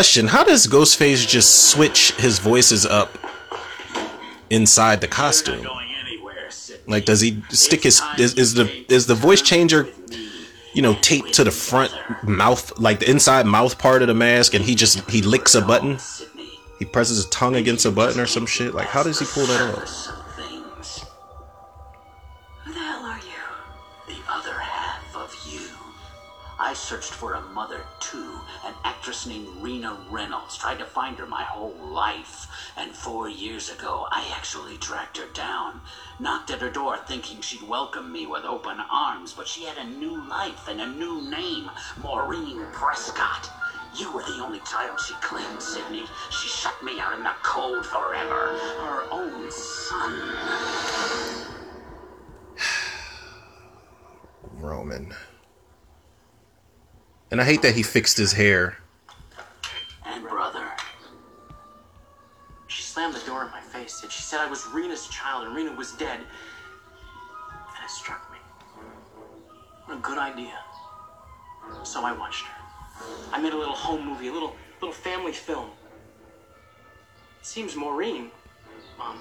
Question: 0.00 0.28
How 0.28 0.42
does 0.42 0.66
Ghostface 0.66 1.28
just 1.28 1.68
switch 1.68 2.12
his 2.12 2.38
voices 2.38 2.86
up 2.86 3.18
inside 4.48 5.02
the 5.02 5.06
costume? 5.06 5.66
Like, 6.86 7.04
does 7.04 7.20
he 7.20 7.42
stick 7.50 7.82
his 7.82 8.00
is, 8.16 8.32
is 8.38 8.54
the 8.54 8.66
is 8.88 9.06
the 9.06 9.14
voice 9.14 9.42
changer, 9.42 9.88
you 10.72 10.80
know, 10.80 10.94
taped 11.02 11.34
to 11.34 11.44
the 11.44 11.50
front 11.50 11.92
mouth, 12.22 12.78
like 12.78 13.00
the 13.00 13.10
inside 13.10 13.44
mouth 13.44 13.78
part 13.78 14.00
of 14.00 14.08
the 14.08 14.14
mask, 14.14 14.54
and 14.54 14.64
he 14.64 14.74
just 14.74 14.98
he 15.10 15.20
licks 15.20 15.54
a 15.54 15.60
button? 15.60 15.98
He 16.78 16.86
presses 16.86 17.18
his 17.18 17.26
tongue 17.26 17.56
against 17.56 17.84
a 17.84 17.90
button 17.90 18.18
or 18.18 18.26
some 18.26 18.46
shit. 18.46 18.74
Like, 18.74 18.86
how 18.86 19.02
does 19.02 19.18
he 19.18 19.26
pull 19.26 19.44
that 19.44 19.76
off? 19.76 20.09
Thinking 37.80 37.80
she'd 37.80 37.90
welcome 37.96 38.12
me 38.12 38.26
with 38.26 38.44
open 38.44 38.78
arms, 38.90 39.32
but 39.32 39.48
she 39.48 39.64
had 39.64 39.78
a 39.78 39.84
new 39.84 40.22
life 40.28 40.68
and 40.68 40.80
a 40.80 40.86
new 40.86 41.22
name 41.30 41.70
Maureen 42.02 42.64
Prescott. 42.72 43.48
You 43.98 44.12
were 44.12 44.22
the 44.22 44.42
only 44.42 44.60
child 44.60 45.00
she 45.00 45.14
claimed, 45.14 45.62
Sidney. 45.62 46.04
She 46.30 46.48
shut 46.48 46.80
me 46.82 47.00
out 47.00 47.16
in 47.16 47.24
the 47.24 47.32
cold 47.42 47.86
forever. 47.86 48.58
Her 48.80 49.08
own 49.10 49.50
son. 49.50 50.36
Roman. 54.58 55.14
And 57.30 57.40
I 57.40 57.44
hate 57.44 57.62
that 57.62 57.74
he 57.74 57.82
fixed 57.82 58.18
his 58.18 58.34
hair. 58.34 58.76
And 60.04 60.22
brother. 60.24 60.66
She 62.66 62.82
slammed 62.82 63.14
the 63.14 63.24
door 63.26 63.44
in 63.44 63.50
my 63.50 63.60
face, 63.60 64.02
and 64.02 64.12
She 64.12 64.22
said 64.22 64.40
I 64.40 64.46
was 64.48 64.66
Rina's 64.66 65.06
child 65.08 65.46
and 65.46 65.56
Rina 65.56 65.72
was 65.72 65.92
dead. 65.92 66.20
It 67.90 67.94
struck 67.94 68.30
me. 68.30 68.38
What 69.86 69.98
a 69.98 70.00
good 70.00 70.16
idea. 70.16 70.56
So 71.82 72.04
I 72.04 72.12
watched 72.12 72.46
her. 72.46 72.54
I 73.32 73.42
made 73.42 73.52
a 73.52 73.58
little 73.58 73.74
home 73.74 74.06
movie, 74.06 74.28
a 74.28 74.32
little 74.32 74.54
little 74.80 74.94
family 74.94 75.32
film. 75.32 75.70
It 77.40 77.46
seems 77.46 77.74
Maureen, 77.74 78.30
Mom, 78.96 79.18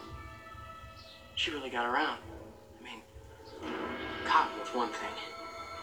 she 1.33 1.49
really 1.49 1.71
got 1.71 1.87
around. 1.87 2.19
I 2.79 2.83
mean, 2.83 3.01
cotton 4.25 4.59
was 4.59 4.69
one 4.75 4.89
thing. 4.89 5.15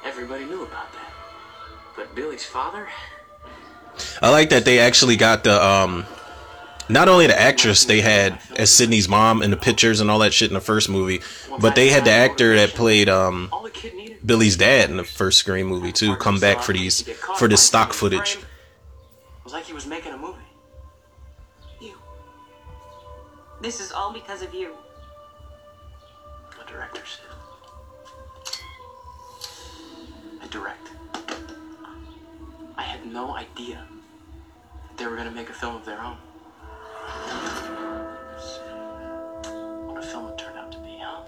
Everybody 0.04 0.44
knew 0.44 0.62
about 0.62 0.92
that. 0.92 1.12
But 1.96 2.14
Billy's 2.14 2.44
father? 2.44 2.86
I 4.22 4.30
like 4.30 4.50
that 4.50 4.64
they 4.64 4.78
actually 4.78 5.16
got 5.16 5.42
the 5.42 5.60
um 5.60 6.06
not 6.88 7.08
only 7.08 7.26
the 7.26 7.38
actress 7.38 7.84
they 7.84 8.00
had 8.00 8.38
as 8.56 8.70
Sidney's 8.70 9.08
mom 9.08 9.42
in 9.42 9.50
the 9.50 9.56
pictures 9.56 10.00
and 10.00 10.10
all 10.10 10.20
that 10.20 10.32
shit 10.32 10.50
in 10.50 10.54
the 10.54 10.60
first 10.60 10.88
movie, 10.88 11.20
but 11.60 11.74
they 11.74 11.88
had 11.88 12.04
the 12.04 12.10
actor 12.10 12.54
that 12.56 12.70
played 12.70 13.08
um 13.08 13.50
Billy's 14.24 14.56
dad 14.56 14.90
in 14.90 14.96
the 14.96 15.04
first 15.04 15.38
Scream 15.38 15.66
movie 15.66 15.92
too 15.92 16.16
come 16.16 16.40
back 16.40 16.62
for 16.62 16.72
these 16.72 17.02
for 17.38 17.48
this 17.48 17.62
stock 17.62 17.92
footage. 17.92 18.36
It 18.36 18.44
was 19.44 19.52
like 19.52 19.64
he 19.64 19.72
was 19.72 19.86
making 19.86 20.12
a 20.12 20.18
movie. 20.18 20.38
You. 21.80 21.94
This 23.60 23.80
is 23.80 23.92
all 23.92 24.12
because 24.12 24.42
of 24.42 24.52
you. 24.54 24.74
A 26.60 26.68
director 26.68 27.02
said. 27.04 27.22
I 30.42 30.46
direct. 30.48 30.90
I 32.76 32.82
had 32.82 33.06
no 33.06 33.36
idea 33.36 33.86
that 34.88 34.98
they 34.98 35.06
were 35.06 35.16
going 35.16 35.28
to 35.28 35.34
make 35.34 35.48
a 35.48 35.52
film 35.52 35.76
of 35.76 35.84
their 35.84 36.00
own. 36.00 36.18
What 39.86 39.98
a 39.98 40.06
film 40.06 40.28
it 40.28 40.38
turned 40.38 40.58
out 40.58 40.72
to 40.72 40.78
be, 40.78 40.98
huh? 41.00 41.22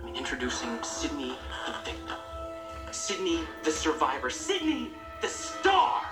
I 0.00 0.04
mean, 0.04 0.16
introducing 0.16 0.82
Sidney 0.82 1.34
the 1.66 1.72
victim, 1.84 2.16
Sidney 2.90 3.40
the 3.62 3.70
survivor, 3.70 4.30
Sidney 4.30 4.90
the 5.20 5.28
star. 5.28 6.02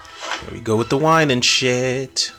There 0.42 0.52
we 0.52 0.60
go 0.60 0.76
with 0.76 0.88
the 0.88 0.98
wine 0.98 1.30
and 1.30 1.44
shit. 1.44 2.32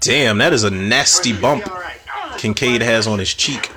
Damn, 0.00 0.36
that 0.36 0.52
is 0.52 0.64
a 0.64 0.70
nasty 0.70 1.32
bump 1.32 1.66
Kincaid 2.44 2.82
has 2.82 3.06
on 3.06 3.18
his 3.18 3.32
cheek. 3.32 3.73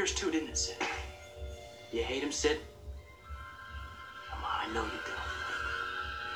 Yours 0.00 0.12
too, 0.14 0.30
didn't 0.30 0.48
it, 0.48 0.56
Sid? 0.56 0.76
You 1.92 2.02
hate 2.02 2.22
him, 2.22 2.32
Sid? 2.32 2.56
Come 4.30 4.42
on, 4.42 4.66
I 4.66 4.72
know 4.72 4.82
you 4.82 4.98
do. 5.04 5.12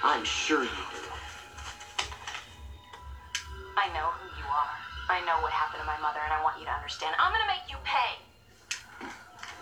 I'm 0.02 0.22
sure 0.22 0.64
you 0.64 0.68
do. 0.68 1.08
I 3.78 3.86
know 3.94 4.10
who 4.20 4.26
you 4.36 4.44
are. 4.44 4.76
I 5.08 5.24
know 5.24 5.40
what 5.40 5.50
happened 5.50 5.80
to 5.80 5.86
my 5.86 5.96
mother, 5.96 6.20
and 6.22 6.30
I 6.30 6.42
want 6.42 6.58
you 6.58 6.66
to 6.66 6.72
understand. 6.72 7.16
I'm 7.18 7.32
gonna 7.32 7.46
make 7.46 7.70
you 7.70 7.76
pay. 7.84 9.08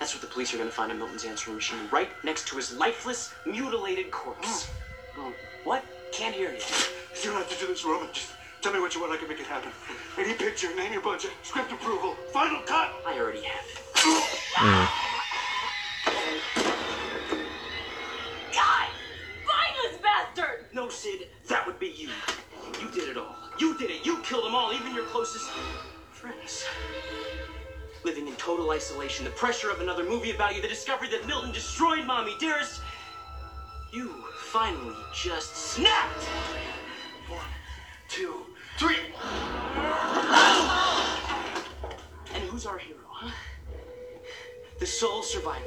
That's 0.01 0.13
what 0.13 0.21
the 0.21 0.27
police 0.27 0.53
are 0.53 0.57
going 0.57 0.69
to 0.69 0.75
find 0.75 0.91
in 0.91 0.99
Milton's 0.99 1.25
answering 1.25 1.55
machine, 1.55 1.79
right 1.93 2.11
next 2.25 2.49
to 2.49 2.57
his 2.57 2.77
lifeless, 2.77 3.33
mutilated 3.47 4.11
corpse. 4.11 4.69
Mm. 5.15 5.27
Mm. 5.27 5.33
What? 5.63 5.85
Can't 6.11 6.35
hear 6.35 6.51
you. 6.51 6.59
You 7.23 7.31
don't 7.31 7.37
have 7.37 7.49
to 7.49 7.65
do 7.65 7.69
this, 7.69 7.85
Roman. 7.85 8.09
Just 8.13 8.33
tell 8.63 8.73
me 8.73 8.81
what 8.81 8.97
you 8.97 9.01
want. 9.01 9.13
I 9.13 9.17
can 9.17 9.29
make 9.29 9.39
it 9.39 9.47
happen. 9.47 9.71
Any 10.19 10.35
picture, 10.35 10.75
name 10.75 10.93
your 10.93 11.03
budget, 11.03 11.31
script 11.45 11.71
approval, 11.71 12.17
final 12.33 12.63
cut. 12.63 12.91
I 13.07 13.17
already 13.17 13.43
have 13.43 13.65
it. 13.65 13.92
God! 14.03 14.89
Mindless 19.47 20.01
bastard! 20.03 20.67
No, 20.73 20.89
Sid, 20.89 21.29
that 21.49 21.65
would 21.67 21.79
be 21.79 21.87
you. 21.87 22.09
You 22.81 22.91
did 22.91 23.09
it 23.11 23.17
all. 23.17 23.37
You 23.61 23.79
did 23.79 23.93
it. 23.93 24.05
You 24.05 24.19
killed 24.23 24.45
them 24.45 24.57
all, 24.57 24.73
even 24.73 24.93
your 24.93 25.05
closest 25.05 25.49
friends. 26.11 26.65
Living 28.03 28.27
in 28.27 28.35
total 28.35 28.73
isolation, 28.73 29.25
the 29.25 29.31
pressure 29.31 29.71
of 29.71 29.81
another 29.81 30.03
movie 30.03 30.33
about 30.33 30.57
you, 30.57 30.63
the 30.63 30.67
discovery 30.67 31.09
that 31.11 31.25
Milton 31.29 31.53
destroyed 31.53 32.05
Mommy 32.05 32.35
Dearest. 32.41 32.81
You 33.93 34.09
finally 34.37 34.97
just 35.15 35.55
snapped! 35.57 36.25
One, 37.29 37.41
two, 38.09 38.47
three. 38.79 38.97
And 42.35 42.43
who's 42.49 42.67
our 42.67 42.79
hero, 42.79 42.99
huh? 43.09 43.31
The 44.83 44.89
sole 44.89 45.23
survivor. 45.23 45.63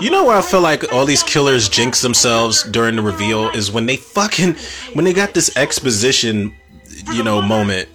You 0.00 0.08
know 0.10 0.24
where 0.24 0.38
I 0.38 0.40
feel 0.40 0.62
like 0.62 0.90
all 0.90 1.04
these 1.04 1.22
killers 1.22 1.68
jinx 1.68 2.00
themselves 2.00 2.62
during 2.62 2.96
the 2.96 3.02
reveal 3.02 3.50
is 3.50 3.70
when 3.70 3.84
they 3.84 3.96
fucking 3.96 4.54
when 4.94 5.04
they 5.04 5.12
got 5.12 5.34
this 5.34 5.54
exposition, 5.54 6.56
you 7.12 7.22
know, 7.22 7.42
moment. 7.42 7.90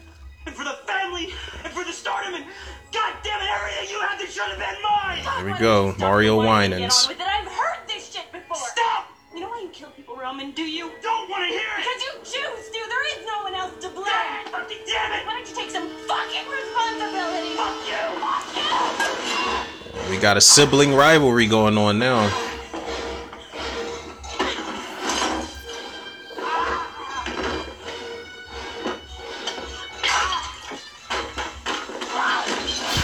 And 0.45 0.53
for 0.53 0.63
the 0.63 0.77
family, 0.85 1.33
and 1.63 1.73
for 1.73 1.83
the 1.83 1.91
stardom, 1.91 2.35
and 2.35 2.45
goddamn 2.91 3.41
it, 3.41 3.49
everything 3.49 3.89
you 3.89 3.99
had 3.99 4.19
that 4.19 4.29
should 4.29 4.45
have 4.45 4.59
been 4.61 4.77
mine! 4.85 5.43
There 5.43 5.51
we 5.51 5.59
go, 5.59 5.95
Mario 5.97 6.39
Get 6.39 6.47
Winans. 6.47 7.05
on 7.05 7.17
with 7.17 7.19
it. 7.19 7.27
I've 7.27 7.47
heard 7.47 7.87
this 7.87 8.13
shit 8.13 8.31
before. 8.31 8.57
Stop! 8.57 9.09
You 9.33 9.39
know 9.39 9.49
why 9.49 9.61
you 9.61 9.69
kill 9.69 9.89
people, 9.89 10.17
Roman? 10.17 10.51
Do 10.51 10.61
you? 10.61 10.91
Don't 11.01 11.31
want 11.31 11.45
to 11.45 11.49
hear 11.49 11.65
it! 11.65 11.81
Because 11.81 11.99
you 12.03 12.13
choose 12.37 12.69
to. 12.69 12.79
There 12.93 13.17
is 13.17 13.25
no 13.25 13.41
one 13.41 13.55
else 13.55 13.73
to 13.81 13.89
blame. 13.89 14.05
Damn, 14.05 14.45
fucking 14.53 14.85
damn 14.85 15.13
it! 15.17 15.25
Why 15.25 15.33
don't 15.33 15.49
you 15.49 15.55
take 15.55 15.71
some 15.71 15.89
fucking 16.05 16.45
responsibility? 16.45 17.57
Fuck 17.57 17.89
you! 17.89 18.05
Fuck 18.21 19.65
you! 19.65 19.78
We 20.07 20.17
got 20.17 20.37
a 20.37 20.41
sibling 20.41 20.93
rivalry 20.93 21.47
going 21.47 21.77
on 21.77 21.97
now. 21.97 22.29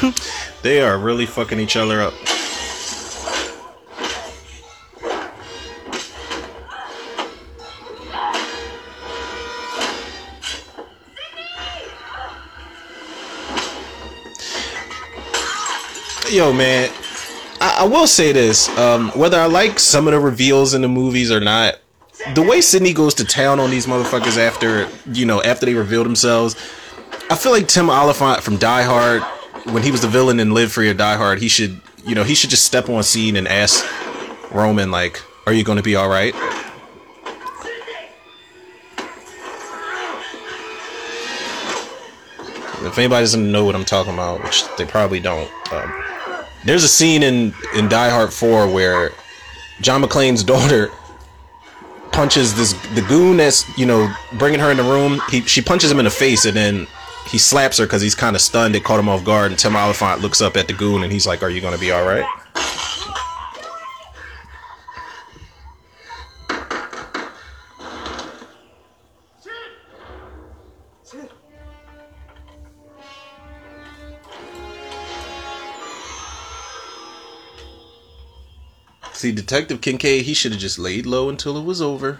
they 0.62 0.82
are 0.82 0.98
really 0.98 1.26
fucking 1.26 1.60
each 1.60 1.76
other 1.76 2.02
up. 2.02 2.14
Yo, 16.36 16.52
man, 16.52 16.92
I, 17.62 17.78
I 17.80 17.84
will 17.86 18.08
say 18.08 18.34
this: 18.34 18.68
um, 18.78 19.10
whether 19.12 19.40
I 19.40 19.46
like 19.46 19.80
some 19.80 20.06
of 20.06 20.12
the 20.12 20.20
reveals 20.20 20.74
in 20.74 20.82
the 20.82 20.90
movies 20.90 21.32
or 21.32 21.40
not, 21.40 21.76
the 22.34 22.42
way 22.42 22.60
Sidney 22.60 22.92
goes 22.92 23.14
to 23.14 23.24
town 23.24 23.58
on 23.58 23.70
these 23.70 23.86
motherfuckers 23.86 24.38
after 24.38 24.90
you 25.10 25.26
know 25.26 25.42
after 25.42 25.66
they 25.66 25.76
reveal 25.76 26.04
themselves, 26.04 26.58
I 27.30 27.38
feel 27.38 27.54
like 27.54 27.70
Tim 27.70 27.90
Olyphant 27.90 28.44
from 28.44 28.58
Die 28.58 28.84
Hard, 28.84 29.22
when 29.74 29.82
he 29.82 29.92
was 29.92 30.02
the 30.02 30.10
villain 30.10 30.42
in 30.42 30.54
Live 30.54 30.74
Free 30.74 30.90
or 30.90 30.94
Die 30.94 31.16
Hard, 31.16 31.40
he 31.40 31.48
should 31.48 31.80
you 32.06 32.16
know 32.16 32.26
he 32.26 32.36
should 32.36 32.50
just 32.50 32.66
step 32.66 32.90
on 32.90 33.02
scene 33.04 33.38
and 33.38 33.48
ask 33.48 33.86
Roman 34.52 34.92
like, 34.92 35.24
"Are 35.48 35.54
you 35.54 35.64
going 35.64 35.78
to 35.78 35.84
be 35.84 35.96
all 35.96 36.10
right?" 36.10 36.36
If 42.84 42.98
anybody 43.00 43.24
doesn't 43.24 43.52
know 43.54 43.64
what 43.64 43.74
I'm 43.74 43.86
talking 43.86 44.14
about, 44.14 44.44
which 44.44 44.66
they 44.76 44.86
probably 44.86 45.22
don't, 45.22 45.50
um, 45.72 46.05
there's 46.66 46.84
a 46.84 46.88
scene 46.88 47.24
in 47.24 47.54
in 47.76 47.88
Die 47.88 48.10
Hard 48.10 48.34
4 48.34 48.68
where 48.68 49.12
John 49.82 50.02
McClane's 50.02 50.44
daughter 50.44 50.92
punches 52.12 52.56
this 52.56 52.74
the 52.96 53.02
goon 53.02 53.38
that's 53.38 53.66
you 53.78 53.86
know 53.86 54.12
bringing 54.38 54.60
her 54.60 54.72
in 54.72 54.78
the 54.78 54.84
room. 54.84 55.22
He 55.30 55.42
she 55.42 55.62
punches 55.62 55.92
him 55.92 56.00
in 56.00 56.06
the 56.06 56.12
face 56.12 56.46
and 56.46 56.56
then 56.56 56.88
he 57.28 57.38
slaps 57.38 57.78
her 57.78 57.86
because 57.86 58.02
he's 58.02 58.16
kind 58.16 58.36
of 58.36 58.42
stunned. 58.42 58.76
It 58.76 58.84
caught 58.84 59.00
him 59.00 59.10
off 59.10 59.24
guard. 59.24 59.52
And 59.52 59.60
Tim 59.60 59.76
Olyphant 59.76 60.22
looks 60.22 60.42
up 60.42 60.58
at 60.58 60.68
the 60.68 60.74
goon 60.74 61.04
and 61.04 61.12
he's 61.12 61.28
like, 61.28 61.44
"Are 61.44 61.50
you 61.50 61.62
gonna 61.62 61.78
be 61.78 61.92
all 61.92 62.06
right?" 62.06 62.26
See, 79.16 79.32
Detective 79.32 79.80
Kincaid, 79.80 80.26
he 80.26 80.34
should 80.34 80.52
have 80.52 80.60
just 80.60 80.78
laid 80.78 81.06
low 81.06 81.30
until 81.30 81.58
it 81.58 81.64
was 81.64 81.82
over. 81.82 82.20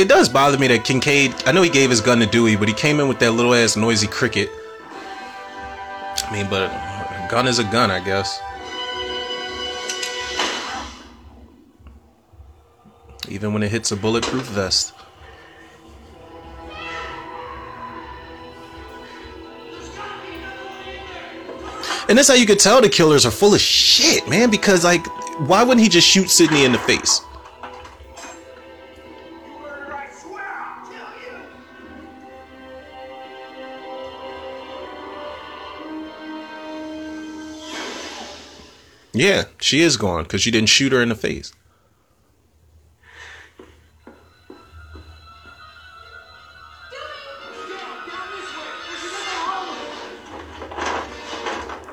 It, 0.00 0.08
does 0.08 0.30
bother 0.30 0.56
me 0.56 0.66
that 0.68 0.86
Kincaid. 0.86 1.34
I 1.44 1.52
know 1.52 1.60
he 1.60 1.68
gave 1.68 1.90
his 1.90 2.00
gun 2.00 2.20
to 2.20 2.26
Dewey, 2.26 2.56
but 2.56 2.68
he 2.68 2.72
came 2.72 3.00
in 3.00 3.08
with 3.08 3.18
that 3.18 3.32
little 3.32 3.54
ass 3.54 3.76
noisy 3.76 4.06
cricket. 4.06 4.50
I 6.24 6.32
mean, 6.32 6.48
but 6.48 6.70
a 6.70 7.28
gun 7.30 7.46
is 7.46 7.58
a 7.58 7.64
gun, 7.64 7.90
I 7.90 8.00
guess. 8.00 8.40
Even 13.28 13.52
when 13.52 13.62
it 13.62 13.70
hits 13.70 13.92
a 13.92 13.96
bulletproof 13.96 14.44
vest. 14.46 14.94
And 22.08 22.16
that's 22.16 22.28
how 22.28 22.34
you 22.34 22.46
could 22.46 22.58
tell 22.58 22.80
the 22.80 22.88
killers 22.88 23.26
are 23.26 23.30
full 23.30 23.52
of 23.52 23.60
shit, 23.60 24.26
man. 24.30 24.50
Because 24.50 24.82
like, 24.82 25.06
why 25.46 25.62
wouldn't 25.62 25.82
he 25.82 25.90
just 25.90 26.08
shoot 26.08 26.30
Sidney 26.30 26.64
in 26.64 26.72
the 26.72 26.78
face? 26.78 27.20
Yeah, 39.20 39.44
she 39.60 39.82
is 39.82 39.98
gone 39.98 40.22
because 40.22 40.46
you 40.46 40.52
didn't 40.52 40.70
shoot 40.70 40.92
her 40.92 41.02
in 41.02 41.10
the 41.10 41.14
face. 41.14 41.52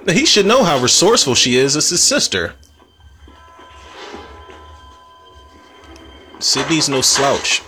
He 0.10 0.26
should 0.26 0.46
know 0.46 0.64
how 0.64 0.80
resourceful 0.80 1.36
she 1.36 1.58
is 1.58 1.76
as 1.76 1.90
his 1.90 2.02
sister. 2.02 2.54
Sidney's 6.40 6.88
no 6.88 7.02
slouch. 7.02 7.62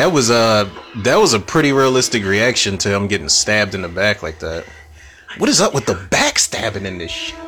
That 0.00 0.12
was 0.12 0.30
a 0.30 0.70
that 1.02 1.16
was 1.16 1.34
a 1.34 1.38
pretty 1.38 1.72
realistic 1.72 2.24
reaction 2.24 2.78
to 2.78 2.88
him 2.88 3.06
getting 3.06 3.28
stabbed 3.28 3.74
in 3.74 3.82
the 3.82 3.88
back 3.88 4.22
like 4.22 4.38
that. 4.38 4.64
What 5.36 5.50
is 5.50 5.60
up 5.60 5.74
with 5.74 5.84
the 5.84 5.92
backstabbing 5.92 6.86
in 6.86 6.96
this 6.96 7.10
shit? 7.10 7.38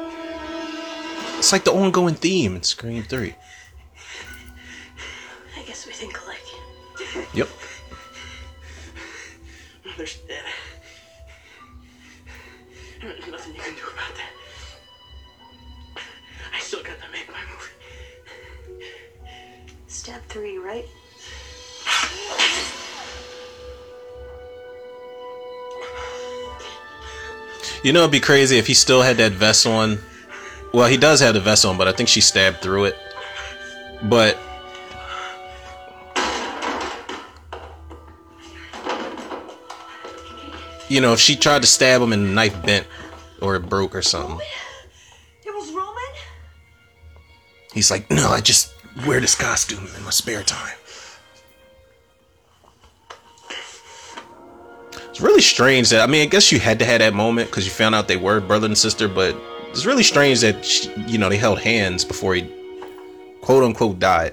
It's 1.39 1.51
like 1.51 1.65
the 1.65 1.73
ongoing 1.73 2.15
theme 2.15 2.55
in 2.55 2.63
Scream 2.63 3.05
3. 3.05 3.35
You 27.93 27.99
know, 27.99 28.05
it'd 28.05 28.13
be 28.13 28.21
crazy 28.21 28.57
if 28.57 28.67
he 28.67 28.73
still 28.73 29.03
had 29.03 29.19
that 29.19 29.33
vest 29.33 29.67
on. 29.67 29.99
Well, 30.73 30.89
he 30.89 30.97
does 30.97 31.21
have 31.21 31.35
the 31.35 31.41
vest 31.41 31.67
on, 31.67 31.77
but 31.77 31.89
I 31.89 31.93
think 31.93 32.09
she 32.09 32.23
stabbed 32.23 32.63
through 32.63 32.87
it. 32.87 32.97
But 34.03 34.39
you 40.89 41.03
know, 41.03 41.13
if 41.13 41.21
she 41.21 41.37
tried 41.37 41.61
to 41.61 41.69
stab 41.69 42.01
him 42.01 42.15
and 42.15 42.25
the 42.25 42.31
knife 42.31 42.65
bent 42.65 42.87
or 43.43 43.57
it 43.57 43.69
broke 43.69 43.95
or 43.95 44.01
something, 44.01 44.41
It 45.45 45.55
was 45.55 45.71
Roman? 45.75 46.03
he's 47.75 47.91
like, 47.91 48.11
"No, 48.11 48.31
I 48.31 48.41
just 48.41 48.73
wear 49.07 49.21
this 49.21 49.35
costume 49.35 49.87
in 49.99 50.03
my 50.03 50.11
spare 50.11 50.43
time." 50.43 50.79
It's 55.13 55.21
really 55.21 55.43
strange 55.43 55.91
that 55.91 56.01
I 56.01 56.07
mean, 56.11 56.23
I 56.23 56.25
guess 56.25 56.51
you 56.51 56.59
had 56.59 56.79
to 56.79 56.87
have 56.87 57.01
that 57.01 57.13
moment 57.13 57.51
because 57.51 57.67
you 57.67 57.71
found 57.71 57.95
out 57.95 58.09
they 58.09 58.17
were 58.17 58.41
brother 58.41 58.65
and 58.65 58.79
sister, 58.79 59.09
but 59.09 59.37
it's 59.69 59.85
really 59.85 60.03
strange 60.03 60.41
that 60.41 60.65
she, 60.65 60.91
you 61.07 61.19
know 61.19 61.29
they 61.29 61.37
held 61.37 61.59
hands 61.59 62.03
before 62.03 62.35
he 62.35 62.51
quote 63.43 63.63
unquote 63.63 63.99
died. 63.99 64.33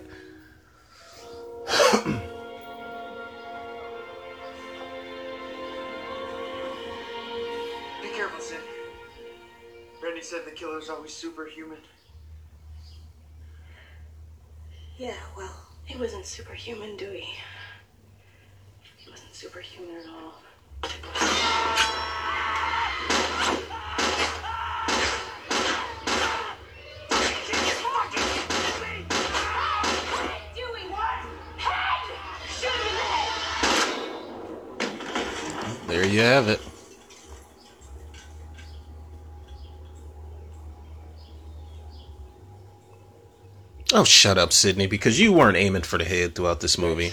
Shut 44.09 44.39
up, 44.39 44.51
Sidney, 44.51 44.87
because 44.87 45.19
you 45.19 45.31
weren't 45.31 45.55
aiming 45.55 45.83
for 45.83 45.99
the 45.99 46.03
head 46.03 46.33
throughout 46.33 46.61
this 46.61 46.79
movie. 46.79 47.11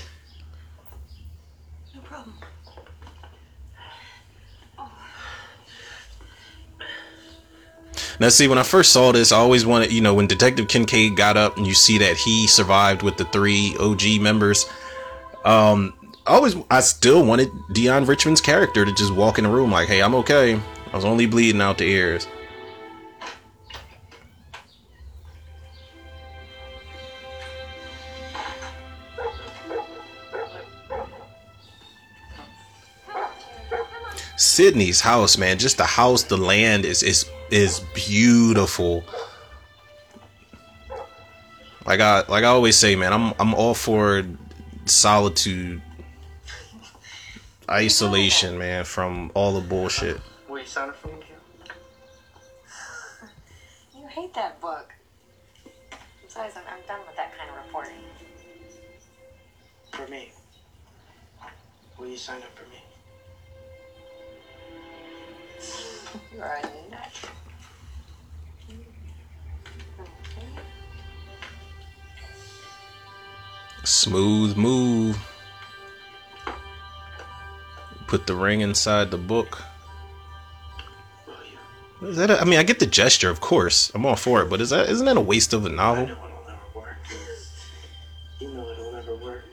No 1.95 2.01
problem. 2.01 2.35
Now, 8.19 8.31
see, 8.31 8.49
when 8.49 8.57
I 8.57 8.63
first 8.63 8.93
saw 8.93 9.13
this, 9.13 9.31
I 9.31 9.37
always 9.37 9.67
wanted, 9.67 9.93
you 9.93 10.01
know, 10.01 10.15
when 10.15 10.27
Detective 10.27 10.69
Kincaid 10.69 11.17
got 11.17 11.37
up 11.37 11.59
and 11.59 11.67
you 11.67 11.75
see 11.75 11.99
that 11.99 12.17
he 12.17 12.47
survived 12.47 13.03
with 13.03 13.19
the 13.19 13.27
three 13.27 13.77
OG 13.79 14.23
members, 14.23 14.65
um, 15.45 15.93
I 16.27 16.33
always, 16.33 16.57
I 16.71 16.81
still 16.81 17.27
wanted 17.27 17.51
Deon 17.73 18.09
Richmond's 18.09 18.41
character 18.41 18.87
to 18.87 18.93
just 18.95 19.13
walk 19.13 19.37
in 19.37 19.45
the 19.45 19.51
room 19.51 19.71
like, 19.71 19.89
hey, 19.89 20.01
I'm 20.03 20.15
okay. 20.15 20.55
I 20.55 20.97
was 20.97 21.05
only 21.05 21.27
bleeding 21.27 21.61
out 21.61 21.77
the 21.77 21.85
ears. 21.85 22.27
Sidney's 34.57 35.03
house, 35.03 35.37
man, 35.37 35.59
just 35.59 35.77
the 35.77 35.85
house, 35.85 36.23
the 36.23 36.39
land 36.39 36.87
is 36.87 37.03
is 37.03 37.29
is 37.51 37.81
beautiful. 37.93 39.05
Like 41.85 42.01
I 42.01 42.25
like 42.27 42.43
I 42.43 42.47
always 42.47 42.75
say, 42.75 42.97
man, 42.97 43.13
I'm 43.13 43.35
I'm 43.39 43.53
all 43.53 43.75
for 43.75 44.25
solitude, 44.87 45.83
isolation, 47.69 48.57
man, 48.57 48.87
from 48.87 49.31
all 49.35 49.53
the 49.53 49.61
bullshit. 49.61 50.23
Will 50.49 50.61
you 50.61 50.65
sign 50.65 50.89
it 50.89 50.97
for 50.97 51.09
me, 51.09 51.19
Kim? 51.21 51.37
You 54.01 54.09
hate 54.09 54.33
that 54.33 54.59
book. 54.59 54.95
Besides, 56.25 56.55
I'm, 56.57 56.63
I'm 56.67 56.81
done 56.89 57.01
with 57.07 57.17
that 57.17 57.37
kind 57.37 57.51
of 57.51 57.57
reporting. 57.67 58.01
For 59.93 60.07
me. 60.09 60.33
Will 61.99 62.09
you 62.09 62.17
sign 62.17 62.39
up 62.39 62.57
for 62.57 62.65
me? 62.71 62.76
You're 66.35 66.45
a 66.45 66.63
nut. 66.91 67.31
Smooth 73.85 74.57
move. 74.57 75.19
Put 78.07 78.27
the 78.27 78.35
ring 78.35 78.61
inside 78.61 79.11
the 79.11 79.17
book. 79.17 79.63
Is 82.03 82.17
that 82.19 82.31
a, 82.31 82.41
I 82.41 82.45
mean, 82.45 82.59
I 82.59 82.63
get 82.63 82.79
the 82.79 82.87
gesture, 82.87 83.31
of 83.31 83.41
course. 83.41 83.91
I'm 83.95 84.05
all 84.05 84.17
for 84.17 84.43
it, 84.43 84.51
but 84.51 84.61
is 84.61 84.71
that 84.71 84.89
isn't 84.89 85.07
that 85.07 85.17
a 85.17 85.21
waste 85.21 85.53
of 85.53 85.65
a 85.65 85.69
novel? 85.69 86.09
You 88.39 88.53
know 88.53 88.71
it'll 88.71 88.93
never 88.93 89.17
work. 89.17 89.45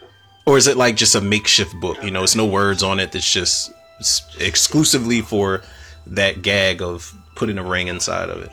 Or 0.46 0.58
is 0.58 0.68
it 0.68 0.76
like 0.76 0.96
just 0.98 1.16
a 1.16 1.22
makeshift 1.22 1.74
book? 1.80 2.04
You 2.04 2.12
know, 2.12 2.24
it's 2.24 2.36
no 2.36 2.46
words 2.46 2.84
on 2.84 3.00
it. 3.00 3.16
It's 3.16 3.32
just 3.32 3.72
it's 4.00 4.22
exclusively 4.40 5.22
for 5.22 5.62
that 6.08 6.42
gag 6.42 6.82
of 6.82 7.14
putting 7.36 7.58
a 7.58 7.64
ring 7.64 7.88
inside 7.88 8.30
of 8.30 8.42
it. 8.42 8.52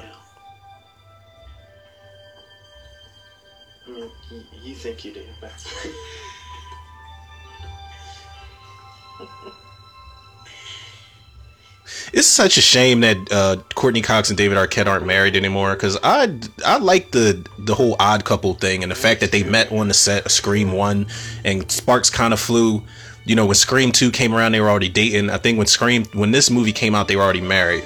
I 3.87 3.91
mean, 3.91 4.11
you 4.63 4.75
think 4.75 5.05
you 5.05 5.13
do. 5.13 5.23
It's 12.13 12.27
such 12.27 12.57
a 12.59 12.61
shame 12.61 13.01
that 13.01 13.17
uh, 13.31 13.57
Courteney 13.75 14.03
Cox 14.03 14.31
and 14.31 14.37
David 14.37 14.59
Arquette 14.59 14.87
aren't 14.87 15.07
married 15.07 15.37
anymore 15.37 15.75
because 15.75 15.97
I 16.03 16.39
I 16.65 16.79
like 16.79 17.13
the 17.13 17.47
the 17.59 17.75
whole 17.75 17.95
odd 18.01 18.25
couple 18.25 18.55
thing 18.55 18.83
and 18.83 18.91
the 18.91 18.97
fact 18.97 19.21
that 19.21 19.31
they 19.31 19.45
met 19.45 19.71
on 19.71 19.89
the 19.89 19.95
set 19.95 20.27
of 20.27 20.33
Scream 20.33 20.73
One 20.73 21.07
and 21.45 21.71
sparks 21.71 22.11
kind 22.11 22.33
of 22.33 22.41
flew. 22.41 22.83
You 23.31 23.37
know, 23.37 23.47
when 23.47 23.55
Scream 23.55 23.93
Two 23.93 24.11
came 24.11 24.35
around, 24.35 24.51
they 24.51 24.61
were 24.61 24.69
already 24.69 24.89
dating. 24.89 25.31
I 25.31 25.39
think 25.39 25.57
when 25.57 25.69
Scream 25.69 26.05
when 26.15 26.33
this 26.33 26.51
movie 26.51 26.73
came 26.73 26.97
out, 26.97 27.07
they 27.07 27.15
were 27.15 27.23
already 27.23 27.41
married. 27.41 27.85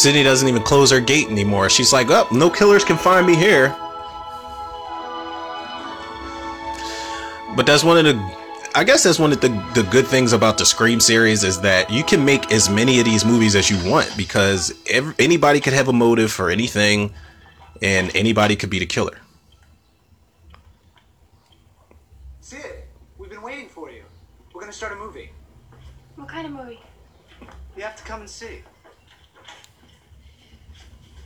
Sidney 0.00 0.22
doesn't 0.22 0.48
even 0.48 0.62
close 0.62 0.90
her 0.90 1.00
gate 1.00 1.28
anymore. 1.28 1.68
She's 1.68 1.92
like, 1.92 2.10
"Oh, 2.10 2.26
no 2.32 2.48
killers 2.48 2.84
can 2.84 2.96
find 2.96 3.26
me 3.26 3.36
here." 3.36 3.76
But 7.54 7.66
that's 7.66 7.84
one 7.84 7.98
of 7.98 8.04
the 8.04 8.40
I 8.74 8.84
guess 8.84 9.02
that's 9.02 9.18
one 9.18 9.32
of 9.32 9.40
the 9.40 9.48
the 9.74 9.82
good 9.90 10.06
things 10.06 10.32
about 10.32 10.56
the 10.56 10.64
Scream 10.64 11.00
series 11.00 11.42
is 11.44 11.60
that 11.62 11.90
you 11.90 12.04
can 12.04 12.24
make 12.24 12.52
as 12.52 12.70
many 12.70 12.98
of 13.00 13.04
these 13.04 13.24
movies 13.24 13.56
as 13.56 13.68
you 13.68 13.90
want 13.90 14.10
because 14.16 14.72
ev 14.88 15.14
anybody 15.18 15.60
could 15.60 15.72
have 15.72 15.88
a 15.88 15.92
motive 15.92 16.30
for 16.30 16.50
anything 16.50 17.12
and 17.82 18.14
anybody 18.14 18.54
could 18.54 18.70
be 18.70 18.78
the 18.78 18.86
killer. 18.86 19.18
Sid, 22.40 22.84
we've 23.18 23.28
been 23.28 23.42
waiting 23.42 23.68
for 23.68 23.90
you. 23.90 24.04
We're 24.54 24.60
gonna 24.60 24.72
start 24.72 24.92
a 24.92 24.96
movie. 24.96 25.32
What 26.14 26.28
kind 26.28 26.46
of 26.46 26.52
movie? 26.52 26.80
You 27.76 27.82
have 27.82 27.96
to 27.96 28.04
come 28.04 28.20
and 28.20 28.30
see. 28.30 28.62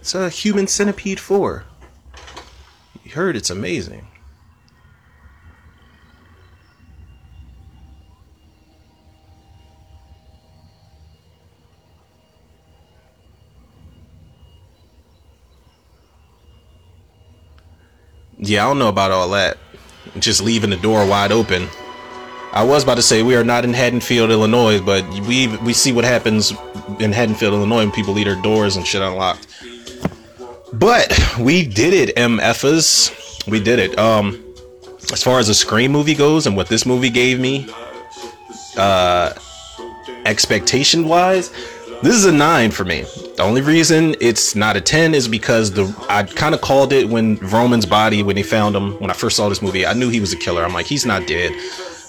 It's 0.04 0.14
a 0.14 0.28
Human 0.28 0.66
Centipede 0.66 1.18
4. 1.18 1.64
You 3.04 3.12
heard 3.12 3.36
it's 3.36 3.48
amazing. 3.48 4.06
Yeah, 18.36 18.66
I 18.66 18.68
don't 18.68 18.78
know 18.78 18.88
about 18.88 19.10
all 19.10 19.30
that. 19.30 19.56
Just 20.18 20.42
leaving 20.42 20.68
the 20.68 20.76
door 20.76 21.06
wide 21.06 21.32
open. 21.32 21.66
I 22.52 22.62
was 22.62 22.82
about 22.82 22.96
to 22.96 23.02
say 23.02 23.22
we 23.22 23.36
are 23.36 23.42
not 23.42 23.64
in 23.64 23.72
Haddonfield, 23.72 24.30
Illinois, 24.30 24.82
but 24.82 25.08
we 25.26 25.46
we 25.56 25.72
see 25.72 25.92
what 25.92 26.04
happens 26.04 26.52
in 27.00 27.10
Haddonfield, 27.12 27.54
Illinois 27.54 27.78
when 27.78 27.90
people 27.90 28.12
leave 28.12 28.26
their 28.26 28.40
doors 28.42 28.76
and 28.76 28.86
shit 28.86 29.00
unlocked. 29.00 29.53
But 30.78 31.38
we 31.38 31.64
did 31.64 31.94
it, 31.94 32.16
MFers. 32.16 33.46
We 33.46 33.60
did 33.60 33.78
it. 33.78 33.98
Um 33.98 34.40
as 35.12 35.22
far 35.22 35.38
as 35.38 35.48
a 35.48 35.54
Scream 35.54 35.92
movie 35.92 36.14
goes 36.14 36.46
and 36.46 36.56
what 36.56 36.68
this 36.68 36.86
movie 36.86 37.10
gave 37.10 37.38
me, 37.38 37.68
uh 38.76 39.34
expectation 40.24 41.06
wise, 41.06 41.50
this 42.02 42.14
is 42.14 42.24
a 42.24 42.32
nine 42.32 42.70
for 42.70 42.84
me. 42.84 43.02
The 43.36 43.42
only 43.42 43.60
reason 43.60 44.14
it's 44.20 44.54
not 44.54 44.76
a 44.76 44.80
10 44.80 45.14
is 45.14 45.28
because 45.28 45.72
the 45.72 45.94
I 46.08 46.24
kind 46.24 46.54
of 46.54 46.60
called 46.60 46.92
it 46.92 47.08
when 47.08 47.36
Roman's 47.36 47.86
body, 47.86 48.22
when 48.22 48.36
they 48.36 48.42
found 48.42 48.74
him, 48.74 48.98
when 49.00 49.10
I 49.10 49.14
first 49.14 49.36
saw 49.36 49.48
this 49.48 49.62
movie, 49.62 49.86
I 49.86 49.92
knew 49.92 50.08
he 50.08 50.20
was 50.20 50.32
a 50.32 50.36
killer. 50.36 50.64
I'm 50.64 50.72
like, 50.72 50.86
he's 50.86 51.06
not 51.06 51.26
dead. 51.26 51.52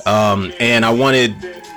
Um, 0.06 0.54
and 0.60 0.86
I 0.86 0.92
wanted 0.92 1.34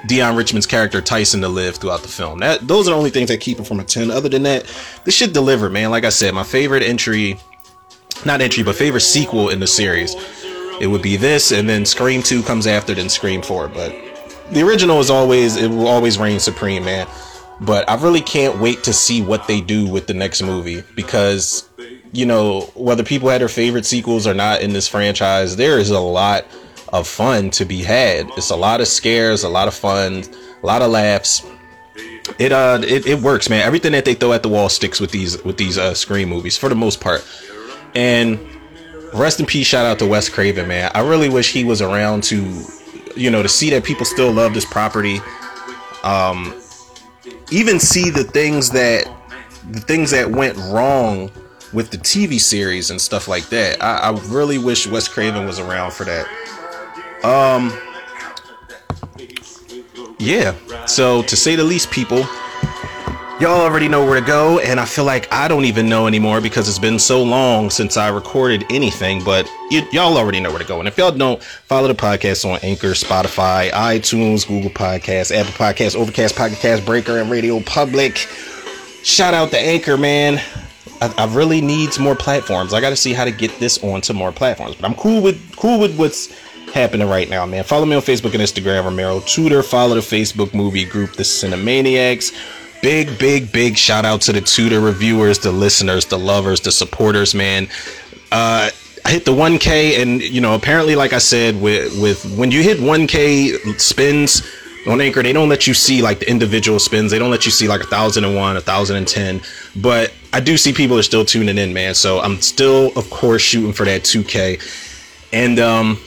Deon 0.07 0.37
Richmond's 0.37 0.67
character 0.67 1.01
Tyson 1.01 1.41
to 1.41 1.49
live 1.49 1.77
throughout 1.77 2.03
the 2.03 2.09
film. 2.09 2.39
That 2.39 2.67
those 2.67 2.87
are 2.87 2.93
the 2.93 2.97
only 2.97 3.11
things 3.11 3.29
that 3.29 3.41
keep 3.41 3.59
it 3.59 3.67
from 3.67 3.81
a 3.81 3.85
10. 3.85 4.11
Other 4.11 4.29
than 4.29 4.45
that, 4.45 4.65
this 5.05 5.15
shit 5.15 5.33
delivered, 5.33 5.73
man. 5.73 5.91
Like 5.91 6.05
I 6.05 6.11
said, 6.11 6.35
my 6.35 6.45
favorite 6.45 6.83
entry, 6.83 7.39
not 8.25 8.41
entry, 8.41 8.63
but 8.63 8.77
favorite 8.77 9.01
sequel 9.01 9.49
in 9.49 9.61
the 9.61 9.67
series. 9.67 10.15
It 10.81 10.87
would 10.87 11.03
be 11.03 11.17
this, 11.17 11.51
and 11.51 11.69
then 11.69 11.85
Scream 11.85 12.23
2 12.23 12.45
comes 12.45 12.69
after, 12.69 12.95
then 12.95 13.09
Scream 13.09 13.43
4. 13.43 13.69
But 13.69 13.93
the 14.53 14.63
original 14.63 15.01
is 15.01 15.11
always 15.11 15.57
it 15.57 15.69
will 15.69 15.89
always 15.89 16.19
reign 16.19 16.41
supreme, 16.41 16.85
man. 16.85 17.07
But 17.61 17.91
I 17.91 17.97
really 17.97 18.21
can't 18.21 18.61
wait 18.61 18.85
to 18.85 18.93
see 18.93 19.21
what 19.21 19.49
they 19.49 19.61
do 19.61 19.89
with 19.89 20.07
the 20.07 20.15
next 20.15 20.43
movie 20.43 20.85
because 20.95 21.69
you 22.13 22.25
know 22.25 22.63
whether 22.75 23.03
people 23.03 23.29
had 23.29 23.41
their 23.41 23.49
favorite 23.49 23.85
sequels 23.85 24.27
or 24.27 24.35
not 24.35 24.63
in 24.63 24.73
this 24.73 24.87
franchise, 24.87 25.57
there 25.57 25.79
is 25.79 25.91
a 25.91 25.99
lot 25.99 26.45
of 26.93 27.07
fun 27.07 27.51
to 27.51 27.65
be 27.65 27.83
had. 27.83 28.29
It's 28.37 28.51
a 28.51 28.57
lot 28.57 28.81
of 28.81 28.89
scares, 28.89 29.43
a 29.45 29.49
lot 29.49 29.69
of 29.69 29.75
fun, 29.75 30.25
a 30.63 30.67
lot 30.67 30.83
of 30.83 30.91
laughs. 30.91 31.45
It 32.39 32.53
uh 32.53 32.81
it, 32.83 33.07
it 33.07 33.21
works, 33.21 33.49
man. 33.49 33.63
Everything 33.63 33.93
that 33.93 34.05
they 34.05 34.15
throw 34.15 34.33
at 34.33 34.43
the 34.43 34.49
wall 34.49 34.69
sticks 34.69 35.01
with 35.01 35.11
these 35.11 35.43
with 35.45 35.57
these 35.57 35.79
uh 35.79 35.95
screen 35.95 36.29
movies 36.29 36.57
for 36.57 36.69
the 36.69 36.75
most 36.75 37.01
part. 37.01 37.27
And 37.95 38.39
rest 39.15 39.41
in 39.41 39.47
peace, 39.47 39.67
shout 39.67 39.87
out 39.87 39.99
to 40.01 40.07
Wes 40.07 40.29
Craven, 40.29 40.69
man. 40.69 40.91
I 40.95 41.01
really 41.01 41.29
wish 41.29 41.53
he 41.53 41.65
was 41.65 41.81
around 41.81 42.25
to 42.25 42.65
you 43.17 43.31
know 43.31 43.43
to 43.43 43.49
see 43.49 43.71
that 43.71 43.85
people 43.85 44.05
still 44.05 44.31
love 44.33 44.55
this 44.55 44.67
property. 44.67 45.21
Um 46.05 46.55
even 47.51 47.81
see 47.81 48.11
the 48.11 48.25
things 48.25 48.71
that 48.71 49.11
the 49.71 49.81
things 49.81 50.11
that 50.11 50.31
went 50.31 50.57
wrong 50.57 51.31
with 51.73 51.91
the 51.91 51.99
TV 51.99 52.41
series 52.41 52.91
and 52.91 53.01
stuff 53.01 53.29
like 53.29 53.49
that. 53.51 53.83
I, 53.83 54.11
I 54.11 54.11
really 54.29 54.59
wish 54.59 54.87
Wes 54.87 55.09
Craven 55.09 55.47
was 55.47 55.59
around 55.59 55.93
for 55.93 56.05
that. 56.05 56.27
Um, 57.25 57.73
yeah. 60.19 60.55
So 60.87 61.23
to 61.23 61.37
say 61.37 61.57
the 61.57 61.65
least, 61.65 61.91
people, 61.91 62.19
y'all 63.41 63.61
already 63.61 63.89
know 63.89 64.05
where 64.05 64.19
to 64.19 64.27
go, 64.27 64.59
and 64.59 64.81
I 64.81 64.85
feel 64.85 65.05
like 65.05 65.33
I 65.33 65.49
don't 65.49 65.65
even 65.65 65.89
know 65.89 66.07
anymore 66.07 66.41
because 66.41 66.69
it's 66.69 66.79
been 66.79 66.99
so 66.99 67.23
long 67.23 67.71
since 67.71 67.97
I 67.97 68.09
recorded 68.09 68.65
anything. 68.71 69.23
But 69.25 69.51
y- 69.71 69.87
y'all 69.93 70.17
already 70.17 70.41
know 70.41 70.51
where 70.51 70.59
to 70.59 70.65
go, 70.65 70.79
and 70.79 70.89
if 70.89 70.99
y'all 70.99 71.13
don't, 71.13 71.43
follow 71.43 71.89
the 71.89 71.95
podcast 71.95 72.45
on 72.51 72.59
Anchor, 72.63 72.89
Spotify, 72.89 73.71
iTunes, 73.71 74.47
Google 74.47 74.71
Podcasts, 74.71 75.35
Apple 75.35 75.53
Podcasts, 75.53 75.97
Overcast, 75.97 76.37
Pocket 76.37 76.59
Cast, 76.59 76.85
Breaker, 76.85 77.19
and 77.19 77.31
Radio 77.31 77.61
Public. 77.61 78.17
Shout 79.05 79.35
out 79.35 79.51
to 79.51 79.59
Anchor, 79.59 79.97
man. 79.97 80.41
I, 81.01 81.15
I 81.17 81.35
really 81.35 81.61
needs 81.61 81.99
more 81.99 82.17
platforms. 82.17 82.75
I 82.75 82.81
got 82.81 82.91
to 82.91 82.97
see 82.97 83.13
how 83.13 83.25
to 83.25 83.31
get 83.31 83.57
this 83.61 83.83
onto 83.85 84.13
more 84.13 84.33
platforms. 84.33 84.75
But 84.75 84.85
I'm 84.87 84.95
cool 84.97 85.23
with 85.23 85.55
cool 85.57 85.79
with 85.79 85.97
what's 85.97 86.29
happening 86.73 87.09
right 87.09 87.29
now, 87.29 87.47
man. 87.47 87.65
Follow 87.65 87.87
me 87.87 87.97
on 87.97 88.03
Facebook 88.03 88.35
and 88.35 88.43
Instagram, 88.43 88.85
Romero 88.85 89.21
Tudor. 89.21 89.63
Follow 89.63 89.95
the 89.95 90.01
Facebook 90.01 90.55
movie 90.55 90.85
group, 90.85 91.13
The 91.13 91.23
Cinemaniacs. 91.23 92.33
Big, 92.83 93.19
big, 93.19 93.51
big 93.51 93.77
shout 93.77 94.05
out 94.05 94.21
to 94.23 94.33
the 94.33 94.41
Tudor 94.41 94.81
reviewers, 94.81 95.39
the 95.39 95.51
listeners, 95.51 96.07
the 96.07 96.19
lovers, 96.19 96.61
the 96.61 96.71
supporters, 96.71 97.35
man. 97.35 97.69
Uh, 98.31 98.71
I 99.05 99.11
hit 99.11 99.25
the 99.25 99.33
1K, 99.33 100.01
and 100.01 100.21
you 100.21 100.41
know, 100.41 100.55
apparently, 100.55 100.95
like 100.95 101.13
I 101.13 101.19
said, 101.19 101.61
with 101.61 102.01
with 102.01 102.37
when 102.37 102.51
you 102.51 102.63
hit 102.63 102.79
1K 102.79 103.81
spins 103.81 104.43
on 104.87 105.01
Anchor, 105.01 105.23
they 105.23 105.33
don't 105.33 105.49
let 105.49 105.67
you 105.67 105.75
see 105.75 106.03
like 106.03 106.21
the 106.21 106.31
individual 106.31 106.79
spins. 106.79 107.11
They 107.11 107.19
don't 107.19 107.31
let 107.31 107.45
you 107.45 107.51
see 107.51 107.69
like 107.69 107.81
a 107.81 107.87
thousand 107.87 108.25
and 108.25 108.37
one, 108.37 108.57
a 108.57 108.61
thousand 108.61 108.97
and 108.97 109.09
ten. 109.09 109.41
But 109.77 110.13
I 110.33 110.41
do 110.41 110.57
see 110.57 110.73
people 110.73 110.99
are 110.99 111.03
still 111.03 111.25
tuning 111.25 111.59
in, 111.59 111.73
man. 111.73 111.95
So 111.95 112.21
I'm 112.21 112.41
still, 112.41 112.93
of 112.97 113.09
course, 113.11 113.43
shooting 113.43 113.73
for 113.73 113.85
that 113.87 114.03
2K. 114.03 114.61
And 115.33 115.59
um, 115.59 115.99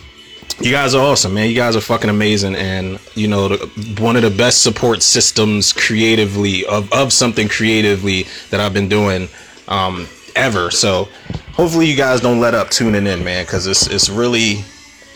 you 0.60 0.72
guys 0.72 0.94
are 0.96 1.02
awesome, 1.04 1.34
man. 1.34 1.50
You 1.50 1.56
guys 1.56 1.76
are 1.76 1.82
fucking 1.82 2.10
amazing, 2.10 2.56
and 2.56 3.00
you 3.16 3.28
know, 3.28 3.50
the, 3.50 4.02
one 4.02 4.16
of 4.16 4.24
the 4.24 4.30
best 4.30 4.62
support 4.64 5.02
systems 5.02 5.74
creatively 5.74 6.66
of 6.66 6.92
of 6.92 7.14
something 7.14 7.48
creatively 7.48 8.26
that 8.50 8.60
I've 8.60 8.74
been 8.74 8.90
doing 8.90 9.30
um, 9.68 10.08
ever. 10.36 10.72
So 10.72 11.08
hopefully, 11.54 11.88
you 11.88 11.96
guys 11.96 12.22
don't 12.22 12.40
let 12.40 12.54
up 12.54 12.70
tuning 12.70 13.08
in, 13.08 13.24
man, 13.24 13.46
because 13.46 13.68
it's 13.68 13.88
it's 13.88 14.10
really 14.10 14.64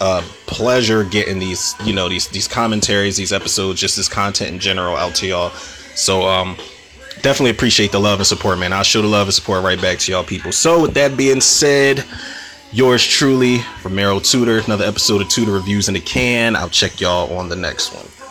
a 0.01 0.21
pleasure 0.45 1.03
getting 1.03 1.39
these 1.39 1.75
you 1.83 1.93
know 1.93 2.07
these 2.09 2.27
these 2.29 2.47
commentaries, 2.47 3.17
these 3.17 3.33
episodes, 3.33 3.79
just 3.79 3.97
this 3.97 4.07
content 4.07 4.51
in 4.51 4.59
general 4.59 4.95
out 4.95 5.15
to 5.15 5.27
y'all. 5.27 5.49
So 5.95 6.27
um, 6.27 6.55
definitely 7.21 7.51
appreciate 7.51 7.91
the 7.91 7.99
love 7.99 8.19
and 8.19 8.27
support, 8.27 8.59
man. 8.59 8.73
I'll 8.73 8.83
show 8.83 9.01
the 9.01 9.07
love 9.07 9.27
and 9.27 9.33
support 9.33 9.63
right 9.63 9.81
back 9.81 9.99
to 9.99 10.11
y'all 10.11 10.23
people. 10.23 10.51
So 10.51 10.81
with 10.81 10.93
that 10.95 11.17
being 11.17 11.41
said. 11.41 12.03
Yours 12.75 13.07
truly, 13.07 13.59
Romero 13.85 14.19
Tudor. 14.19 14.59
Another 14.59 14.83
episode 14.83 15.21
of 15.21 15.29
Tudor 15.29 15.53
Reviews 15.53 15.87
in 15.87 15.93
the 15.93 16.01
can. 16.01 16.57
I'll 16.57 16.67
check 16.67 16.99
y'all 16.99 17.37
on 17.37 17.47
the 17.47 17.55
next 17.55 17.93
one. 17.93 18.24